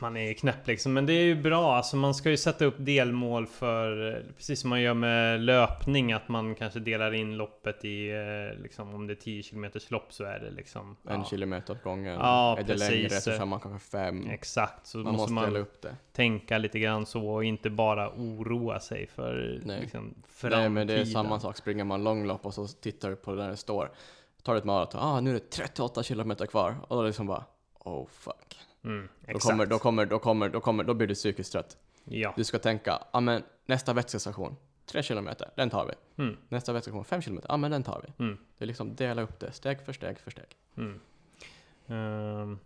man 0.00 0.16
är 0.16 0.32
knäpp 0.32 0.66
liksom. 0.66 0.92
Men 0.92 1.06
det 1.06 1.12
är 1.12 1.24
ju 1.24 1.34
bra, 1.42 1.76
alltså 1.76 1.96
man 1.96 2.14
ska 2.14 2.30
ju 2.30 2.36
sätta 2.36 2.64
upp 2.64 2.74
delmål 2.78 3.46
för, 3.46 4.22
precis 4.36 4.60
som 4.60 4.70
man 4.70 4.80
gör 4.80 4.94
med 4.94 5.40
löpning, 5.40 6.12
att 6.12 6.28
man 6.28 6.54
kanske 6.54 6.78
delar 6.80 7.14
in 7.14 7.36
loppet 7.36 7.84
i, 7.84 8.10
eh, 8.10 8.62
liksom 8.62 8.94
om 8.94 9.06
det 9.06 9.12
är 9.12 9.14
10 9.14 9.42
km 9.42 9.66
lopp 9.88 10.12
så 10.12 10.24
är 10.24 10.38
det 10.38 10.50
liksom... 10.50 10.96
En 11.08 11.18
ja, 11.20 11.24
kilometer 11.24 11.72
åt 11.72 11.82
gången. 11.82 12.14
Ja, 12.14 12.58
är 12.58 12.62
det 12.62 12.74
längre 12.74 13.10
så 13.10 13.30
kör 13.30 13.44
man 13.44 13.60
kanske 13.60 13.90
fem. 13.90 14.30
Exakt, 14.30 14.86
så 14.86 14.98
Man 14.98 15.12
måste 15.14 15.32
måste 15.32 15.50
man 15.54 15.66
tänka 16.12 16.58
lite 16.58 16.78
grann 16.78 17.06
så 17.06 17.28
och 17.28 17.44
inte 17.44 17.70
bara 17.70 18.10
oroa 18.10 18.80
sig 18.80 19.06
för 19.06 19.60
Nej. 19.64 19.80
liksom, 19.80 20.14
Nej, 20.42 20.68
men 20.68 20.86
det 20.86 20.92
är 20.92 20.96
framtiden. 20.96 21.06
samma 21.06 21.40
sak. 21.40 21.56
Springer 21.56 21.84
man 21.84 22.04
långlopp 22.04 22.46
och 22.46 22.54
så 22.54 22.66
tittar 22.68 23.10
du 23.10 23.16
på 23.16 23.34
där 23.34 23.48
det 23.48 23.56
står. 23.56 23.90
Tar 24.42 24.56
ett 24.56 24.64
maraton, 24.64 25.00
ah 25.00 25.20
nu 25.20 25.30
är 25.30 25.34
det 25.34 25.50
38 25.50 26.02
kilometer 26.02 26.46
kvar. 26.46 26.76
Och 26.88 26.96
då 26.96 27.02
liksom 27.02 27.26
bara, 27.26 27.44
oh 27.78 28.06
fuck. 28.08 28.58
Mm, 28.84 29.08
Då 29.32 29.38
kommer, 29.38 29.66
då 29.66 29.78
kommer, 29.78 30.06
då 30.06 30.18
kommer, 30.18 30.48
då 30.48 30.60
kommer, 30.60 30.84
då 30.84 30.94
blir 30.94 31.06
du 31.08 31.14
psykiskt 31.14 31.52
trött. 31.52 31.76
Ja. 32.04 32.32
Du 32.36 32.44
ska 32.44 32.58
tänka, 32.58 32.98
ah, 33.10 33.20
men 33.20 33.42
nästa 33.66 33.92
vätskestation, 33.92 34.56
3 34.86 35.02
kilometer, 35.02 35.50
den 35.56 35.70
tar 35.70 35.86
vi. 35.86 36.22
Mm, 36.22 36.36
Nästa 36.48 36.72
vätskestation, 36.72 37.04
5 37.04 37.22
kilometer, 37.22 37.52
ah, 37.52 37.56
men 37.56 37.70
den 37.70 37.82
tar 37.82 38.04
vi. 38.06 38.24
mm, 38.24 38.38
Det 38.58 38.64
är 38.64 38.66
liksom 38.66 38.94
dela 38.94 39.22
upp 39.22 39.40
det, 39.40 39.52
steg 39.52 39.84
för 39.84 39.92
steg 39.92 40.18
för 40.18 40.30
steg. 40.30 40.44
Ehm, 41.88 42.58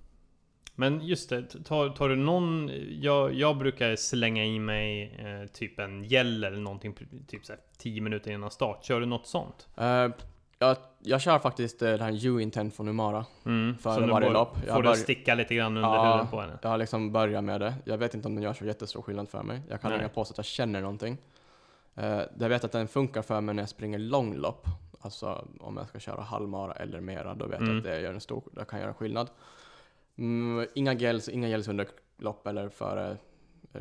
men 0.74 1.00
just 1.06 1.30
det, 1.30 1.42
tar, 1.64 1.88
tar 1.88 2.08
du 2.08 2.16
någon... 2.16 2.70
Jag, 3.00 3.34
jag 3.34 3.56
brukar 3.58 3.96
slänga 3.96 4.44
i 4.44 4.58
mig 4.58 5.16
eh, 5.18 5.46
typ 5.52 5.78
en 5.78 6.04
gel 6.04 6.44
eller 6.44 6.58
någonting 6.58 6.94
typ 7.28 7.46
så 7.46 7.52
här 7.52 7.60
10 7.78 8.00
minuter 8.00 8.30
innan 8.30 8.50
start. 8.50 8.84
Kör 8.84 9.00
du 9.00 9.06
något 9.06 9.26
sånt? 9.26 9.68
Eh, 9.76 10.08
jag, 10.58 10.76
jag 10.98 11.20
kör 11.20 11.38
faktiskt 11.38 11.82
eh, 11.82 11.90
den 11.90 12.00
här 12.00 12.26
U-Intent 12.26 12.74
från 12.76 12.88
Umara. 12.88 13.24
Mm. 13.46 13.76
Du 13.82 14.06
varje 14.06 14.30
lopp. 14.30 14.56
Jag 14.66 14.74
Får 14.74 14.82
du 14.82 14.88
bör- 14.88 14.94
sticka 14.94 15.34
lite 15.34 15.54
grann 15.54 15.76
under 15.76 15.88
Ja. 15.88 16.12
huvudet 16.12 16.30
på 16.30 16.40
henne? 16.40 16.58
Jag 16.62 16.70
har 16.70 16.78
liksom 16.78 17.12
börjat 17.12 17.44
med 17.44 17.60
det. 17.60 17.74
Jag 17.84 17.98
vet 17.98 18.14
inte 18.14 18.28
om 18.28 18.34
den 18.34 18.44
gör 18.44 18.52
så 18.52 18.64
jättestor 18.64 19.02
skillnad 19.02 19.28
för 19.28 19.42
mig. 19.42 19.60
Jag 19.68 19.80
kan 19.80 19.90
Nej. 19.90 19.98
ringa 19.98 20.08
på 20.08 20.24
så 20.24 20.32
att 20.32 20.36
jag 20.38 20.44
känner 20.46 20.80
någonting. 20.80 21.18
Uh, 21.98 22.20
jag 22.38 22.48
vet 22.48 22.64
att 22.64 22.72
den 22.72 22.88
funkar 22.88 23.22
för 23.22 23.40
mig 23.40 23.54
när 23.54 23.62
jag 23.62 23.68
springer 23.70 23.98
långlopp. 23.98 24.66
Alltså 25.00 25.44
om 25.60 25.76
jag 25.76 25.88
ska 25.88 25.98
köra 25.98 26.20
halvmara 26.20 26.72
eller 26.72 27.00
mera, 27.00 27.34
då 27.34 27.46
vet 27.46 27.60
jag 27.60 27.62
Mm. 27.68 27.78
att 27.78 27.84
det, 27.84 28.00
gör 28.00 28.14
en 28.14 28.20
stor, 28.20 28.42
det 28.52 28.64
kan 28.64 28.80
göra 28.80 28.94
skillnad. 28.94 29.30
Mm, 30.18 30.66
inga 30.74 30.94
gels, 30.94 31.28
inga 31.28 31.48
gels 31.48 31.68
under 31.68 31.86
lopp 32.18 32.46
eller 32.46 32.68
före 32.68 33.16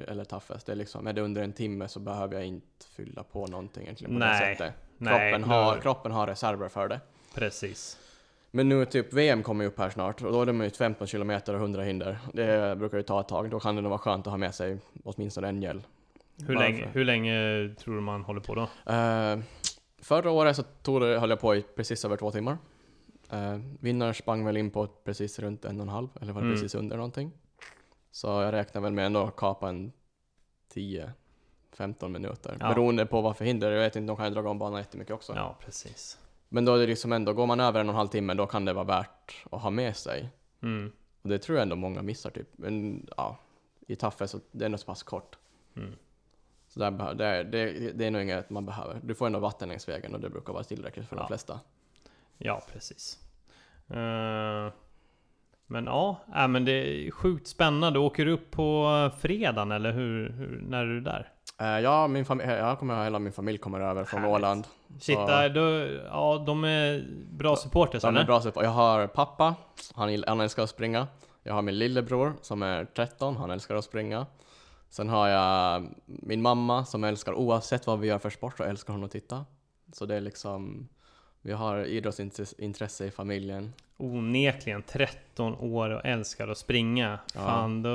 eller 0.07 0.23
toughest. 0.23 0.65
Det 0.65 0.71
är 0.71 0.75
liksom, 0.75 1.07
är 1.07 1.13
det 1.13 1.21
under 1.21 1.41
en 1.43 1.53
timme 1.53 1.87
så 1.87 1.99
behöver 1.99 2.33
jag 2.35 2.45
inte 2.45 2.85
fylla 2.95 3.23
på 3.23 3.47
någonting 3.47 3.83
egentligen 3.83 4.13
på 4.13 4.19
Nej. 4.19 4.49
det 4.49 4.55
sättet. 4.57 4.73
Nej, 4.97 5.31
Kroppen, 5.31 5.41
nu- 5.49 5.55
har, 5.55 5.77
kroppen 5.79 6.11
har 6.11 6.27
reserver 6.27 6.69
för 6.69 6.87
det. 6.87 6.99
Precis. 7.35 7.97
Men 8.51 8.69
nu 8.69 8.85
typ 8.85 9.13
VM 9.13 9.43
kommer 9.43 9.63
ju 9.63 9.67
upp 9.67 9.79
här 9.79 9.89
snart 9.89 10.21
och 10.21 10.31
då 10.31 10.41
är 10.41 10.45
det 10.45 10.51
ju 10.63 10.69
15 10.69 11.07
kilometer 11.07 11.53
och 11.53 11.59
100 11.59 11.81
hinder. 11.83 12.19
Det 12.33 12.75
brukar 12.75 12.97
ju 12.97 13.03
ta 13.03 13.21
ett 13.21 13.27
tag. 13.27 13.49
Då 13.49 13.59
kan 13.59 13.75
det 13.75 13.81
nog 13.81 13.89
vara 13.89 13.99
skönt 13.99 14.27
att 14.27 14.31
ha 14.31 14.37
med 14.37 14.55
sig 14.55 14.77
åtminstone 15.03 15.47
en 15.47 15.61
gel. 15.61 15.81
Hur 16.47 16.55
länge, 16.55 16.87
hur 16.93 17.05
länge 17.05 17.33
tror 17.79 17.95
du 17.95 18.01
man 18.01 18.23
håller 18.23 18.41
på 18.41 18.55
då? 18.55 18.61
Eh, 18.93 19.39
förra 20.01 20.31
året 20.31 20.55
så 20.55 20.63
tog 20.63 21.01
det, 21.01 21.19
höll 21.19 21.29
jag 21.29 21.39
på 21.39 21.55
i 21.55 21.61
precis 21.61 22.05
över 22.05 22.17
två 22.17 22.31
timmar. 22.31 22.57
Uh, 23.33 23.57
vinnaren 23.79 24.13
sprang 24.13 24.45
väl 24.45 24.57
in 24.57 24.71
på 24.71 24.87
precis 24.87 25.39
runt 25.39 25.65
en 25.65 25.79
och 25.79 25.83
en 25.83 25.89
halv, 25.89 26.07
eller 26.21 26.33
var 26.33 26.41
det 26.41 26.47
Mm. 26.47 26.55
precis 26.55 26.75
under 26.75 26.95
någonting. 26.95 27.31
Så 28.11 28.27
jag 28.27 28.53
räknar 28.53 28.81
väl 28.81 28.93
med 28.93 29.05
ändå 29.05 29.23
att 29.23 29.35
kapa 29.35 29.69
en 29.69 29.91
10-15 31.77 32.07
minuter. 32.09 32.57
Ja. 32.59 32.69
Beroende 32.69 33.05
på 33.05 33.21
vad 33.21 33.37
för 33.37 33.45
hinder, 33.45 33.71
jag 33.71 33.79
vet 33.79 33.95
inte, 33.95 34.07
de 34.07 34.17
kan 34.17 34.27
ju 34.27 34.33
dra 34.33 34.49
om 34.49 34.59
banan 34.59 34.79
jättemycket 34.79 35.13
också. 35.13 35.33
Ja, 35.35 35.55
precis. 35.65 36.19
Men 36.49 36.65
då 36.65 36.73
är 36.75 36.79
det 36.79 36.87
liksom 36.87 37.13
ändå, 37.13 37.33
går 37.33 37.45
man 37.47 37.59
över 37.59 37.79
en 37.79 37.89
och 37.89 37.93
en 37.93 37.97
halv 37.97 38.07
timme, 38.07 38.33
då 38.33 38.45
kan 38.47 38.65
det 38.65 38.73
vara 38.73 38.85
värt 38.85 39.45
att 39.51 39.61
ha 39.61 39.69
med 39.69 39.95
sig. 39.95 40.29
Mm. 40.61 40.91
Och 41.21 41.29
det 41.29 41.37
tror 41.39 41.57
jag 41.57 41.63
ändå 41.63 41.75
många 41.75 42.01
missar 42.01 42.29
typ. 42.29 42.47
Men 42.51 43.07
ja, 43.17 43.37
i 43.87 43.95
Taffe 43.95 44.27
så 44.27 44.39
det 44.51 44.63
är 44.63 44.65
ändå 44.65 44.77
så 44.77 44.85
pass 44.85 45.03
kort. 45.03 45.37
Mm. 45.75 45.91
Så 46.67 46.79
där, 46.79 47.13
det, 47.15 47.25
är, 47.25 47.43
det, 47.43 47.91
det 47.91 48.05
är 48.05 48.11
nog 48.11 48.21
inget 48.21 48.49
man 48.49 48.65
behöver. 48.65 48.99
Du 49.03 49.15
får 49.15 49.25
ändå 49.25 49.39
vatten 49.39 49.69
längs 49.69 49.89
vägen 49.89 50.13
och 50.15 50.19
det 50.21 50.29
brukar 50.29 50.53
vara 50.53 50.63
tillräckligt 50.63 51.07
för 51.07 51.15
Ja. 51.15 51.21
de 51.21 51.27
flesta. 51.27 51.59
Ja, 52.37 52.61
precis. 52.73 53.19
Eh, 53.89 54.71
men 55.67 55.85
ja, 55.85 56.19
äh, 56.35 56.47
men 56.47 56.65
det 56.65 56.71
är 56.71 57.11
sjukt 57.11 57.47
spännande. 57.47 57.99
Åker 57.99 58.25
du 58.25 58.31
upp 58.31 58.51
på 58.51 58.89
fredagen 59.19 59.71
eller 59.71 59.91
hur, 59.91 60.29
hur 60.29 60.61
när 60.69 60.79
är 60.81 60.85
du 60.85 61.01
där? 61.01 61.31
Eh, 61.61 61.67
ja, 61.79 62.07
min 62.07 62.25
familj, 62.25 62.49
jag 62.49 62.79
kommer 62.79 63.03
hela 63.03 63.19
min 63.19 63.33
familj 63.33 63.57
kommer 63.57 63.79
över 63.79 64.03
från 64.03 64.19
Härligt. 64.21 64.35
Åland. 64.35 64.67
Shit, 64.99 65.15
Så- 65.17 65.27
där, 65.27 65.49
då, 65.49 65.61
ja 66.07 66.43
de 66.45 66.63
är 66.63 67.05
bra 67.31 67.55
supporters 67.55 68.01
De 68.01 68.07
eller? 68.07 68.21
är 68.21 68.25
bra 68.25 68.41
så 68.41 68.51
Jag 68.55 68.69
har 68.69 69.07
pappa, 69.07 69.55
han, 69.95 70.23
han 70.27 70.41
älskar 70.41 70.63
att 70.63 70.69
springa. 70.69 71.07
Jag 71.43 71.53
har 71.53 71.61
min 71.61 71.77
lillebror 71.77 72.33
som 72.41 72.63
är 72.63 72.85
13, 72.85 73.37
han 73.37 73.51
älskar 73.51 73.75
att 73.75 73.85
springa. 73.85 74.25
Sen 74.89 75.09
har 75.09 75.27
jag 75.27 75.85
min 76.05 76.41
mamma 76.41 76.85
som 76.85 77.03
älskar, 77.03 77.33
oavsett 77.33 77.87
vad 77.87 77.99
vi 77.99 78.07
gör 78.07 78.19
för 78.19 78.29
sport, 78.29 78.57
så 78.57 78.63
älskar 78.63 78.93
hon 78.93 79.03
att 79.03 79.11
titta. 79.11 79.45
Så 79.93 80.05
det 80.05 80.15
är 80.15 80.21
liksom, 80.21 80.87
vi 81.45 81.53
har 81.53 81.85
idrottsintresse 81.85 83.05
i 83.05 83.11
familjen. 83.11 83.73
Onekligen 83.97 84.83
13 84.83 85.55
år 85.55 85.89
och 85.89 86.05
älskar 86.05 86.47
att 86.47 86.57
springa. 86.57 87.19
Ja. 87.33 87.39
Fan 87.41 87.81
då... 87.81 87.89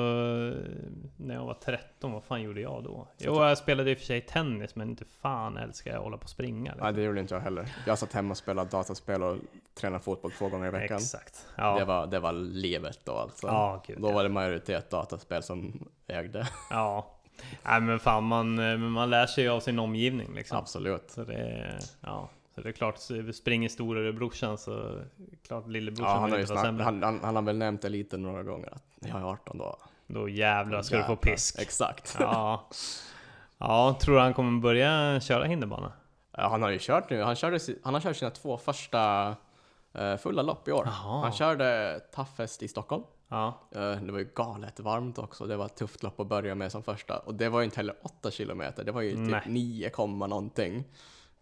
När 1.16 1.34
jag 1.34 1.44
var 1.44 1.54
13, 1.54 2.12
vad 2.12 2.24
fan 2.24 2.42
gjorde 2.42 2.60
jag 2.60 2.84
då? 2.84 3.08
Jo, 3.18 3.44
jag 3.44 3.58
spelade 3.58 3.90
i 3.90 3.94
och 3.94 3.98
för 3.98 4.04
sig 4.04 4.20
tennis, 4.20 4.74
men 4.76 4.88
inte 4.90 5.04
fan 5.20 5.56
älskar 5.56 5.90
jag 5.90 5.98
att 5.98 6.04
hålla 6.04 6.16
på 6.16 6.24
och 6.24 6.30
springa. 6.30 6.70
liksom. 6.70 6.84
Nej, 6.84 6.92
det 6.92 7.02
gjorde 7.02 7.20
inte 7.20 7.34
jag 7.34 7.40
heller. 7.40 7.68
Jag 7.86 7.98
satt 7.98 8.12
hemma 8.12 8.30
och 8.30 8.36
spelade 8.36 8.70
dataspel 8.70 9.22
och 9.22 9.36
tränade 9.74 10.02
fotboll 10.04 10.30
två 10.32 10.48
gånger 10.48 10.66
i 10.66 10.70
veckan. 10.70 10.96
Exakt. 10.96 11.46
Ja, 11.56 11.78
Det, 11.78 11.84
var, 11.84 12.06
det 12.06 12.20
var 12.20 12.32
livet 12.32 12.98
då 13.04 13.12
alltså. 13.12 13.46
ja 13.46 13.82
gud. 13.86 14.00
Då 14.00 14.12
var 14.12 14.22
det 14.22 14.28
majoritet 14.28 14.90
dataspel 14.90 15.42
som 15.42 15.88
ägde. 16.06 16.48
Ja. 16.70 17.16
Nej 17.64 17.80
men 17.80 17.98
fan 17.98 18.24
man, 18.24 18.54
man 18.90 19.10
lär 19.10 19.26
sig 19.26 19.48
av 19.48 19.60
sin 19.60 19.78
omgivning 19.78 20.34
liksom. 20.34 20.58
Absolut. 20.58 21.10
Så 21.10 21.24
det 21.24 21.78
ja. 22.00 22.28
Det 22.62 22.68
är 22.68 22.72
klart, 22.72 22.98
springer 23.34 23.68
storebrorsan 23.68 24.58
så 24.58 25.00
klart 25.46 25.64
Ja, 25.66 25.70
lillebrorsan 25.70 26.12
han, 26.20 26.24
vill 26.24 26.32
har 26.32 26.38
inte 26.40 26.52
snack, 26.52 26.64
sämre. 26.64 26.84
han, 26.84 27.02
han, 27.02 27.20
han 27.22 27.36
har 27.36 27.42
väl 27.42 27.58
nämnt 27.58 27.84
eliten 27.84 28.22
några 28.22 28.42
gånger 28.42 28.68
att 28.74 28.84
jag 29.00 29.20
är 29.20 29.24
18 29.24 29.58
då. 29.58 29.76
Då 30.06 30.28
jävlar 30.28 30.82
ska 30.82 30.96
du 30.96 31.02
få 31.02 31.12
Jävlar. 31.12 31.32
pisk. 31.32 31.58
Exakt. 31.58 32.16
Ja. 32.20 32.68
Ja, 33.58 33.98
tror 34.00 34.14
du 34.14 34.20
han 34.20 34.34
kommer 34.34 34.60
börja 34.60 35.20
köra 35.20 35.44
hinderbana? 35.44 35.92
Ja, 36.36 36.48
han 36.48 36.62
har 36.62 36.70
ju 36.70 36.78
kört 36.80 37.10
nu, 37.10 37.22
han, 37.22 37.36
körde, 37.36 37.58
han 37.82 37.94
har 37.94 38.00
kört 38.00 38.16
sina 38.16 38.30
två 38.30 38.56
första 38.56 39.34
eh, 39.92 40.16
fulla 40.16 40.42
lopp 40.42 40.68
i 40.68 40.72
år. 40.72 40.82
Jaha. 40.86 41.20
Han 41.22 41.32
körde 41.32 42.00
Toughest 42.14 42.62
i 42.62 42.68
Stockholm. 42.68 43.02
Ja. 43.28 43.58
Eh, 43.70 43.80
det 43.92 44.12
var 44.12 44.18
ju 44.18 44.28
galet 44.34 44.80
varmt 44.80 45.18
också, 45.18 45.46
det 45.46 45.56
var 45.56 45.66
ett 45.66 45.76
tufft 45.76 46.02
lopp 46.02 46.20
att 46.20 46.26
börja 46.26 46.54
med 46.54 46.72
som 46.72 46.82
första. 46.82 47.18
Och 47.18 47.34
det 47.34 47.48
var 47.48 47.60
ju 47.60 47.64
inte 47.64 47.76
heller 47.76 47.94
8 48.02 48.30
kilometer, 48.30 48.84
det 48.84 48.92
var 48.92 49.00
ju 49.00 49.16
Nej. 49.16 49.40
typ 49.40 49.52
9, 49.52 49.90
komma 49.90 50.26
någonting. 50.26 50.84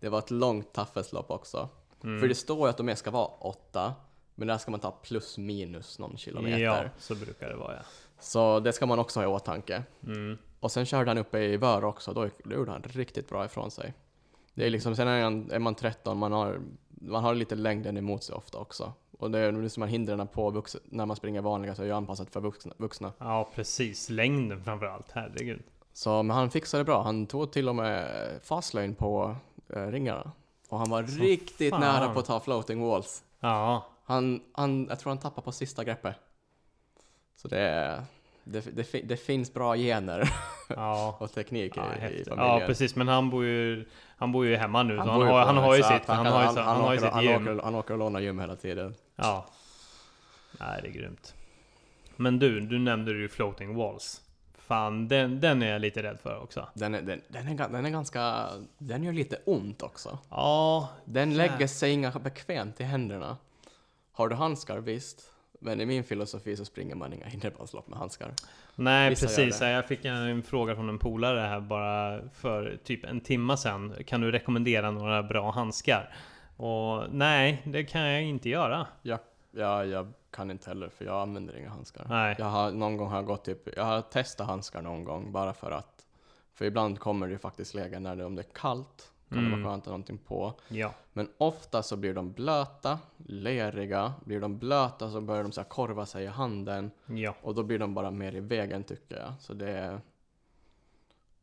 Det 0.00 0.08
var 0.08 0.18
ett 0.18 0.30
långt 0.30 0.72
Toughest-lopp 0.72 1.30
också. 1.30 1.68
Mm. 2.04 2.20
För 2.20 2.28
det 2.28 2.34
står 2.34 2.58
ju 2.58 2.70
att 2.70 2.76
de 2.76 2.96
ska 2.96 3.10
vara 3.10 3.26
8, 3.26 3.94
men 4.34 4.48
där 4.48 4.58
ska 4.58 4.70
man 4.70 4.80
ta 4.80 4.90
plus 4.90 5.38
minus 5.38 5.98
någon 5.98 6.16
kilometer. 6.16 6.58
Ja, 6.58 6.84
så 6.98 7.14
brukar 7.14 7.48
det 7.48 7.56
vara 7.56 7.74
ja. 7.74 7.82
Så 8.20 8.60
det 8.60 8.72
ska 8.72 8.86
man 8.86 8.98
också 8.98 9.20
ha 9.20 9.24
i 9.24 9.26
åtanke. 9.26 9.82
Mm. 10.06 10.38
Och 10.60 10.72
sen 10.72 10.86
körde 10.86 11.10
han 11.10 11.18
uppe 11.18 11.38
i 11.38 11.56
Vör 11.56 11.84
också, 11.84 12.12
då 12.12 12.28
då 12.44 12.54
gjorde 12.54 12.70
han 12.70 12.82
riktigt 12.82 13.28
bra 13.28 13.44
ifrån 13.44 13.70
sig. 13.70 13.94
Det 14.54 14.66
är 14.66 14.70
liksom, 14.70 14.96
sen 14.96 15.08
är, 15.08 15.58
man 15.58 15.74
13, 15.74 16.18
man 16.18 16.32
har, 16.32 16.60
man 16.88 17.24
har 17.24 17.34
lite 17.34 17.54
längden 17.54 17.96
emot 17.96 18.22
sig 18.24 18.34
ofta 18.34 18.58
också. 18.58 18.92
Och 19.18 19.30
det 19.30 19.38
är 19.38 19.52
nu 19.52 19.68
som 19.68 19.80
man 19.80 19.88
hindren 19.88 20.28
på 20.28 20.50
vux, 20.50 20.76
när 20.84 21.06
man 21.06 21.16
springer 21.16 21.40
vanliga 21.40 21.74
så 21.74 21.82
är 21.82 21.86
ju 21.86 21.92
anpassat 21.92 22.30
för 22.30 22.40
vuxna. 22.40 22.74
vuxna. 22.76 23.12
Ja, 23.18 23.50
precis. 23.54 24.10
Längden 24.10 24.64
framförallt. 24.64 25.06
Herregud. 25.12 25.62
Så 25.92 26.22
men 26.22 26.36
han 26.36 26.50
fixade 26.50 26.80
det 26.80 26.84
bra, 26.84 27.02
han 27.02 27.26
tog 27.26 27.52
till 27.52 27.68
och 27.68 27.76
med 27.76 28.30
fastlane 28.42 28.94
på 28.94 29.36
ringarna. 29.68 30.32
Och 30.68 30.78
han 30.78 30.90
var 30.90 31.02
Så 31.02 31.18
riktigt 31.22 31.70
fan. 31.70 31.80
nära 31.80 32.08
på 32.14 32.20
att 32.20 32.26
ta 32.26 32.40
floating 32.40 32.82
walls. 32.88 33.24
Ja, 33.40 33.86
Han, 34.04 34.40
han, 34.52 34.86
jag 34.88 34.98
tror 34.98 35.10
han 35.10 35.18
tappade 35.18 35.44
på 35.44 35.52
sista 35.52 35.84
greppet. 35.84 36.14
Så 37.36 37.48
det, 37.48 38.02
det, 38.44 38.60
det, 38.60 39.00
det 39.04 39.16
finns 39.16 39.54
bra 39.54 39.76
gener 39.76 40.30
ja. 40.68 41.16
och 41.20 41.32
teknik 41.32 41.76
i, 41.76 41.80
Ja, 41.80 41.94
i 41.96 42.00
häftigt. 42.00 42.28
familjen. 42.28 42.60
ja 42.60 42.66
precis, 42.66 42.96
men 42.96 43.08
han 43.08 43.30
bor 43.30 43.44
ju 43.44 43.84
Han 44.16 44.32
bor 44.32 44.46
ju 44.46 44.56
hemma 44.56 44.82
nu, 44.82 44.98
han, 44.98 45.20
ju 45.20 45.26
har, 45.26 45.44
han 45.46 45.56
har 45.56 45.76
ju 45.76 45.82
sitt, 45.82 46.06
han, 46.06 46.26
har 46.26 46.42
ju, 46.42 46.60
han, 46.60 46.80
har 46.80 46.96
sitt 46.96 47.04
han, 47.04 47.24
gym. 47.24 47.42
åker, 47.48 47.62
han 47.64 47.74
åker 47.74 47.94
och 47.94 47.98
lånar 47.98 48.20
gym 48.20 48.38
hela 48.38 48.56
tiden. 48.56 48.94
Ja. 49.16 49.46
Nej, 50.60 50.80
det 50.82 50.88
är 50.88 50.92
grymt. 50.92 51.34
Men 52.16 52.38
du, 52.38 52.60
du 52.60 52.78
nämnde 52.78 53.12
ju 53.12 53.28
floating 53.28 53.76
walls. 53.76 54.20
Fan, 54.68 55.08
den, 55.08 55.40
den 55.40 55.62
är 55.62 55.72
jag 55.72 55.80
lite 55.80 56.02
rädd 56.02 56.18
för 56.22 56.42
också. 56.42 56.68
Den 56.74 56.94
är, 56.94 57.02
den, 57.02 57.20
den, 57.28 57.48
är, 57.48 57.68
den 57.68 57.86
är 57.86 57.90
ganska, 57.90 58.46
den 58.78 59.04
gör 59.04 59.12
lite 59.12 59.36
ont 59.44 59.82
också. 59.82 60.18
Ja, 60.30 60.88
Den 61.04 61.30
Ja. 61.30 61.36
lägger 61.36 61.66
sig 61.66 61.92
inga 61.92 62.10
bekvämt 62.10 62.80
i 62.80 62.84
händerna. 62.84 63.36
Har 64.12 64.28
du 64.28 64.34
handskar, 64.36 64.78
visst. 64.78 65.30
Men 65.60 65.80
i 65.80 65.86
min 65.86 66.04
filosofi 66.04 66.56
så 66.56 66.64
springer 66.64 66.94
man 66.94 67.12
inga 67.12 67.26
hinderbandslopp 67.26 67.88
med 67.88 67.98
handskar. 67.98 68.32
nej 68.74 69.10
Vissa 69.10 69.26
precis. 69.26 69.60
Jag 69.60 69.88
fick 69.88 70.04
en 70.04 70.42
fråga 70.42 70.74
från 70.74 70.88
en 70.88 70.98
polare 70.98 71.40
här 71.40 71.60
bara 71.60 72.20
för 72.34 72.78
typ 72.84 73.04
en 73.04 73.20
timma 73.20 73.56
sedan. 73.56 73.94
Kan 74.06 74.20
du 74.20 74.30
rekommendera 74.32 74.90
några 74.90 75.22
bra 75.22 75.50
handskar? 75.50 76.14
Och 76.56 77.04
nej, 77.10 77.62
det 77.64 77.84
kan 77.84 78.00
jag 78.00 78.22
inte 78.22 78.48
göra. 78.48 78.86
Jag, 79.02 79.18
jag, 79.50 79.86
jag 79.86 80.12
kan 80.38 80.50
inte 80.50 80.70
heller, 80.70 80.88
för 80.88 81.04
jag 81.04 81.22
använder 81.22 81.58
inga 81.58 81.70
handskar. 81.70 82.06
Nej. 82.08 82.34
Jag 82.38 82.46
har, 82.46 82.70
någon 82.70 82.96
gång 82.96 83.08
har 83.08 83.16
jag 83.16 83.26
gått 83.26 83.44
typ, 83.44 83.76
jag 83.76 83.84
har 83.84 84.02
testat 84.02 84.46
handskar 84.46 84.82
någon 84.82 85.04
gång 85.04 85.32
bara 85.32 85.52
för 85.54 85.70
att, 85.70 86.06
för 86.54 86.64
ibland 86.64 87.00
kommer 87.00 87.26
det 87.26 87.32
ju 87.32 87.38
faktiskt 87.38 87.74
lägen 87.74 88.02
när 88.02 88.16
det, 88.16 88.24
om 88.24 88.34
det 88.34 88.42
är 88.42 88.52
kallt, 88.54 89.12
kan 89.28 89.38
det 89.38 89.46
Mm. 89.46 89.62
vara 89.62 89.72
skönt 89.72 89.82
att 89.82 89.86
ha 89.86 89.90
någonting 89.92 90.18
på. 90.18 90.54
Ja, 90.68 90.92
Men 91.12 91.28
ofta 91.38 91.82
så 91.82 91.96
blir 91.96 92.14
de 92.14 92.32
blöta, 92.32 92.98
leriga, 93.16 94.12
blir 94.24 94.40
de 94.40 94.58
blöta 94.58 95.10
så 95.10 95.20
börjar 95.20 95.42
de 95.42 95.52
så 95.52 95.64
korva 95.64 96.06
sig 96.06 96.24
i 96.24 96.26
handen 96.26 96.90
ja. 97.06 97.34
och 97.42 97.54
då 97.54 97.62
blir 97.62 97.78
de 97.78 97.94
bara 97.94 98.10
mer 98.10 98.34
i 98.34 98.40
vägen 98.40 98.84
tycker 98.84 99.16
jag. 99.16 99.32
Så 99.40 99.54
det 99.54 99.70
är 99.70 100.00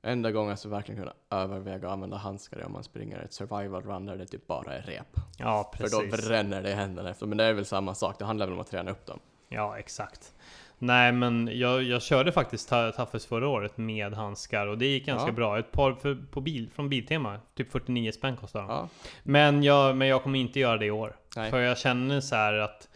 enda 0.06 0.32
gången 0.32 0.58
så 0.58 0.70
verkligen 0.70 1.02
kunna 1.02 1.14
överväga 1.30 1.88
att 1.88 1.94
använda 1.94 2.18
handskar 2.18 2.58
är 2.58 2.66
om 2.66 2.72
man 2.74 2.84
springer 2.84 3.20
ett 3.20 3.34
survival 3.34 3.84
run 3.84 4.06
där 4.06 4.16
det 4.18 4.26
typ 4.26 4.48
bara 4.48 4.74
är 4.74 4.82
rep. 4.82 5.08
Ja, 5.40 5.72
För 5.78 5.84
precis. 5.84 6.22
då 6.22 6.28
bränner 6.30 6.62
det 6.64 6.70
i 6.70 6.74
händerna 6.74 7.10
efter. 7.10 7.26
Men 7.26 7.38
det 7.38 7.44
är 7.44 7.54
väl 7.54 7.66
samma 7.66 7.96
sak, 7.96 8.20
det 8.20 8.26
handlar 8.26 8.46
väl 8.46 8.54
om 8.54 8.60
att 8.62 8.72
träna 8.72 8.92
upp 8.92 9.06
dem. 9.06 9.20
Ja, 9.50 9.78
exakt. 9.78 10.34
Nej, 10.78 11.12
men 11.12 11.50
jag, 11.54 11.84
jag 11.84 12.02
körde 12.02 12.32
faktiskt 12.32 12.70
Ta- 12.70 12.92
Taffes 12.92 13.26
förra 13.26 13.48
året 13.48 13.78
med 13.78 14.14
handskar 14.14 14.68
och 14.68 14.78
det 14.78 14.86
gick 14.86 15.06
ganska 15.06 15.28
Ja. 15.28 15.34
bra. 15.34 15.60
Ett 15.60 15.72
par 15.72 15.94
för, 15.94 16.16
på 16.32 16.42
bil, 16.42 16.70
från 16.76 16.90
Biltema, 16.90 17.40
typ 17.56 17.72
49 17.72 18.12
spänn 18.12 18.38
kostar 18.38 18.60
de. 18.62 18.70
Ja, 18.70 18.90
Men, 19.24 19.64
jag, 19.64 19.98
men 19.98 20.08
jag 20.08 20.24
kommer 20.24 20.40
inte 20.40 20.60
göra 20.60 20.78
det 20.78 20.86
i 20.86 20.92
år. 20.92 21.16
Nej. 21.36 21.52
För 21.52 21.60
jag 21.60 21.78
känner 21.78 22.22
så 22.22 22.36
att 22.36 22.90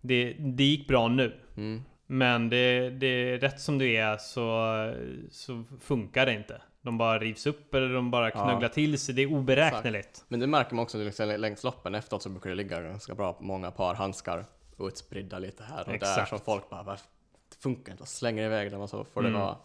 det, 0.00 0.32
det 0.38 0.64
gick 0.64 0.88
bra 0.88 1.08
nu. 1.08 1.36
mm. 1.56 1.84
Men 2.06 2.48
det, 2.48 2.90
det 2.90 3.38
rätt 3.38 3.60
som 3.60 3.78
det 3.78 3.96
är 3.96 4.16
så, 4.16 4.94
så 5.30 5.64
funkar 5.80 6.26
det 6.26 6.32
inte. 6.34 6.62
De 6.82 6.98
bara 6.98 7.18
rivs 7.18 7.46
upp 7.46 7.74
eller 7.74 7.94
de 7.94 8.10
bara 8.10 8.30
Ja. 8.30 8.44
knögglar 8.44 8.68
till 8.68 8.98
sig. 8.98 9.14
Det 9.14 9.22
är 9.22 9.32
oberäkneligt. 9.32 10.24
Men 10.28 10.40
det 10.40 10.46
märker 10.46 10.74
man 10.74 10.82
också 10.82 10.98
liksom, 10.98 11.28
längs 11.28 11.64
loppen 11.64 11.94
efteråt 11.94 12.22
så 12.22 12.28
brukar 12.28 12.50
det 12.50 12.56
ligga 12.56 12.80
ganska 12.82 13.14
bra 13.14 13.36
många 13.40 13.70
par 13.70 13.94
handskar 13.94 14.46
utspridda 14.78 15.38
lite 15.38 15.64
här 15.64 15.80
och 15.80 15.86
där 15.86 15.94
Exakt. 15.94 16.28
som 16.28 16.38
folk 16.38 16.70
bara, 16.70 16.82
"Varför- 16.82 17.06
det 17.50 17.56
funkar 17.62 17.92
inte, 17.92 18.02
och 18.02 18.08
slänger 18.08 18.44
iväg 18.44 18.70
dem 18.72 18.80
och 18.80 18.90
så 18.90 19.04
får 19.04 19.22
det 19.22 19.28
Mm. 19.28 19.40
vara. 19.40 19.56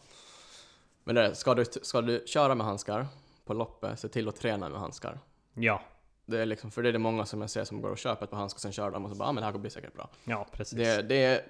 Men 1.03 1.15
det, 1.15 1.35
ska, 1.35 1.53
du, 1.55 1.65
ska 1.65 2.01
du 2.01 2.23
köra 2.27 2.55
med 2.55 2.65
handskar 2.65 3.07
på 3.45 3.53
loppet, 3.53 3.99
se 3.99 4.07
till 4.07 4.27
att 4.27 4.35
träna 4.35 4.69
med 4.69 4.79
handskar. 4.79 5.19
Ja, 5.53 5.81
Det 6.25 6.39
är 6.41 6.45
liksom, 6.45 6.71
för 6.71 6.83
det 6.83 6.89
är 6.89 6.93
det 6.93 6.99
många 6.99 7.25
som 7.25 7.41
jag 7.41 7.49
ser 7.49 7.63
som 7.63 7.81
går 7.81 7.89
och 7.89 7.97
köper 7.97 8.23
ett 8.23 8.31
par 8.31 8.37
handskar, 8.37 8.59
sen 8.59 8.71
kör 8.71 8.91
de 8.91 9.05
och 9.05 9.11
så 9.11 9.17
bara, 9.17 9.29
ah, 9.29 9.31
men 9.31 9.41
det 9.41 9.45
här 9.51 9.57
blir 9.57 9.71
säkert 9.71 9.93
bra. 9.93 10.09
ja 10.23 10.47
precis. 10.51 10.77
Det, 10.77 11.01
det, 11.01 11.15
är, 11.23 11.41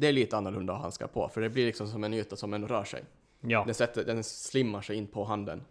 det 0.00 0.08
är 0.08 0.12
lite 0.12 0.36
annorlunda 0.36 0.72
att 0.72 0.78
ha 0.78 0.82
handskar 0.82 1.06
på, 1.06 1.28
för 1.28 1.40
det 1.40 1.48
blir 1.48 1.66
liksom 1.66 1.88
som 1.88 2.04
en 2.04 2.14
yta 2.14 2.36
som 2.36 2.54
ändå 2.54 2.66
rör 2.66 2.84
sig. 2.84 3.04
ja. 3.40 3.62
Den, 3.64 3.74
sätter, 3.74 4.04
den 4.04 4.24
slimmar 4.24 4.82
sig 4.82 4.96
in 4.96 5.06
på 5.06 5.24
handen. 5.24 5.64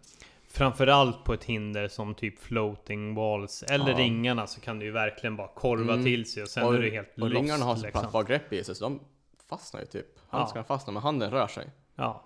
Framförallt 0.50 1.24
på 1.24 1.32
ett 1.34 1.44
hinder 1.44 1.88
som 1.88 2.14
typ 2.14 2.38
floating 2.38 3.14
walls 3.14 3.62
eller 3.62 3.90
Ja. 3.90 3.98
ringarna 3.98 4.46
så 4.46 4.60
kan 4.60 4.78
du 4.78 4.84
ju 4.86 4.92
verkligen 4.92 5.36
bara 5.36 5.48
korva 5.48 5.92
Mm. 5.92 6.04
till 6.04 6.30
sig 6.30 6.42
och 6.42 6.48
sen 6.48 6.64
och, 6.64 6.74
är 6.74 6.78
du 6.78 6.90
helt 6.90 7.18
och 7.20 7.30
ringarna 7.30 7.64
har 7.64 7.70
lost 7.72 7.80
så 7.80 7.86
liksom. 7.86 8.02
pass 8.02 8.12
bra 8.12 8.22
grepp 8.22 8.52
i 8.52 8.64
sig 8.64 8.74
så 8.74 8.84
de 8.84 9.00
fastnar 9.48 9.80
ju 9.80 9.86
typ. 9.86 10.06
Ja. 10.16 10.20
Handskarna 10.38 10.64
fastnar 10.64 10.92
men 10.94 11.02
handen 11.02 11.30
rör 11.30 11.46
sig. 11.46 11.70
Ja, 11.94 12.22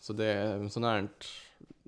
Så 0.00 0.12
det 0.12 0.24
är 0.26 0.68
sånt 0.68 0.86
här, 0.86 1.08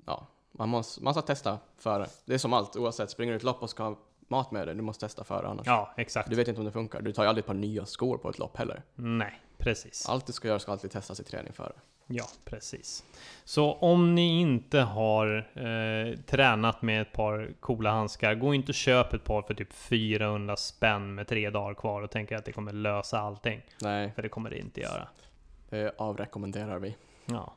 ja, 0.05 0.27
man 0.51 0.69
måste, 0.69 1.03
man 1.03 1.13
ska 1.13 1.21
testa 1.21 1.57
före. 1.77 2.07
Det 2.25 2.33
är 2.33 2.37
som 2.37 2.53
allt, 2.53 2.75
oavsett, 2.75 3.09
springer 3.09 3.33
du 3.33 3.37
ett 3.37 3.43
lopp 3.43 3.61
och 3.63 3.69
ska 3.69 3.83
ha 3.83 3.99
mat 4.27 4.51
med 4.51 4.67
dig, 4.67 4.75
du 4.75 4.81
måste 4.81 5.05
testa 5.05 5.23
före 5.23 5.47
annars. 5.47 5.67
ja 5.67 5.93
exakt. 5.97 6.29
Du 6.29 6.35
vet 6.35 6.47
inte 6.47 6.61
om 6.61 6.65
det 6.65 6.71
funkar, 6.71 7.01
du 7.01 7.11
tar 7.13 7.23
ju 7.23 7.29
aldrig 7.29 7.41
ett 7.43 7.47
par 7.47 7.53
nya 7.53 7.85
skor 7.85 8.17
på 8.17 8.29
ett 8.29 8.39
lopp 8.39 8.57
heller. 8.57 8.83
Nej, 8.95 9.41
precis. 9.61 10.09
Allt 10.09 10.25
du 10.27 10.33
ska 10.33 10.47
göra 10.47 10.59
ska 10.59 10.71
alltid 10.71 10.91
testas 10.91 11.19
i 11.19 11.23
träning 11.23 11.53
före. 11.53 11.71
Ja, 12.07 12.25
precis. 12.45 13.03
Så 13.43 13.73
om 13.73 14.15
ni 14.15 14.39
inte 14.41 14.79
har 14.79 15.37
eh, 15.55 16.17
tränat 16.19 16.81
med 16.81 17.01
ett 17.01 17.11
par 17.13 17.53
coola 17.59 17.91
handskar, 17.91 18.35
gå 18.35 18.53
inte 18.53 18.71
och 18.71 18.75
köp 18.75 19.13
ett 19.13 19.23
par 19.23 19.41
för 19.41 19.53
typ 19.53 19.73
400 19.73 20.55
spänn 20.55 21.15
med 21.15 21.27
tre 21.27 21.49
dagar 21.49 21.73
kvar 21.73 22.01
och 22.01 22.11
tänker 22.11 22.35
att 22.35 22.45
det 22.45 22.51
kommer 22.51 22.73
lösa 22.73 23.19
allting. 23.19 23.61
Nej, 23.81 24.11
För 24.15 24.21
det 24.21 24.29
kommer 24.29 24.49
det 24.49 24.57
inte 24.59 24.81
göra. 24.81 25.07
det 25.69 25.95
avrekommenderar 25.97 26.79
vi. 26.79 26.95
Ja. 27.25 27.53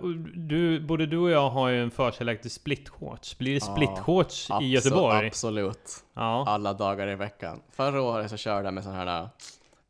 Och 0.00 0.08
du, 0.34 0.80
både 0.80 1.06
du 1.06 1.18
och 1.18 1.30
jag 1.30 1.50
har 1.50 1.68
ju 1.68 1.82
en 1.82 1.90
förkärlek 1.90 2.42
till 2.42 2.50
splitshorts. 2.50 3.38
Blir 3.38 3.60
det 3.60 3.66
Ja, 3.66 3.74
splitshorts 3.74 4.50
i 4.50 4.52
Abso- 4.52 4.62
Göteborg? 4.62 5.26
Absolut. 5.26 6.04
Ja. 6.14 6.44
Alla 6.46 6.72
dagar 6.72 7.08
i 7.08 7.14
veckan. 7.14 7.62
Förra 7.70 8.02
året 8.02 8.30
så 8.30 8.36
körde 8.36 8.64
jag 8.64 8.74
med 8.74 8.84
sådana 8.84 9.04
här 9.04 9.28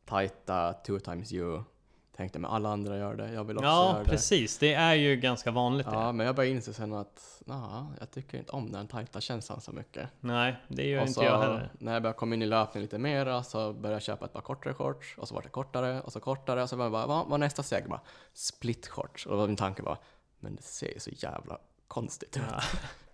tajta 0.07 0.73
two 0.73 0.99
times 0.99 1.33
you. 1.33 1.63
Tänkte 2.15 2.39
men 2.39 2.51
alla 2.51 2.69
andra 2.69 2.97
gör 2.97 3.15
det, 3.15 3.33
jag 3.33 3.43
vill 3.43 3.57
också 3.57 3.67
Ja, 3.67 3.89
göra 3.91 4.03
det. 4.03 4.09
precis. 4.09 4.57
Det 4.57 4.73
är 4.73 4.93
ju 4.93 5.15
ganska 5.15 5.51
vanligt 5.51 5.87
Ja, 5.91 6.05
det. 6.07 6.13
men 6.13 6.25
jag 6.25 6.35
började 6.35 6.55
inse 6.55 6.73
sen 6.73 6.93
att 6.93 7.41
nah, 7.45 7.85
jag 7.99 8.11
tycker 8.11 8.37
inte 8.37 8.51
om 8.51 8.71
den 8.71 8.87
tajta 8.87 9.21
känslan 9.21 9.61
så 9.61 9.71
mycket. 9.71 10.09
Nej, 10.19 10.55
det 10.67 10.87
gör 10.87 11.01
och 11.01 11.07
inte 11.07 11.13
så 11.19 11.23
jag 11.23 11.41
heller. 11.41 11.71
när 11.79 11.93
jag 11.93 12.01
började 12.01 12.17
komma 12.19 12.35
in 12.35 12.41
i 12.41 12.45
löpning 12.45 12.81
lite 12.81 12.97
mera 12.97 13.43
så 13.43 13.73
började 13.73 13.95
jag 13.95 14.01
köpa 14.01 14.25
ett 14.25 14.33
par 14.33 14.41
kortare 14.41 14.73
shorts 14.73 15.15
och 15.17 15.27
så 15.27 15.35
var 15.35 15.41
det 15.41 15.49
kortare 15.49 16.01
och 16.01 16.13
så 16.13 16.19
kortare 16.19 16.63
och 16.63 16.69
så 16.69 16.75
var 16.75 16.89
bara, 16.89 17.23
vad 17.23 17.39
nästa 17.39 17.63
steg? 17.63 17.89
Bara, 17.89 18.01
split 18.33 18.87
shorts. 18.87 19.25
Och 19.25 19.47
min 19.47 19.55
tanke 19.57 19.81
var, 19.83 19.97
men 20.39 20.55
det 20.55 20.63
ser 20.63 20.93
ju 20.93 20.99
så 20.99 21.09
jävla 21.13 21.57
konstigt 21.87 22.37
ut. 22.37 22.43
Ja. 22.51 22.61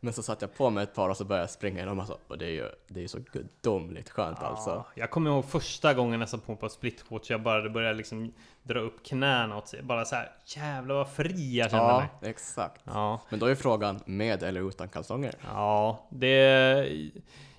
Men 0.03 0.13
så 0.13 0.23
satte 0.23 0.45
jag 0.45 0.55
på 0.55 0.69
mig 0.69 0.83
ett 0.83 0.95
par 0.95 1.09
och 1.09 1.17
så 1.17 1.25
började 1.25 1.43
jag 1.43 1.49
springa 1.49 1.81
i 1.81 1.85
dem 1.85 1.99
och, 1.99 2.07
så, 2.07 2.17
och 2.27 2.37
det 2.37 2.45
är 2.45 2.49
ju 2.49 2.69
det 2.87 2.99
är 2.99 3.01
ju 3.01 3.07
så 3.07 3.19
gudomligt 3.33 4.09
skönt 4.09 4.39
alltså. 4.43 4.69
Ja, 4.69 4.85
jag 4.95 5.09
kommer 5.11 5.31
ihåg 5.31 5.45
första 5.45 5.93
gången 5.93 6.19
jag 6.19 6.29
satte 6.29 6.45
på 6.45 6.55
på 6.55 6.69
splitshorts. 6.69 7.29
Jag 7.29 7.41
bara 7.41 7.69
började 7.69 7.93
liksom 7.93 8.33
dra 8.63 8.79
upp 8.79 9.05
knäna 9.05 9.57
åt 9.57 9.67
sig. 9.67 9.81
Bara 9.83 10.05
så 10.05 10.15
här, 10.15 10.31
jävlar 10.45 10.95
vad 10.95 11.09
fri 11.09 11.57
jag 11.57 11.71
kände 11.71 11.85
Ja, 11.85 11.97
mig. 12.21 12.29
exakt. 12.31 12.81
Ja, 12.83 13.21
Men 13.29 13.39
då 13.39 13.45
är 13.45 13.55
frågan 13.55 13.99
med 14.05 14.43
eller 14.43 14.67
utan 14.69 14.89
kalsonger. 14.89 15.35
ja, 15.53 16.07
det... 16.09 16.87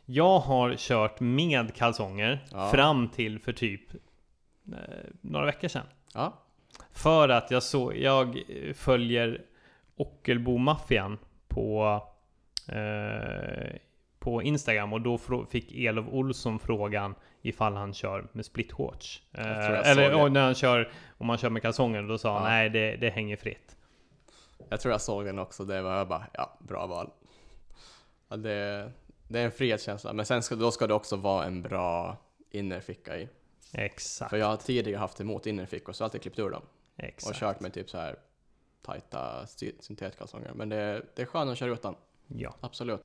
Jag 0.06 0.38
har 0.38 0.74
kört 0.76 1.20
med 1.20 1.74
kalsonger 1.74 2.44
Ja. 2.52 2.70
fram 2.70 3.08
till 3.08 3.38
för 3.38 3.52
typ 3.52 3.94
eh, 4.72 4.78
några 5.20 5.46
veckor 5.46 5.68
sedan. 5.68 5.86
Ja, 6.14 6.32
För 6.92 7.28
att 7.28 7.50
jag 7.50 7.62
så, 7.62 7.92
jag 7.96 8.42
följer 8.74 9.40
Ockelbo-maffian 9.96 11.18
på, 11.48 12.00
eh, 12.68 13.76
på 14.18 14.42
Instagram 14.42 14.92
och 14.92 15.00
då 15.00 15.18
fick 15.50 15.72
Elof 15.74 16.06
Olsson 16.08 16.58
frågan 16.58 17.14
ifall 17.42 17.74
han 17.74 17.94
kör 17.94 18.26
med 18.32 18.44
splitshorts. 18.44 19.22
Eh, 19.32 19.46
Jag 19.48 19.64
tror 19.64 19.76
jag 19.76 19.86
eller 19.86 20.22
och 20.22 20.32
när 20.32 20.44
han 20.44 20.54
kör, 20.54 20.92
om 21.18 21.26
man 21.26 21.38
kör 21.38 21.50
med 21.50 21.62
kalsonger, 21.62 22.02
då 22.02 22.18
sa 22.18 22.32
han 22.38 22.42
Ja. 22.42 22.48
nej 22.48 22.70
det, 22.70 22.96
det 22.96 23.10
hänger 23.10 23.36
fritt. 23.36 23.76
jag 24.68 24.80
tror 24.80 24.92
jag 24.92 25.00
såg 25.00 25.24
den 25.24 25.38
också. 25.38 25.64
Det 25.64 25.82
var 25.82 25.96
jag 25.96 26.08
bara, 26.08 26.26
ja, 26.32 26.58
bra 26.60 26.86
val. 26.86 27.10
Ja, 28.28 28.36
det, 28.36 28.90
det 29.28 29.40
är 29.40 29.44
en 29.44 29.52
frihetskänsla, 29.52 30.12
men 30.12 30.26
sen 30.26 30.42
ska, 30.42 30.54
då 30.54 30.70
ska 30.70 30.86
det 30.86 30.94
också 30.94 31.16
vara 31.16 31.44
en 31.44 31.62
bra 31.62 32.16
innerficka 32.50 33.18
i. 33.18 33.28
Exakt. 33.72 34.30
För 34.30 34.36
jag 34.36 34.46
har 34.46 34.56
tidigare 34.56 34.98
haft 34.98 35.20
emot 35.20 35.46
innerfickor, 35.46 35.92
så 35.92 36.02
jag 36.02 36.04
har 36.04 36.08
alltid 36.08 36.22
klippt 36.22 36.38
ur 36.38 36.50
dem. 36.50 36.62
Och 36.96 37.04
Exakt. 37.04 37.38
kört 37.38 37.60
med 37.60 37.72
typ 37.72 37.90
så 37.90 37.98
här 37.98 38.16
tajta 38.82 39.46
sy- 39.46 39.72
syntetkalsonger. 39.80 40.52
Men 40.54 40.68
det, 40.68 41.02
det 41.16 41.22
är 41.22 41.26
skönt 41.26 41.50
att 41.50 41.58
köra 41.58 41.72
utan, 41.72 41.94
Ja. 42.26 42.54
absolut. 42.60 43.00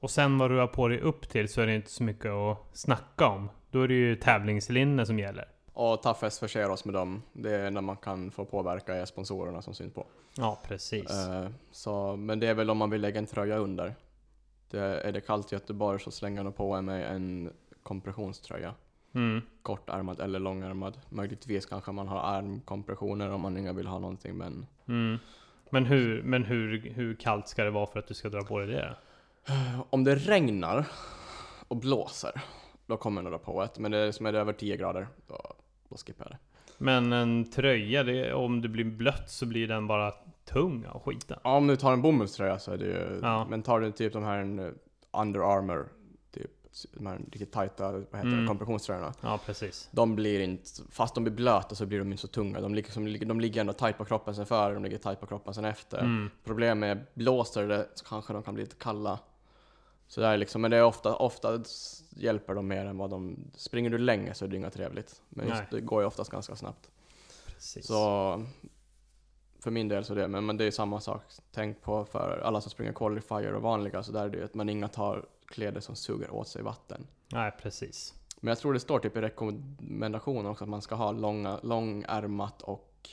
Och 0.00 0.10
sen 0.10 0.38
vad 0.38 0.50
du 0.50 0.58
har 0.58 0.66
på 0.66 0.88
dig 0.88 1.00
upp 1.00 1.28
till 1.28 1.48
så 1.48 1.60
är 1.60 1.66
det 1.66 1.74
inte 1.74 1.90
så 1.90 2.02
mycket 2.02 2.30
att 2.30 2.58
snacka 2.72 3.26
om. 3.28 3.50
Då 3.70 3.82
är 3.82 3.88
det 3.88 3.94
ju 3.94 4.16
tävlingslinne 4.16 5.06
som 5.06 5.18
gäller. 5.18 5.48
Och 5.72 6.02
Toughest 6.02 6.38
förser 6.38 6.70
oss 6.70 6.84
med 6.84 6.94
dem. 6.94 7.22
Det 7.32 7.56
är 7.56 7.70
när 7.70 7.80
man 7.80 7.96
kan 7.96 8.30
få 8.30 8.44
påverka 8.44 8.94
är 8.94 9.04
sponsorerna 9.04 9.62
som 9.62 9.74
syns 9.74 9.94
på. 9.94 10.06
Ja, 10.36 10.58
precis. 10.64 11.10
Eh, 11.10 11.48
så, 11.70 12.16
men 12.16 12.40
det 12.40 12.46
är 12.46 12.54
väl 12.54 12.70
om 12.70 12.78
man 12.78 12.90
vill 12.90 13.00
lägga 13.00 13.18
en 13.18 13.26
tröja 13.26 13.56
under. 13.56 13.94
Det, 14.70 14.80
är 14.80 15.12
det 15.12 15.20
kallt 15.20 15.52
i 15.52 15.54
Göteborg 15.54 16.00
så 16.00 16.10
slänger 16.10 16.44
jag 16.44 16.56
på 16.56 16.82
mig 16.82 17.04
en 17.04 17.52
kompressionströja. 17.82 18.74
Mm. 19.14 19.42
Kortärmad 19.62 20.20
eller 20.20 20.38
långärmad. 20.38 21.00
Möjligtvis 21.08 21.66
kanske 21.66 21.92
man 21.92 22.08
har 22.08 22.20
armkompressioner 22.20 23.30
om 23.30 23.40
man 23.40 23.56
inte 23.56 23.72
vill 23.72 23.86
ha 23.86 23.98
någonting 23.98 24.36
men 24.36 24.66
Mm. 24.88 25.18
Men, 25.70 25.86
hur, 25.86 26.22
men 26.22 26.44
hur, 26.44 26.92
hur 26.94 27.14
kallt 27.14 27.48
ska 27.48 27.64
det 27.64 27.70
vara 27.70 27.86
för 27.86 27.98
att 27.98 28.06
du 28.06 28.14
ska 28.14 28.28
dra 28.28 28.42
på 28.42 28.58
dig 28.58 28.68
det? 28.68 28.94
Om 29.90 30.04
det 30.04 30.14
regnar 30.14 30.86
och 31.68 31.76
blåser, 31.76 32.40
då 32.86 32.96
kommer 32.96 33.22
jag 33.22 33.24
nog 33.24 33.32
dra 33.32 33.38
på 33.38 33.62
ett. 33.62 33.78
Men 33.78 33.90
det 33.90 34.12
som 34.12 34.26
är 34.26 34.32
det 34.32 34.38
över 34.38 34.52
10 34.52 34.76
grader, 34.76 35.08
då, 35.26 35.54
då 35.88 35.96
skippar 35.96 36.24
jag 36.24 36.32
det. 36.32 36.38
Men 36.78 37.12
en 37.12 37.50
tröja, 37.50 38.02
det, 38.02 38.32
om 38.32 38.62
det 38.62 38.68
blir 38.68 38.84
blött 38.84 39.30
så 39.30 39.46
blir 39.46 39.68
den 39.68 39.86
bara 39.86 40.12
tung 40.44 40.86
av 40.86 41.02
skiten. 41.02 41.38
Ja, 41.44 41.56
om 41.56 41.66
du 41.66 41.76
tar 41.76 41.92
en 41.92 42.02
bomullströja 42.02 42.58
så 42.58 42.72
är 42.72 42.76
det 42.76 42.84
ju... 42.84 43.20
Ja. 43.22 43.46
Men 43.50 43.62
tar 43.62 43.80
du 43.80 43.92
typ 43.92 44.12
de 44.12 44.24
här 44.24 44.40
eh, 44.40 44.72
Under 45.22 45.56
Armour, 45.56 45.88
de 46.92 47.06
här 47.06 47.18
riktigt 47.18 47.52
tajta, 47.52 47.92
vad 47.92 48.02
heter 48.02 48.18
Mm. 48.22 48.46
kompressionströjorna. 48.46 49.14
Ja, 49.20 49.40
precis. 49.46 49.88
De 49.90 50.16
blir 50.16 50.40
inte, 50.40 50.70
fast 50.90 51.14
de 51.14 51.24
blir 51.24 51.34
blöta 51.34 51.74
så 51.74 51.86
blir 51.86 51.98
de 51.98 52.10
inte 52.12 52.20
så 52.20 52.28
tunga. 52.28 52.60
De 52.60 52.74
ligger, 52.74 52.90
som, 52.92 53.18
de 53.28 53.40
ligger 53.40 53.60
ändå 53.60 53.72
tajt 53.72 53.98
på 53.98 54.04
kroppen 54.04 54.34
sen 54.34 54.46
före, 54.46 54.74
de 54.74 54.82
ligger 54.84 54.98
tajt 54.98 55.20
på 55.20 55.26
kroppen 55.26 55.54
sen 55.54 55.64
efter. 55.64 55.98
Mm. 55.98 56.30
Problemet 56.44 56.96
är, 56.98 57.06
blåser 57.14 57.68
det 57.68 57.88
så 57.94 58.04
kanske 58.04 58.32
de 58.32 58.42
kan 58.42 58.54
bli 58.54 58.62
lite 58.64 58.76
kalla. 58.76 59.18
Så 60.08 60.20
det 60.20 60.26
är 60.26 60.36
liksom, 60.36 60.62
men 60.62 60.70
det 60.70 60.76
är 60.76 60.84
ofta, 60.84 61.16
ofta 61.16 61.60
hjälper 62.10 62.54
de 62.54 62.68
mer 62.68 62.84
än 62.86 62.98
vad 62.98 63.10
de... 63.10 63.36
Springer 63.54 63.90
du 63.90 63.98
länge 63.98 64.34
så 64.34 64.44
är 64.44 64.48
det 64.48 64.56
inga 64.56 64.70
trevligt. 64.70 65.22
Men 65.28 65.48
just, 65.48 65.62
det 65.70 65.80
går 65.80 66.02
ju 66.02 66.06
oftast 66.06 66.30
ganska 66.30 66.56
snabbt. 66.56 66.90
precis. 67.46 67.86
Så 67.86 68.44
för 69.58 69.70
min 69.70 69.88
del 69.88 70.04
så 70.04 70.14
det, 70.14 70.28
men, 70.28 70.46
men 70.46 70.56
det 70.56 70.64
är 70.64 70.70
samma 70.70 71.00
sak. 71.00 71.22
Tänk 71.52 71.82
på 71.82 72.04
för 72.04 72.40
alla 72.44 72.60
som 72.60 72.70
springer 72.70 72.92
qualifier 72.92 73.52
och 73.54 73.62
vanliga 73.62 74.02
så 74.02 74.12
där 74.12 74.24
är 74.24 74.28
det 74.28 74.38
ju 74.38 74.44
att 74.44 74.54
man 74.54 74.68
inga 74.68 74.88
tar 74.88 75.24
kläder 75.46 75.80
som 75.80 75.96
suger 75.96 76.30
åt 76.34 76.48
sig 76.48 76.62
vatten. 76.62 77.06
Nej, 77.32 77.52
precis. 77.62 78.14
Men 78.40 78.48
jag 78.48 78.58
tror 78.58 78.72
det 78.72 78.80
står 78.80 78.98
typ 78.98 79.16
i 79.16 79.20
rekommendationen 79.20 80.46
också 80.46 80.64
att 80.64 80.70
man 80.70 80.82
ska 80.82 80.94
ha 80.94 81.12
långa, 81.12 81.58
långärmat 81.62 82.62
och 82.62 83.10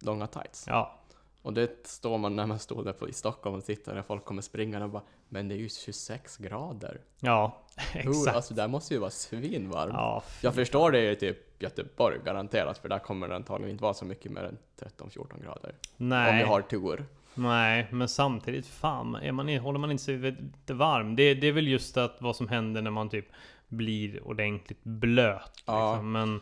långa 0.00 0.26
tights. 0.26 0.64
Ja, 0.66 0.98
Och 1.42 1.52
det 1.52 1.86
står 1.86 2.18
man 2.18 2.36
när 2.36 2.46
man 2.46 2.58
stod 2.58 2.84
där 2.84 2.92
på, 2.92 3.08
i 3.08 3.12
Stockholm 3.12 3.56
och 3.56 3.64
tittar 3.64 3.94
när 3.94 4.02
folk 4.02 4.24
kommer 4.24 4.42
springande 4.42 4.84
och 4.84 4.90
bara 4.90 5.02
Men 5.28 5.48
det 5.48 5.54
är 5.54 5.58
ju 5.58 5.68
26 5.68 6.36
grader. 6.36 7.00
ja, 7.20 7.58
exakt. 7.94 8.36
alltså 8.36 8.54
det 8.54 8.62
där 8.62 8.68
måste 8.68 8.94
ju 8.94 9.00
vara 9.00 9.10
svinvarmt. 9.10 9.92
Ja, 9.92 10.22
Jag 10.42 10.54
förstår 10.54 10.90
det 10.90 11.10
i 11.10 11.16
typ 11.16 11.47
Göteborg 11.58 12.18
garanterat 12.24 12.78
för 12.78 12.88
där 12.88 12.98
kommer 12.98 13.28
det 13.28 13.36
antagligen 13.36 13.70
inte 13.72 13.82
vara 13.82 13.94
så 13.94 14.04
mycket 14.04 14.32
mer 14.32 14.42
än 14.42 14.58
13-14 14.98 15.42
grader. 15.42 15.74
Om 15.96 16.08
nej. 16.08 16.42
vi 16.42 16.48
har 16.48 16.62
tur. 16.62 17.06
Nej, 17.34 17.88
men 17.90 18.08
samtidigt, 18.08 18.66
fan, 18.66 19.14
är 19.14 19.32
man, 19.32 19.48
håller 19.48 19.78
man 19.78 19.90
inte 19.90 20.04
sig 20.04 20.18
lite 20.18 20.74
varm? 20.74 21.16
Det, 21.16 21.34
det 21.34 21.46
är 21.46 21.52
väl 21.52 21.68
just 21.68 21.96
att 21.96 22.16
vad 22.20 22.36
som 22.36 22.48
händer 22.48 22.82
när 22.82 22.90
man 22.90 23.08
typ 23.08 23.26
blir 23.68 24.26
ordentligt 24.26 24.84
blöt. 24.84 25.62
Ja. 25.66 25.92
Liksom. 25.92 26.12
Men, 26.12 26.40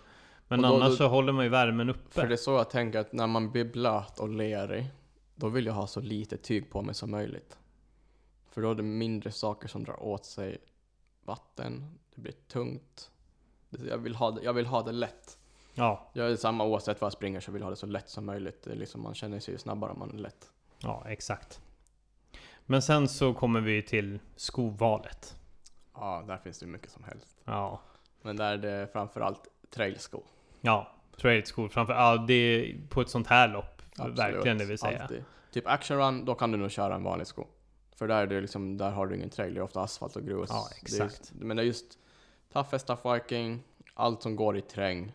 men 0.49 0.63
då- 0.63 0.69
annars 0.69 0.89
då- 0.89 0.97
så 0.97 1.09
håller 1.09 1.33
man 1.33 1.45
ju 1.45 1.51
värmen 1.51 1.91
uppe. 1.91 2.11
För 2.11 2.27
det 2.27 2.35
är 2.35 2.37
så 2.37 2.53
jag 2.53 2.71
tänker 2.71 2.99
att 2.99 3.13
när 3.13 3.27
man 3.27 3.51
blir 3.51 3.65
blöt 3.65 4.21
och 4.21 4.29
lerig 4.29 4.87
då 5.35 5.49
vill 5.49 5.67
jag 5.67 5.73
ha 5.73 5.87
så 5.87 6.01
lite 6.01 6.37
tyg 6.37 6.71
på 6.71 6.83
mig 6.83 6.95
som 6.95 7.11
möjligt. 7.11 7.59
För 8.51 8.63
då 8.63 8.71
är 8.71 8.75
det 8.75 8.83
mindre 8.83 9.33
saker 9.33 9.69
som 9.69 9.85
drar 9.85 10.03
åt 10.03 10.25
sig 10.25 10.59
vatten, 11.25 11.99
det 12.15 12.21
blir 12.21 12.33
tungt. 12.33 13.11
Jag 13.89 13.99
vill 13.99 14.15
ha 14.15 14.31
det, 14.31 14.43
jag 14.43 14.53
vill 14.53 14.67
ha 14.67 14.83
det 14.83 14.93
lätt. 14.93 15.39
Ja, 15.75 16.11
Jag 16.13 16.31
är 16.31 16.37
samma 16.37 16.65
oavsett 16.65 17.01
vad 17.01 17.07
jag 17.07 17.13
springer 17.13 17.41
så 17.41 17.53
vill 17.53 17.61
jag 17.61 17.67
ha 17.67 17.71
det 17.71 17.77
så 17.77 17.87
lätt 17.87 18.09
som 18.09 18.27
möjligt. 18.27 18.63
Det 18.65 18.71
är 18.71 18.77
liksom, 18.77 19.03
man 19.03 19.15
känner 19.15 19.41
sig 19.41 19.55
ju 19.55 19.59
snabbare 19.59 19.93
om 19.93 19.99
man 19.99 20.11
är 20.11 20.19
lätt. 20.19 20.51
ja, 20.79 21.05
exakt. 21.09 21.61
Men 22.67 22.83
sen 22.83 23.09
så 23.09 23.35
kommer 23.35 23.61
vi 23.61 23.83
till 23.83 24.19
skovalet. 24.37 25.37
Ja, 25.95 26.25
där 26.27 26.37
finns 26.37 26.59
det 26.59 26.67
mycket 26.67 26.91
som 26.91 27.05
helst. 27.05 27.37
Ja, 27.45 27.81
Men 28.23 28.37
där 28.37 28.53
är 28.53 28.59
det 28.59 28.89
framförallt 28.93 29.49
trailsko. 29.71 30.21
ja, 30.61 30.93
trailskor 31.21 31.69
framför 31.69 31.95
Ja, 31.95 32.17
det 32.17 32.35
är 32.35 32.81
på 32.89 33.01
ett 33.01 33.09
sånt 33.11 33.27
här 33.27 33.49
lopp. 33.49 33.83
Absolut, 33.97 34.19
Verkligen 34.19 34.59
det 34.59 34.65
vill 34.65 34.79
säga. 34.79 35.03
alltid. 35.03 35.25
Typ 35.53 35.67
action 35.67 35.97
run, 35.97 36.25
då 36.25 36.35
kan 36.35 36.53
du 36.53 36.59
nog 36.59 36.71
köra 36.71 36.95
en 36.95 37.03
vanlig 37.03 37.27
sko. 37.27 37.47
För 37.97 38.09
där, 38.09 38.23
är 38.23 38.27
det 38.27 38.41
liksom, 38.41 38.77
där 38.79 38.91
har 38.91 39.07
du 39.07 39.15
ingen 39.17 39.31
trail, 39.31 39.55
det 39.55 39.61
är 39.61 39.63
ofta 39.63 39.81
asfalt 39.81 40.17
och 40.17 40.23
grus. 40.23 40.49
Ja, 40.53 40.69
exakt. 40.83 41.01
just, 41.19 41.33
men 41.35 41.57
det 41.57 41.63
är 41.63 41.67
just 41.67 41.99
toughest 42.53 42.87
tough 42.87 43.13
viking, 43.15 43.63
allt 43.95 44.23
som 44.23 44.37
går 44.37 44.57
i 44.57 44.61
terräng. 44.61 45.13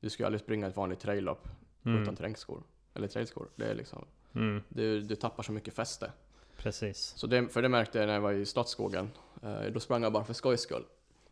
Du 0.00 0.10
ska 0.10 0.22
ju 0.22 0.26
aldrig 0.26 0.40
springa 0.40 0.66
ett 0.66 0.76
vanligt 0.76 1.00
traillopp 1.00 1.48
Mm. 1.84 2.02
utan 2.02 2.16
terrängskor. 2.16 2.62
Eller 2.94 3.08
trailskor. 3.08 3.48
Det 3.56 3.64
är 3.66 3.74
liksom, 3.74 4.04
Mm, 4.34 4.62
du, 4.68 5.00
du 5.00 5.16
tappar 5.16 5.42
så 5.42 5.52
mycket 5.52 5.74
fäste. 5.74 6.12
precis. 6.56 6.98
Så 7.16 7.26
det, 7.26 7.48
för 7.48 7.62
det 7.62 7.68
märkte 7.68 7.98
jag 7.98 8.06
när 8.06 8.14
jag 8.14 8.20
var 8.20 8.32
i 8.32 8.46
Slottsskogen. 8.46 9.10
Eh, 9.42 9.60
då 9.72 9.80
sprang 9.80 10.02
jag 10.02 10.12
bara 10.12 10.24
för 10.24 10.32
skojs 10.34 10.60
skull. 10.60 10.84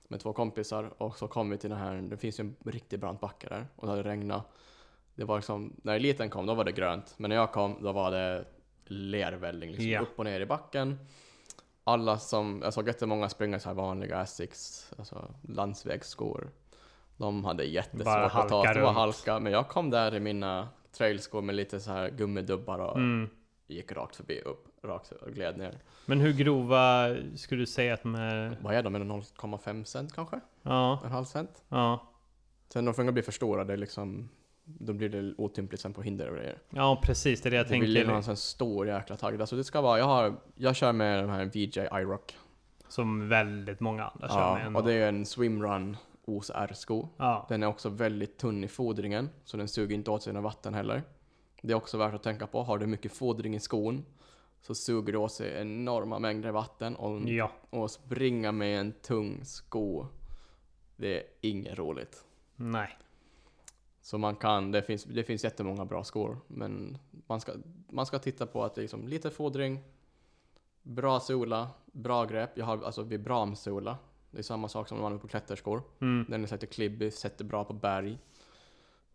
Med 0.09 0.21
två 0.21 0.33
kompisar 0.33 1.03
och 1.03 1.17
så 1.19 1.29
kom 1.29 1.51
vi 1.51 1.59
till 1.59 1.71
den 1.71 1.79
här, 1.79 2.03
det 2.03 2.17
finns 2.17 2.41
ju 2.41 2.43
en 2.43 2.57
riktigt 2.73 3.01
brant 3.01 3.21
backe 3.21 3.49
där. 3.49 3.67
Och 3.77 3.87
det 3.87 3.91
hade 3.93 4.03
regnat. 4.03 4.47
Det 5.15 5.25
var 5.25 5.37
liksom, 5.37 5.73
när 5.83 5.95
eliten 5.97 6.31
kom 6.31 6.47
då 6.47 6.55
var 6.55 6.65
det 6.65 6.73
grönt. 6.73 7.15
Men 7.17 7.29
när 7.29 7.37
jag 7.37 7.53
kom 7.53 7.83
då 7.83 7.93
var 7.93 8.11
det 8.11 8.45
lervälling 8.85 9.71
liksom 9.71 9.89
Ja. 9.91 10.01
upp 10.01 10.19
och 10.19 10.25
ner 10.25 10.41
i 10.41 10.47
backen. 10.47 10.99
Alla 11.85 12.19
som, 12.19 12.61
jag 12.65 12.75
såg 12.75 12.87
jättemånga 12.87 13.29
springa 13.29 13.59
så 13.61 13.69
här 13.69 13.75
vanliga 13.77 14.19
Asics, 14.19 14.93
alltså 14.99 15.35
landsvägsskor. 15.49 16.51
De 17.17 17.45
hade 17.45 17.65
jättesvårt 17.65 18.05
Bara 18.05 18.25
att 18.27 18.49
ta 18.49 18.65
sig. 18.65 18.75
Runt. 18.75 18.97
halka. 18.97 19.39
Men 19.41 19.53
jag 19.53 19.69
kom 19.69 19.91
där 19.91 20.15
i 20.15 20.21
mina 20.21 20.69
trailskor 20.93 21.43
med 21.43 21.55
lite 21.55 21.81
så 21.81 21.91
här 21.91 22.11
gummidubbar 22.11 22.79
och 22.79 22.97
Mm. 22.97 23.29
gick 23.67 23.93
rakt 23.93 24.17
förbi 24.17 24.41
upp, 24.41 24.67
rakt 24.83 25.13
och 25.13 25.33
gled 25.33 25.59
ner. 25.59 25.79
Men 26.07 26.21
hur 26.21 26.33
grova 26.33 27.17
skulle 27.37 27.63
du 27.63 27.67
säga 27.67 27.95
att 27.95 28.03
de 28.03 28.15
är? 28.15 28.59
Vad 28.63 28.75
är 28.75 28.83
de? 28.83 28.95
Är 28.95 28.99
det 28.99 29.05
0,5 29.05 29.85
cent 29.85 30.13
kanske? 30.15 30.41
Ja, 30.63 31.01
En 31.05 31.11
halv 31.11 31.25
cent? 31.25 31.63
ja, 31.69 32.07
Sen 32.69 32.85
de 32.85 32.95
får 32.95 33.13
bli 33.13 33.23
för 33.23 33.33
stora, 33.33 33.65
det 33.65 33.73
är 33.73 33.77
liksom 33.77 34.29
då 34.65 34.93
blir 34.93 35.09
det 35.09 35.35
otympligt 35.39 35.81
sen 35.81 35.93
på 35.93 36.03
hinder 36.03 36.29
och 36.29 36.37
grejer. 36.37 36.59
Ja, 36.71 37.01
precis. 37.05 37.41
Det 37.41 37.49
är 37.49 37.51
det 37.51 37.57
jag 37.57 37.67
Du 37.67 37.81
vill 37.81 37.97
ju 37.97 37.99
ha 37.99 38.05
tänker. 38.05 38.17
en 38.17 38.23
sån 38.23 38.37
stor 38.37 38.87
jäkla 38.87 39.17
tagg. 39.17 39.41
Alltså 39.41 39.57
det 39.57 39.65
ska 39.65 39.81
vara, 39.81 39.99
jag 39.99 40.05
har, 40.07 40.35
jag 40.55 40.77
kör 40.77 40.93
med 40.93 41.19
den 41.19 41.31
här 41.31 41.45
VJ 41.45 42.01
iRock. 42.01 42.37
Som 42.89 43.29
väldigt 43.29 43.81
många 43.81 44.05
andra 44.05 44.29
kör 44.29 44.53
med 44.55 44.61
Ja, 44.63 44.67
ändå. 44.67 44.81
och 44.81 44.87
det 44.87 44.93
är 44.95 45.09
en 45.09 45.27
swimrun 45.27 45.97
OSR-sko. 46.25 47.09
Ja, 47.17 47.47
Den 47.49 47.63
är 47.63 47.67
också 47.67 47.89
väldigt 47.89 48.39
tunn 48.39 48.65
i 48.65 48.69
fodringen, 48.69 49.31
så 49.45 49.57
den 49.57 49.69
suger 49.69 49.95
inte 49.95 50.11
åt 50.11 50.23
sig 50.23 50.33
något 50.33 50.43
vatten 50.45 50.75
heller. 50.75 51.03
Det 51.63 51.73
är 51.73 51.77
också 51.77 51.99
värt 51.99 52.15
att 52.15 52.23
tänka 52.23 52.47
på, 52.47 52.63
har 52.63 52.79
du 52.79 52.87
mycket 52.87 53.13
fodring 53.13 53.55
i 53.55 53.61
skon 53.61 54.05
så 54.61 54.75
suger 54.75 55.13
det 55.13 55.19
åt 55.19 55.33
sig 55.33 55.61
enorma 55.61 56.19
mängder 56.19 56.51
vatten 56.51 56.97
och, 56.97 57.29
ja. 57.29 57.51
och 57.71 57.91
springa 57.91 58.53
med 58.53 58.81
en 58.81 58.93
tung 58.93 59.45
sko, 59.45 60.07
det 60.97 61.17
är 61.17 61.23
inget 61.41 61.79
roligt. 61.79 62.25
Nej. 62.57 62.99
Så 64.05 64.19
man 64.19 64.37
kan, 64.37 64.73
det 64.73 64.83
finns, 64.83 65.05
det 65.05 65.25
finns 65.25 65.45
jättemånga 65.45 65.85
bra 65.85 66.05
skor, 66.05 66.39
men 66.47 66.99
man 67.27 67.41
ska, 67.41 67.53
man 67.89 68.07
ska 68.07 68.19
titta 68.19 68.47
på 68.47 68.65
att 68.65 68.75
det 68.75 68.81
är 68.81 68.83
liksom 68.83 69.09
lite 69.09 69.31
fodring, 69.31 69.81
bra 70.83 71.21
sola, 71.21 71.69
bra 71.93 72.25
grepp. 72.25 72.51
Jag 72.55 72.65
har 72.65 72.83
alltså 72.85 73.03
vibramsola. 73.03 73.97
Det 74.31 74.39
är 74.39 74.43
samma 74.43 74.69
sak 74.69 74.89
som 74.89 75.01
man 75.01 75.13
har 75.13 75.19
på 75.19 75.29
klätterskor. 75.29 75.83
Mm. 76.01 76.27
Den 76.29 76.43
är 76.43 76.47
sätter 76.47 76.67
klibbig, 76.67 77.13
sätter 77.13 77.45
bra 77.45 77.65
på 77.65 77.73
berg. 77.73 78.19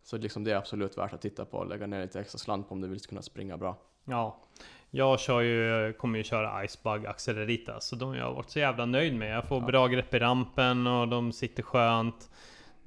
Så 0.02 0.16
liksom 0.16 0.44
det 0.44 0.52
är 0.52 0.56
absolut 0.56 0.98
värt 0.98 1.12
att 1.12 1.20
titta 1.20 1.44
på 1.44 1.56
och 1.58 1.66
lägga 1.68 1.86
ner 1.86 2.02
lite 2.02 2.20
extra 2.20 2.38
slant 2.38 2.68
på 2.68 2.74
om 2.74 2.80
du 2.80 2.88
vill 2.88 3.00
kunna 3.00 3.22
springa 3.22 3.56
bra. 3.56 3.76
Ja. 4.04 4.40
Jag 4.90 5.20
kör 5.20 5.40
ju, 5.40 5.92
kommer 5.92 6.18
ju 6.18 6.24
köra 6.24 6.64
Icebug 6.64 7.06
Accelerita, 7.06 7.80
så 7.80 7.96
de 7.96 8.08
har 8.08 8.16
jag 8.16 8.34
varit 8.34 8.50
så 8.50 8.58
jävla 8.58 8.86
nöjd 8.86 9.16
med. 9.16 9.36
Jag 9.36 9.48
får 9.48 9.60
Ja. 9.60 9.66
bra 9.66 9.86
grepp 9.86 10.14
i 10.14 10.18
rampen 10.18 10.86
och 10.86 11.08
de 11.08 11.32
sitter 11.32 11.62
skönt. 11.62 12.30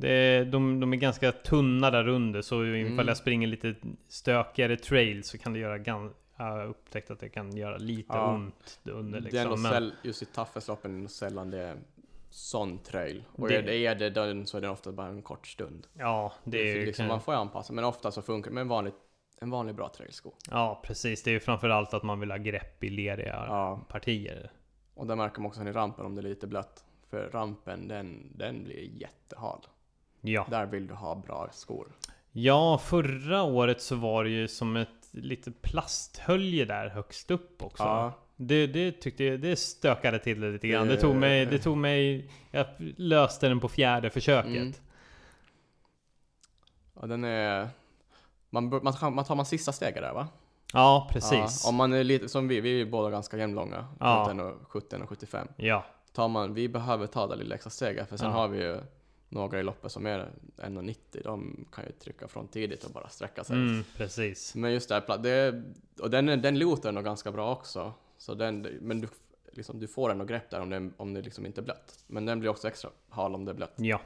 Det, 0.07 0.43
de, 0.43 0.79
de 0.79 0.93
är 0.93 0.97
ganska 0.97 1.31
tunna 1.31 1.91
där 1.91 2.07
under, 2.07 2.41
så 2.41 2.65
ifall 2.65 2.91
Mm. 2.93 3.07
jag 3.07 3.17
springer 3.17 3.47
lite 3.47 3.75
stökigare 4.07 4.77
trail 4.77 5.23
så 5.23 5.37
kan 5.37 5.53
det 5.53 5.59
göra 5.59 5.77
gan- 5.77 6.11
jag 6.37 6.45
har 6.45 6.65
upptäckt 6.65 7.11
att 7.11 7.19
det 7.19 7.29
kan 7.29 7.57
göra 7.57 7.77
lite 7.77 8.17
Ja. 8.17 8.33
ont 8.33 8.79
under 8.83 9.21
Det 9.21 9.37
är 9.37 9.43
nog 9.43 9.51
liksom. 9.51 9.61
Men, 9.61 9.71
säll, 9.71 9.93
just 10.03 10.21
i 10.21 10.25
toughest-loppen 10.25 10.95
är 10.95 10.99
nog 10.99 11.09
sällan 11.11 11.51
det 11.51 11.59
är 11.61 11.77
sån 12.29 12.77
trail. 12.79 13.23
Och 13.31 13.47
Det- 13.47 13.55
är 13.57 13.61
det 13.63 13.75
är 13.85 13.95
det 13.95 14.09
den 14.09 14.45
så 14.47 14.57
är 14.57 14.61
det 14.61 14.69
ofta 14.69 14.91
bara 14.91 15.07
en 15.07 15.21
kort 15.21 15.47
stund. 15.47 15.87
ja, 15.93 16.33
det 16.43 16.57
är 16.71 16.75
ju... 16.75 16.85
liksom, 16.85 17.05
man 17.07 17.21
får 17.21 17.33
ju 17.33 17.39
anpassa, 17.39 17.73
men 17.73 17.83
ofta 17.83 18.11
så 18.11 18.21
funkar 18.21 18.51
det 18.51 18.55
med 18.55 18.61
en 18.61 18.67
vanlig, 18.67 18.93
en 19.41 19.49
vanlig 19.49 19.75
bra 19.75 19.89
trailsko. 19.89 20.31
Ja, 20.51 20.81
precis. 20.85 21.23
Det 21.23 21.29
är 21.29 21.33
ju 21.33 21.39
framförallt 21.39 21.93
att 21.93 22.03
man 22.03 22.19
vill 22.19 22.31
ha 22.31 22.37
grepp 22.37 22.83
i 22.83 22.89
leriga 22.89 23.45
Ja, 23.47 23.85
partier. 23.89 24.51
och 24.95 25.07
där 25.07 25.15
märker 25.15 25.41
man 25.41 25.47
också 25.47 25.63
i 25.63 25.71
rampen 25.71 26.05
om 26.05 26.15
det 26.15 26.21
är 26.21 26.23
lite 26.23 26.47
blött. 26.47 26.83
För 27.09 27.29
rampen, 27.29 27.87
den, 27.87 28.31
den 28.35 28.63
blir 28.63 28.89
jättehal. 29.01 29.59
Ja. 30.25 30.45
Där 30.49 30.65
vill 30.65 30.87
du 30.87 30.93
ha 30.93 31.15
bra 31.15 31.49
skor. 31.51 31.87
Ja, 32.31 32.77
förra 32.77 33.43
året 33.43 33.81
så 33.81 33.95
var 33.95 34.23
det 34.23 34.29
ju 34.29 34.47
som 34.47 34.75
ett 34.75 34.89
lite 35.11 35.51
plasthölje 35.51 36.65
där 36.65 36.89
högst 36.89 37.31
upp 37.31 37.63
också. 37.63 37.83
Ja, 37.83 38.13
Det, 38.35 38.67
det 38.67 38.91
tyckte 38.91 39.23
jag, 39.23 39.39
det 39.39 39.55
stökade 39.55 40.19
till 40.19 40.41
det 40.41 40.51
lite 40.51 40.67
grann. 40.67 40.87
Det 40.87 40.97
tog 40.97 41.15
mig, 41.15 41.45
det 41.45 41.59
tog 41.59 41.77
mig, 41.77 42.29
jag 42.51 42.65
löste 42.97 43.47
den 43.49 43.59
på 43.59 43.69
fjärde 43.69 44.09
försöket. 44.09 44.51
Mm. 44.51 44.73
ja 47.01 47.07
den 47.07 47.23
är... 47.23 47.67
Man, 48.49 48.69
man, 48.69 49.13
man 49.13 49.25
tar 49.25 49.35
man 49.35 49.45
sista 49.45 49.71
steget 49.71 50.01
där 50.01 50.13
va? 50.13 50.27
Ja, 50.73 51.07
precis. 51.11 51.61
Ja, 51.63 51.69
om 51.69 51.75
man 51.75 51.93
är 51.93 52.03
lite, 52.03 52.29
som 52.29 52.47
vi, 52.47 52.61
vi 52.61 52.81
är 52.81 52.85
båda 52.85 53.09
ganska 53.09 53.37
jämnlånga. 53.37 53.87
Ja. 53.99 54.23
17 54.27 54.39
och 54.39 54.67
17 54.67 55.01
och 55.01 55.09
75. 55.09 55.47
Ja, 55.57 55.85
Tar 56.13 56.27
man, 56.27 56.53
vi 56.53 56.69
behöver 56.69 57.07
ta 57.07 57.27
det 57.27 57.35
lilla 57.35 57.55
extra 57.55 57.69
steget 57.69 58.09
för 58.09 58.17
sen 58.17 58.27
Ja. 58.29 58.33
har 58.37 58.47
vi 58.47 58.61
ju 58.63 58.77
några 59.33 59.59
i 59.59 59.63
loppet 59.63 59.91
som 59.91 60.05
är 60.05 60.31
1,90. 60.57 61.23
De 61.23 61.65
kan 61.71 61.85
ju 61.85 61.91
trycka 61.91 62.27
från 62.27 62.47
tidigt 62.47 62.83
och 62.83 62.91
bara 62.91 63.09
sträcka 63.09 63.43
sig. 63.43 63.55
mm, 63.55 63.83
precis. 63.97 64.55
Men 64.55 64.73
just 64.73 64.89
det 64.89 64.95
här, 65.07 65.17
det, 65.17 65.63
och 65.99 66.09
den, 66.09 66.25
den 66.25 66.59
lootar 66.59 66.91
nog 66.91 67.03
ganska 67.03 67.31
bra 67.31 67.51
också. 67.51 67.93
Så 68.17 68.33
den, 68.33 68.61
men 68.81 69.01
du, 69.01 69.07
liksom, 69.51 69.79
du 69.79 69.87
får 69.87 70.09
ändå 70.11 70.25
grepp 70.25 70.49
där 70.49 70.61
om 70.61 70.69
det, 70.69 70.89
om 70.97 71.13
det 71.13 71.21
liksom 71.21 71.45
inte 71.45 71.61
är 71.61 71.63
blött. 71.63 72.03
Men 72.07 72.25
den 72.25 72.39
blir 72.39 72.49
också 72.49 72.67
extra 72.67 72.89
hal 73.09 73.35
om 73.35 73.45
det 73.45 73.51
är 73.51 73.55
blött. 73.55 73.73
Ja, 73.75 74.01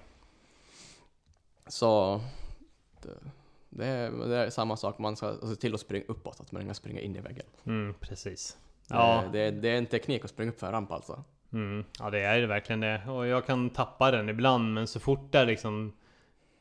Så 1.67 2.21
det, 3.01 3.09
det, 3.69 3.85
är, 3.85 4.11
det 4.11 4.37
är 4.37 4.49
samma 4.49 4.77
sak, 4.77 4.99
man 4.99 5.15
ska 5.15 5.37
se 5.49 5.55
till 5.55 5.73
att 5.73 5.79
springa 5.79 6.05
uppåt, 6.07 6.39
att 6.39 6.51
man 6.51 6.61
inte 6.61 6.73
springer 6.73 7.01
in 7.01 7.15
i 7.15 7.19
väggen. 7.19 7.45
mm, 7.65 7.93
precis. 7.99 8.57
Ja. 8.89 9.23
Det, 9.31 9.51
det 9.51 9.69
är 9.69 9.77
en 9.77 9.85
teknik 9.85 10.23
att 10.23 10.29
springa 10.29 10.51
upp 10.51 10.59
för 10.59 10.67
en 10.67 10.73
ramp 10.73 10.91
alltså. 10.91 11.23
Mm, 11.53 11.85
ja, 11.99 12.09
det 12.09 12.19
är 12.19 12.41
det 12.41 12.47
verkligen 12.47 12.79
det. 12.79 13.01
Och 13.07 13.27
jag 13.27 13.45
kan 13.45 13.69
tappa 13.69 14.11
den 14.11 14.29
ibland, 14.29 14.73
men 14.73 14.87
så 14.87 14.99
fort 14.99 15.27
jag 15.31 15.47
liksom 15.47 15.93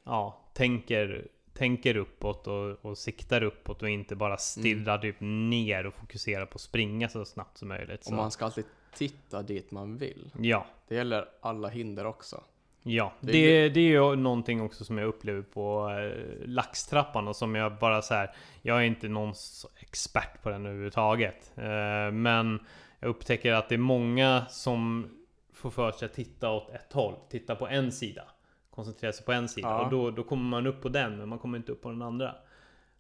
ja, 0.05 0.41
tänker, 0.53 1.27
tänker 1.55 1.97
uppåt 1.97 2.47
och, 2.47 2.85
och 2.85 2.99
siktar 2.99 3.43
uppåt 3.43 3.83
och 3.83 3.89
inte 3.91 4.17
bara 4.17 4.37
stirrar 4.37 4.99
typ 4.99 5.17
ner 5.21 5.87
och 5.87 5.95
fokuserar 5.95 6.47
på 6.47 6.55
att 6.55 6.61
springa 6.61 7.09
så 7.09 7.25
snabbt 7.25 7.59
som 7.59 7.69
möjligt. 7.69 8.01
Och 8.01 8.07
Så. 8.07 8.15
man 8.15 8.31
ska 8.31 8.45
alltid 8.45 8.65
titta 8.95 9.43
dit 9.43 9.71
man 9.71 9.97
vill. 9.97 10.31
Ja, 10.41 10.67
Det 10.89 10.95
gäller 10.95 11.29
alla 11.41 11.69
hinder 11.69 12.05
också. 12.07 12.43
Ja, 12.89 13.13
Det 13.21 13.33
det, 13.33 13.39
är 13.39 13.71
det, 13.71 13.81
är 13.81 13.89
ju 13.89 14.17
någonting 14.17 14.63
också 14.63 14.85
som 14.85 14.99
jag 14.99 15.09
upplever 15.09 15.43
på 15.43 15.91
eh, 15.91 16.49
laxtrappan 16.49 17.29
och 17.29 17.37
som 17.37 17.55
jag 17.55 17.79
bara 17.79 18.03
så 18.03 18.15
här. 18.15 18.31
Jag 18.63 18.79
är 18.79 18.83
inte 18.83 19.09
någon 19.09 19.35
expert 19.81 20.43
på 20.43 20.51
den 20.51 20.67
överhuvudtaget. 20.67 21.53
Eh, 21.57 22.13
men 22.13 22.61
jag 23.01 23.09
upptäcker 23.09 23.53
att 23.53 23.69
det 23.69 23.75
är 23.75 23.79
många 23.79 24.47
som 24.49 25.11
får 25.53 25.71
för 25.71 25.93
sig 25.93 26.07
att 26.07 26.15
titta 26.15 26.51
åt 26.51 26.71
ett 26.71 26.93
håll. 26.93 27.15
Titta 27.31 27.57
på 27.57 27.69
en 27.69 27.93
sida. 27.93 28.23
Koncentrera 28.71 29.13
sig 29.13 29.25
på 29.25 29.33
en 29.33 29.49
sida. 29.49 29.69
Ja. 29.69 29.85
Och 29.85 29.91
då, 29.91 30.11
då 30.11 30.23
kommer 30.23 30.45
man 30.45 30.67
upp 30.67 30.83
på 30.83 30.89
den, 30.89 31.19
men 31.19 31.29
man 31.29 31.39
kommer 31.39 31.59
inte 31.59 31.73
upp 31.73 31.83
på 31.83 31.89
den 31.89 32.03
andra. 32.03 32.35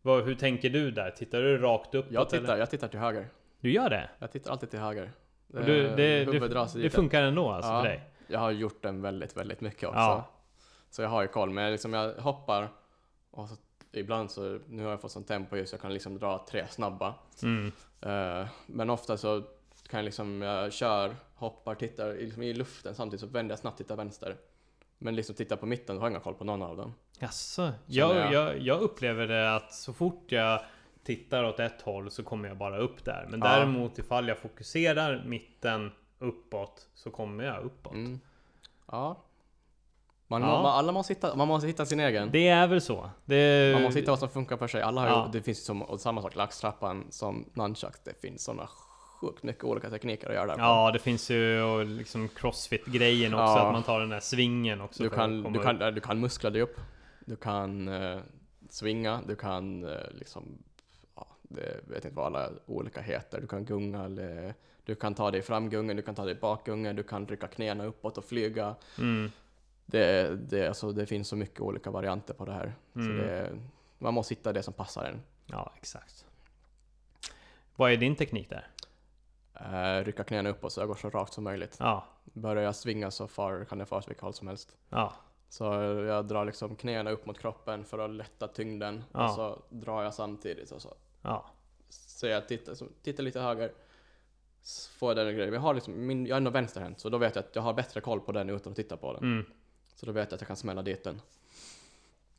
Vad, 0.02 0.24
hur 0.24 0.34
tänker 0.34 0.70
du 0.70 0.90
där? 0.90 1.10
Tittar 1.10 1.42
du 1.42 1.58
rakt 1.58 1.94
uppåt? 1.94 2.12
Jag 2.12 2.30
tittar, 2.30 2.44
Eller? 2.44 2.56
jag 2.56 2.70
tittar 2.70 2.88
till 2.88 3.00
höger. 3.00 3.28
Du 3.60 3.72
gör 3.72 3.90
det? 3.90 4.10
Jag 4.18 4.32
tittar 4.32 4.50
alltid 4.50 4.70
till 4.70 4.78
höger. 4.78 5.12
Och 5.52 5.64
du, 5.64 5.82
det, 5.82 6.24
det, 6.24 6.24
det, 6.24 6.74
dit. 6.74 6.94
funkar 6.94 7.22
ändå 7.22 7.50
alltså 7.50 7.70
Ja. 7.70 7.82
för 7.82 7.88
dig? 7.88 8.10
Jag 8.26 8.38
har 8.38 8.50
gjort 8.50 8.82
den 8.82 9.02
väldigt, 9.02 9.36
väldigt 9.36 9.60
mycket 9.60 9.88
också. 9.88 9.98
Ja. 9.98 10.30
Så 10.90 11.02
jag 11.02 11.08
har 11.08 11.22
ju 11.22 11.28
koll. 11.28 11.50
Men 11.50 11.72
liksom 11.72 11.92
jag 11.92 12.14
hoppar 12.14 12.68
och 13.30 13.48
så, 13.48 13.56
ibland 13.92 14.30
så, 14.30 14.58
nu 14.66 14.82
har 14.82 14.90
jag 14.90 15.00
fått 15.00 15.12
sånt 15.12 15.28
tempo 15.28 15.56
just 15.56 15.70
så 15.70 15.74
jag 15.74 15.80
kan 15.80 15.92
liksom 15.92 16.18
dra 16.18 16.46
tre 16.50 16.66
snabba. 16.70 17.14
Mm. 17.42 17.72
Eh, 18.00 18.48
men 18.66 18.90
ofta 18.90 19.16
så 19.16 19.42
kan 19.88 19.98
jag 19.98 20.04
liksom, 20.04 20.42
jag 20.42 20.72
kör, 20.72 21.16
hoppar, 21.34 21.74
tittar 21.74 22.14
liksom 22.14 22.42
i 22.42 22.52
luften 22.54 22.94
samtidigt 22.94 23.20
så 23.20 23.26
vänder 23.26 23.52
jag 23.52 23.58
snabbt, 23.58 23.78
tittar 23.78 23.96
vänster. 23.96 24.36
Men 24.98 25.16
liksom 25.16 25.34
tittar 25.34 25.56
på 25.56 25.66
mitten, 25.66 25.96
då 25.96 26.00
har 26.02 26.06
jag 26.06 26.12
ingen 26.12 26.20
koll 26.22 26.34
på 26.34 26.44
någon 26.44 26.62
av 26.62 26.76
dem. 26.76 26.94
Jaså? 27.18 27.72
Jag, 27.86 28.16
jag. 28.16 28.32
jag, 28.32 28.58
jag 28.60 28.80
upplever 28.80 29.26
det 29.26 29.54
att 29.56 29.72
så 29.74 29.92
fort 29.92 30.32
jag 30.32 30.60
tittar 31.04 31.44
åt 31.44 31.60
ett 31.60 31.82
håll 31.82 32.10
så 32.10 32.22
kommer 32.22 32.48
jag 32.48 32.56
bara 32.56 32.78
upp 32.78 33.04
där. 33.04 33.26
Men 33.30 33.40
Ja. 33.40 33.46
däremot 33.48 33.98
ifall 33.98 34.28
jag 34.28 34.38
fokuserar 34.38 35.24
mitten 35.26 35.92
uppåt 36.18 36.88
så 36.94 37.10
kommer 37.10 37.44
jag 37.44 37.64
uppåt. 37.64 37.92
Mm. 37.92 38.20
Ja. 38.90 39.22
Man, 40.28 40.42
Ja. 40.42 40.46
Man, 40.62 40.66
alla 40.66 40.92
måste 40.92 41.12
hitta, 41.12 41.36
man 41.36 41.48
måste 41.48 41.66
hitta 41.66 41.86
sin 41.86 42.00
egen. 42.00 42.30
Det 42.32 42.48
är 42.48 42.66
väl 42.66 42.80
så. 42.80 43.10
Det, 43.24 43.72
Man 43.74 43.82
måste 43.82 44.00
hitta 44.00 44.12
vad 44.12 44.18
som 44.18 44.28
funkar 44.28 44.56
för 44.56 44.68
sig. 44.68 44.82
Alla 44.82 45.00
har 45.00 45.08
Ja. 45.08 45.26
ju, 45.26 45.32
det 45.38 45.42
finns 45.44 45.58
ju 45.58 45.62
som, 45.62 45.82
och 45.82 46.00
samma 46.00 46.22
sak, 46.22 46.34
laxtrappan 46.34 47.06
som 47.10 47.50
nunchucks. 47.54 48.00
Det 48.04 48.20
finns 48.20 48.44
sådana 48.44 48.68
sjukt 49.26 49.42
mycket 49.42 49.64
olika 49.64 49.90
tekniker 49.90 50.28
att 50.28 50.34
göra 50.34 50.46
där. 50.46 50.58
Ja, 50.58 50.90
det 50.92 50.98
finns 50.98 51.30
ju 51.30 51.62
och 51.62 51.84
liksom 51.84 52.28
crossfit-grejen 52.28 53.34
också. 53.34 53.42
Ja. 53.42 53.66
Att 53.66 53.72
man 53.72 53.82
tar 53.82 54.00
den 54.00 54.12
här 54.12 54.20
svingen 54.20 54.80
också. 54.80 55.02
Du 55.02 55.10
kan, 55.10 55.52
du, 55.52 55.60
kan, 55.60 55.78
du 55.78 56.00
kan 56.00 56.20
muskla 56.20 56.50
dig 56.50 56.62
upp. 56.62 56.80
Du 57.24 57.36
kan 57.36 57.88
eh, 57.88 58.18
svinga. 58.68 59.20
Du 59.26 59.36
kan 59.36 59.84
eh, 59.84 60.10
liksom, 60.10 60.58
ja, 61.14 61.26
det 61.42 61.80
vet 61.88 62.04
inte 62.04 62.16
vad 62.16 62.26
alla 62.26 62.50
olika 62.66 63.00
heter. 63.00 63.40
Du 63.40 63.46
kan 63.46 63.64
gunga 63.64 64.04
eller 64.04 64.54
du 64.84 64.94
kan 64.94 65.14
ta 65.14 65.30
dig 65.30 65.42
framgungen, 65.42 65.96
du 65.96 66.02
kan 66.02 66.14
ta 66.14 66.24
dig 66.24 66.34
bakgungen, 66.34 66.96
du 66.96 67.02
kan 67.02 67.26
rycka 67.26 67.46
knäna 67.46 67.84
uppåt 67.84 68.18
och 68.18 68.24
flyga. 68.24 68.74
Mm. 68.98 69.30
Det, 69.86 70.36
det, 70.36 70.68
alltså, 70.68 70.92
det 70.92 71.06
finns 71.06 71.28
så 71.28 71.36
mycket 71.36 71.60
olika 71.60 71.90
varianter 71.90 72.34
på 72.34 72.44
det 72.44 72.52
här. 72.52 72.74
Mm. 72.94 73.06
Så 73.06 73.22
det, 73.22 73.58
man 73.98 74.14
måste 74.14 74.34
hitta 74.34 74.52
det 74.52 74.62
som 74.62 74.74
passar 74.74 75.04
en. 75.04 75.22
Ja, 75.46 75.72
exakt. 75.76 76.26
Vad 77.76 77.92
är 77.92 77.96
din 77.96 78.16
teknik 78.16 78.50
där? 78.50 78.66
Eh, 79.60 80.04
rycka 80.04 80.24
knäna 80.24 80.48
uppåt 80.50 80.72
så 80.72 80.80
jag 80.80 80.88
går 80.88 80.94
så 80.94 81.10
rakt 81.10 81.32
som 81.32 81.44
möjligt. 81.44 81.76
Ja, 81.80 82.04
Börjar 82.24 82.62
jag 82.62 82.74
svinga 82.74 83.10
så 83.10 83.28
far 83.28 83.64
kan 83.64 83.78
det 83.78 83.86
fara 83.86 83.98
åt 83.98 84.08
vilket 84.08 84.22
håll 84.22 84.34
som 84.34 84.48
helst. 84.48 84.76
ja, 84.88 85.12
Så 85.48 85.64
jag 86.08 86.24
drar 86.26 86.44
liksom 86.44 86.76
knäna 86.76 87.10
upp 87.10 87.26
mot 87.26 87.38
kroppen 87.38 87.84
för 87.84 87.98
att 87.98 88.10
lätta 88.10 88.48
tyngden. 88.48 89.04
Ja. 89.12 89.24
Och 89.28 89.34
så 89.34 89.62
drar 89.68 90.02
jag 90.02 90.14
samtidigt 90.14 90.70
och 90.72 90.82
så 90.82 90.94
ja. 91.22 91.46
Så 91.88 92.26
jag 92.26 92.48
tittar, 92.48 92.74
så 92.74 92.86
tittar 93.02 93.22
lite 93.22 93.40
höger. 93.40 93.72
s- 94.62 94.90
Får 94.98 95.10
jag 95.18 95.26
den 95.26 95.34
grejen. 95.36 95.54
Jag 95.54 95.60
har 95.60 95.74
liksom, 95.74 96.06
min, 96.06 96.26
jag 96.26 96.34
är 96.34 96.36
ändå 96.36 96.50
vänsterhänt 96.50 97.00
så 97.00 97.08
då 97.08 97.18
vet 97.18 97.34
jag 97.34 97.44
att 97.44 97.54
jag 97.56 97.62
har 97.62 97.72
bättre 97.74 98.00
koll 98.00 98.20
på 98.20 98.32
den 98.32 98.50
utan 98.50 98.70
att 98.72 98.76
titta 98.76 98.96
på 98.96 99.12
den. 99.12 99.22
Mm. 99.22 99.46
Så 99.94 100.06
då 100.06 100.12
vet 100.12 100.30
jag 100.30 100.34
att 100.34 100.40
jag 100.40 100.48
kan 100.48 100.56
smälla 100.56 100.82
dit 100.82 101.04
den. 101.04 101.20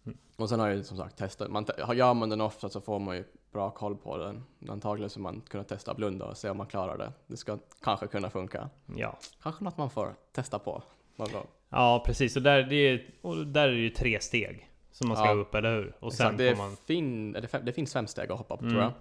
Mm. 0.06 0.18
Och 0.35 0.49
sen 0.49 0.60
har 0.60 0.68
jag 0.68 0.77
ju 0.77 0.84
som 0.84 0.98
sagt 0.98 1.18
testat. 1.18 1.52
Man, 1.52 1.65
gör 1.95 2.14
man 2.14 2.30
den 2.30 2.41
ofta 2.41 2.69
så 2.69 2.81
får 2.81 2.99
man 2.99 3.15
ju 3.18 3.23
bra 3.58 3.72
koll 3.72 3.96
på 3.98 4.18
den. 4.18 4.44
Antagligen 4.70 5.10
så 5.10 5.20
man 5.20 5.42
kunna 5.42 5.64
testa 5.64 5.94
blunda 5.94 6.26
och 6.26 6.38
se 6.38 6.50
om 6.50 6.58
man 6.58 6.68
klarar 6.68 6.98
det. 6.98 7.12
Det 7.28 7.38
ska 7.38 7.58
kanske 7.84 8.08
kunna 8.08 8.30
funka. 8.30 8.70
ja. 8.96 9.18
Kanske 9.44 9.64
något 9.64 9.78
man 9.78 9.90
får 9.90 10.16
testa 10.32 10.60
på 10.60 10.84
någon 11.16 11.32
gång. 11.32 11.48
Ja, 11.70 12.04
precis. 12.06 12.36
Och 12.36 12.42
där, 12.42 12.64
det 12.64 12.76
är, 12.76 13.06
och 13.22 13.48
där 13.48 13.68
är 13.68 13.72
det 13.72 13.78
ju 13.78 13.90
tre 13.90 14.20
steg. 14.22 14.64
som 14.92 15.08
man 15.08 15.18
ska 15.18 15.26
Ja. 15.26 15.34
upp, 15.34 15.56
eller 15.56 15.76
hur? 15.76 15.96
Och 16.00 16.08
Exakt, 16.12 16.30
sen 16.30 16.38
det, 16.38 16.58
man... 16.58 16.76
fin, 16.76 17.32
det, 17.32 17.60
det 17.64 17.74
finns 17.74 17.94
fem 17.94 18.08
steg 18.08 18.32
att 18.32 18.38
hoppa 18.38 18.58
på 18.58 18.64
Mm. 18.66 18.74
tror 18.76 18.84
jag. 18.84 18.94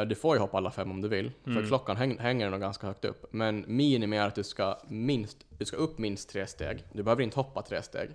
Eh, 0.00 0.06
Du 0.06 0.14
får 0.14 0.36
ju 0.36 0.40
hoppa 0.40 0.56
alla 0.56 0.70
fem 0.70 0.90
om 0.90 1.00
du 1.00 1.08
vill, 1.08 1.32
för 1.44 1.50
Mm. 1.50 1.66
klockan 1.66 1.96
häng, 1.96 2.18
hänger 2.18 2.50
nog 2.50 2.60
ganska 2.60 2.86
högt 2.86 3.04
upp. 3.04 3.26
Men 3.32 3.64
minimi 3.66 4.16
är 4.16 4.26
att 4.26 4.34
du 4.34 4.44
ska, 4.44 4.78
minst, 4.88 5.46
du 5.58 5.64
ska 5.64 5.76
upp 5.76 5.98
minst 5.98 6.30
tre 6.30 6.46
steg. 6.46 6.84
Du 6.92 7.02
behöver 7.02 7.22
inte 7.22 7.36
hoppa 7.40 7.62
tre 7.62 7.82
steg. 7.82 8.10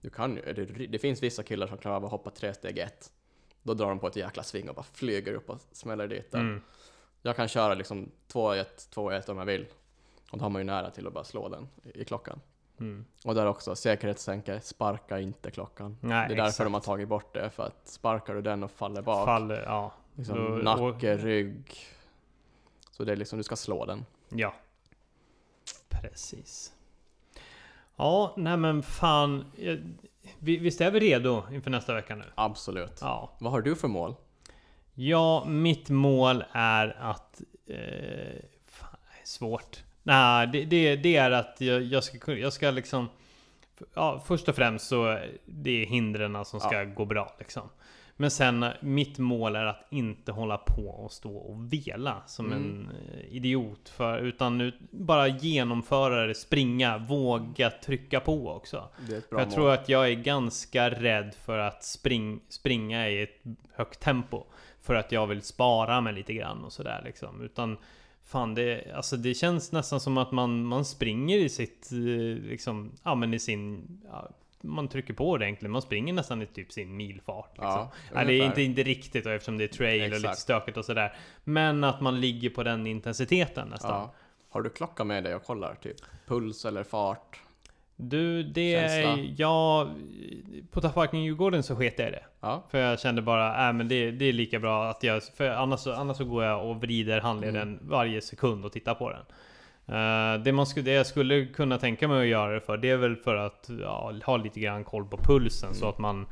Du 0.00 0.10
kan, 0.10 0.34
det, 0.34 0.86
det 0.86 0.98
finns 0.98 1.22
vissa 1.22 1.42
killar 1.42 1.66
som 1.66 1.78
klarar 1.78 1.96
av 1.96 2.04
att 2.04 2.10
hoppa 2.10 2.30
tre 2.30 2.54
steg 2.54 2.78
ett. 2.78 3.10
Då 3.68 3.74
drar 3.74 3.88
de 3.88 3.98
på 3.98 4.06
ett 4.06 4.16
jäkla 4.16 4.42
sving 4.42 4.68
och 4.68 4.74
bara 4.74 4.86
flyger 4.92 5.34
upp 5.34 5.50
och 5.50 5.58
smäller 5.72 6.08
dit 6.08 6.30
den. 6.32 6.40
Mm. 6.40 6.62
Jag 7.22 7.36
kan 7.36 7.48
köra 7.48 7.74
liksom 7.74 8.10
2-1, 8.32 8.64
2-1 8.94 9.30
om 9.30 9.38
jag 9.38 9.44
vill. 9.44 9.66
Och 10.30 10.38
då 10.38 10.44
har 10.44 10.50
man 10.50 10.60
ju 10.60 10.64
nära 10.66 10.90
till 10.90 11.06
att 11.06 11.12
bara 11.12 11.24
slå 11.24 11.48
den 11.48 11.68
i, 11.84 12.00
i 12.00 12.04
klockan. 12.04 12.40
Mm. 12.80 13.04
Och 13.24 13.34
där 13.34 13.46
också, 13.46 13.76
säkerhetssänke, 13.76 14.60
sparka 14.60 15.18
inte 15.20 15.50
klockan. 15.50 15.96
Nej, 16.00 16.28
det 16.28 16.34
är 16.34 16.36
därför 16.36 16.48
exakt. 16.48 16.66
de 16.66 16.74
har 16.74 16.80
tagit 16.80 17.08
bort 17.08 17.34
det, 17.34 17.50
för 17.50 17.66
att 17.66 17.88
sparkar 17.88 18.34
du 18.34 18.42
den 18.42 18.62
och 18.62 18.70
faller 18.70 19.02
bak, 19.02 19.26
Faller, 19.26 19.62
ja. 19.66 19.92
liksom 20.14 20.36
Då- 20.64 20.74
nacke, 20.74 21.16
rygg. 21.16 21.76
Så 22.90 23.04
det 23.04 23.12
är 23.12 23.16
liksom, 23.16 23.38
du 23.38 23.42
ska 23.42 23.56
slå 23.56 23.84
den. 23.84 24.04
Ja. 24.28 24.54
Precis. 25.88 26.72
Ja, 27.96 28.34
nej 28.36 28.56
men 28.56 28.82
fan. 28.82 29.44
vi- 29.56 29.82
Visst 30.38 30.80
är 30.80 30.90
vi 30.90 31.00
redo 31.00 31.42
inför 31.52 31.70
nästa 31.70 31.94
vecka 31.94 32.14
nu? 32.16 32.24
Absolut. 32.34 32.98
Ja. 33.00 33.36
Vad 33.38 33.52
har 33.52 33.60
du 33.60 33.76
för 33.76 33.88
mål? 33.88 34.14
Ja, 34.94 35.44
mitt 35.44 35.90
mål 35.90 36.44
är 36.52 36.96
att... 37.00 37.40
Eh, 37.66 37.76
fan, 38.66 38.98
det 39.14 39.22
är 39.22 39.26
svårt. 39.26 39.82
Nej, 40.02 40.46
det, 40.46 40.64
det, 40.64 40.96
det 40.96 41.16
är 41.16 41.30
att 41.30 41.56
jag, 41.58 41.82
jag 41.82 42.04
ska 42.04 42.32
jag 42.32 42.52
ska 42.52 42.70
liksom... 42.70 43.08
Ja, 43.94 44.22
först 44.26 44.48
och 44.48 44.56
främst 44.56 44.86
så 44.86 45.04
är 45.04 45.38
det 45.44 45.82
är 45.82 45.86
hindren 45.86 46.44
som 46.44 46.60
ska 46.60 46.84
gå 46.84 47.04
bra 47.04 47.36
liksom. 47.38 47.68
Men 48.20 48.30
sen 48.30 48.64
mitt 48.80 49.18
mål 49.18 49.56
är 49.56 49.64
att 49.64 49.86
inte 49.90 50.32
hålla 50.32 50.56
på 50.58 50.88
och 50.88 51.12
stå 51.12 51.36
och 51.36 51.72
vela 51.72 52.22
som 52.26 52.46
Mm. 52.46 52.58
en 52.62 52.90
eh, 52.90 53.36
idiot. 53.36 53.88
För, 53.88 54.18
utan 54.18 54.58
nu 54.58 54.72
bara 54.90 55.28
genomföra 55.28 56.26
det, 56.26 56.34
springa, 56.34 56.98
våga 56.98 57.70
trycka 57.70 58.20
på 58.20 58.48
också. 58.50 58.88
Det 59.08 59.14
är 59.14 59.18
ett 59.18 59.24
För 59.24 59.30
bra 59.30 59.40
jag 59.40 59.46
mål. 59.48 59.54
tror 59.54 59.70
att 59.72 59.88
jag 59.88 60.08
är 60.10 60.14
ganska 60.14 60.90
rädd 60.90 61.34
för 61.44 61.58
att 61.58 61.84
spring, 61.84 62.40
springa 62.48 63.08
i 63.08 63.22
ett 63.22 63.42
högt 63.74 64.00
tempo. 64.00 64.44
För 64.82 64.94
att 64.94 65.12
jag 65.12 65.26
vill 65.26 65.42
spara 65.42 66.00
mig 66.00 66.12
lite 66.12 66.34
grann 66.34 66.64
och 66.64 66.72
sådär 66.72 67.02
liksom. 67.04 67.42
Utan 67.42 67.76
fan 68.24 68.54
det, 68.54 68.92
alltså 68.94 69.16
det 69.16 69.34
känns 69.34 69.72
nästan 69.72 70.00
som 70.00 70.18
att 70.18 70.32
man, 70.32 70.64
man 70.64 70.84
springer 70.84 71.38
i 71.38 71.48
sitt, 71.48 71.92
eh, 71.92 72.48
liksom, 72.48 72.92
ja 73.02 73.14
men 73.14 73.34
i 73.34 73.38
sin, 73.38 73.84
ja, 74.12 74.28
man 74.62 74.88
trycker 74.88 75.14
på 75.14 75.30
ordentligt. 75.30 75.70
Man 75.70 75.82
springer 75.82 76.12
nästan 76.12 76.42
i 76.42 76.46
typ 76.46 76.72
sin 76.72 76.96
milfart. 76.96 77.50
Liksom. 77.52 77.68
Ja, 77.70 77.90
Ja, 78.14 78.14
det 78.14 78.20
är 78.20 78.24
ungefär. 78.24 78.46
inte, 78.46 78.62
inte 78.62 78.82
riktigt 78.82 79.24
då, 79.24 79.30
eftersom 79.30 79.58
det 79.58 79.64
är 79.64 79.68
trail 79.68 80.02
och 80.02 80.08
lite 80.08 80.16
Exakt. 80.20 80.38
stökigt 80.38 80.76
och 80.76 80.84
sådär. 80.84 81.12
Men 81.44 81.84
att 81.84 82.00
man 82.00 82.20
ligger 82.20 82.50
på 82.50 82.62
den 82.62 82.86
intensiteten 82.86 83.68
nästan. 83.68 83.90
Ja. 83.90 84.12
Har 84.50 84.62
du 84.62 84.70
klocka 84.70 85.04
med 85.04 85.24
dig 85.24 85.34
och 85.34 85.44
kollar? 85.44 85.74
Typ 85.74 85.96
puls 86.26 86.64
eller 86.64 86.84
fart? 86.84 87.40
Du, 88.00 88.42
det 88.42 88.90
Känsla. 88.90 89.24
Ja, 89.36 89.90
på 90.70 90.80
Tappvarken 90.80 91.22
Djurgården 91.24 91.62
så 91.62 91.76
sket 91.76 91.98
jag 91.98 92.08
i 92.08 92.10
det. 92.10 92.24
Ja. 92.40 92.64
För 92.70 92.78
jag 92.78 93.00
kände 93.00 93.22
bara, 93.22 93.68
äh, 93.68 93.72
men 93.72 93.88
det, 93.88 94.10
det 94.10 94.24
är 94.24 94.32
lika 94.32 94.58
bra 94.58 94.84
att 94.90 95.02
jag... 95.02 95.22
För 95.22 95.50
annars, 95.50 95.86
annars 95.86 96.16
så 96.16 96.24
går 96.24 96.44
jag 96.44 96.66
och 96.70 96.80
vrider 96.80 97.20
handleden 97.20 97.62
Mm. 97.62 97.88
varje 97.88 98.20
sekund 98.20 98.64
och 98.64 98.72
tittar 98.72 98.94
på 98.94 99.10
den. 99.10 99.24
Eh, 99.88 100.42
det, 100.42 100.52
man 100.52 100.66
skulle, 100.66 100.84
det 100.84 100.92
jag 100.92 101.06
skulle 101.06 101.46
kunna 101.46 101.78
tänka 101.78 102.08
mig 102.08 102.20
att 102.20 102.26
göra 102.26 102.54
det 102.54 102.60
för, 102.60 102.76
det 102.76 102.90
är 102.90 102.96
väl 102.96 103.16
för 103.16 103.34
att 103.36 103.70
ja, 103.80 104.12
ha 104.24 104.36
lite 104.36 104.60
grann 104.60 104.84
koll 104.84 105.04
på 105.04 105.16
pulsen 105.16 105.74
så 105.74 105.84
Mm. 105.84 105.92
att 105.92 105.98
man 105.98 106.26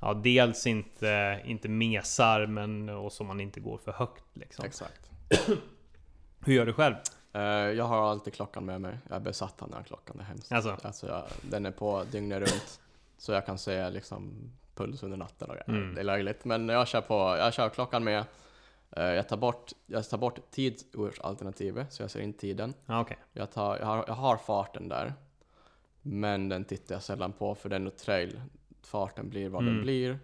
ja, 0.00 0.14
dels 0.14 0.66
inte, 0.66 1.40
inte 1.44 1.68
mesar 1.68 2.46
men 2.46 2.88
och 2.88 3.12
så 3.12 3.24
man 3.24 3.40
inte 3.40 3.60
går 3.60 3.78
för 3.78 3.92
högt 3.92 4.24
liksom. 4.34 4.64
Exakt. 4.64 5.10
Hur 6.44 6.54
gör 6.54 6.66
du 6.66 6.72
själv? 6.72 6.94
Eh, 7.32 7.42
jag 7.42 7.84
har 7.84 8.10
alltid 8.10 8.34
klockan 8.34 8.64
med 8.64 8.80
mig. 8.80 8.98
Jag 9.08 9.16
är 9.16 9.20
besatt 9.20 9.62
av 9.62 9.68
den 9.68 9.76
här 9.76 9.84
klockan, 9.84 10.16
det 10.16 10.22
är 10.22 10.26
hemskt. 10.26 10.52
Alltså? 10.52 10.76
Alltså 10.82 11.06
jag, 11.06 11.22
den 11.42 11.66
är 11.66 11.70
på 11.70 12.04
dygnet 12.12 12.38
runt. 12.38 12.80
Så 13.18 13.32
jag 13.32 13.46
kan 13.46 13.58
se 13.58 13.90
liksom 13.90 14.50
puls 14.74 15.02
under 15.02 15.16
natten 15.16 15.48
och 15.50 15.54
grejer. 15.54 15.68
Mm. 15.82 15.94
Det 15.94 16.00
är 16.00 16.04
löjligt. 16.04 16.44
Men 16.44 16.68
jag 16.68 16.88
kör, 16.88 17.00
på, 17.00 17.14
jag 17.38 17.54
kör 17.54 17.68
klockan 17.68 18.04
med. 18.04 18.24
Eh, 18.96 19.04
jag, 19.04 19.28
tar 19.28 19.36
bort, 19.36 19.72
jag 19.86 20.08
tar 20.08 20.18
bort 20.18 20.50
tidsalternativet, 20.50 21.92
så 21.92 22.02
jag 22.02 22.10
ser 22.10 22.20
in 22.20 22.32
tiden. 22.32 22.74
Ja, 22.86 23.00
okej. 23.00 23.16
Jag, 23.32 23.50
tar, 23.52 23.78
jag, 23.78 23.86
har, 23.86 24.04
jag 24.06 24.14
har 24.14 24.36
farten 24.36 24.88
där. 24.88 25.14
Men 26.02 26.48
den 26.48 26.64
tittar 26.64 26.94
jag 26.94 27.02
sällan 27.02 27.32
på 27.32 27.54
för 27.54 27.68
den 27.68 27.86
och 27.86 27.96
trail. 27.96 28.40
Farten 28.82 29.30
blir 29.30 29.48
vad 29.48 29.62
Mm. 29.62 29.74
den 29.74 29.82
blir. 29.82 30.18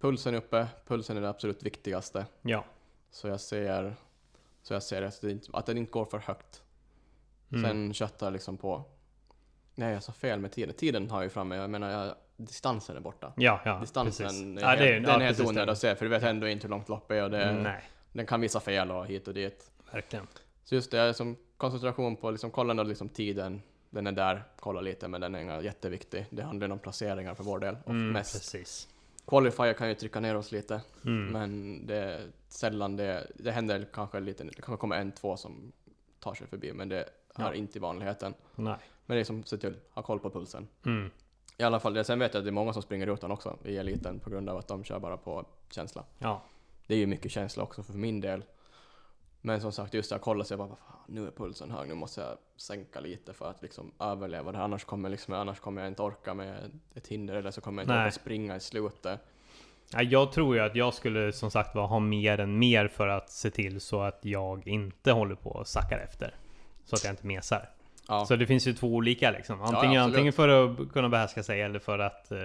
Pulsen 0.00 0.34
är 0.34 0.38
uppe. 0.38 0.66
Pulsen 0.86 1.16
är 1.16 1.20
det 1.20 1.28
absolut 1.28 1.62
viktigaste. 1.62 2.26
Ja. 2.42 2.64
Så 3.10 3.28
jag 3.28 3.40
ser, 3.40 3.96
så 4.62 4.74
jag 4.74 4.82
ser 4.82 5.02
att, 5.02 5.20
det 5.20 5.30
inte, 5.30 5.48
att 5.52 5.66
den 5.66 5.78
inte 5.78 5.92
går 5.92 6.04
för 6.04 6.18
högt. 6.18 6.62
Mm. 7.52 7.62
Sen 7.64 7.94
köttar 7.94 8.26
jag 8.26 8.32
liksom 8.32 8.56
på. 8.56 8.84
Nej, 9.74 9.92
jag 9.92 10.02
sa 10.02 10.12
fel 10.12 10.40
med 10.40 10.52
tiden. 10.52 10.74
Tiden 10.74 11.10
har 11.10 11.18
jag 11.18 11.24
ju 11.24 11.30
framme. 11.30 11.56
Jag 11.56 11.70
menar, 11.70 11.90
jag, 11.90 12.14
distansen 12.36 12.96
är 12.96 13.00
borta. 13.00 13.32
Ja, 13.36 13.60
ja. 13.64 13.78
Distansen 13.80 14.26
precis. 14.26 14.42
är, 14.42 14.70
ja, 14.70 14.76
det 14.76 14.88
är, 14.88 15.00
den 15.00 15.04
ja, 15.10 15.16
är 15.20 15.20
helt 15.20 15.40
onödig 15.40 15.72
att 15.72 15.78
se, 15.78 15.96
för 15.96 16.04
du 16.04 16.08
vet 16.10 16.22
ändå 16.22 16.48
inte 16.48 16.66
hur 16.66 16.70
långt 16.70 16.88
loppet 16.88 17.14
är 17.16 17.22
och 17.22 17.30
det, 17.30 17.52
Nej, 17.52 17.82
den 18.12 18.26
kan 18.26 18.40
visa 18.40 18.60
fel 18.60 18.90
och 18.90 19.06
hit 19.06 19.28
och 19.28 19.34
dit. 19.34 19.70
verkligen. 19.92 20.26
Så 20.64 20.74
just 20.74 20.90
det, 20.90 21.14
som 21.14 21.36
koncentration 21.56 22.16
på 22.16 22.30
liksom, 22.30 22.50
kolla 22.50 22.70
ändå 22.70 22.82
liksom 22.82 23.08
tiden. 23.08 23.62
Den 23.90 24.06
är 24.06 24.12
där, 24.12 24.44
kolla 24.60 24.80
lite, 24.80 25.08
men 25.08 25.20
den 25.20 25.34
är 25.34 25.40
inte 25.40 25.66
jätteviktig. 25.66 26.26
Det 26.30 26.42
handlar 26.42 26.70
om 26.70 26.78
placeringar 26.78 27.34
för 27.34 27.44
vår 27.44 27.58
del. 27.58 27.76
Och 27.84 27.90
Mm, 27.90 28.12
mest. 28.12 28.32
precis. 28.34 28.88
Qualifier 29.26 29.72
kan 29.72 29.88
ju 29.88 29.94
trycka 29.94 30.20
ner 30.20 30.36
oss 30.36 30.52
lite, 30.52 30.80
Mm. 31.04 31.26
men 31.32 31.80
det 31.86 31.96
är 31.96 32.20
sällan 32.48 32.96
det, 32.96 33.26
det 33.34 33.52
händer 33.52 33.86
kanske 33.92 34.20
lite, 34.20 34.44
det 34.44 34.52
kanske 34.62 34.76
kommer 34.76 34.96
en, 34.96 35.12
två 35.12 35.36
som 35.36 35.72
tar 36.20 36.34
sig 36.34 36.46
förbi, 36.46 36.72
men 36.72 36.88
det 36.88 37.08
Ja. 37.38 37.48
är 37.48 37.52
inte 37.52 37.78
i 37.78 37.80
vanligheten. 37.80 38.34
Nej. 38.54 38.76
Men 39.06 39.14
det 39.16 39.20
är 39.20 39.24
som, 39.24 39.44
se 39.44 39.56
till, 39.56 39.76
ha 39.90 40.02
koll 40.02 40.18
på 40.20 40.30
pulsen. 40.30 40.68
Mm. 40.86 41.10
I 41.58 41.62
alla 41.62 41.80
fall, 41.80 42.04
sen 42.04 42.18
vet 42.18 42.34
jag 42.34 42.40
att 42.40 42.44
det 42.44 42.50
är 42.50 42.52
många 42.52 42.72
som 42.72 42.82
springer 42.82 43.06
utan 43.06 43.30
också 43.30 43.58
i 43.64 43.76
eliten 43.76 44.20
på 44.20 44.30
grund 44.30 44.48
av 44.48 44.56
att 44.56 44.68
de 44.68 44.84
kör 44.84 44.98
bara 44.98 45.16
på 45.16 45.44
känsla. 45.70 46.04
Ja. 46.18 46.42
Det 46.86 46.94
är 46.94 46.98
ju 46.98 47.06
mycket 47.06 47.30
känsla 47.30 47.62
också 47.62 47.82
för 47.82 47.92
min 47.92 48.20
del. 48.20 48.44
Men 49.40 49.60
som 49.60 49.72
sagt, 49.72 49.94
just 49.94 50.10
det, 50.10 50.14
jag 50.14 50.20
kollar 50.22 50.44
så 50.44 50.52
jag 50.52 50.58
bara, 50.58 50.68
"Vad 50.68 50.78
fan, 50.78 50.96
nu 51.06 51.26
är 51.26 51.30
pulsen 51.30 51.70
hög, 51.70 51.88
nu 51.88 51.94
måste 51.94 52.20
jag 52.20 52.38
sänka 52.56 53.00
lite 53.00 53.32
för 53.32 53.50
att 53.50 53.62
liksom 53.62 53.92
överleva 54.00 54.52
det 54.52 54.58
här. 54.58 54.64
Annars 54.64 54.84
kommer, 54.84 55.08
liksom, 55.08 55.34
annars 55.34 55.60
kommer 55.60 55.82
jag 55.82 55.88
inte 55.88 56.02
orka 56.02 56.34
med 56.34 56.80
ett 56.94 57.06
hinder 57.06 57.34
eller 57.34 57.50
så 57.50 57.60
kommer 57.60 57.82
jag 57.82 57.84
inte 57.84 57.94
Nej. 57.94 58.02
orka 58.06 58.12
springa 58.12 58.56
i 58.56 58.60
slutet. 58.60 59.20
Ja, 59.92 60.02
jag 60.02 60.32
tror 60.32 60.56
ju 60.56 60.62
att 60.62 60.76
jag 60.76 60.94
skulle 60.94 61.32
som 61.32 61.50
sagt 61.50 61.74
ha 61.74 61.98
mer 61.98 62.40
än 62.40 62.58
mer 62.58 62.88
för 62.88 63.08
att 63.08 63.30
se 63.30 63.50
till 63.50 63.80
så 63.80 64.00
att 64.00 64.18
jag 64.22 64.68
inte 64.68 65.12
håller 65.12 65.34
på 65.34 65.50
och 65.50 65.66
sackar 65.66 65.98
efter. 65.98 66.34
Så 66.84 66.96
att 66.96 67.04
jag 67.04 67.12
inte 67.12 67.26
mesar. 67.26 67.70
Ja, 68.08 68.26
Så 68.26 68.36
det 68.36 68.46
finns 68.46 68.66
ju 68.66 68.72
två 68.72 68.88
olika 68.88 69.30
liksom. 69.30 69.58
Ja, 69.60 69.64
Antingen, 69.64 70.02
absolut. 70.02 70.14
antingen 70.14 70.32
för 70.32 70.48
att 70.48 70.92
kunna 70.92 71.08
behärska 71.08 71.42
sig 71.42 71.60
eller 71.60 71.78
för 71.78 71.98
att... 71.98 72.32
Eh, 72.32 72.38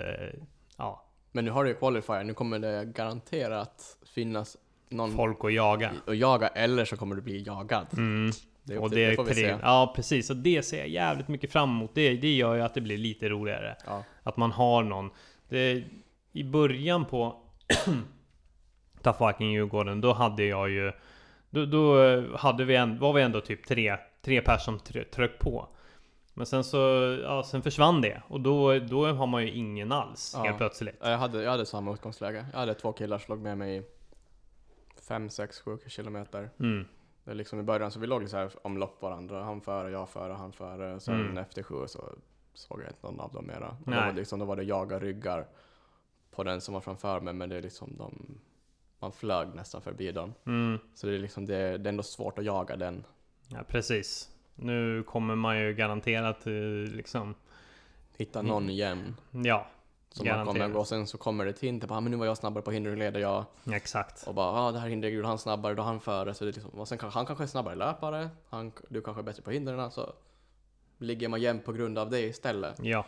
ja, 0.78 1.06
men 1.32 1.46
nu 1.46 1.52
har 1.52 1.64
du 1.64 1.70
ju 1.70 1.76
qualifier, 1.76 2.24
nu 2.24 2.34
kommer 2.34 2.60
det 2.60 2.86
garanterat 2.86 3.98
finnas 4.16 4.58
någon 4.90 5.16
folk 5.16 5.46
att 5.46 5.54
jaga. 5.54 5.92
att 6.08 6.18
jaga 6.18 6.48
eller 6.48 6.86
så 6.86 6.98
kommer 6.98 7.16
du 7.16 7.22
bli 7.22 7.44
jagad. 7.44 7.88
Mm. 7.94 8.32
Det, 8.64 8.78
Och 8.78 8.90
det, 8.90 9.10
det 9.10 9.16
får 9.16 9.24
vi 9.24 9.34
se. 9.34 9.58
Ja 9.62 9.94
precis, 9.96 10.30
och 10.30 10.36
det 10.36 10.64
ser 10.64 10.78
jag 10.78 10.88
jävligt 10.88 11.28
mycket 11.28 11.52
fram 11.52 11.70
emot. 11.70 11.92
Det, 11.94 12.14
det 12.14 12.36
gör 12.36 12.56
ju 12.56 12.62
att 12.62 12.74
det 12.74 12.82
blir 12.82 12.98
lite 12.98 13.30
roligare. 13.30 13.76
Ja. 13.86 14.04
Att 14.24 14.38
man 14.38 14.52
har 14.52 14.84
någon. 14.84 15.10
Det, 15.50 15.84
I 16.32 16.44
början 16.44 17.06
på 17.06 17.36
Tough 19.02 19.28
Viking 19.28 19.52
Djurgården, 19.52 20.02
då 20.02 20.14
hade 20.14 20.44
jag 20.44 20.70
ju... 20.70 20.92
Då, 21.50 21.66
då 21.66 22.04
eh, 22.04 22.36
hade 22.38 22.66
vi 22.66 22.76
en, 22.76 23.00
var 23.00 23.14
vi 23.14 23.22
ändå 23.22 23.42
typ 23.42 23.68
tre, 23.68 23.98
tre 24.22 24.42
personer 24.42 24.58
som 24.58 24.80
try- 24.80 25.04
tryck 25.12 25.40
på. 25.40 25.68
Men 26.34 26.46
sen 26.46 26.64
så, 26.64 26.78
ja, 27.24 27.44
sen 27.44 27.62
försvann 27.62 28.02
det. 28.02 28.22
Och 28.28 28.42
då, 28.42 28.80
då 28.80 29.08
har 29.08 29.28
man 29.28 29.42
ju 29.44 29.52
ingen 29.52 29.92
alls 29.92 30.34
Ja. 30.38 30.44
helt 30.44 30.58
plötsligt. 30.58 30.96
Jag 31.02 31.18
hade, 31.18 31.44
jag 31.44 31.52
hade 31.52 31.66
samma 31.66 31.94
utgångsläge. 31.94 32.46
Jag 32.52 32.60
hade 32.60 32.74
två 32.74 32.94
killar 32.94 33.18
som 33.18 33.36
låg 33.36 33.44
med 33.44 33.58
mig 33.58 33.78
i 33.78 33.84
5, 35.08 35.30
6, 35.30 35.60
7 35.60 35.78
kilometer. 35.88 36.50
Mm. 36.60 36.86
Det 37.24 37.34
liksom 37.34 37.60
i 37.60 37.64
början 37.64 37.92
så 37.92 38.00
vi 38.00 38.08
låg 38.08 38.30
så 38.30 38.38
här 38.38 38.52
om 38.64 38.78
lopp 38.78 39.02
varandra. 39.02 39.44
Han 39.44 39.62
före, 39.62 39.92
jag 39.92 40.10
före, 40.10 40.34
han 40.34 40.52
före. 40.54 41.00
Sen 41.00 41.14
Mm. 41.22 41.38
efter 41.38 41.64
sju 41.64 41.88
så 41.88 42.16
såg 42.54 42.82
jag 42.82 42.90
inte 42.90 43.08
någon 43.08 43.20
av 43.20 43.32
dem 43.34 43.46
mera. 43.48 43.68
Och 43.70 43.92
Då 43.92 43.92
var, 43.92 44.14
liksom, 44.14 44.40
då 44.40 44.46
var 44.46 44.56
det 44.56 44.64
jaga 44.64 45.00
ryggar 45.00 45.48
på 46.32 46.44
den 46.44 46.62
som 46.62 46.74
var 46.74 46.82
framför 46.82 47.20
mig. 47.22 47.34
Men 47.34 47.50
det 47.50 47.56
är 47.58 47.62
liksom 47.62 47.98
de, 47.98 48.38
man 49.00 49.12
flög 49.12 49.56
nästan 49.56 49.82
förbi 49.82 50.12
dem. 50.12 50.34
Mm. 50.46 50.80
Så 50.96 51.08
det 51.08 51.16
är 51.16 51.20
liksom 51.20 51.46
det, 51.46 51.78
det 51.78 51.88
är 51.88 51.90
ändå 51.90 52.04
svårt 52.04 52.38
att 52.40 52.46
jaga 52.46 52.76
den. 52.76 53.04
Ja, 53.52 53.64
precis. 53.68 54.30
Nu 54.56 55.04
kommer 55.04 55.36
man 55.36 55.60
ju 55.60 55.74
garanterat 55.74 56.48
eh, 56.48 56.54
liksom... 56.96 57.36
Hitta 58.18 58.42
någon 58.42 58.70
jämn 58.76 59.16
Ja, 59.32 59.68
som 60.10 60.28
man 60.28 60.46
kommer 60.46 60.68
gå. 60.70 60.86
Sen 60.86 61.08
så 61.08 61.18
kommer 61.18 61.46
det 61.46 61.50
ett 61.52 61.60
hint. 61.60 61.86
Bara, 61.88 61.98
ah, 61.98 62.02
men 62.02 62.12
nu 62.12 62.18
var 62.18 62.26
jag 62.26 62.38
snabbare 62.38 62.64
på 62.64 62.72
hinder, 62.72 62.96
leder 62.96 63.20
jag. 63.20 63.46
exakt. 63.74 64.28
Och 64.28 64.36
bara, 64.36 64.48
ah, 64.48 64.72
det 64.72 64.80
här 64.80 64.88
hindret 64.90 65.14
gjorde 65.14 65.28
han 65.28 65.38
snabbare, 65.38 65.74
då 65.76 65.84
han 65.84 66.00
före. 66.00 66.34
Så 66.34 66.46
det 66.46 66.52
liksom, 66.52 66.72
och 66.72 66.88
sen 66.88 66.98
kan, 66.98 67.12
han 67.12 67.26
kanske 67.26 67.44
är 67.44 67.48
snabbare 67.48 67.76
löpare, 67.76 68.30
han, 68.50 68.72
du 68.90 69.02
kanske 69.02 69.22
är 69.22 69.24
bättre 69.24 69.42
på 69.44 69.52
hindren. 69.52 69.92
Så 69.92 70.14
ligger 70.98 71.28
man 71.30 71.42
jämnt 71.42 71.66
på 71.66 71.74
grund 71.74 71.98
av 71.98 72.10
det 72.10 72.20
istället. 72.22 72.80
Ja, 72.84 73.06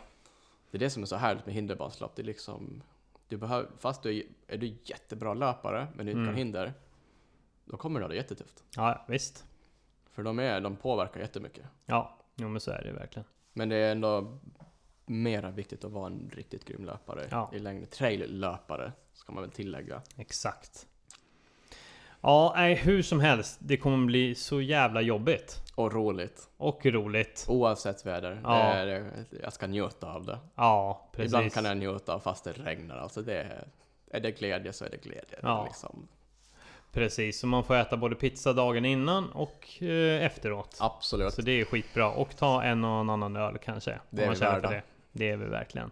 Det 0.70 0.76
är 0.76 0.80
det 0.80 0.90
som 0.90 1.02
är 1.02 1.06
så 1.06 1.16
härligt 1.16 1.46
med 1.46 1.54
hinderbanslopp. 1.54 2.16
Det 2.16 2.22
är 2.22 2.26
liksom, 2.26 2.82
Du 3.28 3.36
behöver, 3.36 3.68
fast 3.78 4.02
du 4.02 4.16
är, 4.18 4.22
är 4.46 4.56
du 4.58 4.76
jättebra 4.84 5.34
löpare, 5.34 5.86
men 5.96 6.06
du 6.06 6.12
inte 6.12 6.20
Mm. 6.20 6.28
kan 6.30 6.36
hinder, 6.38 6.72
då 7.64 7.76
kommer 7.76 8.00
du 8.00 8.04
ha 8.04 8.08
det 8.10 8.16
jättetufft. 8.16 8.64
Ja, 8.76 9.04
visst. 9.08 9.44
För 10.14 10.22
de, 10.22 10.38
är, 10.38 10.60
de 10.60 10.76
påverkar 10.76 11.20
jättemycket. 11.20 11.64
Ja, 11.86 12.18
jo 12.36 12.48
men 12.48 12.60
så 12.60 12.70
är 12.70 12.82
det 12.84 12.92
verkligen. 12.92 13.26
Men 13.52 13.68
det 13.68 13.76
är 13.76 13.92
ändå 13.92 14.38
mera 15.06 15.50
viktigt 15.50 15.84
att 15.84 15.92
vara 15.92 16.06
en 16.06 16.30
riktigt 16.34 16.64
grym 16.64 16.84
löpare 16.84 17.26
Ja. 17.30 17.50
i 17.52 17.58
längden. 17.58 17.86
Trail-löpare, 17.90 18.92
ska 19.12 19.32
man 19.32 19.42
väl 19.42 19.50
tillägga. 19.50 20.02
Exakt. 20.16 20.86
Ja, 22.20 22.52
nej, 22.56 22.74
hur 22.74 23.02
som 23.02 23.20
helst. 23.20 23.58
Det 23.62 23.76
kommer 23.76 24.06
bli 24.06 24.34
så 24.34 24.60
jävla 24.60 25.00
jobbigt. 25.00 25.60
Och 25.74 25.92
roligt. 25.92 26.48
Och 26.56 26.86
roligt. 26.86 27.46
Oavsett 27.48 28.06
väder. 28.06 28.40
Ja. 28.44 28.58
Är, 28.58 29.10
jag 29.42 29.52
ska 29.52 29.66
njuta 29.66 30.12
av 30.12 30.24
det. 30.26 30.38
Ja, 30.54 31.08
precis. 31.12 31.32
Ibland 31.32 31.52
kan 31.52 31.64
jag 31.64 31.76
njuta 31.76 32.14
av 32.14 32.20
fast 32.20 32.44
det 32.44 32.52
regnar. 32.52 32.96
Alltså 32.96 33.22
det 33.22 33.42
är, 33.42 33.68
är 34.10 34.20
det 34.20 34.30
glädje 34.30 34.72
så 34.72 34.84
är 34.84 34.90
det 34.90 34.96
glädje. 35.02 35.38
Ja. 35.42 35.64
Liksom. 35.64 36.08
Precis, 36.94 37.40
så 37.40 37.46
man 37.46 37.64
får 37.64 37.74
äta 37.76 37.96
både 37.96 38.14
pizza 38.14 38.52
dagen 38.52 38.84
innan 38.84 39.30
och 39.32 39.82
eh, 39.82 40.24
efteråt. 40.24 40.76
Absolut. 40.80 41.34
Så 41.34 41.42
det 41.42 41.60
är 41.60 41.64
skitbra. 41.64 42.10
Och 42.10 42.36
ta 42.36 42.62
en 42.62 42.84
och 42.84 43.00
en 43.00 43.10
annan 43.10 43.36
öl 43.36 43.58
kanske. 43.64 43.98
Det 44.10 44.22
är 44.22 44.26
man 44.26 44.34
vi 44.34 44.40
värda. 44.40 44.70
det. 44.70 44.82
Det 45.12 45.30
är 45.30 45.36
vi 45.36 45.44
verkligen. 45.46 45.90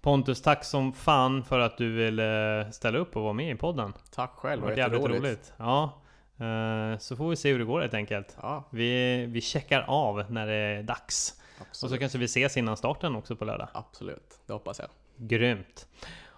Pontus, 0.00 0.42
tack 0.42 0.64
som 0.64 0.92
fan 0.92 1.44
för 1.44 1.58
att 1.60 1.78
du 1.78 1.92
ville 1.92 2.68
ställa 2.72 2.98
upp 2.98 3.16
och 3.16 3.22
vara 3.22 3.32
med 3.32 3.50
i 3.50 3.54
podden. 3.54 3.92
Tack 4.14 4.30
själv, 4.36 4.62
det 4.62 4.68
var 4.68 4.76
jävligt 4.76 5.00
jätteroligt. 5.00 5.24
roligt. 5.24 5.52
Ja. 5.56 5.92
Eh, 6.46 6.98
Så 6.98 7.16
får 7.16 7.30
vi 7.30 7.36
se 7.36 7.52
hur 7.52 7.58
det 7.58 7.64
går 7.64 7.80
helt 7.80 7.94
enkelt. 7.94 8.36
Ja, 8.42 8.64
Vi, 8.70 9.26
vi 9.26 9.40
checkar 9.40 9.84
av 9.88 10.24
när 10.32 10.46
det 10.46 10.54
är 10.54 10.82
dags. 10.82 11.40
Och 11.58 11.66
så 11.72 11.86
absolut. 11.86 12.00
kanske 12.00 12.18
vi 12.18 12.24
ses 12.24 12.56
innan 12.56 12.76
starten 12.76 13.16
också 13.16 13.36
på 13.36 13.44
lördag. 13.44 13.68
Absolut, 13.72 14.38
det 14.46 14.52
hoppas 14.52 14.78
jag. 14.78 14.88
Grymt! 15.16 15.86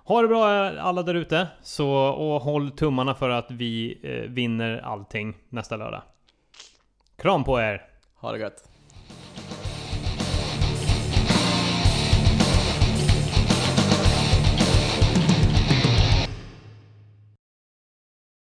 Ha 0.09 0.23
det 0.23 0.29
bra 0.29 0.67
eh, 0.67 0.87
alla 0.87 1.03
där 1.03 1.15
ute. 1.15 1.49
Så, 1.63 1.91
och 1.93 2.43
håll 2.43 2.71
tummarna 2.71 3.15
för 3.15 3.31
att 3.31 3.51
vi 3.51 4.01
eh, 4.03 4.31
vinner 4.31 4.81
allting 4.85 5.37
nästa 5.49 5.77
lördag. 5.77 6.03
Kram 7.17 7.45
på 7.45 7.61
er! 7.61 7.83
Ha 8.17 8.33
det 8.33 8.39
gött. 8.39 8.68